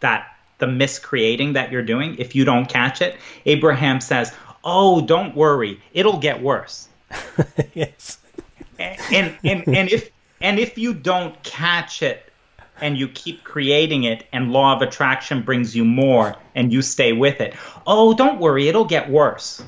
that 0.00 0.37
the 0.58 0.66
miscreating 0.66 1.54
that 1.54 1.72
you're 1.72 1.82
doing, 1.82 2.16
if 2.18 2.34
you 2.34 2.44
don't 2.44 2.68
catch 2.68 3.00
it, 3.00 3.16
Abraham 3.46 4.00
says, 4.00 4.32
oh, 4.64 5.00
don't 5.00 5.34
worry, 5.34 5.80
it'll 5.92 6.18
get 6.18 6.42
worse. 6.42 6.88
yes. 7.74 8.18
And, 8.78 8.98
and, 9.12 9.36
and, 9.44 9.76
and 9.76 9.88
if 9.90 10.10
and 10.40 10.58
if 10.58 10.78
you 10.78 10.94
don't 10.94 11.40
catch 11.42 12.02
it 12.02 12.22
and 12.80 12.96
you 12.96 13.08
keep 13.08 13.42
creating 13.42 14.04
it 14.04 14.24
and 14.32 14.52
law 14.52 14.76
of 14.76 14.82
attraction 14.82 15.42
brings 15.42 15.74
you 15.74 15.84
more 15.84 16.36
and 16.54 16.72
you 16.72 16.82
stay 16.82 17.12
with 17.12 17.40
it, 17.40 17.54
oh, 17.86 18.14
don't 18.14 18.38
worry, 18.38 18.68
it'll 18.68 18.84
get 18.84 19.10
worse. 19.10 19.62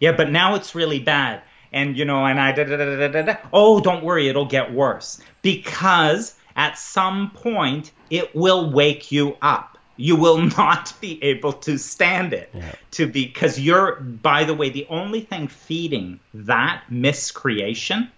Yeah, 0.00 0.12
but 0.12 0.30
now 0.30 0.56
it's 0.56 0.74
really 0.74 0.98
bad. 0.98 1.42
And 1.72 1.96
you 1.96 2.04
know, 2.04 2.24
and 2.24 2.40
I 2.40 2.52
da 2.52 2.64
da 2.64 2.76
da 2.76 2.96
da 2.96 3.08
da 3.08 3.22
da. 3.22 3.36
Oh, 3.52 3.80
don't 3.80 4.02
worry, 4.02 4.28
it'll 4.28 4.46
get 4.46 4.72
worse. 4.72 5.20
Because 5.42 6.34
at 6.56 6.78
some 6.78 7.30
point 7.30 7.92
it 8.10 8.34
will 8.34 8.72
wake 8.72 9.12
you 9.12 9.36
up. 9.42 9.75
You 9.96 10.16
will 10.16 10.38
not 10.58 10.92
be 11.00 11.22
able 11.22 11.52
to 11.52 11.78
stand 11.78 12.32
it. 12.32 12.50
Yeah. 12.52 12.72
To 12.92 13.06
be 13.06 13.26
because 13.26 13.58
you're 13.58 13.96
by 14.00 14.44
the 14.44 14.54
way, 14.54 14.70
the 14.70 14.86
only 14.88 15.20
thing 15.20 15.48
feeding 15.48 16.20
that 16.34 16.84
miscreation 16.90 18.10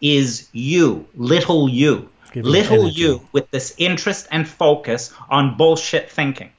is 0.00 0.48
you, 0.52 1.06
little 1.14 1.68
you. 1.68 2.08
little 2.34 2.88
you 2.88 3.26
with 3.30 3.50
this 3.50 3.74
interest 3.78 4.26
and 4.30 4.48
focus 4.48 5.12
on 5.30 5.56
bullshit 5.56 6.10
thinking. 6.10 6.50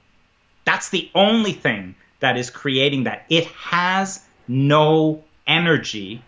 That's 0.66 0.90
the 0.90 1.10
only 1.14 1.52
thing 1.52 1.95
that 2.22 2.38
is 2.38 2.50
creating 2.50 3.04
that. 3.04 3.26
It 3.30 3.45
has 3.48 4.24
no 4.48 5.24
energy 5.45 6.24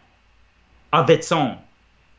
of 0.92 1.10
its 1.10 1.32
own 1.32 1.58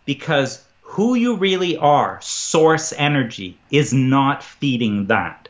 because 0.07 0.65
who 0.82 1.15
you 1.15 1.36
really 1.36 1.77
are, 1.77 2.19
source 2.23 2.93
energy, 2.97 3.59
is 3.70 3.93
not 3.93 4.43
feeding 4.43 5.07
that. 5.09 5.45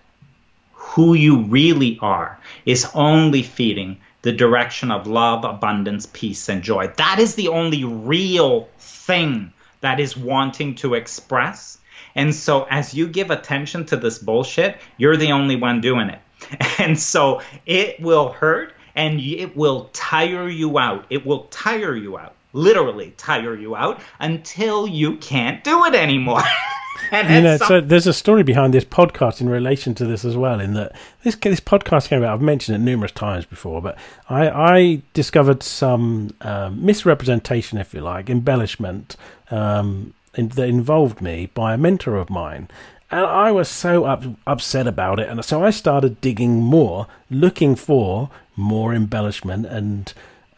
Who 0.97 1.13
you 1.13 1.43
really 1.43 1.99
are 2.01 2.39
is 2.65 2.91
only 2.95 3.43
feeding 3.43 3.99
the 4.23 4.33
direction 4.33 4.91
of 4.91 5.07
love, 5.07 5.45
abundance, 5.45 6.07
peace, 6.11 6.49
and 6.49 6.63
joy. 6.63 6.91
That 6.97 7.19
is 7.19 7.35
the 7.35 7.49
only 7.49 7.85
real 7.85 8.71
thing 8.79 9.53
that 9.83 10.01
is 10.01 10.17
wanting 10.17 10.75
to 10.77 10.95
express. 10.95 11.77
And 12.15 12.35
so, 12.35 12.67
as 12.71 12.95
you 12.95 13.09
give 13.09 13.31
attention 13.31 13.85
to 13.87 13.99
this 13.99 14.19
bullshit, 14.19 14.79
you're 14.97 15.19
the 15.19 15.33
only 15.33 15.57
one 15.57 15.83
doing 15.83 16.09
it. 16.09 16.21
And 16.79 16.99
so, 16.99 17.43
it 17.67 18.01
will 18.01 18.31
hurt 18.31 18.73
and 18.95 19.21
it 19.21 19.55
will 19.55 19.91
tire 19.93 20.49
you 20.49 20.79
out. 20.79 21.05
It 21.11 21.27
will 21.27 21.45
tire 21.51 21.95
you 21.95 22.17
out, 22.17 22.35
literally 22.55 23.13
tire 23.19 23.55
you 23.55 23.77
out 23.77 24.01
until 24.19 24.87
you 24.89 25.19
can't 25.19 25.63
do 25.63 25.85
it 25.85 25.95
anymore. 25.95 26.43
and 27.13 27.35
you 27.35 27.41
know, 27.43 27.57
some- 27.57 27.67
so 27.69 27.81
there's 27.81 28.07
a 28.07 28.13
story 28.13 28.43
behind 28.43 28.75
this 28.75 28.85
podcast 28.85 29.41
in 29.41 29.49
relation 29.49 29.95
to 29.97 30.05
this 30.05 30.25
as 30.25 30.37
well. 30.37 30.61
In 30.61 30.75
that 30.75 30.93
this 31.23 31.37
this 31.37 31.61
podcast 31.61 32.09
came 32.09 32.23
out, 32.23 32.35
I've 32.35 32.41
mentioned 32.43 32.77
it 32.77 32.81
numerous 32.85 33.13
times 33.13 33.45
before, 33.45 33.81
but 33.83 33.97
I, 34.29 34.49
I 34.49 35.03
discovered 35.13 35.63
some 35.63 36.35
um, 36.41 36.85
misrepresentation, 36.85 37.79
if 37.79 37.95
you 37.95 38.01
like, 38.01 38.29
embellishment 38.31 39.17
um, 39.51 40.15
in, 40.35 40.49
that 40.49 40.69
involved 40.69 41.21
me 41.21 41.51
by 41.55 41.75
a 41.75 41.79
mentor 41.79 42.17
of 42.17 42.31
mine. 42.31 42.69
And 43.11 43.25
I 43.25 43.53
was 43.53 43.69
so 43.69 44.05
up, 44.05 44.25
upset 44.49 44.89
about 44.89 45.21
it, 45.21 45.29
and 45.29 45.45
so 45.45 45.63
I 45.65 45.71
started 45.71 46.21
digging 46.21 46.61
more, 46.61 47.07
looking 47.31 47.77
for 47.77 48.31
more 48.57 48.93
embellishment 48.93 49.67
and 49.67 50.13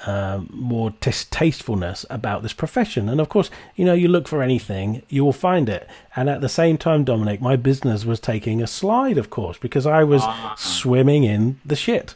um, 0.06 0.48
more 0.52 0.92
tastefulness 1.00 2.06
about 2.08 2.42
this 2.42 2.52
profession. 2.52 3.08
And 3.08 3.20
of 3.20 3.28
course, 3.28 3.50
you 3.74 3.84
know, 3.84 3.94
you 3.94 4.08
look 4.08 4.28
for 4.28 4.42
anything, 4.42 5.02
you 5.08 5.24
will 5.24 5.32
find 5.32 5.68
it. 5.68 5.88
And 6.14 6.28
at 6.28 6.40
the 6.40 6.48
same 6.48 6.78
time, 6.78 7.04
Dominic, 7.04 7.40
my 7.40 7.56
business 7.56 8.04
was 8.04 8.20
taking 8.20 8.62
a 8.62 8.66
slide, 8.66 9.18
of 9.18 9.30
course, 9.30 9.58
because 9.58 9.86
I 9.86 10.04
was 10.04 10.22
uh-huh. 10.22 10.54
swimming 10.56 11.24
in 11.24 11.60
the 11.64 11.76
shit, 11.76 12.14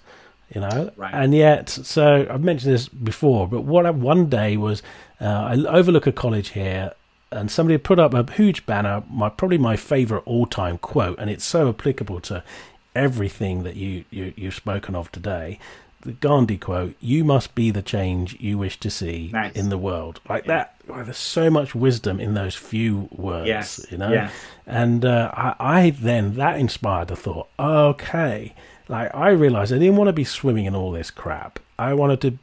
you 0.55 0.61
know. 0.61 0.93
Right. 0.97 1.13
And 1.13 1.35
yet, 1.35 1.69
so 1.69 2.27
I've 2.31 2.45
mentioned 2.45 2.73
this 2.73 2.89
before, 2.89 3.49
but 3.49 3.63
what 3.63 3.87
I, 3.87 3.91
one 3.91 4.29
day 4.29 4.57
was 4.57 4.83
uh, 5.21 5.25
I 5.25 5.55
overlook 5.67 6.07
a 6.07 6.13
college 6.13 6.51
here. 6.51 6.93
And 7.33 7.51
somebody 7.51 7.79
put 7.79 7.99
up 7.99 8.13
a 8.13 8.31
huge 8.31 8.67
banner, 8.67 9.03
my 9.09 9.31
probably 9.31 9.57
my 9.57 9.75
favorite 9.75 10.23
all-time 10.27 10.77
quote, 10.77 11.19
and 11.19 11.31
it's 11.31 11.47
so 11.47 11.71
applicable 11.71 12.21
to 12.21 12.45
everything 12.95 13.63
that 13.63 13.75
you, 13.75 14.05
you 14.11 14.35
you've 14.37 14.55
spoken 14.55 14.95
of 14.95 15.11
today 15.11 15.59
the 16.03 16.13
Gandhi 16.13 16.59
quote, 16.59 16.95
"You 17.01 17.25
must 17.25 17.55
be 17.55 17.71
the 17.71 17.83
change 17.83 18.37
you 18.41 18.59
wish 18.59 18.79
to 18.81 18.91
see 18.91 19.31
nice. 19.33 19.55
in 19.55 19.69
the 19.69 19.79
world." 19.79 20.21
Like 20.29 20.47
yeah. 20.47 20.67
that. 20.87 21.05
There's 21.05 21.17
so 21.17 21.49
much 21.49 21.75
wisdom 21.75 22.21
in 22.21 22.35
those 22.35 22.55
few 22.55 23.09
words, 23.13 23.49
yes. 23.49 23.87
you 23.91 23.99
know. 23.99 24.11
Yes. 24.11 24.33
And 24.67 25.05
uh, 25.05 25.31
I, 25.33 25.55
I, 25.59 25.91
then 25.91 26.35
that 26.35 26.59
inspired 26.59 27.09
the 27.09 27.17
thought. 27.17 27.49
Okay, 27.59 28.55
like 28.89 29.15
I 29.15 29.31
realized 29.31 29.73
I 29.73 29.79
didn't 29.79 29.97
want 29.97 30.09
to 30.09 30.13
be 30.13 30.25
swimming 30.25 30.67
in 30.67 30.75
all 30.75 30.93
this 30.93 31.11
crap. 31.11 31.61
I 31.79 31.95
wanted 31.95 32.21
to 32.23 32.39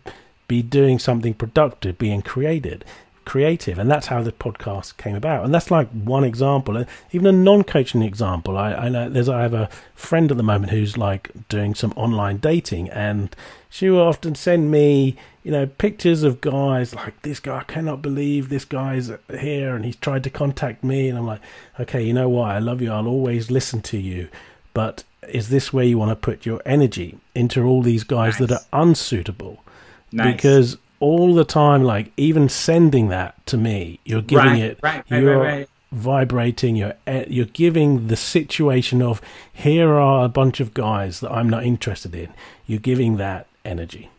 be 0.48 0.62
doing 0.62 1.00
something 1.00 1.34
productive, 1.34 1.98
being 1.98 2.22
created 2.22 2.84
creative 3.30 3.78
and 3.78 3.92
that's 3.92 4.08
how 4.08 4.24
the 4.24 4.32
podcast 4.32 4.98
came 4.98 5.14
about. 5.14 5.46
And 5.46 5.54
that's 5.54 5.70
like 5.70 5.88
one 5.92 6.24
example 6.24 6.76
and 6.76 6.88
even 7.12 7.28
a 7.28 7.32
non-coaching 7.32 8.02
example. 8.02 8.58
I, 8.58 8.74
I 8.74 8.90
know 8.90 9.08
there's 9.08 9.30
i 9.30 9.44
have 9.44 9.54
a 9.54 9.70
friend 9.94 10.32
at 10.32 10.38
the 10.38 10.42
moment 10.42 10.72
who's 10.72 10.98
like 10.98 11.30
doing 11.48 11.76
some 11.76 11.94
online 11.96 12.38
dating 12.38 12.90
and 12.90 13.36
she 13.70 13.88
will 13.92 14.02
often 14.02 14.34
send 14.34 14.72
me 14.72 15.16
you 15.44 15.52
know 15.52 15.68
pictures 15.68 16.24
of 16.24 16.42
guys 16.42 16.96
like 16.96 17.22
this 17.22 17.40
guy 17.40 17.60
i 17.60 17.64
cannot 17.64 18.02
believe 18.02 18.50
this 18.50 18.66
guy's 18.66 19.12
here 19.30 19.76
and 19.76 19.86
he's 19.86 19.98
tried 19.98 20.24
to 20.24 20.32
contact 20.32 20.84
me. 20.84 21.08
And 21.08 21.16
i'm 21.16 21.28
like 21.28 21.42
okay 21.80 22.02
you 22.02 22.14
know 22.14 22.30
what? 22.30 22.50
I 22.50 22.58
love 22.58 22.82
you. 22.82 22.92
I'll 22.92 23.08
always 23.08 23.52
listen 23.52 23.84
to 23.84 24.00
you 24.00 24.28
but 24.74 25.04
is 25.28 25.50
this 25.50 25.72
where 25.72 25.86
you 25.86 26.00
want 26.00 26.10
to 26.10 26.16
put 26.16 26.48
your 26.48 26.64
energy 26.66 27.20
into 27.36 27.64
all 27.64 27.84
these 27.84 28.04
guys 28.04 28.40
nice. 28.40 28.50
that 28.50 28.56
are 28.56 28.82
unsuitable? 28.82 29.64
Nice. 30.12 30.34
because 30.34 30.78
all 31.00 31.34
the 31.34 31.46
time, 31.46 31.84
like 31.84 32.12
even 32.18 32.50
sending 32.50 33.10
that 33.10 33.46
to 33.48 33.58
me, 33.58 34.00
you're 34.06 34.22
giving 34.22 34.46
right, 34.46 34.60
it, 34.60 34.80
right, 34.82 35.04
right, 35.10 35.22
you're 35.22 35.66
vibrating, 35.92 36.76
you're 36.76 36.94
eh, 37.08 37.26
you're 37.28 37.46
giving 37.46 38.08
the 38.08 38.16
situation 38.16 39.02
of 39.02 39.22
here 39.52 39.94
are 39.94 40.26
a 40.26 40.30
bunch 40.30 40.60
of 40.60 40.74
guys 40.74 41.20
that 41.22 41.32
I'm 41.32 41.50
not 41.50 41.64
interested 41.64 42.16
in. 42.16 42.34
You're 42.66 42.80
giving 42.80 43.18
that 43.18 43.48
energy. 43.66 44.10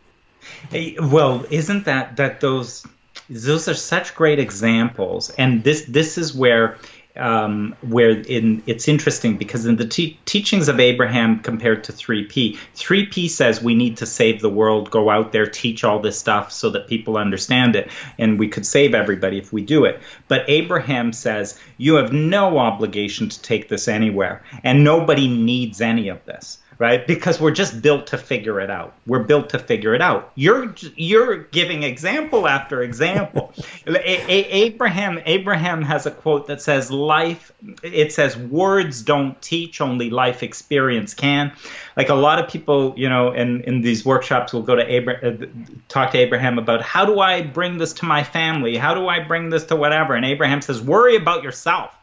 Hey, 0.69 0.97
well, 0.99 1.45
isn't 1.49 1.85
that 1.85 2.17
that 2.17 2.41
those 2.41 2.85
those 3.29 3.67
are 3.67 3.73
such 3.73 4.15
great 4.15 4.39
examples, 4.39 5.29
and 5.31 5.63
this 5.63 5.85
this 5.85 6.17
is 6.17 6.35
where 6.35 6.77
um, 7.15 7.75
where 7.81 8.11
in, 8.11 8.63
it's 8.65 8.87
interesting 8.87 9.37
because 9.37 9.65
in 9.65 9.75
the 9.75 9.87
te- 9.87 10.19
teachings 10.25 10.67
of 10.67 10.79
Abraham 10.79 11.39
compared 11.39 11.85
to 11.85 11.93
3P, 11.93 12.57
3P 12.75 13.29
says 13.29 13.61
we 13.61 13.75
need 13.75 13.97
to 13.97 14.05
save 14.05 14.41
the 14.41 14.49
world, 14.49 14.91
go 14.91 15.09
out 15.09 15.31
there, 15.31 15.45
teach 15.45 15.83
all 15.83 15.99
this 15.99 16.17
stuff 16.17 16.51
so 16.51 16.69
that 16.71 16.87
people 16.87 17.17
understand 17.17 17.75
it, 17.75 17.89
and 18.17 18.39
we 18.39 18.47
could 18.47 18.65
save 18.65 18.93
everybody 18.93 19.37
if 19.37 19.51
we 19.51 19.61
do 19.61 19.85
it. 19.85 20.01
But 20.27 20.45
Abraham 20.47 21.13
says 21.13 21.59
you 21.77 21.95
have 21.95 22.13
no 22.13 22.57
obligation 22.57 23.29
to 23.29 23.41
take 23.41 23.67
this 23.67 23.87
anywhere, 23.87 24.43
and 24.63 24.83
nobody 24.83 25.27
needs 25.27 25.81
any 25.81 26.09
of 26.09 26.23
this 26.25 26.59
right? 26.77 27.05
Because 27.05 27.39
we're 27.39 27.51
just 27.51 27.81
built 27.81 28.07
to 28.07 28.17
figure 28.17 28.59
it 28.59 28.69
out. 28.69 28.93
We're 29.05 29.23
built 29.23 29.49
to 29.49 29.59
figure 29.59 29.93
it 29.93 30.01
out. 30.01 30.31
You're 30.35 30.73
you're 30.95 31.37
giving 31.37 31.83
example 31.83 32.47
after 32.47 32.81
example. 32.81 33.53
a- 33.87 33.91
a- 33.95 34.49
Abraham 34.65 35.19
Abraham 35.25 35.83
has 35.83 36.05
a 36.05 36.11
quote 36.11 36.47
that 36.47 36.61
says 36.61 36.89
life 36.89 37.51
it 37.83 38.13
says 38.13 38.35
words 38.35 39.03
don't 39.03 39.39
teach 39.41 39.81
only 39.81 40.09
life 40.09 40.43
experience 40.43 41.13
can. 41.13 41.51
Like 41.95 42.09
a 42.09 42.15
lot 42.15 42.39
of 42.43 42.49
people, 42.49 42.93
you 42.97 43.09
know, 43.09 43.31
in 43.31 43.61
in 43.61 43.81
these 43.81 44.03
workshops 44.05 44.53
will 44.53 44.63
go 44.63 44.75
to 44.75 44.85
Abraham 44.91 45.43
uh, 45.43 45.45
talk 45.87 46.11
to 46.11 46.17
Abraham 46.17 46.57
about 46.57 46.81
how 46.81 47.05
do 47.05 47.19
I 47.19 47.41
bring 47.43 47.77
this 47.77 47.93
to 47.93 48.05
my 48.05 48.23
family? 48.23 48.77
How 48.77 48.93
do 48.95 49.07
I 49.07 49.19
bring 49.19 49.49
this 49.49 49.65
to 49.65 49.75
whatever? 49.75 50.15
And 50.15 50.25
Abraham 50.25 50.61
says 50.61 50.81
worry 50.81 51.15
about 51.15 51.43
yourself 51.43 51.95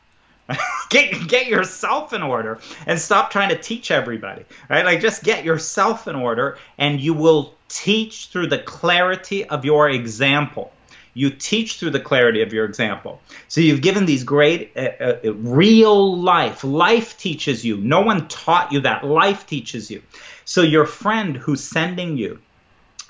get 0.90 1.28
get 1.28 1.46
yourself 1.46 2.12
in 2.12 2.22
order 2.22 2.58
and 2.86 2.98
stop 2.98 3.30
trying 3.30 3.50
to 3.50 3.58
teach 3.58 3.90
everybody 3.90 4.44
right 4.70 4.84
like 4.84 5.00
just 5.00 5.22
get 5.22 5.44
yourself 5.44 6.08
in 6.08 6.16
order 6.16 6.58
and 6.78 7.00
you 7.00 7.14
will 7.14 7.54
teach 7.68 8.28
through 8.28 8.46
the 8.46 8.58
clarity 8.58 9.44
of 9.44 9.64
your 9.64 9.90
example 9.90 10.72
You 11.14 11.30
teach 11.30 11.78
through 11.78 11.90
the 11.90 12.00
clarity 12.00 12.42
of 12.42 12.52
your 12.52 12.64
example. 12.64 13.20
So 13.48 13.60
you've 13.60 13.80
given 13.82 14.06
these 14.06 14.22
great, 14.22 14.72
uh, 14.76 14.92
uh, 15.00 15.32
real 15.34 16.16
life. 16.16 16.62
Life 16.62 17.18
teaches 17.18 17.64
you. 17.64 17.76
No 17.76 18.02
one 18.02 18.28
taught 18.28 18.70
you 18.72 18.80
that. 18.82 19.04
Life 19.04 19.46
teaches 19.46 19.90
you. 19.90 20.02
So 20.44 20.62
your 20.62 20.86
friend 20.86 21.36
who's 21.36 21.64
sending 21.64 22.16
you, 22.16 22.38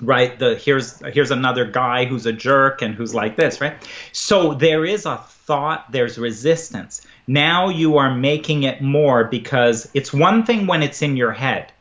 right? 0.01 0.37
The 0.39 0.55
here's 0.55 0.99
here's 1.13 1.31
another 1.31 1.65
guy 1.65 2.05
who's 2.05 2.25
a 2.25 2.33
jerk 2.33 2.81
and 2.81 2.95
who's 2.95 3.13
like 3.13 3.35
this, 3.35 3.61
right? 3.61 3.75
So 4.11 4.53
there 4.55 4.85
is 4.85 5.05
a 5.05 5.17
thought. 5.49 5.91
There's 5.91 6.19
resistance. 6.19 7.01
Now 7.25 7.69
you 7.69 7.97
are 7.97 8.13
making 8.13 8.63
it 8.63 8.83
more 8.83 9.23
because 9.23 9.89
it's 9.95 10.13
one 10.13 10.45
thing 10.45 10.67
when 10.67 10.83
it's 10.83 11.01
in 11.01 11.17
your 11.17 11.31
head. 11.31 11.71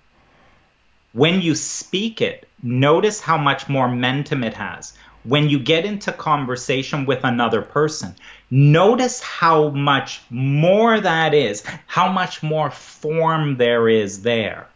When 1.12 1.42
you 1.42 1.54
speak 1.54 2.22
it, 2.22 2.48
notice 2.62 3.20
how 3.20 3.36
much 3.36 3.68
more 3.68 3.86
momentum 3.86 4.42
it 4.42 4.54
has 4.54 4.94
when 5.24 5.50
you 5.50 5.58
get 5.58 5.84
into 5.84 6.12
conversation 6.12 7.04
with 7.04 7.24
another 7.24 7.60
person, 7.60 8.14
notice 8.50 9.20
how 9.20 9.68
much 9.68 10.22
more 10.30 10.98
that 10.98 11.34
is, 11.34 11.62
how 11.86 12.10
much 12.10 12.42
more 12.42 12.70
form 12.70 13.58
there 13.58 13.88
is 13.88 14.22
there 14.22 14.66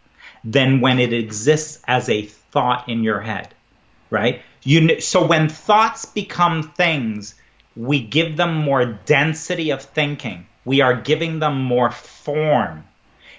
than 0.45 0.83
when 0.83 0.99
it 0.99 1.15
exists 1.15 1.83
as 1.89 2.11
a 2.11 2.27
thought 2.27 2.87
in 2.89 3.03
your 3.03 3.21
head, 3.21 3.55
right? 4.11 4.43
You 4.63 5.01
so 5.01 5.27
when 5.27 5.49
thoughts 5.49 6.05
become 6.05 6.63
things, 6.63 7.35
we 7.77 8.01
give 8.03 8.37
them 8.37 8.55
more 8.57 8.85
density 8.85 9.71
of 9.71 9.83
thinking. 9.83 10.47
We 10.65 10.81
are 10.81 11.01
giving 11.01 11.39
them 11.39 11.63
more 11.63 11.91
form. 11.91 12.85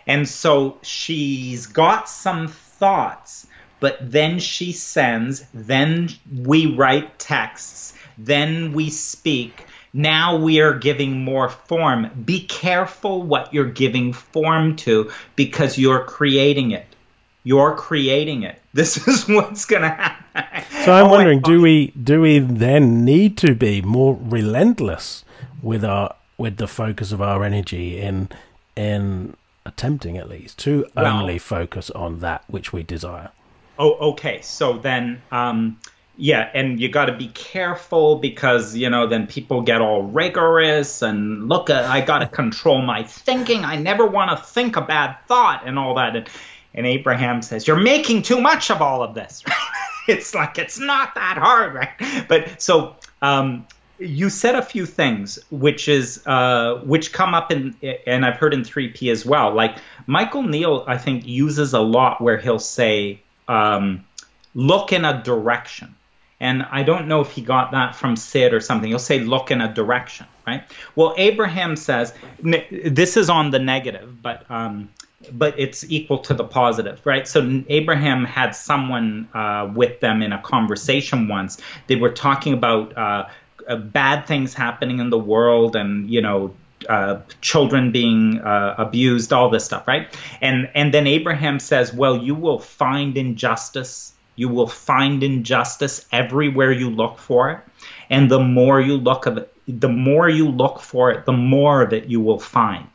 And 0.06 0.28
so 0.28 0.78
she's 0.82 1.68
got 1.68 2.10
some 2.10 2.48
thoughts 2.48 3.48
but 3.84 3.98
then 4.00 4.40
she 4.40 4.72
sends, 4.72 5.44
then 5.54 6.08
we 6.34 6.68
write 6.68 7.20
texts, 7.20 7.94
then 8.18 8.72
we 8.72 8.90
speak. 8.90 9.66
Now 9.92 10.38
we 10.38 10.62
are 10.62 10.80
giving 10.80 11.26
more 11.26 11.50
form. 11.50 12.10
Be 12.24 12.40
careful 12.46 13.24
what 13.24 13.54
you're 13.54 13.66
giving 13.66 14.14
form 14.14 14.78
to 14.78 15.12
because 15.36 15.78
you're 15.78 16.06
creating 16.06 16.72
it. 16.72 16.93
You're 17.44 17.76
creating 17.76 18.44
it. 18.44 18.60
This 18.74 19.08
is 19.08 19.28
what's 19.28 19.66
going 19.66 19.84
to 19.84 19.90
happen. 19.90 20.64
So 20.84 20.94
I'm 20.94 21.06
oh, 21.06 21.12
wondering, 21.12 21.42
do 21.42 21.62
we 21.62 21.92
do 21.92 22.22
we 22.22 22.40
then 22.40 23.06
need 23.06 23.38
to 23.38 23.54
be 23.54 23.84
more 23.84 24.18
relentless 24.20 25.24
with 25.62 25.86
our 25.86 26.16
with 26.40 26.58
the 26.58 26.68
focus 26.68 27.12
of 27.12 27.22
our 27.22 27.44
energy 27.44 28.02
in 28.02 28.30
in 28.76 29.36
attempting 29.66 30.18
at 30.18 30.28
least 30.28 30.58
to 30.60 30.88
well, 30.96 31.20
only 31.20 31.38
focus 31.38 31.92
on 31.92 32.20
that 32.22 32.44
which 32.48 32.74
we 32.74 32.82
desire? 32.82 33.30
Oh, 33.78 33.94
okay. 34.12 34.42
So 34.42 34.78
then, 34.78 35.22
um, 35.32 35.80
yeah, 36.16 36.50
and 36.54 36.80
you 36.80 36.90
got 36.90 37.06
to 37.06 37.18
be 37.18 37.30
careful 37.30 38.18
because 38.18 38.76
you 38.76 38.90
know 38.90 39.08
then 39.08 39.28
people 39.28 39.62
get 39.62 39.82
all 39.82 40.04
rigorous 40.04 41.02
and 41.02 41.48
look 41.50 41.70
at 41.70 41.86
I 41.86 42.02
got 42.02 42.20
to 42.20 42.28
control 42.42 42.82
my 42.82 43.04
thinking. 43.04 43.66
I 43.66 43.78
never 43.78 44.06
want 44.06 44.38
to 44.38 44.44
think 44.44 44.76
a 44.76 44.82
bad 44.82 45.18
thought 45.28 45.64
and 45.66 45.80
all 45.80 45.96
that. 45.96 46.16
And, 46.16 46.28
and 46.74 46.86
Abraham 46.86 47.42
says, 47.42 47.68
"You're 47.68 47.80
making 47.80 48.24
too 48.24 48.42
much 48.42 48.72
of 48.72 48.82
all 48.82 49.04
of 49.04 49.14
this." 49.16 49.44
it's 50.08 50.34
like 50.34 50.58
it's 50.58 50.80
not 50.80 51.16
that 51.16 51.38
hard, 51.38 51.74
right? 51.74 52.28
But 52.28 52.62
so 52.62 52.96
um, 53.22 53.68
you 54.00 54.30
said 54.30 54.56
a 54.56 54.62
few 54.62 54.86
things 54.86 55.40
which 55.50 55.88
is 55.88 56.26
uh, 56.26 56.82
which 56.84 57.14
come 57.14 57.34
up 57.34 57.52
in 57.52 57.76
and 58.06 58.26
I've 58.26 58.38
heard 58.38 58.54
in 58.54 58.62
3P 58.62 59.12
as 59.12 59.26
well. 59.26 59.54
Like 59.54 59.78
Michael 60.08 60.44
Neill, 60.44 60.84
I 60.88 60.98
think 60.98 61.26
uses 61.28 61.74
a 61.74 61.82
lot 61.82 62.22
where 62.22 62.38
he'll 62.38 62.60
say 62.60 63.22
um, 63.48 64.06
look 64.54 64.94
in 64.94 65.06
a 65.06 65.22
direction. 65.24 65.96
And 66.40 66.64
I 66.64 66.84
don't 66.84 67.08
know 67.08 67.22
if 67.22 67.32
he 67.32 67.42
got 67.42 67.72
that 67.72 67.96
from 67.96 68.18
Syd 68.18 68.54
or 68.54 68.60
something. 68.60 68.90
He'll 68.90 69.00
say, 69.00 69.20
look 69.20 69.50
in 69.50 69.62
a 69.62 69.74
direction, 69.74 70.26
right? 70.46 70.64
Well, 70.94 71.14
Abraham 71.16 71.78
says, 71.78 72.14
this 72.42 73.16
is 73.16 73.30
on 73.30 73.52
the 73.52 73.60
negative, 73.60 74.22
but 74.22 74.46
um, 74.52 74.90
but 75.32 75.60
it's 75.60 75.90
equal 75.90 76.20
to 76.20 76.34
the 76.34 76.44
positive, 76.44 77.00
right? 77.06 77.28
So 77.28 77.64
Abraham 77.68 78.26
had 78.26 78.56
someone 78.56 79.30
uh, 79.34 79.72
with 79.74 80.00
them 80.00 80.22
in 80.22 80.34
a 80.34 80.42
conversation 80.42 81.28
once. 81.28 81.58
They 81.88 81.96
were 81.96 82.12
talking 82.12 82.54
about 82.54 82.98
uh, 82.98 83.28
uh, 83.68 83.76
bad 83.78 84.28
things 84.28 84.54
happening 84.54 85.00
in 85.00 85.10
the 85.10 85.18
world, 85.18 85.76
and 85.76 86.10
you 86.10 86.22
know, 86.22 86.54
uh, 86.90 87.22
children 87.42 87.92
being 87.92 88.40
uh, 88.40 88.76
abused, 88.78 89.32
all 89.32 89.50
this 89.50 89.66
stuff, 89.66 89.88
right? 89.88 90.08
And 90.42 90.70
and 90.76 90.94
then 90.94 91.08
Abraham 91.08 91.60
says, 91.60 91.94
"Well, 91.94 92.18
you 92.18 92.36
will 92.36 92.60
find 92.60 93.18
injustice. 93.18 94.14
You 94.36 94.50
will 94.50 94.68
find 94.68 95.24
injustice 95.24 96.06
everywhere 96.12 96.72
you 96.72 96.90
look 96.90 97.20
for 97.20 97.52
it, 97.52 97.60
and 98.10 98.30
the 98.30 98.40
more 98.40 98.82
you 98.82 98.98
look 98.98 99.26
of 99.26 99.38
it, 99.38 99.54
the 99.68 99.90
more 99.90 100.28
you 100.28 100.50
look 100.50 100.80
for 100.80 101.12
it, 101.12 101.26
the 101.26 101.34
more 101.34 101.82
of 101.82 101.94
it 101.94 102.06
you 102.06 102.20
will 102.20 102.40
find. 102.40 102.88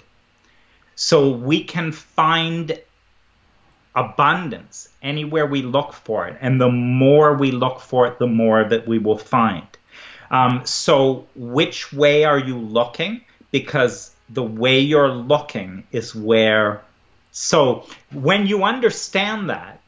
So 0.98 1.30
we 1.30 1.62
can 1.64 1.92
find 1.92 2.78
abundance 3.94 4.88
anywhere 5.02 5.46
we 5.46 5.62
look 5.62 5.92
for 5.92 6.26
it, 6.26 6.36
and 6.40 6.60
the 6.60 6.70
more 6.70 7.34
we 7.34 7.50
look 7.50 7.80
for 7.80 8.06
it, 8.06 8.18
the 8.18 8.26
more 8.26 8.64
that 8.64 8.86
we 8.86 8.98
will 8.98 9.18
find." 9.18 9.66
Um, 10.30 10.66
so, 10.66 11.26
which 11.34 11.92
way 11.92 12.24
are 12.24 12.38
you 12.38 12.58
looking? 12.58 13.22
because 13.50 14.14
the 14.28 14.42
way 14.42 14.80
you're 14.80 15.08
looking 15.08 15.84
is 15.90 16.14
where. 16.14 16.82
So 17.30 17.86
when 18.12 18.46
you 18.46 18.64
understand 18.64 19.50
that, 19.50 19.80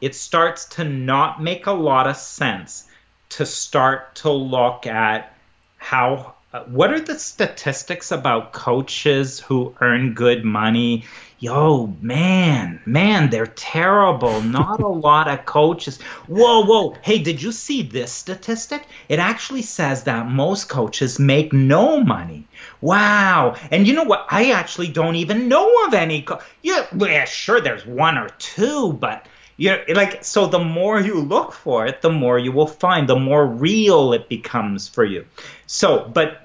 it 0.00 0.14
starts 0.14 0.66
to 0.76 0.84
not 0.84 1.42
make 1.42 1.66
a 1.66 1.72
lot 1.72 2.06
of 2.06 2.16
sense 2.16 2.86
to 3.30 3.46
start 3.46 4.16
to 4.16 4.30
look 4.30 4.86
at 4.86 5.34
how 5.76 6.34
Uh, 6.54 6.62
what 6.66 6.92
are 6.92 7.00
the 7.00 7.18
statistics 7.18 8.12
about 8.12 8.52
coaches 8.52 9.40
who 9.40 9.74
earn 9.80 10.14
good 10.14 10.44
money 10.44 11.04
yo, 11.44 11.94
man, 12.00 12.80
man, 12.86 13.28
they're 13.28 13.46
terrible. 13.46 14.40
Not 14.40 14.80
a 14.80 14.88
lot 14.88 15.28
of 15.28 15.44
coaches. 15.44 16.00
Whoa, 16.26 16.64
whoa. 16.64 16.96
Hey, 17.02 17.18
did 17.18 17.42
you 17.42 17.52
see 17.52 17.82
this 17.82 18.12
statistic? 18.12 18.86
It 19.10 19.18
actually 19.18 19.60
says 19.60 20.04
that 20.04 20.26
most 20.26 20.70
coaches 20.70 21.18
make 21.18 21.52
no 21.52 22.02
money. 22.02 22.46
Wow. 22.80 23.56
And 23.70 23.86
you 23.86 23.92
know 23.92 24.04
what? 24.04 24.26
I 24.30 24.52
actually 24.52 24.88
don't 24.88 25.16
even 25.16 25.48
know 25.48 25.86
of 25.86 25.92
any. 25.92 26.22
Co- 26.22 26.40
yeah, 26.62 26.86
yeah, 26.96 27.26
sure, 27.26 27.60
there's 27.60 27.84
one 27.84 28.16
or 28.16 28.30
two, 28.38 28.94
but 28.94 29.26
you 29.56 29.70
know, 29.70 29.84
like 29.94 30.24
so 30.24 30.46
the 30.46 30.58
more 30.58 30.98
you 30.98 31.20
look 31.20 31.52
for 31.52 31.86
it 31.86 32.02
the 32.02 32.10
more 32.10 32.40
you 32.40 32.50
will 32.50 32.66
find 32.66 33.08
the 33.08 33.14
more 33.14 33.46
real 33.46 34.12
it 34.12 34.28
becomes 34.28 34.88
for 34.88 35.04
you 35.04 35.24
so 35.66 36.10
but 36.12 36.43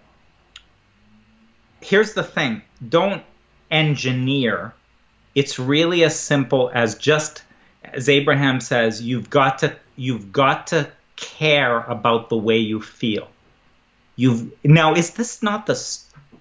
here's 1.82 2.14
the 2.14 2.24
thing 2.24 2.62
don't 2.88 3.24
engineer 3.72 4.74
it's 5.36 5.60
really 5.60 6.04
as 6.04 6.20
simple 6.20 6.72
as 6.74 6.96
just 6.96 7.44
as 7.84 8.10
Abraham 8.10 8.60
says, 8.60 9.02
you've 9.02 9.30
got 9.30 9.60
to 9.60 9.76
you've 9.96 10.32
got 10.32 10.68
to 10.68 10.90
care 11.16 11.80
about 11.80 12.30
the 12.30 12.38
way 12.38 12.58
you 12.58 12.82
feel. 12.82 13.28
You've 14.16 14.52
now 14.64 14.96
is 14.96 15.12
this 15.12 15.42
not 15.44 15.66
the 15.66 15.80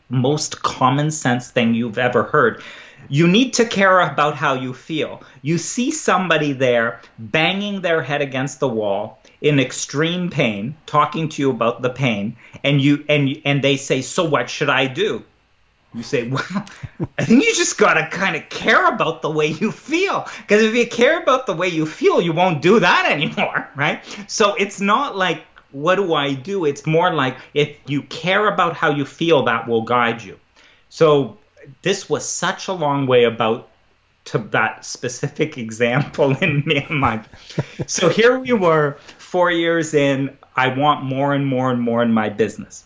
most 0.09 0.63
common 0.63 1.11
sense 1.11 1.51
thing 1.51 1.75
you've 1.75 1.99
ever 1.99 2.25
heard? 2.25 2.63
You 3.09 3.29
need 3.29 3.55
to 3.55 3.65
care 3.65 4.01
about 4.01 4.35
how 4.35 4.55
you 4.55 4.75
feel. 4.75 5.23
You 5.43 5.59
see 5.59 5.93
somebody 5.93 6.53
there 6.53 7.01
banging 7.19 7.81
their 7.81 8.03
head 8.03 8.21
against 8.21 8.59
the 8.59 8.69
wall 8.69 9.18
in 9.41 9.61
extreme 9.61 10.31
pain, 10.31 10.77
talking 10.87 11.29
to 11.31 11.43
you 11.43 11.51
about 11.51 11.83
the 11.83 11.91
pain, 11.91 12.37
and 12.65 12.81
you 12.81 13.05
and 13.09 13.41
and 13.45 13.63
they 13.63 13.77
say, 13.77 14.03
"So 14.03 14.25
what 14.25 14.51
should 14.51 14.71
I 14.71 14.87
do?" 14.87 15.25
you 15.95 16.03
say, 16.03 16.29
well, 16.29 16.45
I 17.19 17.25
think 17.25 17.45
you 17.45 17.55
just 17.55 17.79
got 17.79 17.95
to 17.95 18.07
kind 18.09 18.37
of 18.37 18.49
care 18.49 18.87
about 18.89 19.23
the 19.23 19.31
way 19.31 19.47
you 19.47 19.73
feel. 19.73 20.27
Because 20.41 20.63
if 20.63 20.75
you 20.75 20.87
care 20.87 21.21
about 21.23 21.47
the 21.47 21.55
way 21.55 21.69
you 21.69 21.87
feel, 21.87 22.21
you 22.21 22.33
won't 22.33 22.61
do 22.63 22.81
that 22.81 23.11
anymore, 23.11 23.69
right? 23.77 24.03
So 24.27 24.55
it's 24.55 24.81
not 24.81 25.17
like, 25.17 25.45
what 25.73 25.97
do 25.97 26.15
I 26.15 26.35
do? 26.35 26.65
It's 26.65 26.87
more 26.87 27.13
like 27.13 27.37
if 27.55 27.77
you 27.87 28.03
care 28.03 28.49
about 28.49 28.75
how 28.75 28.91
you 28.91 29.05
feel, 29.05 29.45
that 29.45 29.69
will 29.69 29.83
guide 29.83 30.23
you. 30.23 30.39
So 30.89 31.39
this 31.83 32.09
was 32.09 32.27
such 32.27 32.69
a 32.69 32.73
long 32.73 33.07
way 33.07 33.25
about 33.25 33.69
to 34.27 34.39
that 34.39 34.85
specific 34.85 35.57
example 35.67 36.37
in 36.37 36.63
my 36.67 36.87
mind. 36.91 37.29
So 37.87 38.09
here 38.09 38.39
we 38.39 38.53
were, 38.53 38.99
four 39.29 39.51
years 39.51 39.95
in. 39.95 40.37
I 40.57 40.69
want 40.69 41.05
more 41.05 41.35
and 41.35 41.47
more 41.47 41.71
and 41.71 41.81
more 41.81 42.03
in 42.03 42.13
my 42.13 42.31
business. 42.31 42.85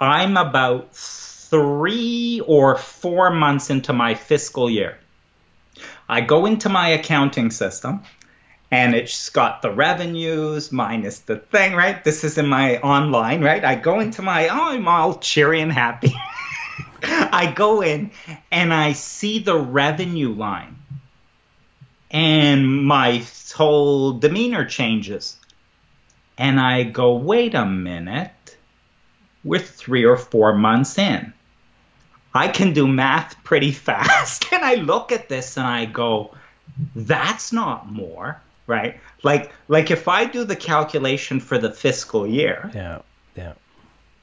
I'm 0.00 0.36
about 0.36 0.94
three 0.94 2.40
or 2.46 2.76
four 2.76 3.30
months 3.30 3.70
into 3.70 3.92
my 3.92 4.14
fiscal 4.14 4.70
year. 4.70 4.98
I 6.08 6.20
go 6.20 6.46
into 6.46 6.68
my 6.68 6.90
accounting 6.90 7.50
system 7.50 8.02
and 8.70 8.94
it's 8.94 9.30
got 9.30 9.62
the 9.62 9.70
revenues 9.70 10.70
minus 10.72 11.20
the 11.20 11.36
thing, 11.36 11.74
right? 11.74 12.02
This 12.04 12.24
is 12.24 12.38
in 12.38 12.46
my 12.46 12.78
online, 12.78 13.42
right? 13.42 13.64
I 13.64 13.74
go 13.74 14.00
into 14.00 14.22
my, 14.22 14.48
oh, 14.48 14.70
I'm 14.70 14.86
all 14.88 15.18
cheery 15.18 15.60
and 15.60 15.72
happy. 15.72 16.14
I 17.02 17.52
go 17.54 17.82
in 17.82 18.12
and 18.50 18.72
I 18.72 18.92
see 18.92 19.40
the 19.40 19.56
revenue 19.56 20.32
line 20.32 20.76
and 22.10 22.84
my 22.84 23.24
whole 23.54 24.12
demeanor 24.12 24.64
changes. 24.64 25.36
And 26.38 26.58
I 26.60 26.82
go, 26.84 27.14
wait 27.14 27.54
a 27.54 27.64
minute, 27.66 28.56
we're 29.44 29.60
three 29.60 30.04
or 30.04 30.16
four 30.16 30.54
months 30.54 30.98
in. 30.98 31.32
I 32.34 32.48
can 32.48 32.72
do 32.72 32.86
math 32.88 33.42
pretty 33.44 33.70
fast. 33.88 34.52
and 34.52 34.64
I 34.64 34.74
look 34.74 35.12
at 35.12 35.28
this 35.28 35.56
and 35.56 35.66
I 35.66 35.84
go, 35.84 36.34
that's 36.96 37.52
not 37.52 37.90
more, 37.90 38.40
right? 38.66 39.00
Like 39.22 39.52
like 39.68 39.90
if 39.90 40.08
I 40.08 40.24
do 40.24 40.44
the 40.44 40.56
calculation 40.56 41.40
for 41.40 41.58
the 41.58 41.70
fiscal 41.70 42.26
year, 42.26 42.70
yeah, 42.74 43.02
yeah, 43.36 43.52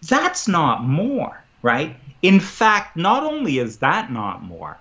that's 0.01 0.47
not 0.47 0.83
more, 0.83 1.41
right? 1.61 1.95
In 2.21 2.39
fact, 2.39 2.97
not 2.97 3.23
only 3.23 3.59
is 3.59 3.77
that 3.77 4.11
not 4.11 4.43
more, 4.43 4.77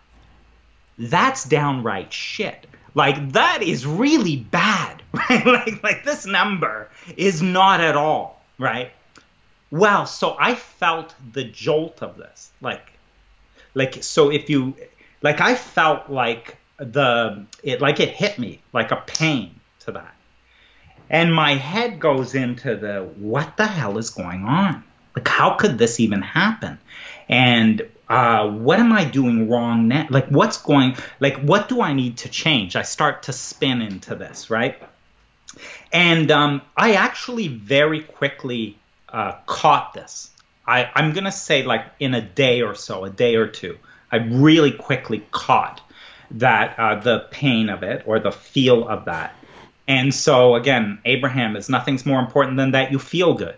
that's 0.99 1.45
downright 1.45 2.13
shit. 2.13 2.67
Like 2.95 3.33
that 3.33 3.63
is 3.63 3.87
really 3.87 4.37
bad, 4.37 5.00
like 5.31 5.83
like 5.83 6.05
this 6.05 6.27
number 6.27 6.89
is 7.17 7.43
not 7.43 7.81
at 7.81 7.97
all, 7.97 8.43
right? 8.59 8.93
Well, 9.71 10.07
so 10.07 10.37
I 10.39 10.55
felt 10.55 11.15
the 11.33 11.45
jolt 11.45 12.03
of 12.03 12.17
this. 12.17 12.51
Like 12.61 12.93
like 13.75 14.03
so 14.03 14.31
if 14.31 14.51
you 14.51 14.75
like 15.23 15.41
I 15.41 15.55
felt 15.55 16.11
like 16.11 16.57
the 16.79 17.45
it 17.63 17.81
like 17.81 18.01
it 18.01 18.11
hit 18.11 18.39
me 18.39 18.61
like 18.73 18.91
a 18.93 19.03
pain 19.07 19.59
to 19.81 19.93
that. 19.93 20.15
And 21.09 21.35
my 21.35 21.55
head 21.55 21.99
goes 21.99 22.37
into 22.37 22.77
the 22.77 23.03
what 23.17 23.57
the 23.57 23.67
hell 23.67 23.99
is 23.99 24.11
going 24.11 24.45
on? 24.45 24.85
Like 25.17 25.27
how 25.27 25.55
could 25.55 25.77
this 25.77 25.99
even 25.99 26.23
happen? 26.23 26.79
And 27.29 27.83
uh, 28.11 28.49
what 28.49 28.81
am 28.81 28.93
I 28.93 29.05
doing 29.05 29.49
wrong 29.49 29.87
now? 29.87 30.09
Like, 30.11 30.27
what's 30.29 30.61
going, 30.61 30.97
like, 31.21 31.37
what 31.37 31.69
do 31.69 31.81
I 31.81 31.93
need 31.93 32.19
to 32.19 32.29
change? 32.29 32.75
I 32.75 32.83
start 32.83 33.23
to 33.25 33.33
spin 33.33 33.81
into 33.81 34.17
this, 34.17 34.51
right? 34.51 34.83
And 35.93 36.31
um, 36.31 36.63
I 36.77 36.95
actually 36.95 37.49
very 37.49 38.03
quickly 38.03 38.79
uh, 39.09 39.33
caught 39.47 39.95
this. 39.95 40.31
I, 40.67 40.91
I'm 40.95 41.13
going 41.13 41.25
to 41.25 41.33
say, 41.33 41.65
like, 41.65 41.85
in 41.99 42.15
a 42.15 42.21
day 42.21 42.63
or 42.63 42.75
so, 42.75 43.05
a 43.05 43.11
day 43.11 43.35
or 43.35 43.47
two, 43.47 43.79
I 44.13 44.17
really 44.17 44.73
quickly 44.73 45.25
caught 45.31 45.81
that 46.33 46.79
uh, 46.79 46.95
the 46.97 47.27
pain 47.31 47.69
of 47.69 47.83
it 47.83 48.05
or 48.07 48.21
the 48.21 48.31
feel 48.31 48.89
of 48.89 49.07
that. 49.07 49.35
And 49.89 50.15
so, 50.15 50.55
again, 50.55 51.01
Abraham 51.05 51.57
is 51.57 51.69
nothing's 51.69 52.07
more 52.07 52.21
important 52.21 52.57
than 52.57 52.73
that 52.73 52.93
you 52.93 53.01
feel 53.01 53.35
good, 53.35 53.57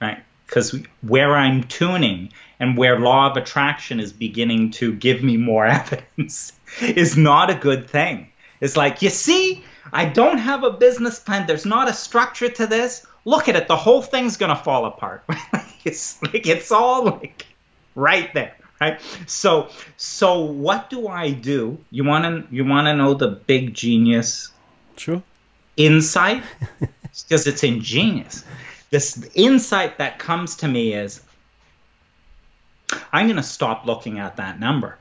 right? 0.00 0.22
Because 0.46 0.80
where 1.02 1.36
I'm 1.36 1.64
tuning 1.64 2.30
and 2.58 2.78
where 2.78 2.98
law 2.98 3.30
of 3.30 3.36
attraction 3.36 4.00
is 4.00 4.12
beginning 4.12 4.70
to 4.72 4.94
give 4.94 5.22
me 5.22 5.36
more 5.36 5.66
evidence 6.26 6.52
is 6.80 7.16
not 7.16 7.50
a 7.50 7.54
good 7.54 7.90
thing. 7.90 8.28
It's 8.60 8.76
like, 8.76 9.02
you 9.02 9.10
see, 9.10 9.62
I 9.92 10.06
don't 10.06 10.38
have 10.38 10.64
a 10.64 10.70
business 10.70 11.18
plan. 11.18 11.46
There's 11.46 11.66
not 11.66 11.88
a 11.88 11.92
structure 11.92 12.48
to 12.48 12.66
this. 12.66 13.06
Look 13.24 13.48
at 13.48 13.56
it. 13.56 13.68
The 13.68 13.76
whole 13.76 14.02
thing's 14.02 14.36
going 14.36 14.54
to 14.54 14.62
fall 14.62 14.86
apart. 14.86 15.24
it's 15.84 16.22
like, 16.22 16.46
it's 16.46 16.72
all 16.72 17.04
like 17.04 17.46
right 17.94 18.32
there. 18.34 18.56
Right. 18.80 19.00
So, 19.26 19.68
so 19.96 20.40
what 20.40 20.90
do 20.90 21.06
I 21.08 21.30
do? 21.30 21.78
You 21.90 22.04
want 22.04 22.24
to, 22.24 22.54
you 22.54 22.64
want 22.64 22.86
to 22.86 22.94
know 22.94 23.14
the 23.14 23.28
big 23.28 23.72
genius? 23.72 24.50
Sure. 24.96 25.22
Insight? 25.76 26.42
because 27.22 27.46
it's 27.46 27.62
ingenious. 27.62 28.44
This 28.90 29.28
insight 29.34 29.98
that 29.98 30.18
comes 30.18 30.56
to 30.56 30.68
me 30.68 30.94
is 30.94 31.20
I'm 33.12 33.26
going 33.26 33.36
to 33.36 33.42
stop 33.42 33.86
looking 33.86 34.18
at 34.18 34.36
that 34.36 34.60
number. 34.60 34.98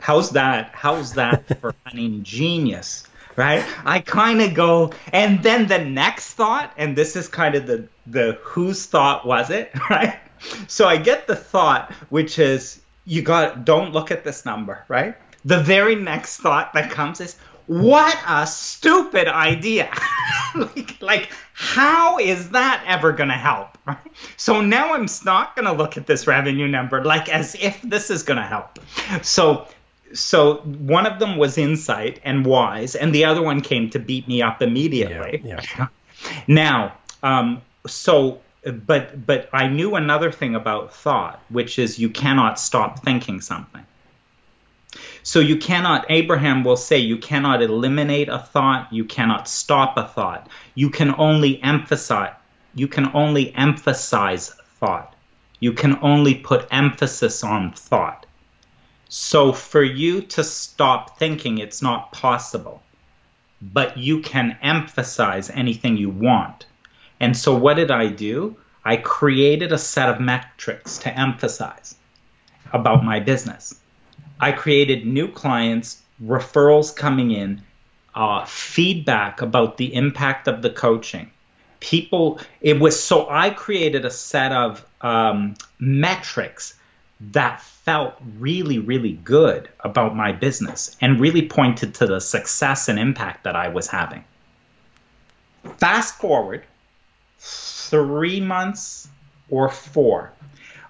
How's 0.00 0.30
that? 0.30 0.70
How's 0.74 1.14
that 1.14 1.60
for 1.60 1.74
an 1.86 1.98
ingenious? 1.98 3.04
Right? 3.36 3.64
I 3.84 4.00
kind 4.00 4.42
of 4.42 4.54
go, 4.54 4.92
and 5.12 5.42
then 5.42 5.66
the 5.68 5.78
next 5.78 6.34
thought, 6.34 6.72
and 6.76 6.96
this 6.96 7.16
is 7.16 7.28
kind 7.28 7.54
of 7.54 7.66
the 7.66 7.88
the 8.06 8.38
whose 8.42 8.86
thought 8.86 9.26
was 9.26 9.50
it, 9.50 9.70
right? 9.90 10.18
So 10.66 10.88
I 10.88 10.96
get 10.96 11.26
the 11.26 11.36
thought, 11.36 11.92
which 12.08 12.38
is 12.38 12.82
you 13.04 13.22
got 13.22 13.64
don't 13.64 13.92
look 13.92 14.10
at 14.10 14.24
this 14.24 14.44
number, 14.44 14.84
right? 14.88 15.16
The 15.44 15.60
very 15.60 15.94
next 15.94 16.38
thought 16.38 16.74
that 16.74 16.90
comes 16.90 17.20
is, 17.20 17.36
what 17.70 18.18
a 18.26 18.48
stupid 18.48 19.28
idea. 19.28 19.90
like, 20.54 21.00
like, 21.00 21.30
how 21.52 22.18
is 22.18 22.50
that 22.50 22.82
ever 22.86 23.12
going 23.12 23.28
to 23.28 23.36
help? 23.36 23.78
Right? 23.86 23.96
so 24.36 24.60
now 24.60 24.92
I'm 24.92 25.06
not 25.24 25.54
going 25.54 25.66
to 25.66 25.72
look 25.72 25.96
at 25.96 26.06
this 26.06 26.26
revenue 26.26 26.66
number 26.66 27.04
like 27.04 27.28
as 27.28 27.54
if 27.54 27.80
this 27.82 28.10
is 28.10 28.24
going 28.24 28.38
to 28.38 28.42
help. 28.42 28.80
So, 29.22 29.68
so 30.12 30.56
one 30.56 31.06
of 31.06 31.18
them 31.18 31.36
was 31.36 31.58
insight 31.58 32.20
and 32.24 32.44
wise, 32.44 32.94
and 32.94 33.14
the 33.14 33.24
other 33.24 33.42
one 33.42 33.60
came 33.60 33.90
to 33.90 33.98
beat 33.98 34.26
me 34.28 34.42
up 34.42 34.62
immediately. 34.62 35.42
Yeah, 35.44 35.60
yeah. 35.78 35.86
now, 36.46 36.94
um, 37.22 37.62
so 37.86 38.40
but 38.64 39.26
but 39.26 39.48
I 39.52 39.68
knew 39.68 39.94
another 39.94 40.30
thing 40.30 40.54
about 40.54 40.94
thought, 40.94 41.42
which 41.48 41.78
is 41.78 41.98
you 41.98 42.10
cannot 42.10 42.58
stop 42.58 43.02
thinking 43.04 43.40
something. 43.40 43.86
So 45.22 45.38
you 45.40 45.56
cannot, 45.56 46.06
Abraham 46.08 46.64
will 46.64 46.76
say, 46.76 46.98
you 46.98 47.18
cannot 47.18 47.62
eliminate 47.62 48.28
a 48.28 48.38
thought, 48.38 48.92
you 48.92 49.04
cannot 49.04 49.48
stop 49.48 49.96
a 49.96 50.08
thought. 50.08 50.48
You 50.74 50.90
can 50.90 51.14
only 51.16 51.62
emphasize, 51.62 52.32
you 52.74 52.88
can 52.88 53.10
only 53.14 53.54
emphasize 53.54 54.48
thought. 54.78 55.14
You 55.60 55.74
can 55.74 55.98
only 56.02 56.34
put 56.34 56.66
emphasis 56.70 57.44
on 57.44 57.72
thought. 57.72 58.26
So 59.12 59.52
for 59.52 59.82
you 59.82 60.22
to 60.22 60.44
stop 60.44 61.18
thinking, 61.18 61.58
it's 61.58 61.82
not 61.82 62.12
possible. 62.12 62.80
But 63.60 63.98
you 63.98 64.20
can 64.20 64.56
emphasize 64.62 65.50
anything 65.50 65.96
you 65.96 66.10
want. 66.10 66.66
And 67.18 67.36
so 67.36 67.56
what 67.56 67.74
did 67.74 67.90
I 67.90 68.06
do? 68.06 68.56
I 68.84 68.96
created 68.96 69.72
a 69.72 69.78
set 69.78 70.08
of 70.08 70.20
metrics 70.20 70.98
to 70.98 71.18
emphasize 71.18 71.96
about 72.72 73.04
my 73.04 73.18
business. 73.18 73.74
I 74.38 74.52
created 74.52 75.04
new 75.04 75.26
clients, 75.26 76.00
referrals 76.22 76.94
coming 76.94 77.32
in, 77.32 77.62
uh, 78.14 78.44
feedback 78.44 79.42
about 79.42 79.76
the 79.76 79.92
impact 79.92 80.46
of 80.46 80.62
the 80.62 80.70
coaching. 80.70 81.32
People, 81.80 82.38
it 82.60 82.78
was 82.78 83.02
so 83.02 83.28
I 83.28 83.50
created 83.50 84.04
a 84.04 84.10
set 84.10 84.52
of 84.52 84.86
um, 85.00 85.56
metrics 85.80 86.74
that 87.32 87.60
felt 87.90 88.14
really, 88.38 88.78
really 88.78 89.14
good 89.24 89.68
about 89.80 90.14
my 90.14 90.30
business 90.30 90.96
and 91.00 91.18
really 91.18 91.42
pointed 91.42 91.92
to 91.92 92.06
the 92.06 92.20
success 92.20 92.88
and 92.88 93.00
impact 93.00 93.42
that 93.42 93.56
I 93.56 93.66
was 93.66 93.88
having. 93.88 94.22
Fast 95.78 96.14
forward 96.14 96.62
three 97.40 98.40
months 98.40 99.08
or 99.48 99.68
four, 99.68 100.30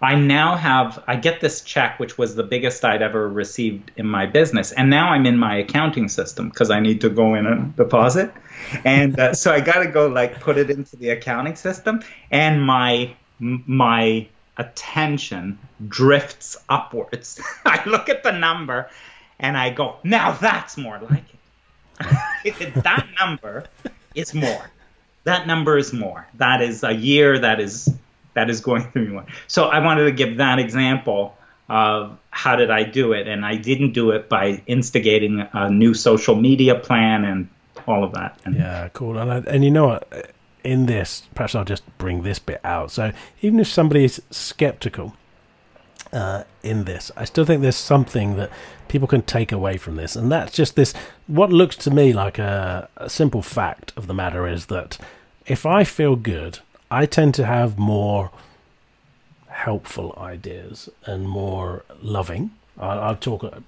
I 0.03 0.15
now 0.15 0.57
have, 0.57 1.03
I 1.07 1.17
get 1.17 1.41
this 1.41 1.63
check, 1.63 1.99
which 1.99 2.19
was 2.19 2.35
the 2.35 2.43
biggest 2.43 2.85
I'd 2.85 3.01
ever 3.01 3.31
received 3.31 3.93
in 3.97 4.07
my 4.07 4.27
business. 4.27 4.71
And 4.73 4.91
now 4.91 5.09
I'm 5.09 5.25
in 5.25 5.39
my 5.39 5.57
accounting 5.57 6.11
system 6.11 6.51
because 6.51 6.71
I 6.71 6.81
need 6.81 7.01
to 7.01 7.09
go 7.09 7.35
in 7.35 7.47
and 7.47 7.75
deposit. 7.77 8.31
And 8.85 9.19
uh, 9.19 9.33
so 9.33 9.55
I 9.55 9.61
got 9.61 9.79
to 9.79 9.87
go 9.87 10.07
like 10.07 10.39
put 10.39 10.59
it 10.59 10.69
into 10.69 10.97
the 10.97 11.09
accounting 11.09 11.57
system. 11.57 12.03
And 12.31 12.63
my, 12.63 13.15
my 13.39 14.29
attention 14.61 15.59
drifts 15.89 16.57
upwards. 16.69 17.41
I 17.65 17.83
look 17.87 18.09
at 18.09 18.23
the 18.23 18.33
number 18.33 18.91
and 19.39 19.57
I 19.57 19.71
go, 19.71 19.97
now 20.05 20.33
that's 20.33 20.77
more 20.77 21.01
like 21.11 21.25
it. 22.45 22.75
that 22.75 23.07
number 23.19 23.65
is 24.15 24.35
more. 24.35 24.71
That 25.25 25.47
number 25.47 25.79
is 25.79 25.93
more. 25.93 26.27
That 26.35 26.63
is 26.63 26.85
a 26.85 26.93
year. 26.93 27.39
That 27.39 27.61
is 27.61 27.93
that 28.35 28.49
is 28.49 28.61
going 28.61 28.91
through 28.91 29.09
me. 29.09 29.21
So 29.49 29.65
I 29.65 29.81
wanted 29.81 30.05
to 30.05 30.13
give 30.13 30.37
that 30.37 30.59
example 30.59 31.37
of 31.69 32.19
how 32.31 32.57
did 32.57 32.71
I 32.71 32.85
do 32.85 33.13
it, 33.13 33.29
and 33.29 33.45
I 33.45 33.57
didn't 33.57 33.93
do 33.93 34.11
it 34.11 34.29
by 34.29 34.63
instigating 34.67 35.47
a 35.53 35.71
new 35.71 35.95
social 35.95 36.35
media 36.35 36.75
plan 36.75 37.25
and 37.25 37.49
all 37.87 38.03
of 38.03 38.13
that. 38.15 38.39
And 38.45 38.57
yeah, 38.57 38.89
cool. 38.93 39.19
And 39.19 39.31
I, 39.31 39.39
and 39.39 39.65
you 39.65 39.71
know 39.71 39.89
what? 39.89 40.33
In 40.63 40.87
this, 40.87 41.23
perhaps 41.35 41.55
I'll 41.55 41.65
just 41.65 41.83
bring 41.99 42.23
this 42.23 42.39
bit 42.39 42.61
out. 42.65 42.91
So 42.91 43.13
even 43.41 43.61
if 43.61 43.69
somebody 43.69 44.05
is 44.05 44.21
skeptical 44.31 45.17
uh, 46.13 46.45
in 46.63 46.85
this, 46.85 47.11
I 47.17 47.25
still 47.25 47.45
think 47.45 47.63
there's 47.63 47.77
something 47.77 48.37
that 48.37 48.51
people 48.89 49.09
can 49.09 49.23
take 49.23 49.53
away 49.53 49.77
from 49.77 49.97
this, 49.97 50.17
and 50.17 50.31
that's 50.31 50.53
just 50.53 50.77
this. 50.77 50.93
What 51.27 51.51
looks 51.51 51.77
to 51.77 51.91
me 51.91 52.13
like 52.13 52.39
a, 52.39 52.89
a 52.97 53.09
simple 53.09 53.43
fact 53.43 53.93
of 53.97 54.07
the 54.07 54.15
matter 54.15 54.47
is 54.47 54.67
that 54.67 54.99
if 55.47 55.65
I 55.65 55.85
feel 55.85 56.17
good 56.17 56.59
I 56.91 57.07
tend 57.07 57.35
to 57.35 57.47
have 57.47 57.79
more 57.79 58.31
helpful 59.49 60.15
ideas 60.19 60.89
and 61.05 61.29
more 61.29 61.85
loving. 62.03 62.51
I, 62.79 63.09
will 63.09 63.17
talk 63.17 63.45
a 63.45 63.63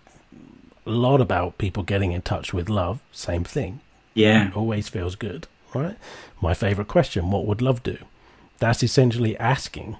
lot 0.85 1.21
about 1.21 1.59
people 1.59 1.83
getting 1.83 2.13
in 2.13 2.23
touch 2.23 2.53
with 2.53 2.69
love. 2.69 3.01
Same 3.13 3.45
thing. 3.45 3.81
Yeah. 4.15 4.49
It 4.49 4.57
always 4.57 4.89
feels 4.89 5.15
good, 5.15 5.47
right? 5.75 5.97
My 6.41 6.55
favorite 6.55 6.89
question 6.89 7.31
what 7.31 7.47
would 7.47 7.63
love 7.63 7.83
do? 7.83 7.99
That's 8.59 8.83
essentially 8.83 9.37
asking 9.39 9.97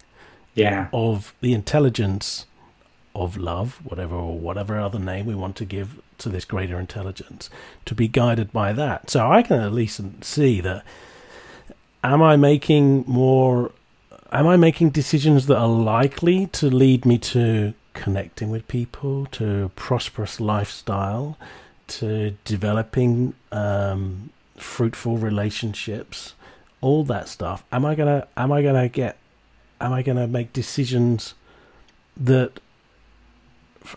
yeah. 0.55 0.89
of 0.93 1.35
the 1.41 1.53
intelligence 1.53 2.47
of 3.15 3.37
love, 3.37 3.81
whatever 3.85 4.15
or 4.15 4.39
whatever 4.39 4.79
other 4.79 4.99
name 4.99 5.27
we 5.27 5.35
want 5.35 5.57
to 5.57 5.65
give 5.65 6.01
to 6.19 6.29
this 6.29 6.45
greater 6.45 6.79
intelligence, 6.79 7.51
to 7.85 7.95
be 7.95 8.09
guided 8.09 8.53
by 8.53 8.73
that. 8.73 9.11
So 9.11 9.31
I 9.31 9.43
can 9.43 9.61
at 9.61 9.73
least 9.73 10.01
see 10.25 10.61
that 10.61 10.85
am 12.05 12.23
I 12.23 12.37
making 12.37 13.05
more? 13.07 13.73
Am 14.31 14.47
I 14.47 14.57
making 14.57 14.91
decisions 14.91 15.47
that 15.47 15.59
are 15.59 15.69
likely 15.69 16.47
to 16.49 16.71
lead 16.71 17.05
me 17.05 17.19
to 17.19 17.75
connecting 17.93 18.51
with 18.51 18.67
people, 18.67 19.27
to 19.27 19.65
a 19.65 19.69
prosperous 19.69 20.41
lifestyle, 20.41 21.37
to 21.89 22.37
developing 22.45 23.35
um, 23.51 24.31
fruitful 24.63 25.19
relationships, 25.19 26.35
all 26.81 27.05
that 27.05 27.29
stuff? 27.29 27.65
Am 27.73 27.85
I 27.85 27.95
gonna? 27.95 28.27
Am 28.37 28.53
I 28.53 28.63
gonna 28.63 28.89
get? 28.89 29.17
Am 29.81 29.93
I 29.93 30.03
gonna 30.03 30.27
make 30.27 30.53
decisions 30.53 31.35
that? 32.17 32.61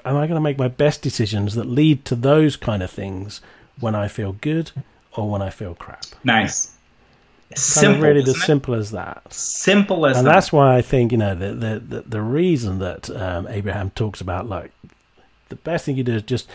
Am 0.04 0.16
I 0.18 0.26
to 0.26 0.40
make 0.40 0.58
my 0.58 0.68
best 0.68 1.04
decisions 1.04 1.54
that 1.54 1.66
lead 1.66 2.06
to 2.06 2.16
those 2.16 2.56
kind 2.56 2.82
of 2.82 2.90
things 2.90 3.40
when 3.80 3.94
I 3.94 4.08
feel 4.08 4.34
good 4.34 4.72
or 5.16 5.30
when 5.30 5.44
I 5.44 5.52
feel 5.52 5.76
crap? 5.76 6.06
Nice 6.24 6.76
simple, 7.54 8.02
really 8.02 8.22
as 8.22 8.44
simple 8.44 8.74
as 8.74 8.92
that. 8.92 9.32
Simple 9.34 10.06
as 10.06 10.18
and 10.18 10.26
that. 10.26 10.34
that's 10.34 10.52
why 10.52 10.78
I 10.78 10.82
think 10.82 11.12
you 11.12 11.18
know 11.18 11.36
the 11.36 11.54
the 11.54 11.80
the, 11.80 12.02
the 12.02 12.22
reason 12.22 12.80
that 12.80 13.10
um, 13.10 13.48
Abraham 13.48 13.92
talks 13.92 14.22
about 14.22 14.48
like 14.48 14.72
the 15.50 15.56
best 15.56 15.86
thing 15.86 15.96
you 15.96 16.04
do 16.04 16.16
is 16.16 16.24
just 16.24 16.50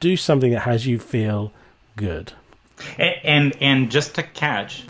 do 0.00 0.16
something 0.16 0.52
that 0.52 0.60
has 0.60 0.86
you 0.86 0.98
feel 0.98 1.52
good. 1.96 2.32
And 2.98 3.14
and, 3.24 3.56
and 3.60 3.90
just 3.90 4.16
to 4.16 4.22
catch, 4.22 4.84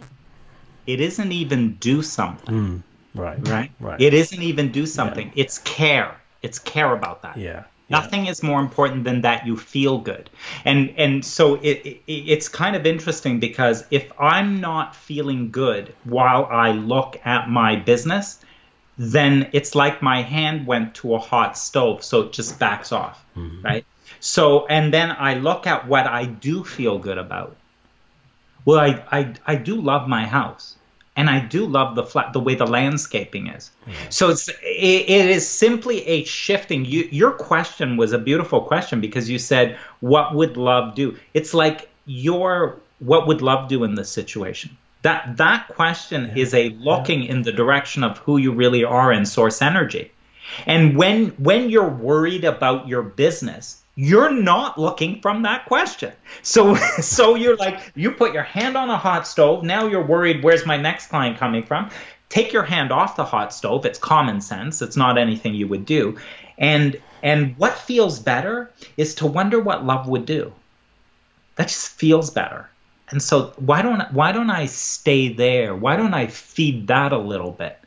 it 0.86 1.00
isn't 1.00 1.32
even 1.32 1.74
do 1.74 2.02
something. 2.02 2.54
Mm, 2.54 2.82
right. 3.14 3.48
Right. 3.48 3.70
Right. 3.80 4.00
It 4.00 4.14
isn't 4.14 4.42
even 4.42 4.72
do 4.72 4.86
something. 4.86 5.28
Yeah. 5.28 5.44
It's 5.44 5.58
care. 5.58 6.16
It's 6.42 6.58
care 6.58 6.92
about 6.92 7.22
that. 7.22 7.36
Yeah. 7.36 7.64
Nothing 7.88 8.26
is 8.26 8.42
more 8.42 8.60
important 8.60 9.04
than 9.04 9.20
that 9.20 9.46
you 9.46 9.56
feel 9.56 9.98
good. 9.98 10.28
And 10.64 10.94
and 10.96 11.24
so 11.24 11.54
it, 11.54 11.86
it, 11.86 12.02
it's 12.06 12.48
kind 12.48 12.74
of 12.74 12.84
interesting 12.84 13.38
because 13.38 13.84
if 13.92 14.10
I'm 14.18 14.60
not 14.60 14.96
feeling 14.96 15.52
good 15.52 15.94
while 16.02 16.46
I 16.46 16.72
look 16.72 17.20
at 17.24 17.48
my 17.48 17.76
business, 17.76 18.40
then 18.98 19.50
it's 19.52 19.76
like 19.76 20.02
my 20.02 20.22
hand 20.22 20.66
went 20.66 20.96
to 20.96 21.14
a 21.14 21.18
hot 21.18 21.56
stove, 21.56 22.02
so 22.02 22.22
it 22.22 22.32
just 22.32 22.58
backs 22.58 22.90
off, 22.90 23.24
mm-hmm. 23.36 23.62
right? 23.62 23.86
So 24.18 24.66
and 24.66 24.92
then 24.92 25.12
I 25.12 25.34
look 25.34 25.68
at 25.68 25.86
what 25.86 26.08
I 26.08 26.24
do 26.24 26.64
feel 26.64 26.98
good 26.98 27.18
about. 27.18 27.56
Well, 28.66 28.78
I 28.78 29.02
I, 29.10 29.34
I 29.47 29.55
do 29.55 29.80
love 29.80 30.06
my 30.09 30.26
house 30.26 30.76
and 31.16 31.30
I 31.30 31.40
do 31.40 31.66
love 31.66 31.94
the 31.94 32.05
flat, 32.05 32.32
the 32.32 32.40
way 32.40 32.55
the 32.55 32.66
landscaping 32.66 33.47
is. 33.47 33.70
Yeah. 33.86 33.94
So 34.10 34.30
it's 34.30 34.48
it, 34.48 34.55
it 34.62 35.30
is 35.30 35.48
simply 35.48 36.06
a 36.06 36.24
shifting. 36.24 36.84
You, 36.84 37.09
your 37.10 37.32
question 37.32 37.97
was 37.97 38.12
a 38.12 38.18
beautiful 38.18 38.60
question 38.60 39.01
because 39.01 39.30
you 39.30 39.38
said, 39.38 39.78
"What 40.01 40.34
would 40.34 40.56
love 40.56 40.94
do?" 40.94 41.16
It's 41.32 41.55
like 41.55 41.88
your 42.05 42.76
what 42.98 43.26
would 43.26 43.40
love 43.43 43.68
do 43.68 43.82
in 43.84 43.94
this 43.94 44.10
situation. 44.10 44.76
That 45.02 45.38
that 45.38 45.68
question 45.68 46.24
yeah. 46.24 46.43
is 46.43 46.52
a 46.52 46.68
looking 46.70 47.22
yeah. 47.22 47.30
in 47.32 47.43
the 47.43 47.52
direction 47.52 48.05
of 48.05 48.18
who 48.18 48.36
you 48.36 48.52
really 48.52 48.84
are 48.84 49.12
in 49.12 49.24
source 49.24 49.62
energy. 49.62 50.12
And 50.66 50.97
when 50.97 51.28
when 51.38 51.70
you're 51.70 51.88
worried 51.88 52.44
about 52.44 52.88
your 52.88 53.02
business, 53.02 53.82
you're 53.97 54.31
not 54.31 54.78
looking 54.78 55.20
from 55.23 55.43
that 55.43 55.64
question. 55.64 56.12
So 56.43 56.74
so 57.01 57.35
you're 57.35 57.56
like 57.56 57.93
you 57.97 58.12
put 58.12 58.32
your 58.32 58.44
hand 58.44 58.77
on 58.77 58.90
a 58.90 58.97
hot 58.97 59.27
stove, 59.27 59.64
now 59.64 59.86
you're 59.86 60.05
worried 60.05 60.44
where's 60.44 60.64
my 60.64 60.77
next 60.77 61.09
client 61.09 61.39
coming 61.39 61.64
from? 61.64 61.90
Take 62.28 62.52
your 62.52 62.64
hand 62.64 62.93
off 62.93 63.16
the 63.16 63.24
hot 63.24 63.52
stove. 63.52 63.86
It's 63.86 63.98
common 63.98 64.40
sense. 64.40 64.82
It's 64.82 64.97
not 64.97 65.16
anything 65.18 65.55
you 65.55 65.66
would 65.68 65.86
do. 65.86 66.18
And 66.59 67.01
and 67.23 67.56
what 67.56 67.77
feels 67.77 68.20
better 68.20 68.70
is 68.97 69.16
to 69.16 69.27
wonder 69.27 69.59
what 69.59 69.85
love 69.85 70.06
would 70.06 70.27
do. 70.27 70.52
That 71.56 71.68
just 71.68 71.89
feels 71.89 72.31
better. 72.31 72.68
And 73.09 73.23
so 73.23 73.55
why 73.56 73.82
don't 73.82 74.12
why 74.12 74.32
don't 74.32 74.51
I 74.51 74.66
stay 74.66 75.32
there? 75.32 75.74
Why 75.74 75.97
don't 75.97 76.14
I 76.14 76.27
feed 76.27 76.89
that 76.89 77.12
a 77.12 77.18
little 77.18 77.52
bit 77.52 77.78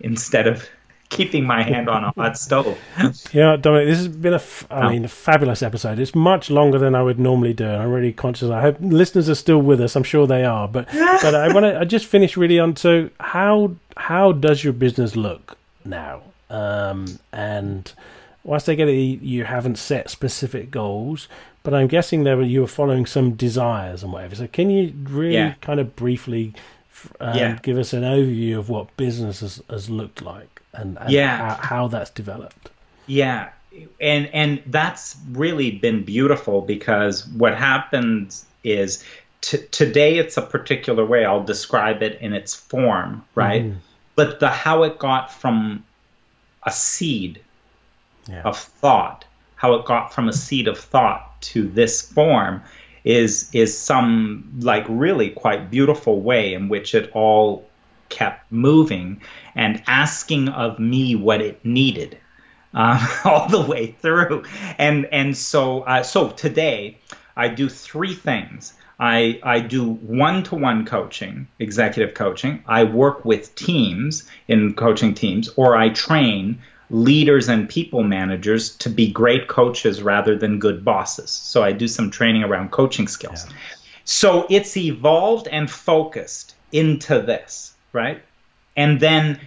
instead 0.00 0.48
of 0.48 0.68
keeping 1.14 1.44
my 1.44 1.62
hand 1.62 1.88
on 1.88 2.04
a 2.04 2.10
hot 2.10 2.36
stove. 2.36 2.78
yeah, 3.32 3.56
Dominic, 3.56 3.88
this 3.88 3.98
has 3.98 4.08
been 4.08 4.32
a, 4.32 4.36
f- 4.36 4.66
I 4.70 4.90
mean, 4.90 5.04
a 5.04 5.08
fabulous 5.08 5.62
episode. 5.62 5.98
It's 5.98 6.14
much 6.14 6.50
longer 6.50 6.78
than 6.78 6.94
I 6.94 7.02
would 7.02 7.18
normally 7.18 7.54
do. 7.54 7.66
I'm 7.66 7.90
really 7.90 8.12
conscious. 8.12 8.50
I 8.50 8.60
hope 8.60 8.76
listeners 8.80 9.28
are 9.28 9.34
still 9.34 9.62
with 9.62 9.80
us. 9.80 9.96
I'm 9.96 10.02
sure 10.02 10.26
they 10.26 10.44
are. 10.44 10.68
But 10.68 10.86
but 10.92 11.34
I 11.34 11.52
want 11.52 11.64
to. 11.64 11.78
I 11.78 11.84
just 11.84 12.06
finish 12.06 12.36
really 12.36 12.58
on. 12.58 12.76
So 12.76 13.10
how 13.20 13.76
how 13.96 14.32
does 14.32 14.64
your 14.64 14.72
business 14.72 15.16
look 15.16 15.56
now? 15.84 16.22
Um, 16.50 17.18
and 17.32 17.90
whilst 18.42 18.68
I 18.68 18.74
get 18.74 18.88
it, 18.88 18.92
you 18.92 19.44
haven't 19.44 19.76
set 19.76 20.10
specific 20.10 20.70
goals, 20.70 21.28
but 21.62 21.74
I'm 21.74 21.88
guessing 21.88 22.24
there 22.24 22.36
were, 22.36 22.42
you 22.42 22.60
were 22.60 22.66
following 22.66 23.06
some 23.06 23.32
desires 23.32 24.02
and 24.02 24.12
whatever. 24.12 24.34
So 24.36 24.46
can 24.46 24.70
you 24.70 24.92
really 25.04 25.34
yeah. 25.34 25.54
kind 25.60 25.80
of 25.80 25.96
briefly 25.96 26.54
um, 27.20 27.36
yeah. 27.36 27.58
give 27.62 27.78
us 27.78 27.92
an 27.92 28.02
overview 28.02 28.58
of 28.58 28.68
what 28.68 28.94
business 28.96 29.40
has, 29.40 29.62
has 29.68 29.90
looked 29.90 30.22
like? 30.22 30.53
And, 30.76 30.98
and 30.98 31.10
yeah. 31.10 31.54
how, 31.54 31.54
how 31.54 31.88
that's 31.88 32.10
developed. 32.10 32.70
Yeah, 33.06 33.50
and 34.00 34.26
and 34.32 34.62
that's 34.66 35.16
really 35.32 35.70
been 35.70 36.04
beautiful 36.04 36.62
because 36.62 37.26
what 37.28 37.56
happens 37.56 38.46
is 38.62 39.04
t- 39.40 39.66
today 39.70 40.18
it's 40.18 40.36
a 40.36 40.42
particular 40.42 41.04
way. 41.04 41.24
I'll 41.24 41.44
describe 41.44 42.02
it 42.02 42.20
in 42.20 42.32
its 42.32 42.54
form, 42.54 43.24
right? 43.34 43.64
Mm. 43.64 43.76
But 44.16 44.40
the 44.40 44.48
how 44.48 44.84
it 44.84 44.98
got 44.98 45.32
from 45.32 45.84
a 46.62 46.70
seed 46.70 47.40
yeah. 48.28 48.42
of 48.42 48.58
thought, 48.58 49.24
how 49.56 49.74
it 49.74 49.84
got 49.84 50.14
from 50.14 50.28
a 50.28 50.32
seed 50.32 50.68
of 50.68 50.78
thought 50.78 51.40
to 51.42 51.68
this 51.68 52.00
form 52.00 52.62
is 53.04 53.50
is 53.52 53.76
some 53.76 54.50
like 54.60 54.86
really 54.88 55.30
quite 55.30 55.70
beautiful 55.70 56.20
way 56.20 56.54
in 56.54 56.68
which 56.68 56.94
it 56.94 57.10
all 57.12 57.66
kept 58.08 58.50
moving 58.50 59.20
and 59.54 59.82
asking 59.86 60.48
of 60.48 60.78
me 60.78 61.14
what 61.14 61.40
it 61.40 61.64
needed 61.64 62.18
uh, 62.74 63.20
all 63.24 63.48
the 63.48 63.60
way 63.60 63.92
through. 64.00 64.44
And 64.78 65.06
and 65.06 65.36
so 65.36 65.82
uh, 65.82 66.02
so 66.02 66.30
today 66.30 66.98
I 67.36 67.48
do 67.48 67.68
three 67.68 68.14
things. 68.14 68.74
I, 68.98 69.40
I 69.42 69.60
do 69.60 69.94
one 69.94 70.44
to 70.44 70.54
one 70.54 70.86
coaching, 70.86 71.48
executive 71.58 72.14
coaching. 72.14 72.62
I 72.66 72.84
work 72.84 73.24
with 73.24 73.54
teams 73.56 74.28
in 74.46 74.74
coaching 74.74 75.14
teams, 75.14 75.48
or 75.56 75.76
I 75.76 75.88
train 75.88 76.60
leaders 76.90 77.48
and 77.48 77.68
people 77.68 78.04
managers 78.04 78.76
to 78.76 78.90
be 78.90 79.10
great 79.10 79.48
coaches 79.48 80.02
rather 80.02 80.36
than 80.36 80.60
good 80.60 80.84
bosses. 80.84 81.30
So 81.30 81.62
I 81.62 81.72
do 81.72 81.88
some 81.88 82.10
training 82.10 82.44
around 82.44 82.70
coaching 82.70 83.08
skills. 83.08 83.46
Yeah. 83.48 83.56
So 84.04 84.46
it's 84.48 84.76
evolved 84.76 85.48
and 85.48 85.68
focused 85.68 86.54
into 86.70 87.20
this 87.20 87.73
right? 87.94 88.22
And 88.76 89.00
then 89.00 89.40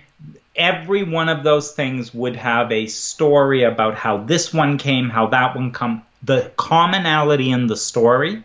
every 0.55 1.03
one 1.03 1.29
of 1.29 1.43
those 1.43 1.71
things 1.71 2.13
would 2.13 2.35
have 2.35 2.71
a 2.71 2.87
story 2.87 3.63
about 3.63 3.95
how 3.95 4.17
this 4.17 4.51
one 4.51 4.79
came, 4.79 5.09
how 5.09 5.27
that 5.27 5.55
one 5.55 5.71
come. 5.71 6.03
The 6.23 6.51
commonality 6.57 7.51
in 7.51 7.67
the 7.67 7.77
story 7.77 8.43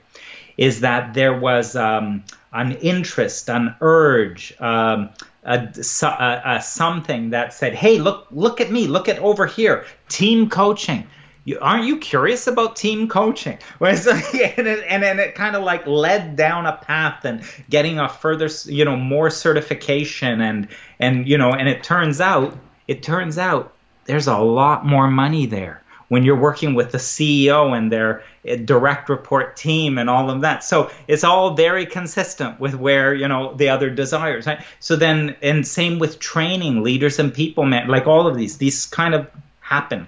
is 0.58 0.80
that 0.80 1.14
there 1.14 1.36
was 1.36 1.74
um, 1.74 2.24
an 2.52 2.72
interest, 2.72 3.48
an 3.48 3.74
urge, 3.80 4.54
um, 4.60 5.08
a, 5.42 5.68
a, 6.02 6.42
a, 6.44 6.62
something 6.62 7.30
that 7.30 7.54
said, 7.54 7.74
"Hey, 7.74 7.98
look, 7.98 8.26
look 8.30 8.60
at 8.60 8.70
me, 8.70 8.86
look 8.86 9.08
at 9.08 9.18
over 9.18 9.46
here, 9.46 9.86
team 10.08 10.50
coaching." 10.50 11.06
You, 11.44 11.58
aren't 11.60 11.84
you 11.84 11.98
curious 11.98 12.46
about 12.46 12.76
team 12.76 13.08
coaching? 13.08 13.58
and 13.80 13.96
it, 13.96 14.84
and 14.88 15.02
then 15.02 15.18
it 15.18 15.34
kind 15.34 15.56
of 15.56 15.62
like 15.62 15.86
led 15.86 16.36
down 16.36 16.66
a 16.66 16.76
path 16.76 17.24
and 17.24 17.42
getting 17.68 17.98
a 17.98 18.08
further, 18.08 18.48
you 18.66 18.84
know, 18.84 18.96
more 18.96 19.30
certification 19.30 20.40
and 20.40 20.68
and 20.98 21.28
you 21.28 21.38
know, 21.38 21.52
and 21.52 21.68
it 21.68 21.82
turns 21.82 22.20
out, 22.20 22.56
it 22.86 23.02
turns 23.02 23.38
out 23.38 23.74
there's 24.04 24.28
a 24.28 24.38
lot 24.38 24.86
more 24.86 25.08
money 25.08 25.46
there 25.46 25.82
when 26.08 26.24
you're 26.24 26.36
working 26.36 26.74
with 26.74 26.92
the 26.92 26.98
CEO 26.98 27.76
and 27.76 27.90
their 27.90 28.22
eh, 28.44 28.56
direct 28.56 29.08
report 29.08 29.56
team 29.56 29.96
and 29.96 30.10
all 30.10 30.30
of 30.30 30.42
that. 30.42 30.62
So 30.62 30.90
it's 31.08 31.24
all 31.24 31.54
very 31.54 31.86
consistent 31.86 32.60
with 32.60 32.74
where, 32.74 33.14
you 33.14 33.26
know, 33.26 33.54
the 33.54 33.70
other 33.70 33.88
desires. 33.88 34.46
Right? 34.46 34.62
So 34.78 34.94
then, 34.94 35.36
and 35.40 35.66
same 35.66 35.98
with 35.98 36.18
training 36.18 36.82
leaders 36.82 37.18
and 37.18 37.32
people, 37.32 37.64
man, 37.64 37.88
like 37.88 38.06
all 38.06 38.26
of 38.26 38.36
these, 38.36 38.58
these 38.58 38.84
kind 38.84 39.14
of 39.14 39.26
happen 39.60 40.06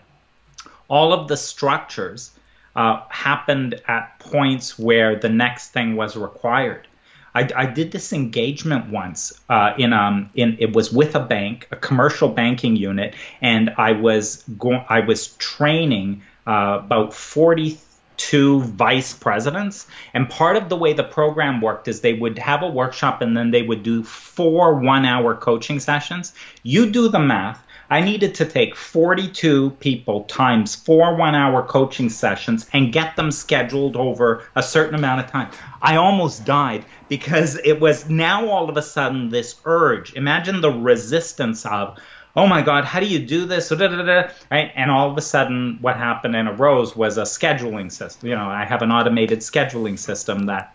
all 0.88 1.12
of 1.12 1.28
the 1.28 1.36
structures 1.36 2.30
uh, 2.76 3.02
happened 3.08 3.80
at 3.86 4.18
points 4.18 4.78
where 4.78 5.16
the 5.16 5.28
next 5.28 5.70
thing 5.70 5.96
was 5.96 6.16
required. 6.16 6.86
I, 7.34 7.48
I 7.56 7.66
did 7.66 7.90
this 7.90 8.12
engagement 8.12 8.90
once 8.90 9.32
uh, 9.48 9.74
in 9.76 9.92
um 9.92 10.30
in 10.34 10.56
it 10.60 10.74
was 10.74 10.92
with 10.92 11.14
a 11.16 11.20
bank, 11.20 11.66
a 11.72 11.76
commercial 11.76 12.28
banking 12.28 12.76
unit, 12.76 13.14
and 13.40 13.70
I 13.76 13.92
was 13.92 14.44
going 14.58 14.84
I 14.88 15.00
was 15.00 15.28
training 15.38 16.22
uh, 16.46 16.80
about 16.84 17.12
forty 17.12 17.78
two 18.16 18.60
vice 18.60 19.12
presidents. 19.12 19.88
And 20.12 20.30
part 20.30 20.56
of 20.56 20.68
the 20.68 20.76
way 20.76 20.92
the 20.92 21.02
program 21.02 21.60
worked 21.60 21.88
is 21.88 22.00
they 22.00 22.14
would 22.14 22.38
have 22.38 22.62
a 22.62 22.68
workshop 22.68 23.20
and 23.20 23.36
then 23.36 23.50
they 23.50 23.62
would 23.62 23.82
do 23.82 24.04
four 24.04 24.74
one 24.74 25.04
hour 25.04 25.34
coaching 25.34 25.80
sessions. 25.80 26.32
You 26.62 26.90
do 26.90 27.08
the 27.08 27.18
math. 27.18 27.60
I 27.94 28.00
needed 28.00 28.34
to 28.34 28.44
take 28.44 28.74
42 28.74 29.70
people 29.78 30.24
times 30.24 30.74
four 30.74 31.14
one 31.14 31.36
hour 31.36 31.62
coaching 31.62 32.10
sessions 32.10 32.68
and 32.72 32.92
get 32.92 33.14
them 33.14 33.30
scheduled 33.30 33.94
over 33.94 34.42
a 34.56 34.64
certain 34.64 34.96
amount 34.96 35.20
of 35.20 35.30
time. 35.30 35.52
I 35.80 35.94
almost 35.94 36.44
died 36.44 36.84
because 37.08 37.56
it 37.64 37.78
was 37.78 38.08
now 38.10 38.48
all 38.48 38.68
of 38.68 38.76
a 38.76 38.82
sudden 38.82 39.28
this 39.28 39.54
urge. 39.64 40.12
Imagine 40.14 40.60
the 40.60 40.72
resistance 40.72 41.64
of, 41.66 41.96
oh 42.34 42.48
my 42.48 42.62
God, 42.62 42.84
how 42.84 42.98
do 42.98 43.06
you 43.06 43.20
do 43.20 43.46
this? 43.46 43.70
Right? 43.70 44.72
And 44.74 44.90
all 44.90 45.08
of 45.12 45.16
a 45.16 45.22
sudden, 45.22 45.78
what 45.80 45.96
happened 45.96 46.34
and 46.34 46.48
arose 46.48 46.96
was 46.96 47.16
a 47.16 47.22
scheduling 47.22 47.92
system. 47.92 48.28
You 48.28 48.34
know, 48.34 48.48
I 48.48 48.64
have 48.64 48.82
an 48.82 48.90
automated 48.90 49.38
scheduling 49.38 50.00
system 50.00 50.46
that. 50.46 50.74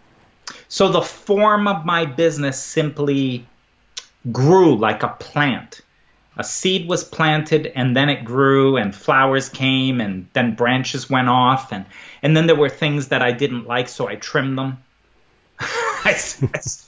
So 0.69 0.87
the 0.87 1.01
form 1.01 1.67
of 1.67 1.85
my 1.85 2.05
business 2.05 2.63
simply 2.63 3.45
grew 4.31 4.77
like 4.77 5.03
a 5.03 5.09
plant. 5.09 5.81
A 6.39 6.43
seed 6.43 6.87
was 6.87 7.03
planted 7.03 7.67
and 7.75 7.97
then 7.97 8.07
it 8.07 8.23
grew 8.23 8.77
and 8.77 8.95
flowers 8.95 9.49
came 9.49 9.99
and 9.99 10.25
then 10.31 10.55
branches 10.55 11.09
went 11.09 11.27
off 11.27 11.73
and, 11.73 11.85
and 12.23 12.35
then 12.35 12.47
there 12.47 12.55
were 12.55 12.69
things 12.69 13.09
that 13.09 13.21
I 13.21 13.33
didn't 13.33 13.67
like, 13.67 13.89
so 13.89 14.07
I 14.07 14.15
trimmed 14.15 14.57
them. 14.57 14.81
I, 15.59 16.17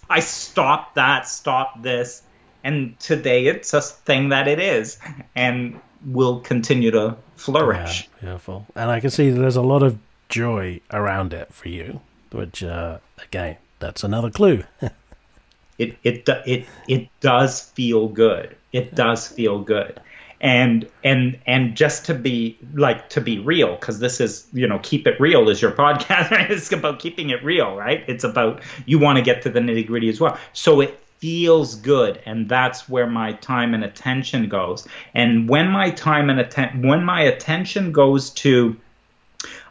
I 0.09 0.19
stopped 0.21 0.95
that, 0.95 1.27
stopped 1.27 1.83
this, 1.83 2.23
and 2.63 2.97
today 2.99 3.47
it's 3.47 3.73
a 3.73 3.81
thing 3.81 4.29
that 4.29 4.47
it 4.47 4.59
is 4.59 4.97
and 5.35 5.81
will 6.05 6.39
continue 6.39 6.91
to 6.91 7.17
flourish. 7.35 8.07
Yeah, 8.15 8.19
beautiful. 8.21 8.65
And 8.73 8.89
I 8.89 9.01
can 9.01 9.09
see 9.09 9.31
there's 9.31 9.57
a 9.57 9.61
lot 9.61 9.83
of 9.83 9.99
joy 10.29 10.79
around 10.91 11.33
it 11.33 11.53
for 11.53 11.67
you, 11.67 11.99
which, 12.31 12.63
uh, 12.63 12.99
again, 13.21 13.57
that's 13.79 14.05
another 14.05 14.31
clue. 14.31 14.63
it 15.77 15.97
it 16.03 16.29
it 16.45 16.65
it 16.87 17.09
does 17.19 17.61
feel 17.61 18.07
good. 18.07 18.55
It 18.71 18.95
does 18.95 19.27
feel 19.27 19.59
good. 19.59 19.99
And 20.39 20.89
and 21.03 21.39
and 21.45 21.77
just 21.77 22.05
to 22.05 22.15
be 22.15 22.57
like 22.73 23.09
to 23.09 23.21
be 23.21 23.37
real, 23.37 23.75
because 23.75 23.99
this 23.99 24.19
is 24.19 24.47
you 24.53 24.67
know 24.67 24.79
keep 24.81 25.05
it 25.05 25.19
real 25.19 25.49
is 25.49 25.61
your 25.61 25.71
podcast. 25.83 26.31
Right? 26.31 26.49
It's 26.49 26.71
about 26.71 26.99
keeping 26.99 27.29
it 27.29 27.43
real, 27.43 27.75
right? 27.75 28.03
It's 28.07 28.23
about 28.23 28.61
you 28.85 28.97
want 28.97 29.17
to 29.17 29.23
get 29.23 29.43
to 29.43 29.49
the 29.49 29.59
nitty 29.59 29.85
gritty 29.85 30.09
as 30.09 30.19
well. 30.19 30.37
So 30.53 30.81
it 30.81 30.99
feels 31.21 31.75
good 31.75 32.19
and 32.25 32.49
that's 32.49 32.89
where 32.89 33.05
my 33.05 33.31
time 33.33 33.75
and 33.75 33.83
attention 33.83 34.49
goes 34.49 34.87
and 35.13 35.47
when 35.47 35.69
my 35.69 35.91
time 35.91 36.31
and 36.31 36.39
atten- 36.39 36.81
when 36.81 37.03
my 37.03 37.21
attention 37.21 37.91
goes 37.91 38.31
to 38.31 38.75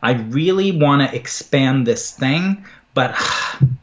i 0.00 0.12
really 0.12 0.70
want 0.70 1.02
to 1.02 1.12
expand 1.16 1.84
this 1.84 2.12
thing 2.12 2.64
but 2.94 3.16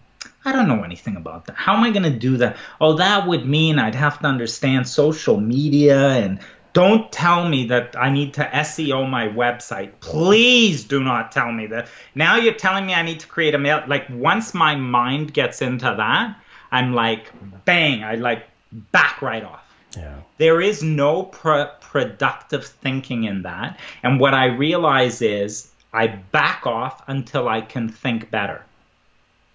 I 0.48 0.54
don't 0.54 0.70
know 0.70 0.84
anything 0.84 1.18
about 1.18 1.46
that. 1.48 1.58
How 1.58 1.76
am 1.76 1.84
I 1.84 1.92
going 1.92 2.04
to 2.04 2.10
do 2.18 2.38
that? 2.38 2.56
Oh, 2.80 2.94
that 2.94 3.28
would 3.28 3.46
mean 3.46 3.80
I'd 3.80 3.96
have 3.96 4.20
to 4.20 4.28
understand 4.28 4.88
social 4.88 5.38
media 5.38 6.12
and 6.12 6.40
don't 6.72 7.12
tell 7.12 7.50
me 7.50 7.68
that 7.68 7.98
I 8.00 8.12
need 8.12 8.36
to 8.36 8.46
SEO 8.46 9.10
my 9.10 9.28
website. 9.28 10.00
Please 10.00 10.86
do 10.86 11.04
not 11.04 11.34
tell 11.34 11.52
me 11.52 11.68
that. 11.68 11.90
Now 12.16 12.38
you're 12.38 12.54
telling 12.54 12.86
me 12.86 12.94
I 12.94 13.02
need 13.02 13.20
to 13.22 13.28
create 13.28 13.56
a 13.56 13.58
mail. 13.58 13.84
Like 13.88 14.06
once 14.10 14.54
my 14.54 14.76
mind 14.76 15.34
gets 15.34 15.62
into 15.62 15.94
that, 15.98 16.40
I'm 16.72 16.94
like, 16.94 17.30
bang, 17.66 18.06
I 18.06 18.16
like 18.16 18.46
back 18.94 19.22
right 19.22 19.44
off. 19.44 19.66
Yeah. 19.98 20.16
There 20.38 20.62
is 20.62 20.82
no 20.82 21.24
pro- 21.24 21.72
productive 21.82 22.66
thinking 22.66 23.26
in 23.26 23.42
that. 23.42 23.80
And 24.02 24.18
what 24.18 24.34
I 24.34 24.46
realize 24.46 25.22
is 25.22 25.70
I 25.92 26.08
back 26.08 26.66
off 26.66 27.02
until 27.08 27.50
I 27.50 27.60
can 27.60 27.90
think 27.90 28.32
better. 28.32 28.64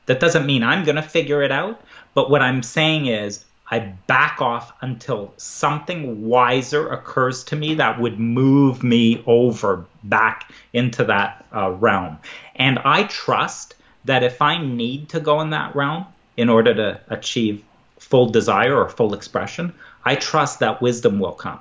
That 0.07 0.21
doesn't 0.21 0.47
mean 0.47 0.63
I'm 0.63 0.85
going 0.85 0.97
to 0.97 1.03
figure 1.03 1.43
it 1.43 1.53
out, 1.53 1.81
but 2.15 2.31
what 2.31 2.43
I'm 2.43 2.63
saying 2.63 3.07
is 3.07 3.45
I 3.71 3.79
back 4.07 4.43
off 4.43 4.73
until 4.83 5.33
something 5.39 6.27
wiser 6.27 6.89
occurs 6.89 7.45
to 7.45 7.57
me 7.57 7.75
that 7.77 7.99
would 8.01 8.19
move 8.21 8.83
me 8.83 9.23
over 9.27 9.87
back 10.05 10.53
into 10.75 11.05
that 11.05 11.47
uh, 11.55 11.71
realm. 11.71 12.19
And 12.57 12.79
I 12.81 13.05
trust 13.05 13.75
that 14.05 14.23
if 14.23 14.43
I 14.43 14.59
need 14.59 15.09
to 15.11 15.21
go 15.21 15.41
in 15.41 15.51
that 15.51 15.75
realm 15.75 16.07
in 16.37 16.49
order 16.49 16.75
to 16.75 17.01
achieve 17.09 17.65
full 17.99 18.29
desire 18.29 18.77
or 18.77 18.89
full 18.89 19.15
expression, 19.15 19.73
I 20.05 20.17
trust 20.17 20.59
that 20.59 20.83
wisdom 20.83 21.19
will 21.19 21.33
come. 21.33 21.61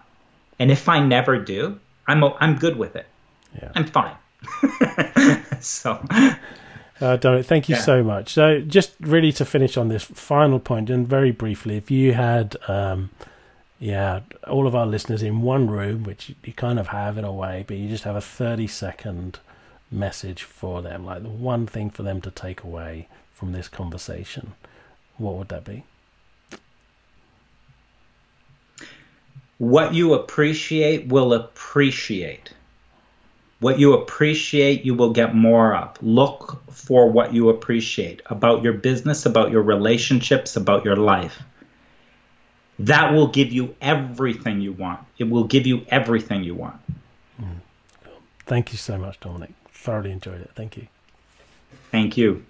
And 0.59 0.69
if 0.69 0.89
I 0.89 0.99
never 0.99 1.37
do, 1.37 1.79
I'm 2.07 2.23
I'm 2.23 2.55
good 2.57 2.77
with 2.77 2.95
it. 2.95 3.05
Yeah. 3.55 3.71
I'm 3.75 3.85
fine. 3.85 4.15
so 5.61 6.03
uh, 7.01 7.17
Dominic, 7.17 7.45
thank 7.45 7.69
you 7.69 7.75
yeah. 7.75 7.81
so 7.81 8.03
much. 8.03 8.33
So, 8.33 8.61
just 8.61 8.93
really 8.99 9.31
to 9.33 9.45
finish 9.45 9.77
on 9.77 9.87
this 9.87 10.03
final 10.03 10.59
point, 10.59 10.89
and 10.89 11.07
very 11.07 11.31
briefly, 11.31 11.77
if 11.77 11.89
you 11.89 12.13
had, 12.13 12.55
um, 12.67 13.09
yeah, 13.79 14.21
all 14.47 14.67
of 14.67 14.75
our 14.75 14.85
listeners 14.85 15.23
in 15.23 15.41
one 15.41 15.69
room, 15.69 16.03
which 16.03 16.33
you 16.43 16.53
kind 16.53 16.79
of 16.79 16.87
have 16.87 17.17
in 17.17 17.25
a 17.25 17.31
way, 17.31 17.65
but 17.67 17.77
you 17.77 17.89
just 17.89 18.03
have 18.03 18.15
a 18.15 18.21
30 18.21 18.67
second 18.67 19.39
message 19.91 20.43
for 20.43 20.81
them, 20.81 21.05
like 21.05 21.23
the 21.23 21.29
one 21.29 21.67
thing 21.67 21.89
for 21.89 22.03
them 22.03 22.21
to 22.21 22.31
take 22.31 22.63
away 22.63 23.07
from 23.33 23.51
this 23.51 23.67
conversation, 23.67 24.53
what 25.17 25.35
would 25.35 25.49
that 25.49 25.65
be? 25.65 25.83
What 29.57 29.93
you 29.93 30.13
appreciate 30.13 31.07
will 31.07 31.33
appreciate. 31.33 32.51
What 33.61 33.77
you 33.77 33.93
appreciate, 33.93 34.85
you 34.85 34.95
will 34.95 35.13
get 35.13 35.35
more 35.35 35.75
of. 35.75 35.95
Look 36.01 36.63
for 36.71 37.11
what 37.11 37.31
you 37.31 37.49
appreciate 37.49 38.23
about 38.25 38.63
your 38.63 38.73
business, 38.73 39.27
about 39.27 39.51
your 39.51 39.61
relationships, 39.61 40.55
about 40.55 40.83
your 40.83 40.95
life. 40.95 41.43
That 42.79 43.13
will 43.13 43.27
give 43.27 43.53
you 43.53 43.75
everything 43.79 44.61
you 44.61 44.71
want. 44.71 45.01
It 45.19 45.29
will 45.29 45.43
give 45.43 45.67
you 45.67 45.85
everything 45.89 46.43
you 46.43 46.55
want. 46.55 46.77
Mm. 47.39 47.59
Thank 48.47 48.71
you 48.71 48.79
so 48.79 48.97
much, 48.97 49.19
Dominic. 49.19 49.51
Thoroughly 49.71 50.11
enjoyed 50.11 50.41
it. 50.41 50.49
Thank 50.55 50.75
you. 50.75 50.87
Thank 51.91 52.17
you. 52.17 52.43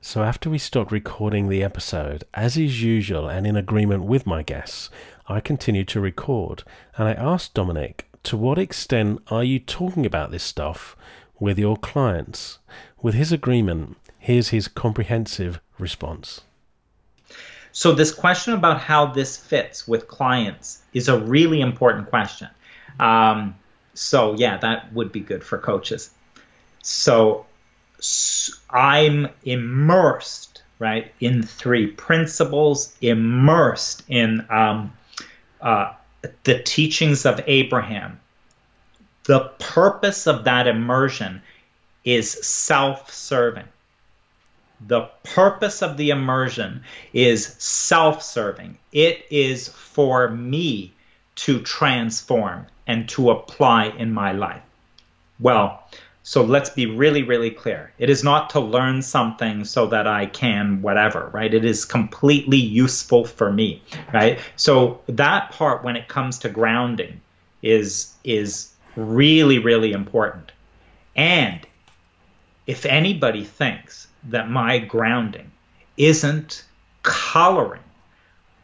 So, 0.00 0.24
after 0.24 0.50
we 0.50 0.58
stopped 0.58 0.90
recording 0.90 1.48
the 1.48 1.62
episode, 1.62 2.24
as 2.34 2.56
is 2.56 2.82
usual 2.82 3.28
and 3.28 3.46
in 3.46 3.54
agreement 3.54 4.02
with 4.02 4.26
my 4.26 4.42
guests, 4.42 4.90
I 5.28 5.38
continued 5.38 5.86
to 5.88 6.00
record 6.00 6.64
and 6.98 7.06
I 7.06 7.12
asked 7.12 7.54
Dominic 7.54 8.08
to 8.24 8.36
what 8.36 8.58
extent 8.58 9.20
are 9.28 9.44
you 9.44 9.58
talking 9.58 10.06
about 10.06 10.30
this 10.30 10.42
stuff 10.42 10.96
with 11.40 11.58
your 11.58 11.76
clients? 11.76 12.58
With 13.00 13.14
his 13.14 13.32
agreement, 13.32 13.96
here's 14.18 14.48
his 14.48 14.68
comprehensive 14.68 15.60
response. 15.78 16.42
So, 17.72 17.92
this 17.92 18.12
question 18.12 18.52
about 18.52 18.80
how 18.80 19.06
this 19.06 19.36
fits 19.36 19.88
with 19.88 20.06
clients 20.06 20.82
is 20.92 21.08
a 21.08 21.18
really 21.18 21.60
important 21.60 22.10
question. 22.10 22.48
Um, 23.00 23.56
so, 23.94 24.34
yeah, 24.34 24.58
that 24.58 24.92
would 24.92 25.10
be 25.10 25.20
good 25.20 25.42
for 25.42 25.58
coaches. 25.58 26.10
So, 26.82 27.46
I'm 28.70 29.28
immersed, 29.44 30.62
right, 30.78 31.12
in 31.20 31.42
three 31.42 31.86
principles, 31.86 32.94
immersed 33.00 34.02
in 34.08 34.46
um, 34.50 34.92
uh, 35.60 35.94
the 36.44 36.62
teachings 36.62 37.26
of 37.26 37.40
Abraham. 37.46 38.20
The 39.24 39.50
purpose 39.58 40.26
of 40.26 40.44
that 40.44 40.66
immersion 40.66 41.42
is 42.04 42.30
self 42.30 43.12
serving. 43.12 43.68
The 44.86 45.02
purpose 45.22 45.82
of 45.82 45.96
the 45.96 46.10
immersion 46.10 46.82
is 47.12 47.46
self 47.46 48.22
serving. 48.22 48.78
It 48.90 49.24
is 49.30 49.68
for 49.68 50.28
me 50.28 50.92
to 51.36 51.60
transform 51.60 52.66
and 52.86 53.08
to 53.10 53.30
apply 53.30 53.86
in 53.86 54.12
my 54.12 54.32
life. 54.32 54.62
Well, 55.38 55.84
so 56.24 56.44
let's 56.44 56.70
be 56.70 56.86
really, 56.86 57.24
really 57.24 57.50
clear. 57.50 57.92
It 57.98 58.08
is 58.08 58.22
not 58.22 58.50
to 58.50 58.60
learn 58.60 59.02
something 59.02 59.64
so 59.64 59.86
that 59.86 60.06
I 60.06 60.26
can 60.26 60.80
whatever, 60.80 61.30
right? 61.32 61.52
It 61.52 61.64
is 61.64 61.84
completely 61.84 62.58
useful 62.58 63.24
for 63.24 63.52
me, 63.52 63.82
right? 64.12 64.38
So 64.54 65.00
that 65.08 65.50
part 65.50 65.82
when 65.82 65.96
it 65.96 66.08
comes 66.08 66.38
to 66.40 66.48
grounding 66.48 67.20
is 67.60 68.14
is 68.22 68.72
really, 68.94 69.58
really 69.58 69.92
important. 69.92 70.52
And 71.16 71.66
if 72.68 72.86
anybody 72.86 73.44
thinks 73.44 74.06
that 74.24 74.48
my 74.48 74.78
grounding 74.78 75.50
isn't 75.96 76.64
coloring 77.02 77.82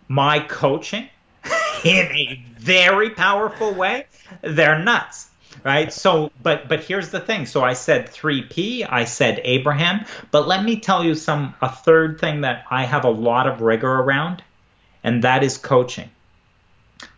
my 0.07 0.39
coaching 0.39 1.09
in 1.85 2.07
a 2.07 2.41
very 2.57 3.11
powerful 3.11 3.75
way, 3.75 4.07
they're 4.43 4.79
nuts 4.79 5.28
right 5.65 5.93
so 5.93 6.31
but 6.43 6.69
but 6.69 6.85
here's 6.85 7.11
the 7.11 7.21
thing 7.21 7.47
so 7.47 7.63
i 7.63 7.73
said 7.73 8.07
3p 8.07 8.87
i 8.89 9.05
said 9.05 9.41
abraham 9.45 10.05
but 10.31 10.47
let 10.47 10.65
me 10.65 10.81
tell 10.81 11.05
you 11.05 11.15
some 11.15 11.55
a 11.61 11.69
third 11.69 12.21
thing 12.21 12.43
that 12.43 12.65
i 12.71 12.85
have 12.85 13.05
a 13.05 13.11
lot 13.11 13.47
of 13.47 13.61
rigor 13.61 13.93
around 13.93 14.43
and 15.05 15.25
that 15.25 15.43
is 15.43 15.59
coaching 15.59 16.11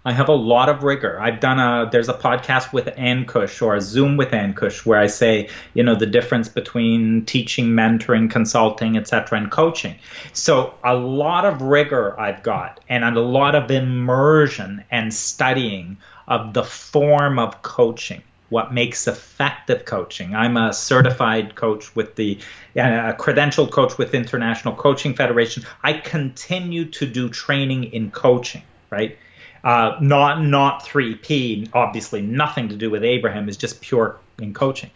I 0.04 0.12
have 0.12 0.28
a 0.28 0.34
lot 0.34 0.68
of 0.68 0.82
rigor. 0.82 1.20
I've 1.20 1.40
done 1.40 1.58
a 1.58 1.88
there's 1.90 2.08
a 2.08 2.14
podcast 2.14 2.72
with 2.72 2.86
Ankush 2.86 3.60
or 3.60 3.74
a 3.76 3.80
Zoom 3.80 4.16
with 4.16 4.30
Ankush 4.30 4.84
where 4.86 4.98
I 4.98 5.06
say, 5.06 5.48
you 5.74 5.82
know, 5.82 5.94
the 5.94 6.06
difference 6.06 6.48
between 6.48 7.24
teaching, 7.26 7.68
mentoring, 7.68 8.30
consulting, 8.30 8.96
etc., 8.96 9.38
and 9.38 9.50
coaching. 9.50 9.96
So 10.32 10.74
a 10.82 10.94
lot 10.94 11.44
of 11.44 11.62
rigor 11.62 12.18
I've 12.18 12.42
got 12.42 12.80
and 12.88 13.04
a 13.04 13.20
lot 13.20 13.54
of 13.54 13.70
immersion 13.70 14.84
and 14.90 15.12
studying 15.12 15.98
of 16.26 16.54
the 16.54 16.64
form 16.64 17.38
of 17.38 17.60
coaching 17.62 18.22
what 18.50 18.74
makes 18.74 19.08
effective 19.08 19.84
coaching. 19.84 20.34
I'm 20.34 20.56
a 20.56 20.72
certified 20.72 21.54
coach 21.54 21.94
with 21.96 22.16
the 22.16 22.38
a 22.76 23.14
credentialed 23.18 23.70
coach 23.70 23.96
with 23.96 24.14
International 24.14 24.74
Coaching 24.74 25.14
Federation. 25.14 25.64
I 25.82 25.94
continue 25.94 26.86
to 26.86 27.06
do 27.06 27.30
training 27.30 27.84
in 27.84 28.10
coaching, 28.10 28.62
right? 28.90 29.18
Uh, 29.62 29.96
not 30.00 30.42
not 30.42 30.84
3P, 30.84 31.70
obviously 31.72 32.22
nothing 32.22 32.68
to 32.68 32.76
do 32.76 32.90
with 32.90 33.04
Abraham, 33.04 33.48
is 33.48 33.56
just 33.56 33.80
pure 33.80 34.18
in 34.38 34.54
coaching. 34.54 34.90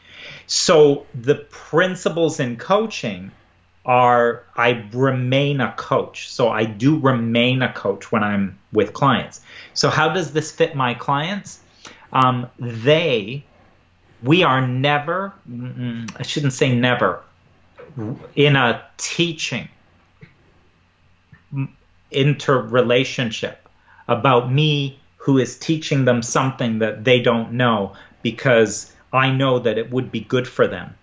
So 0.47 1.07
the 1.15 1.35
principles 1.35 2.41
in 2.41 2.57
coaching 2.57 3.31
are 3.85 4.45
I 4.57 4.89
remain 4.93 5.61
a 5.61 5.73
coach. 5.73 6.31
So 6.31 6.49
I 6.49 6.65
do 6.65 6.99
remain 6.99 7.63
a 7.63 7.73
coach 7.73 8.11
when 8.11 8.25
I'm 8.25 8.59
with 8.73 8.93
clients. 8.95 9.43
So 9.75 9.91
how 9.91 10.09
does 10.09 10.33
this 10.33 10.51
fit 10.51 10.75
my 10.75 10.95
clients? 10.95 11.61
Um, 12.15 12.49
they, 12.59 13.45
we 14.23 14.45
are 14.45 14.67
never, 14.67 15.35
I 16.17 16.23
shouldn't 16.23 16.53
say 16.53 16.75
never, 16.75 17.21
in 18.35 18.57
a 18.57 18.83
teaching 18.97 19.69
interrelationship 22.11 23.69
about 24.09 24.53
me 24.53 24.99
who 25.17 25.39
is 25.39 25.59
teaching 25.59 26.05
them 26.05 26.23
something 26.23 26.79
that 26.79 27.05
they 27.05 27.21
don't 27.21 27.53
know 27.53 27.95
because 28.23 28.93
I 29.13 29.31
know 29.31 29.59
that 29.59 29.79
it 29.79 29.91
would 29.91 30.13
be 30.13 30.21
good 30.21 30.47
for 30.47 30.67
them. 30.67 30.95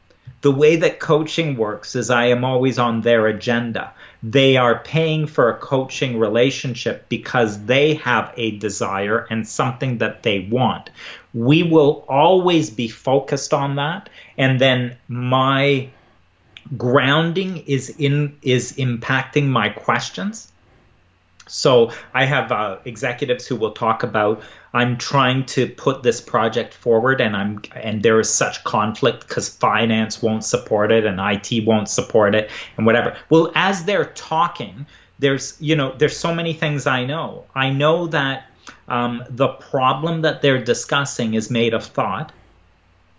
The 0.42 0.52
way 0.52 0.76
that 0.78 1.00
coaching 1.00 1.56
works 1.56 1.96
is 1.96 2.10
I 2.10 2.26
am 2.26 2.44
always 2.44 2.80
on 2.80 3.02
their 3.02 3.28
agenda. 3.28 3.94
They 4.24 4.58
are 4.58 4.80
paying 4.80 5.28
for 5.28 5.50
a 5.50 5.58
coaching 5.58 6.20
relationship 6.20 7.08
because 7.10 7.66
they 7.66 7.96
have 7.96 8.34
a 8.38 8.58
desire 8.58 9.28
and 9.30 9.48
something 9.48 10.00
that 10.00 10.24
they 10.24 10.48
want. 10.52 10.90
We 11.34 11.64
will 11.64 12.06
always 12.10 12.70
be 12.70 12.88
focused 12.88 13.54
on 13.54 13.76
that. 13.76 14.10
And 14.38 14.60
then 14.60 14.98
my 15.08 15.90
grounding 16.78 17.58
is 17.66 17.90
in 17.90 18.38
is 18.42 18.74
impacting 18.74 19.48
my 19.48 19.70
questions 19.70 20.52
so 21.52 21.92
I 22.14 22.26
have 22.26 22.52
uh, 22.52 22.78
executives 22.86 23.46
who 23.46 23.58
will 23.58 23.74
talk 23.74 24.04
about 24.04 24.42
I'm 24.73 24.98
trying 24.98 25.45
to 25.48 25.68
put 25.68 26.03
this 26.03 26.22
project 26.22 26.73
forward, 26.73 27.19
and 27.19 27.35
I'm 27.35 27.61
and 27.76 28.03
there 28.03 28.19
is 28.19 28.30
such 28.30 28.64
conflict 28.64 29.27
because 29.27 29.49
finance 29.49 30.22
won't 30.22 30.45
support 30.45 30.91
it 30.91 31.06
and 31.06 31.19
IT 31.19 31.65
won't 31.65 31.89
support 31.89 32.35
it 32.35 32.49
and 32.77 32.85
whatever. 32.85 33.18
Well, 33.30 33.52
as 33.56 33.84
they're 33.84 34.06
talking, 34.06 34.85
there's 35.19 35.57
you 35.60 35.76
know 35.76 35.93
there's 35.98 36.18
so 36.18 36.34
many 36.34 36.53
things 36.53 36.88
I 36.88 37.06
know. 37.06 37.45
I 37.53 37.69
know 37.69 38.07
that 38.07 38.45
um, 38.88 39.23
the 39.30 39.49
problem 39.49 40.22
that 40.22 40.41
they're 40.41 40.64
discussing 40.64 41.34
is 41.34 41.49
made 41.49 41.73
of 41.73 41.84
thought 41.84 42.31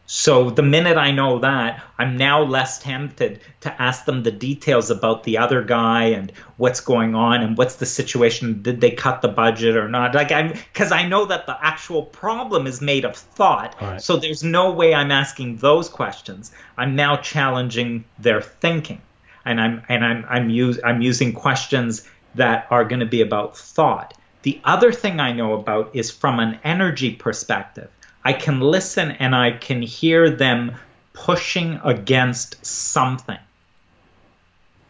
so 0.07 0.51
the 0.51 0.63
minute 0.63 0.97
I 0.97 1.13
know 1.13 1.39
that, 1.39 1.83
I'm 1.97 2.17
now 2.17 2.43
less 2.43 2.81
tempted 2.81 3.41
to 3.61 3.83
ask 3.83 4.05
them 4.05 4.23
the 4.23 4.33
details 4.33 4.91
about 4.91 5.23
the 5.23 5.39
other 5.39 5.63
guy 5.63 6.07
and 6.07 6.33
what's 6.57 6.81
going 6.81 7.15
on 7.15 7.41
and 7.43 7.57
what's 7.57 7.77
the 7.77 7.87
situation. 7.87 8.63
Did 8.63 8.81
they 8.81 8.91
cut 8.91 9.23
the 9.23 9.29
budget 9.29 9.77
or 9.77 9.89
not? 9.89 10.15
Like 10.15 10.33
I'm 10.33 10.49
because 10.49 10.93
I 10.93 11.07
know 11.07 11.25
that 11.27 11.47
the 11.47 11.57
actual 11.65 12.03
problem 12.03 12.67
is 12.67 12.81
made 12.81 13.05
of 13.05 13.17
thought. 13.17 13.77
Right. 13.81 14.03
So 14.03 14.17
there's 14.17 14.43
no 14.43 14.73
way 14.73 14.93
I'm 14.93 15.13
asking 15.13 15.59
those 15.59 15.89
questions. 15.89 16.53
I'm 16.77 16.97
now 16.97 17.17
challenging 17.17 18.05
their 18.19 18.43
thinking, 18.43 19.01
and 19.45 19.61
I'm 19.61 19.83
and 19.89 20.05
I'm 20.05 20.27
I'm 20.29 20.51
use 20.51 20.81
I'm 20.85 21.01
using 21.01 21.33
questions 21.33 22.07
that 22.35 22.67
are 22.71 22.85
going 22.85 23.01
to 23.01 23.07
be 23.07 23.21
about 23.21 23.57
thought. 23.57 24.15
The 24.43 24.61
other 24.65 24.93
thing 24.93 25.21
I 25.21 25.33
know 25.33 25.55
about 25.55 25.95
is 25.95 26.11
from 26.11 26.41
an 26.41 26.59
energy 26.65 27.13
perspective. 27.13 27.89
I 28.25 28.33
can 28.33 28.61
listen 28.61 29.11
and 29.11 29.35
I 29.35 29.53
can 29.53 29.83
hear 29.83 30.31
them 30.31 30.77
pushing 31.13 31.81
against 31.85 32.65
something. 32.65 33.39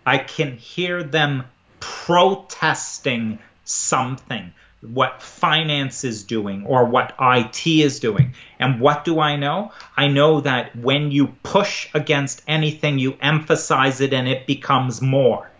I 0.04 0.18
can 0.18 0.56
hear 0.56 1.02
them 1.02 1.44
protesting 1.80 3.38
something, 3.64 4.52
what 4.80 5.22
finance 5.22 6.04
is 6.04 6.24
doing 6.24 6.66
or 6.66 6.84
what 6.84 7.14
IT 7.20 7.66
is 7.66 8.00
doing. 8.00 8.34
And 8.58 8.80
what 8.80 9.04
do 9.04 9.20
I 9.20 9.36
know? 9.36 9.72
I 9.96 10.08
know 10.08 10.40
that 10.40 10.74
when 10.76 11.10
you 11.10 11.28
push 11.42 11.88
against 11.94 12.42
anything, 12.48 12.98
you 12.98 13.16
emphasize 13.20 14.00
it 14.00 14.12
and 14.12 14.28
it 14.28 14.46
becomes 14.46 15.00
more 15.00 15.51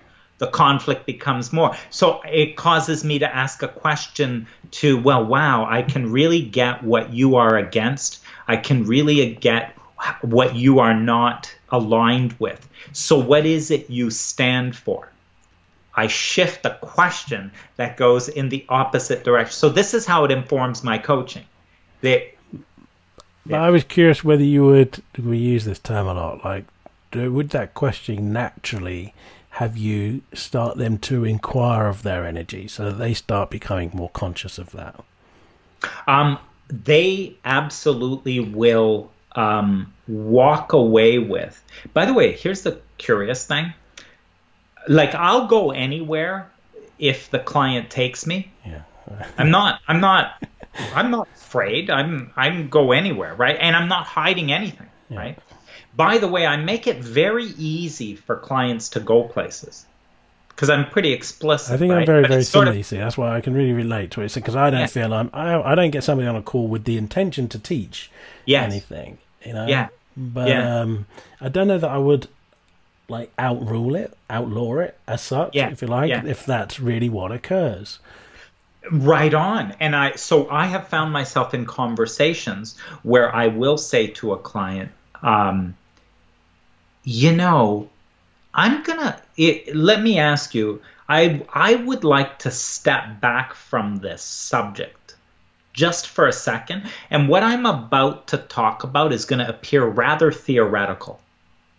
the 0.43 0.49
conflict 0.49 1.07
becomes 1.07 1.53
more. 1.53 1.77
So 1.91 2.21
it 2.23 2.57
causes 2.57 3.05
me 3.05 3.21
to 3.21 3.33
ask 3.33 3.63
a 3.63 3.69
question 3.69 4.49
to, 4.73 5.01
well, 5.01 5.25
wow, 5.25 5.69
I 5.71 5.83
can 5.83 6.11
really 6.11 6.43
get 6.43 6.83
what 6.83 7.13
you 7.13 7.37
are 7.37 7.57
against. 7.57 8.21
I 8.49 8.57
can 8.57 8.85
really 8.85 9.37
get 9.37 9.77
what 10.21 10.57
you 10.57 10.81
are 10.81 10.95
not 10.95 11.55
aligned 11.69 12.33
with. 12.41 12.69
So, 12.91 13.21
what 13.21 13.47
is 13.47 13.71
it 13.71 13.89
you 13.89 14.11
stand 14.11 14.75
for? 14.75 15.09
I 15.95 16.09
shift 16.09 16.65
the 16.65 16.71
question 16.71 17.53
that 17.77 17.97
goes 17.97 18.29
in 18.29 18.49
the 18.49 18.67
opposite 18.69 19.23
direction. 19.23 19.53
So, 19.53 19.69
this 19.69 19.95
is 19.95 20.07
how 20.07 20.25
it 20.25 20.33
informs 20.33 20.83
my 20.83 20.99
coaching. 20.99 21.45
They, 22.01 22.35
but 23.47 23.61
I 23.61 23.71
was 23.71 23.85
curious 23.85 24.25
whether 24.25 24.43
you 24.43 24.65
would 24.65 25.01
we 25.17 25.39
use 25.39 25.65
this 25.65 25.79
term 25.79 26.09
a 26.09 26.15
lot. 26.15 26.45
Like, 26.45 26.65
would 27.15 27.51
that 27.51 27.75
question 27.75 28.33
naturally 28.33 29.15
have 29.53 29.77
you 29.77 30.23
start 30.33 30.79
them 30.79 30.97
to 30.97 31.27
inquire 31.27 31.87
of 31.87 32.03
their 32.03 32.25
energy 32.25 32.67
so 32.67 32.87
that 32.87 32.93
they 32.93 33.13
start 33.13 33.51
becoming 33.51 33.91
more 33.93 34.09
conscious 34.09 34.59
of 34.59 34.73
that? 34.73 34.99
Um, 36.07 36.39
they 36.71 37.37
absolutely 37.45 38.41
will 38.41 39.11
um, 39.33 39.93
walk 40.09 40.73
away 40.73 41.19
with. 41.19 41.63
By 41.93 42.07
the 42.07 42.15
way, 42.15 42.33
here's 42.33 42.63
the 42.63 42.81
curious 42.97 43.47
thing. 43.47 43.75
Like 44.89 45.15
I'll 45.15 45.47
go 45.47 45.71
anywhere 45.71 46.51
if 46.99 47.31
the 47.31 47.39
client 47.39 47.91
takes 47.91 48.27
me. 48.27 48.51
Yeah. 48.65 48.83
I'm 49.37 49.51
not. 49.51 49.83
I'm 49.87 50.01
not. 50.01 50.43
I'm 50.95 51.11
not 51.11 51.29
afraid. 51.35 51.91
I'm. 51.91 52.33
I'm 52.37 52.71
go 52.71 52.93
anywhere, 52.93 53.35
right? 53.35 53.59
And 53.61 53.77
I'm 53.77 53.89
not 53.89 54.07
hiding 54.07 54.51
anything, 54.51 54.89
yeah. 55.11 55.19
right? 55.19 55.39
By 55.95 56.19
the 56.19 56.29
way, 56.29 56.47
I 56.47 56.57
make 56.57 56.87
it 56.87 56.99
very 56.99 57.47
easy 57.59 58.17
for 58.17 58.37
clients 58.37 58.91
to 58.91 59.01
go 59.01 59.25
places 59.25 59.87
because 60.49 60.71
I'm 60.71 60.89
pretty 60.89 61.13
explicit. 61.13 61.75
I 61.75 61.77
think 61.77 61.93
right? 61.93 62.01
I'm 62.01 62.07
very, 62.07 62.23
but 62.23 62.31
very 62.31 62.45
similar. 62.45 62.79
Of, 62.79 62.87
see, 62.87 62.99
that's 62.99 63.19
why 63.19 63.37
I 63.37 63.41
can 63.41 63.55
really 63.55 63.73
relate 63.73 64.11
to 64.13 64.23
it. 64.23 64.35
Because 64.35 64.57
I 64.57 64.71
don't 64.71 64.81
yeah. 64.81 64.87
feel 64.87 65.13
I'm, 65.13 65.31
I, 65.33 65.61
I 65.61 65.75
don't 65.75 65.91
get 65.91 66.05
somebody 66.05 66.29
on 66.29 66.37
a 66.37 66.43
call 66.43 66.69
with 66.69 66.85
the 66.85 66.97
intention 66.97 67.49
to 67.49 67.59
teach 67.59 68.11
yes. 68.47 68.71
anything. 68.71 69.19
You 69.45 69.53
know. 69.55 69.67
Yeah. 69.67 69.89
But 70.17 70.49
yeah. 70.49 70.81
Um, 70.81 71.07
I 71.41 71.49
don't 71.49 71.69
know 71.69 71.79
that 71.79 71.91
I 71.91 71.99
would 71.99 72.29
like 73.09 73.33
outrule 73.39 73.95
it, 73.95 74.17
outlaw 74.31 74.79
it 74.79 74.97
as 75.07 75.21
such, 75.21 75.55
yeah. 75.55 75.71
if 75.71 75.83
you 75.83 75.89
like, 75.89 76.09
yeah. 76.09 76.25
if 76.25 76.47
that's 76.47 76.81
really 76.81 77.09
what 77.09 77.33
occurs. 77.33 77.99
Right 78.91 79.33
on. 79.35 79.75
And 79.81 79.95
I 79.95 80.13
so 80.17 80.49
I 80.51 80.67
have 80.67 80.89
found 80.89 81.13
myself 81.13 81.55
in 81.55 81.67
conversations 81.67 82.77
where 83.03 83.35
I 83.35 83.49
will 83.49 83.79
say 83.79 84.09
to 84.09 84.33
a 84.33 84.39
client, 84.39 84.91
um, 85.23 85.77
you 87.05 87.33
know, 87.33 87.89
I'm 88.55 88.83
gonna 88.83 89.21
it, 89.37 89.75
let 89.75 90.03
me 90.03 90.19
ask 90.19 90.55
you. 90.55 90.83
I 91.09 91.43
I 91.53 91.75
would 91.75 92.05
like 92.05 92.41
to 92.41 92.51
step 92.51 93.21
back 93.21 93.55
from 93.55 93.97
this 93.97 94.23
subject 94.23 95.17
just 95.73 96.09
for 96.09 96.27
a 96.27 96.33
second, 96.33 96.85
and 97.11 97.29
what 97.29 97.43
I'm 97.43 97.67
about 97.67 98.29
to 98.29 98.39
talk 98.39 98.85
about 98.85 99.13
is 99.13 99.25
going 99.25 99.39
to 99.39 99.49
appear 99.49 99.85
rather 99.85 100.31
theoretical. 100.31 101.21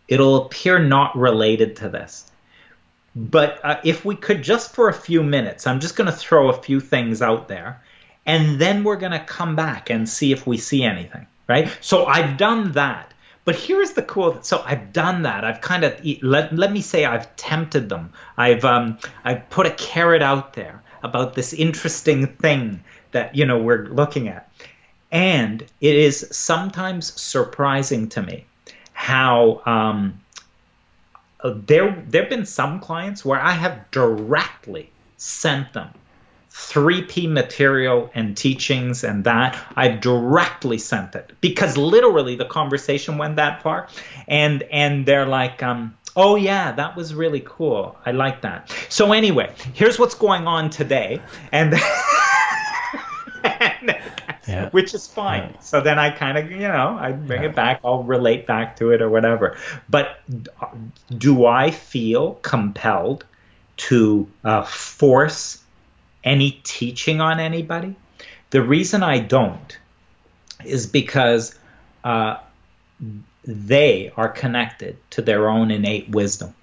It'll 0.07 0.45
appear 0.45 0.79
not 0.79 1.15
related 1.15 1.77
to 1.77 1.89
this. 1.89 2.29
But 3.15 3.59
uh, 3.63 3.79
if 3.83 4.03
we 4.03 4.15
could 4.15 4.41
just 4.41 4.73
for 4.73 4.89
a 4.89 4.93
few 4.93 5.21
minutes, 5.21 5.67
I'm 5.67 5.79
just 5.79 5.95
going 5.95 6.09
to 6.09 6.15
throw 6.15 6.49
a 6.49 6.61
few 6.61 6.79
things 6.79 7.21
out 7.21 7.47
there, 7.47 7.81
and 8.25 8.59
then 8.59 8.83
we're 8.83 8.95
going 8.97 9.11
to 9.11 9.19
come 9.19 9.55
back 9.55 9.89
and 9.89 10.09
see 10.09 10.31
if 10.31 10.47
we 10.47 10.57
see 10.57 10.83
anything, 10.83 11.27
right? 11.47 11.69
So 11.81 12.05
I've 12.05 12.37
done 12.37 12.71
that. 12.71 13.12
But 13.45 13.55
here's 13.57 13.91
the 13.91 14.01
cool. 14.03 14.37
So 14.41 14.63
I've 14.65 14.93
done 14.93 15.23
that. 15.23 15.43
I've 15.43 15.61
kind 15.61 15.83
of 15.83 15.93
let 16.21 16.55
let 16.55 16.71
me 16.71 16.81
say 16.81 17.05
I've 17.05 17.33
tempted 17.35 17.89
them. 17.89 18.13
I've 18.37 18.63
um 18.63 18.97
I've 19.23 19.49
put 19.49 19.65
a 19.65 19.71
carrot 19.71 20.21
out 20.21 20.53
there 20.53 20.81
about 21.03 21.33
this 21.33 21.51
interesting 21.53 22.27
thing 22.27 22.83
that 23.11 23.35
you 23.35 23.45
know 23.45 23.57
we're 23.57 23.85
looking 23.87 24.29
at, 24.29 24.49
and 25.11 25.61
it 25.81 25.95
is 25.95 26.27
sometimes 26.31 27.19
surprising 27.21 28.07
to 28.09 28.21
me 28.21 28.45
how 28.93 29.61
um 29.65 30.19
there 31.43 32.01
there've 32.07 32.29
been 32.29 32.45
some 32.45 32.79
clients 32.79 33.25
where 33.25 33.41
I 33.41 33.51
have 33.51 33.91
directly 33.91 34.89
sent 35.17 35.73
them 35.73 35.89
3P 36.53 37.31
material 37.31 38.11
and 38.13 38.37
teachings 38.37 39.03
and 39.03 39.23
that, 39.23 39.57
I 39.75 39.89
directly 39.89 40.77
sent 40.77 41.15
it 41.15 41.33
because 41.41 41.77
literally 41.77 42.35
the 42.35 42.45
conversation 42.45 43.17
went 43.17 43.37
that 43.37 43.63
far, 43.63 43.87
and 44.27 44.61
and 44.63 45.05
they're 45.05 45.25
like, 45.25 45.63
um, 45.63 45.97
oh 46.15 46.35
yeah, 46.35 46.71
that 46.73 46.95
was 46.95 47.15
really 47.15 47.41
cool. 47.43 47.97
I 48.05 48.11
like 48.11 48.43
that. 48.43 48.69
So 48.89 49.13
anyway, 49.13 49.51
here's 49.73 49.97
what's 49.97 50.15
going 50.15 50.47
on 50.47 50.69
today, 50.69 51.21
and. 51.51 51.73
and 53.43 53.97
yeah. 54.47 54.69
which 54.69 54.93
is 54.93 55.07
fine. 55.07 55.49
Yeah. 55.53 55.59
So 55.59 55.81
then 55.81 55.97
I 55.97 56.11
kind 56.11 56.37
of, 56.37 56.51
you 56.51 56.59
know, 56.59 56.97
I 56.99 57.11
bring 57.13 57.43
yeah. 57.43 57.49
it 57.49 57.55
back, 57.55 57.81
I'll 57.83 58.03
relate 58.03 58.45
back 58.45 58.77
to 58.77 58.91
it 58.91 59.01
or 59.01 59.09
whatever. 59.09 59.57
But 59.89 60.19
do 61.09 61.45
I 61.45 61.71
feel 61.71 62.35
compelled 62.35 63.25
to 63.75 64.27
uh, 64.43 64.63
force 64.63 65.62
any 66.23 66.61
teaching 66.63 67.21
on 67.21 67.39
anybody. 67.39 67.95
The 68.49 68.61
reason 68.61 69.03
I 69.03 69.19
don't 69.19 69.77
is 70.63 70.87
because 70.87 71.57
uh, 72.03 72.37
they 73.45 74.11
are 74.15 74.29
connected 74.29 74.97
to 75.11 75.21
their 75.21 75.49
own 75.49 75.71
innate 75.71 76.09
wisdom. 76.09 76.53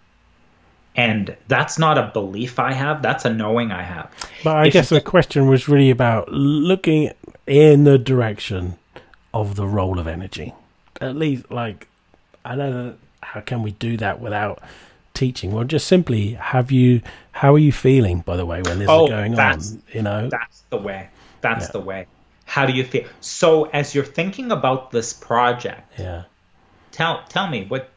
And 0.96 1.36
that's 1.48 1.78
not 1.78 1.98
a 1.98 2.10
belief 2.12 2.58
I 2.58 2.72
have, 2.72 3.00
that's 3.00 3.24
a 3.24 3.32
knowing 3.32 3.70
I 3.70 3.82
have. 3.82 4.10
But 4.42 4.56
I 4.56 4.66
if 4.66 4.72
guess 4.72 4.88
the 4.88 5.00
question 5.00 5.48
was 5.48 5.68
really 5.68 5.90
about 5.90 6.30
looking 6.30 7.12
in 7.46 7.84
the 7.84 7.98
direction 7.98 8.76
of 9.32 9.54
the 9.54 9.66
role 9.66 9.98
of 9.98 10.06
energy. 10.06 10.52
At 11.00 11.16
least, 11.16 11.50
like, 11.50 11.88
I 12.44 12.56
don't 12.56 12.70
know, 12.70 12.94
how 13.22 13.40
can 13.40 13.62
we 13.62 13.70
do 13.72 13.96
that 13.98 14.20
without 14.20 14.62
teaching? 15.20 15.52
Well, 15.52 15.64
just 15.64 15.86
simply 15.86 16.32
have 16.32 16.72
you. 16.72 17.02
How 17.32 17.55
are 17.55 17.59
you 17.59 17.72
feeling, 17.72 18.20
by 18.20 18.36
the 18.36 18.47
way, 18.47 18.62
when 18.62 18.78
this 18.80 18.88
oh, 18.88 19.05
is 19.05 19.10
going 19.10 19.38
on? 19.38 19.60
You 19.92 20.02
know, 20.02 20.28
that's 20.28 20.64
the 20.70 20.78
way. 20.78 21.09
That's 21.42 21.66
yeah. 21.66 21.72
the 21.72 21.80
way. 21.80 22.06
How 22.47 22.66
do 22.66 22.72
you 22.72 22.84
feel? 22.84 23.06
So, 23.20 23.64
as 23.64 23.94
you're 23.94 24.05
thinking 24.05 24.51
about 24.51 24.90
this 24.90 25.12
project, 25.12 25.92
yeah, 25.98 26.24
tell 26.90 27.22
tell 27.28 27.47
me 27.48 27.66
what 27.66 27.90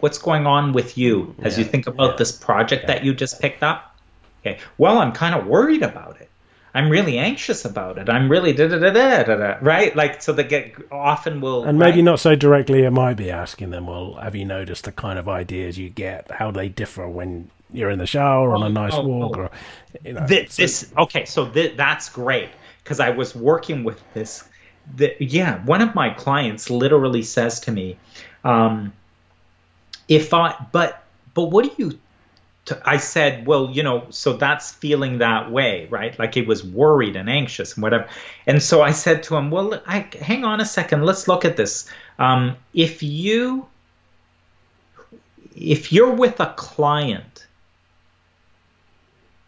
what's 0.00 0.18
going 0.18 0.46
on 0.46 0.72
with 0.72 0.96
you 0.96 1.34
as 1.42 1.58
yeah, 1.58 1.64
you 1.64 1.70
think 1.70 1.86
about 1.86 2.12
yeah, 2.12 2.16
this 2.16 2.32
project 2.32 2.86
that 2.86 3.04
you 3.04 3.12
just 3.12 3.40
picked 3.40 3.62
up. 3.62 3.96
Okay. 4.40 4.60
Well, 4.78 4.98
I'm 4.98 5.12
kind 5.12 5.34
of 5.34 5.46
worried 5.46 5.82
about 5.82 6.20
it. 6.20 6.30
I'm 6.74 6.90
really 6.90 7.18
anxious 7.18 7.64
about 7.64 7.98
it. 7.98 8.08
I'm 8.08 8.30
really 8.30 8.52
da 8.52 8.68
da 8.68 8.78
da 8.78 8.90
da 8.90 9.22
da 9.22 9.36
da. 9.36 9.58
Right? 9.60 9.94
Like 9.96 10.22
so, 10.22 10.32
they 10.32 10.44
get 10.44 10.74
often 10.92 11.40
will. 11.40 11.64
And 11.64 11.78
maybe 11.78 11.98
right? 11.98 12.04
not 12.04 12.20
so 12.20 12.34
directly. 12.34 12.84
It 12.84 12.90
might 12.90 13.14
be 13.14 13.30
asking 13.30 13.70
them. 13.70 13.86
Well, 13.86 14.14
have 14.14 14.34
you 14.34 14.44
noticed 14.44 14.84
the 14.84 14.92
kind 14.92 15.18
of 15.18 15.28
ideas 15.28 15.78
you 15.78 15.88
get? 15.88 16.30
How 16.30 16.50
they 16.50 16.68
differ 16.68 17.08
when 17.08 17.50
you're 17.72 17.90
in 17.90 17.98
the 17.98 18.06
shower 18.06 18.54
on 18.54 18.62
a 18.62 18.66
oh, 18.66 18.68
nice 18.68 18.94
oh, 18.94 19.06
walk, 19.06 19.36
oh. 19.36 19.40
or 19.42 19.50
you 20.04 20.12
know. 20.12 20.26
This, 20.26 20.54
so, 20.54 20.62
this 20.62 20.92
okay. 20.98 21.24
So 21.24 21.48
th- 21.48 21.76
that's 21.76 22.10
great 22.10 22.50
because 22.82 23.00
I 23.00 23.10
was 23.10 23.34
working 23.34 23.84
with 23.84 24.00
this. 24.14 24.44
The, 24.94 25.14
yeah, 25.20 25.62
one 25.64 25.82
of 25.82 25.94
my 25.94 26.10
clients 26.10 26.70
literally 26.70 27.22
says 27.22 27.60
to 27.60 27.72
me, 27.72 27.98
um, 28.44 28.92
"If 30.06 30.34
I 30.34 30.54
but 30.72 31.02
but 31.34 31.44
what 31.44 31.64
do 31.64 31.70
you 31.82 31.98
I 32.84 32.98
said, 32.98 33.46
well, 33.46 33.70
you 33.70 33.82
know, 33.82 34.06
so 34.10 34.34
that's 34.34 34.72
feeling 34.72 35.18
that 35.18 35.50
way, 35.50 35.86
right? 35.90 36.18
Like 36.18 36.34
he 36.34 36.42
was 36.42 36.64
worried 36.64 37.16
and 37.16 37.28
anxious 37.28 37.74
and 37.74 37.82
whatever. 37.82 38.08
And 38.46 38.62
so 38.62 38.82
I 38.82 38.92
said 38.92 39.22
to 39.24 39.36
him, 39.36 39.50
well, 39.50 39.80
I, 39.86 40.08
hang 40.20 40.44
on 40.44 40.60
a 40.60 40.64
second, 40.64 41.04
let's 41.04 41.28
look 41.28 41.44
at 41.44 41.56
this. 41.56 41.88
Um, 42.18 42.56
if 42.74 43.02
you 43.02 43.66
if 45.60 45.92
you're 45.92 46.14
with 46.14 46.38
a 46.40 46.54
client 46.56 47.46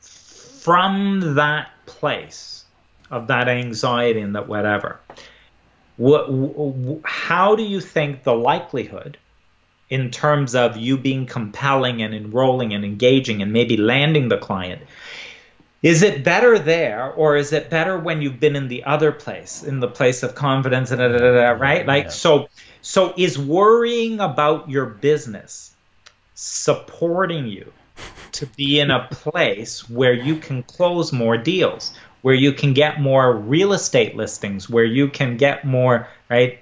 from 0.00 1.34
that 1.36 1.70
place 1.86 2.64
of 3.10 3.28
that 3.28 3.48
anxiety 3.48 4.20
and 4.20 4.34
that 4.34 4.48
whatever, 4.48 4.98
what, 5.96 6.28
how 7.04 7.54
do 7.54 7.62
you 7.62 7.80
think 7.80 8.24
the 8.24 8.34
likelihood 8.34 9.18
in 9.90 10.10
terms 10.10 10.54
of 10.54 10.76
you 10.76 10.96
being 10.96 11.26
compelling 11.26 12.00
and 12.00 12.14
enrolling 12.14 12.72
and 12.72 12.84
engaging 12.84 13.42
and 13.42 13.52
maybe 13.52 13.76
landing 13.76 14.28
the 14.28 14.38
client. 14.38 14.80
Is 15.82 16.02
it 16.02 16.22
better 16.22 16.58
there 16.58 17.10
or 17.12 17.36
is 17.36 17.52
it 17.52 17.70
better 17.70 17.98
when 17.98 18.22
you've 18.22 18.38
been 18.38 18.54
in 18.54 18.68
the 18.68 18.84
other 18.84 19.12
place, 19.12 19.62
in 19.62 19.80
the 19.80 19.88
place 19.88 20.22
of 20.22 20.34
confidence 20.34 20.90
and 20.90 21.00
da, 21.00 21.08
da, 21.08 21.18
da, 21.18 21.50
right? 21.50 21.86
Like 21.86 22.04
yeah. 22.04 22.10
so 22.10 22.48
so 22.82 23.12
is 23.16 23.38
worrying 23.38 24.20
about 24.20 24.70
your 24.70 24.86
business 24.86 25.74
supporting 26.34 27.46
you 27.46 27.72
to 28.32 28.46
be 28.46 28.80
in 28.80 28.90
a 28.90 29.08
place 29.10 29.88
where 29.88 30.12
you 30.12 30.36
can 30.36 30.62
close 30.62 31.12
more 31.12 31.36
deals, 31.36 31.92
where 32.22 32.34
you 32.34 32.52
can 32.52 32.72
get 32.72 33.00
more 33.00 33.34
real 33.34 33.72
estate 33.72 34.16
listings, 34.16 34.68
where 34.70 34.84
you 34.84 35.08
can 35.08 35.36
get 35.36 35.64
more, 35.64 36.08
right? 36.28 36.60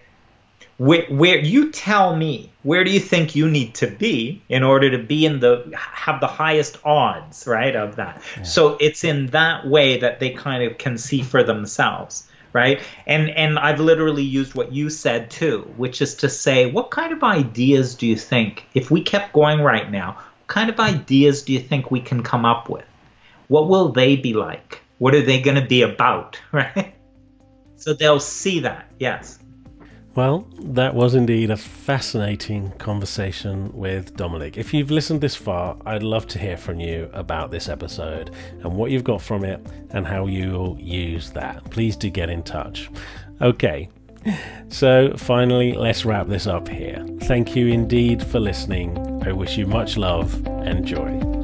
Where, 0.79 1.07
where 1.07 1.39
you 1.39 1.73
tell 1.73 2.15
me 2.15 2.51
where 2.63 2.85
do 2.85 2.91
you 2.91 3.01
think 3.01 3.35
you 3.35 3.51
need 3.51 3.75
to 3.75 3.89
be 3.89 4.41
in 4.49 4.63
order 4.63 4.93
to 4.93 4.99
be 4.99 5.27
in 5.27 5.41
the 5.41 5.73
have 5.77 6.21
the 6.21 6.29
highest 6.29 6.79
odds 6.85 7.47
right 7.47 7.75
of 7.75 7.97
that? 7.97 8.23
Yeah. 8.37 8.43
so 8.45 8.77
it's 8.81 9.05
in 9.05 9.27
that 9.27 9.67
way 9.67 9.99
that 9.99 10.21
they 10.21 10.31
kind 10.31 10.63
of 10.63 10.79
can 10.79 10.97
see 10.97 11.23
for 11.23 11.43
themselves 11.43 12.27
right? 12.53 12.81
And 13.07 13.29
and 13.29 13.59
i've 13.59 13.81
literally 13.81 14.23
used 14.23 14.55
what 14.55 14.73
you 14.73 14.89
said 14.89 15.31
too 15.31 15.71
which 15.77 16.01
is 16.01 16.15
to 16.17 16.29
say 16.29 16.71
what 16.71 16.91
kind 16.91 17.13
of 17.13 17.23
ideas 17.23 17.97
do 17.97 18.07
you 18.07 18.17
think 18.17 18.65
if 18.73 18.91
we 18.91 19.03
kept 19.03 19.33
going 19.33 19.61
right 19.61 19.91
now 19.91 20.13
what 20.13 20.47
kind 20.47 20.71
of 20.71 20.81
ideas 20.81 21.43
do 21.43 21.53
you 21.53 21.61
think 21.61 21.91
we 21.91 22.01
can 22.01 22.23
come 22.23 22.47
up 22.47 22.71
with? 22.71 22.87
What 23.49 23.69
will 23.69 23.93
they 23.93 24.17
be 24.17 24.33
like? 24.33 24.81
What 24.99 25.15
are 25.15 25.23
they 25.23 25.41
going 25.41 25.61
to 25.61 25.67
be 25.67 25.83
about 25.83 26.41
right? 26.53 26.95
So 27.77 27.95
they'll 27.95 28.21
see 28.21 28.61
that 28.61 28.91
yes 28.99 29.38
well, 30.19 30.45
that 30.59 30.97
was 30.97 31.15
indeed 31.15 31.49
a 31.49 31.57
fascinating 31.57 32.73
conversation 32.73 33.71
with 33.73 34.17
Dominic. 34.17 34.57
If 34.57 34.75
you've 34.75 34.91
listened 34.91 35.21
this 35.21 35.37
far, 35.37 35.77
I'd 35.87 36.03
love 36.03 36.27
to 36.27 36.41
hear 36.41 36.57
from 36.57 36.81
you 36.81 37.09
about 37.13 37.53
this 37.53 37.69
episode 37.69 38.35
and 38.65 38.75
what 38.75 38.91
you've 38.91 39.05
got 39.05 39.23
from 39.23 39.45
it 39.45 39.65
and 39.91 40.05
how 40.05 40.27
you'll 40.27 40.77
use 40.81 41.31
that. 41.35 41.71
Please 41.71 41.95
do 41.95 42.11
get 42.11 42.31
in 42.31 42.43
touch. 42.43 42.91
Okay, 43.41 43.91
so 44.69 45.13
finally, 45.17 45.73
let's 45.75 46.05
wrap 46.05 46.27
this 46.27 46.49
up 46.49 46.67
here. 46.67 47.07
Thank 47.21 47.55
you 47.55 47.69
indeed 47.69 48.21
for 48.21 48.41
listening. 48.41 49.23
I 49.25 49.31
wish 49.31 49.57
you 49.57 49.69
much 49.69 49.97
love 49.97 50.45
and 50.49 50.85
joy. 50.85 51.38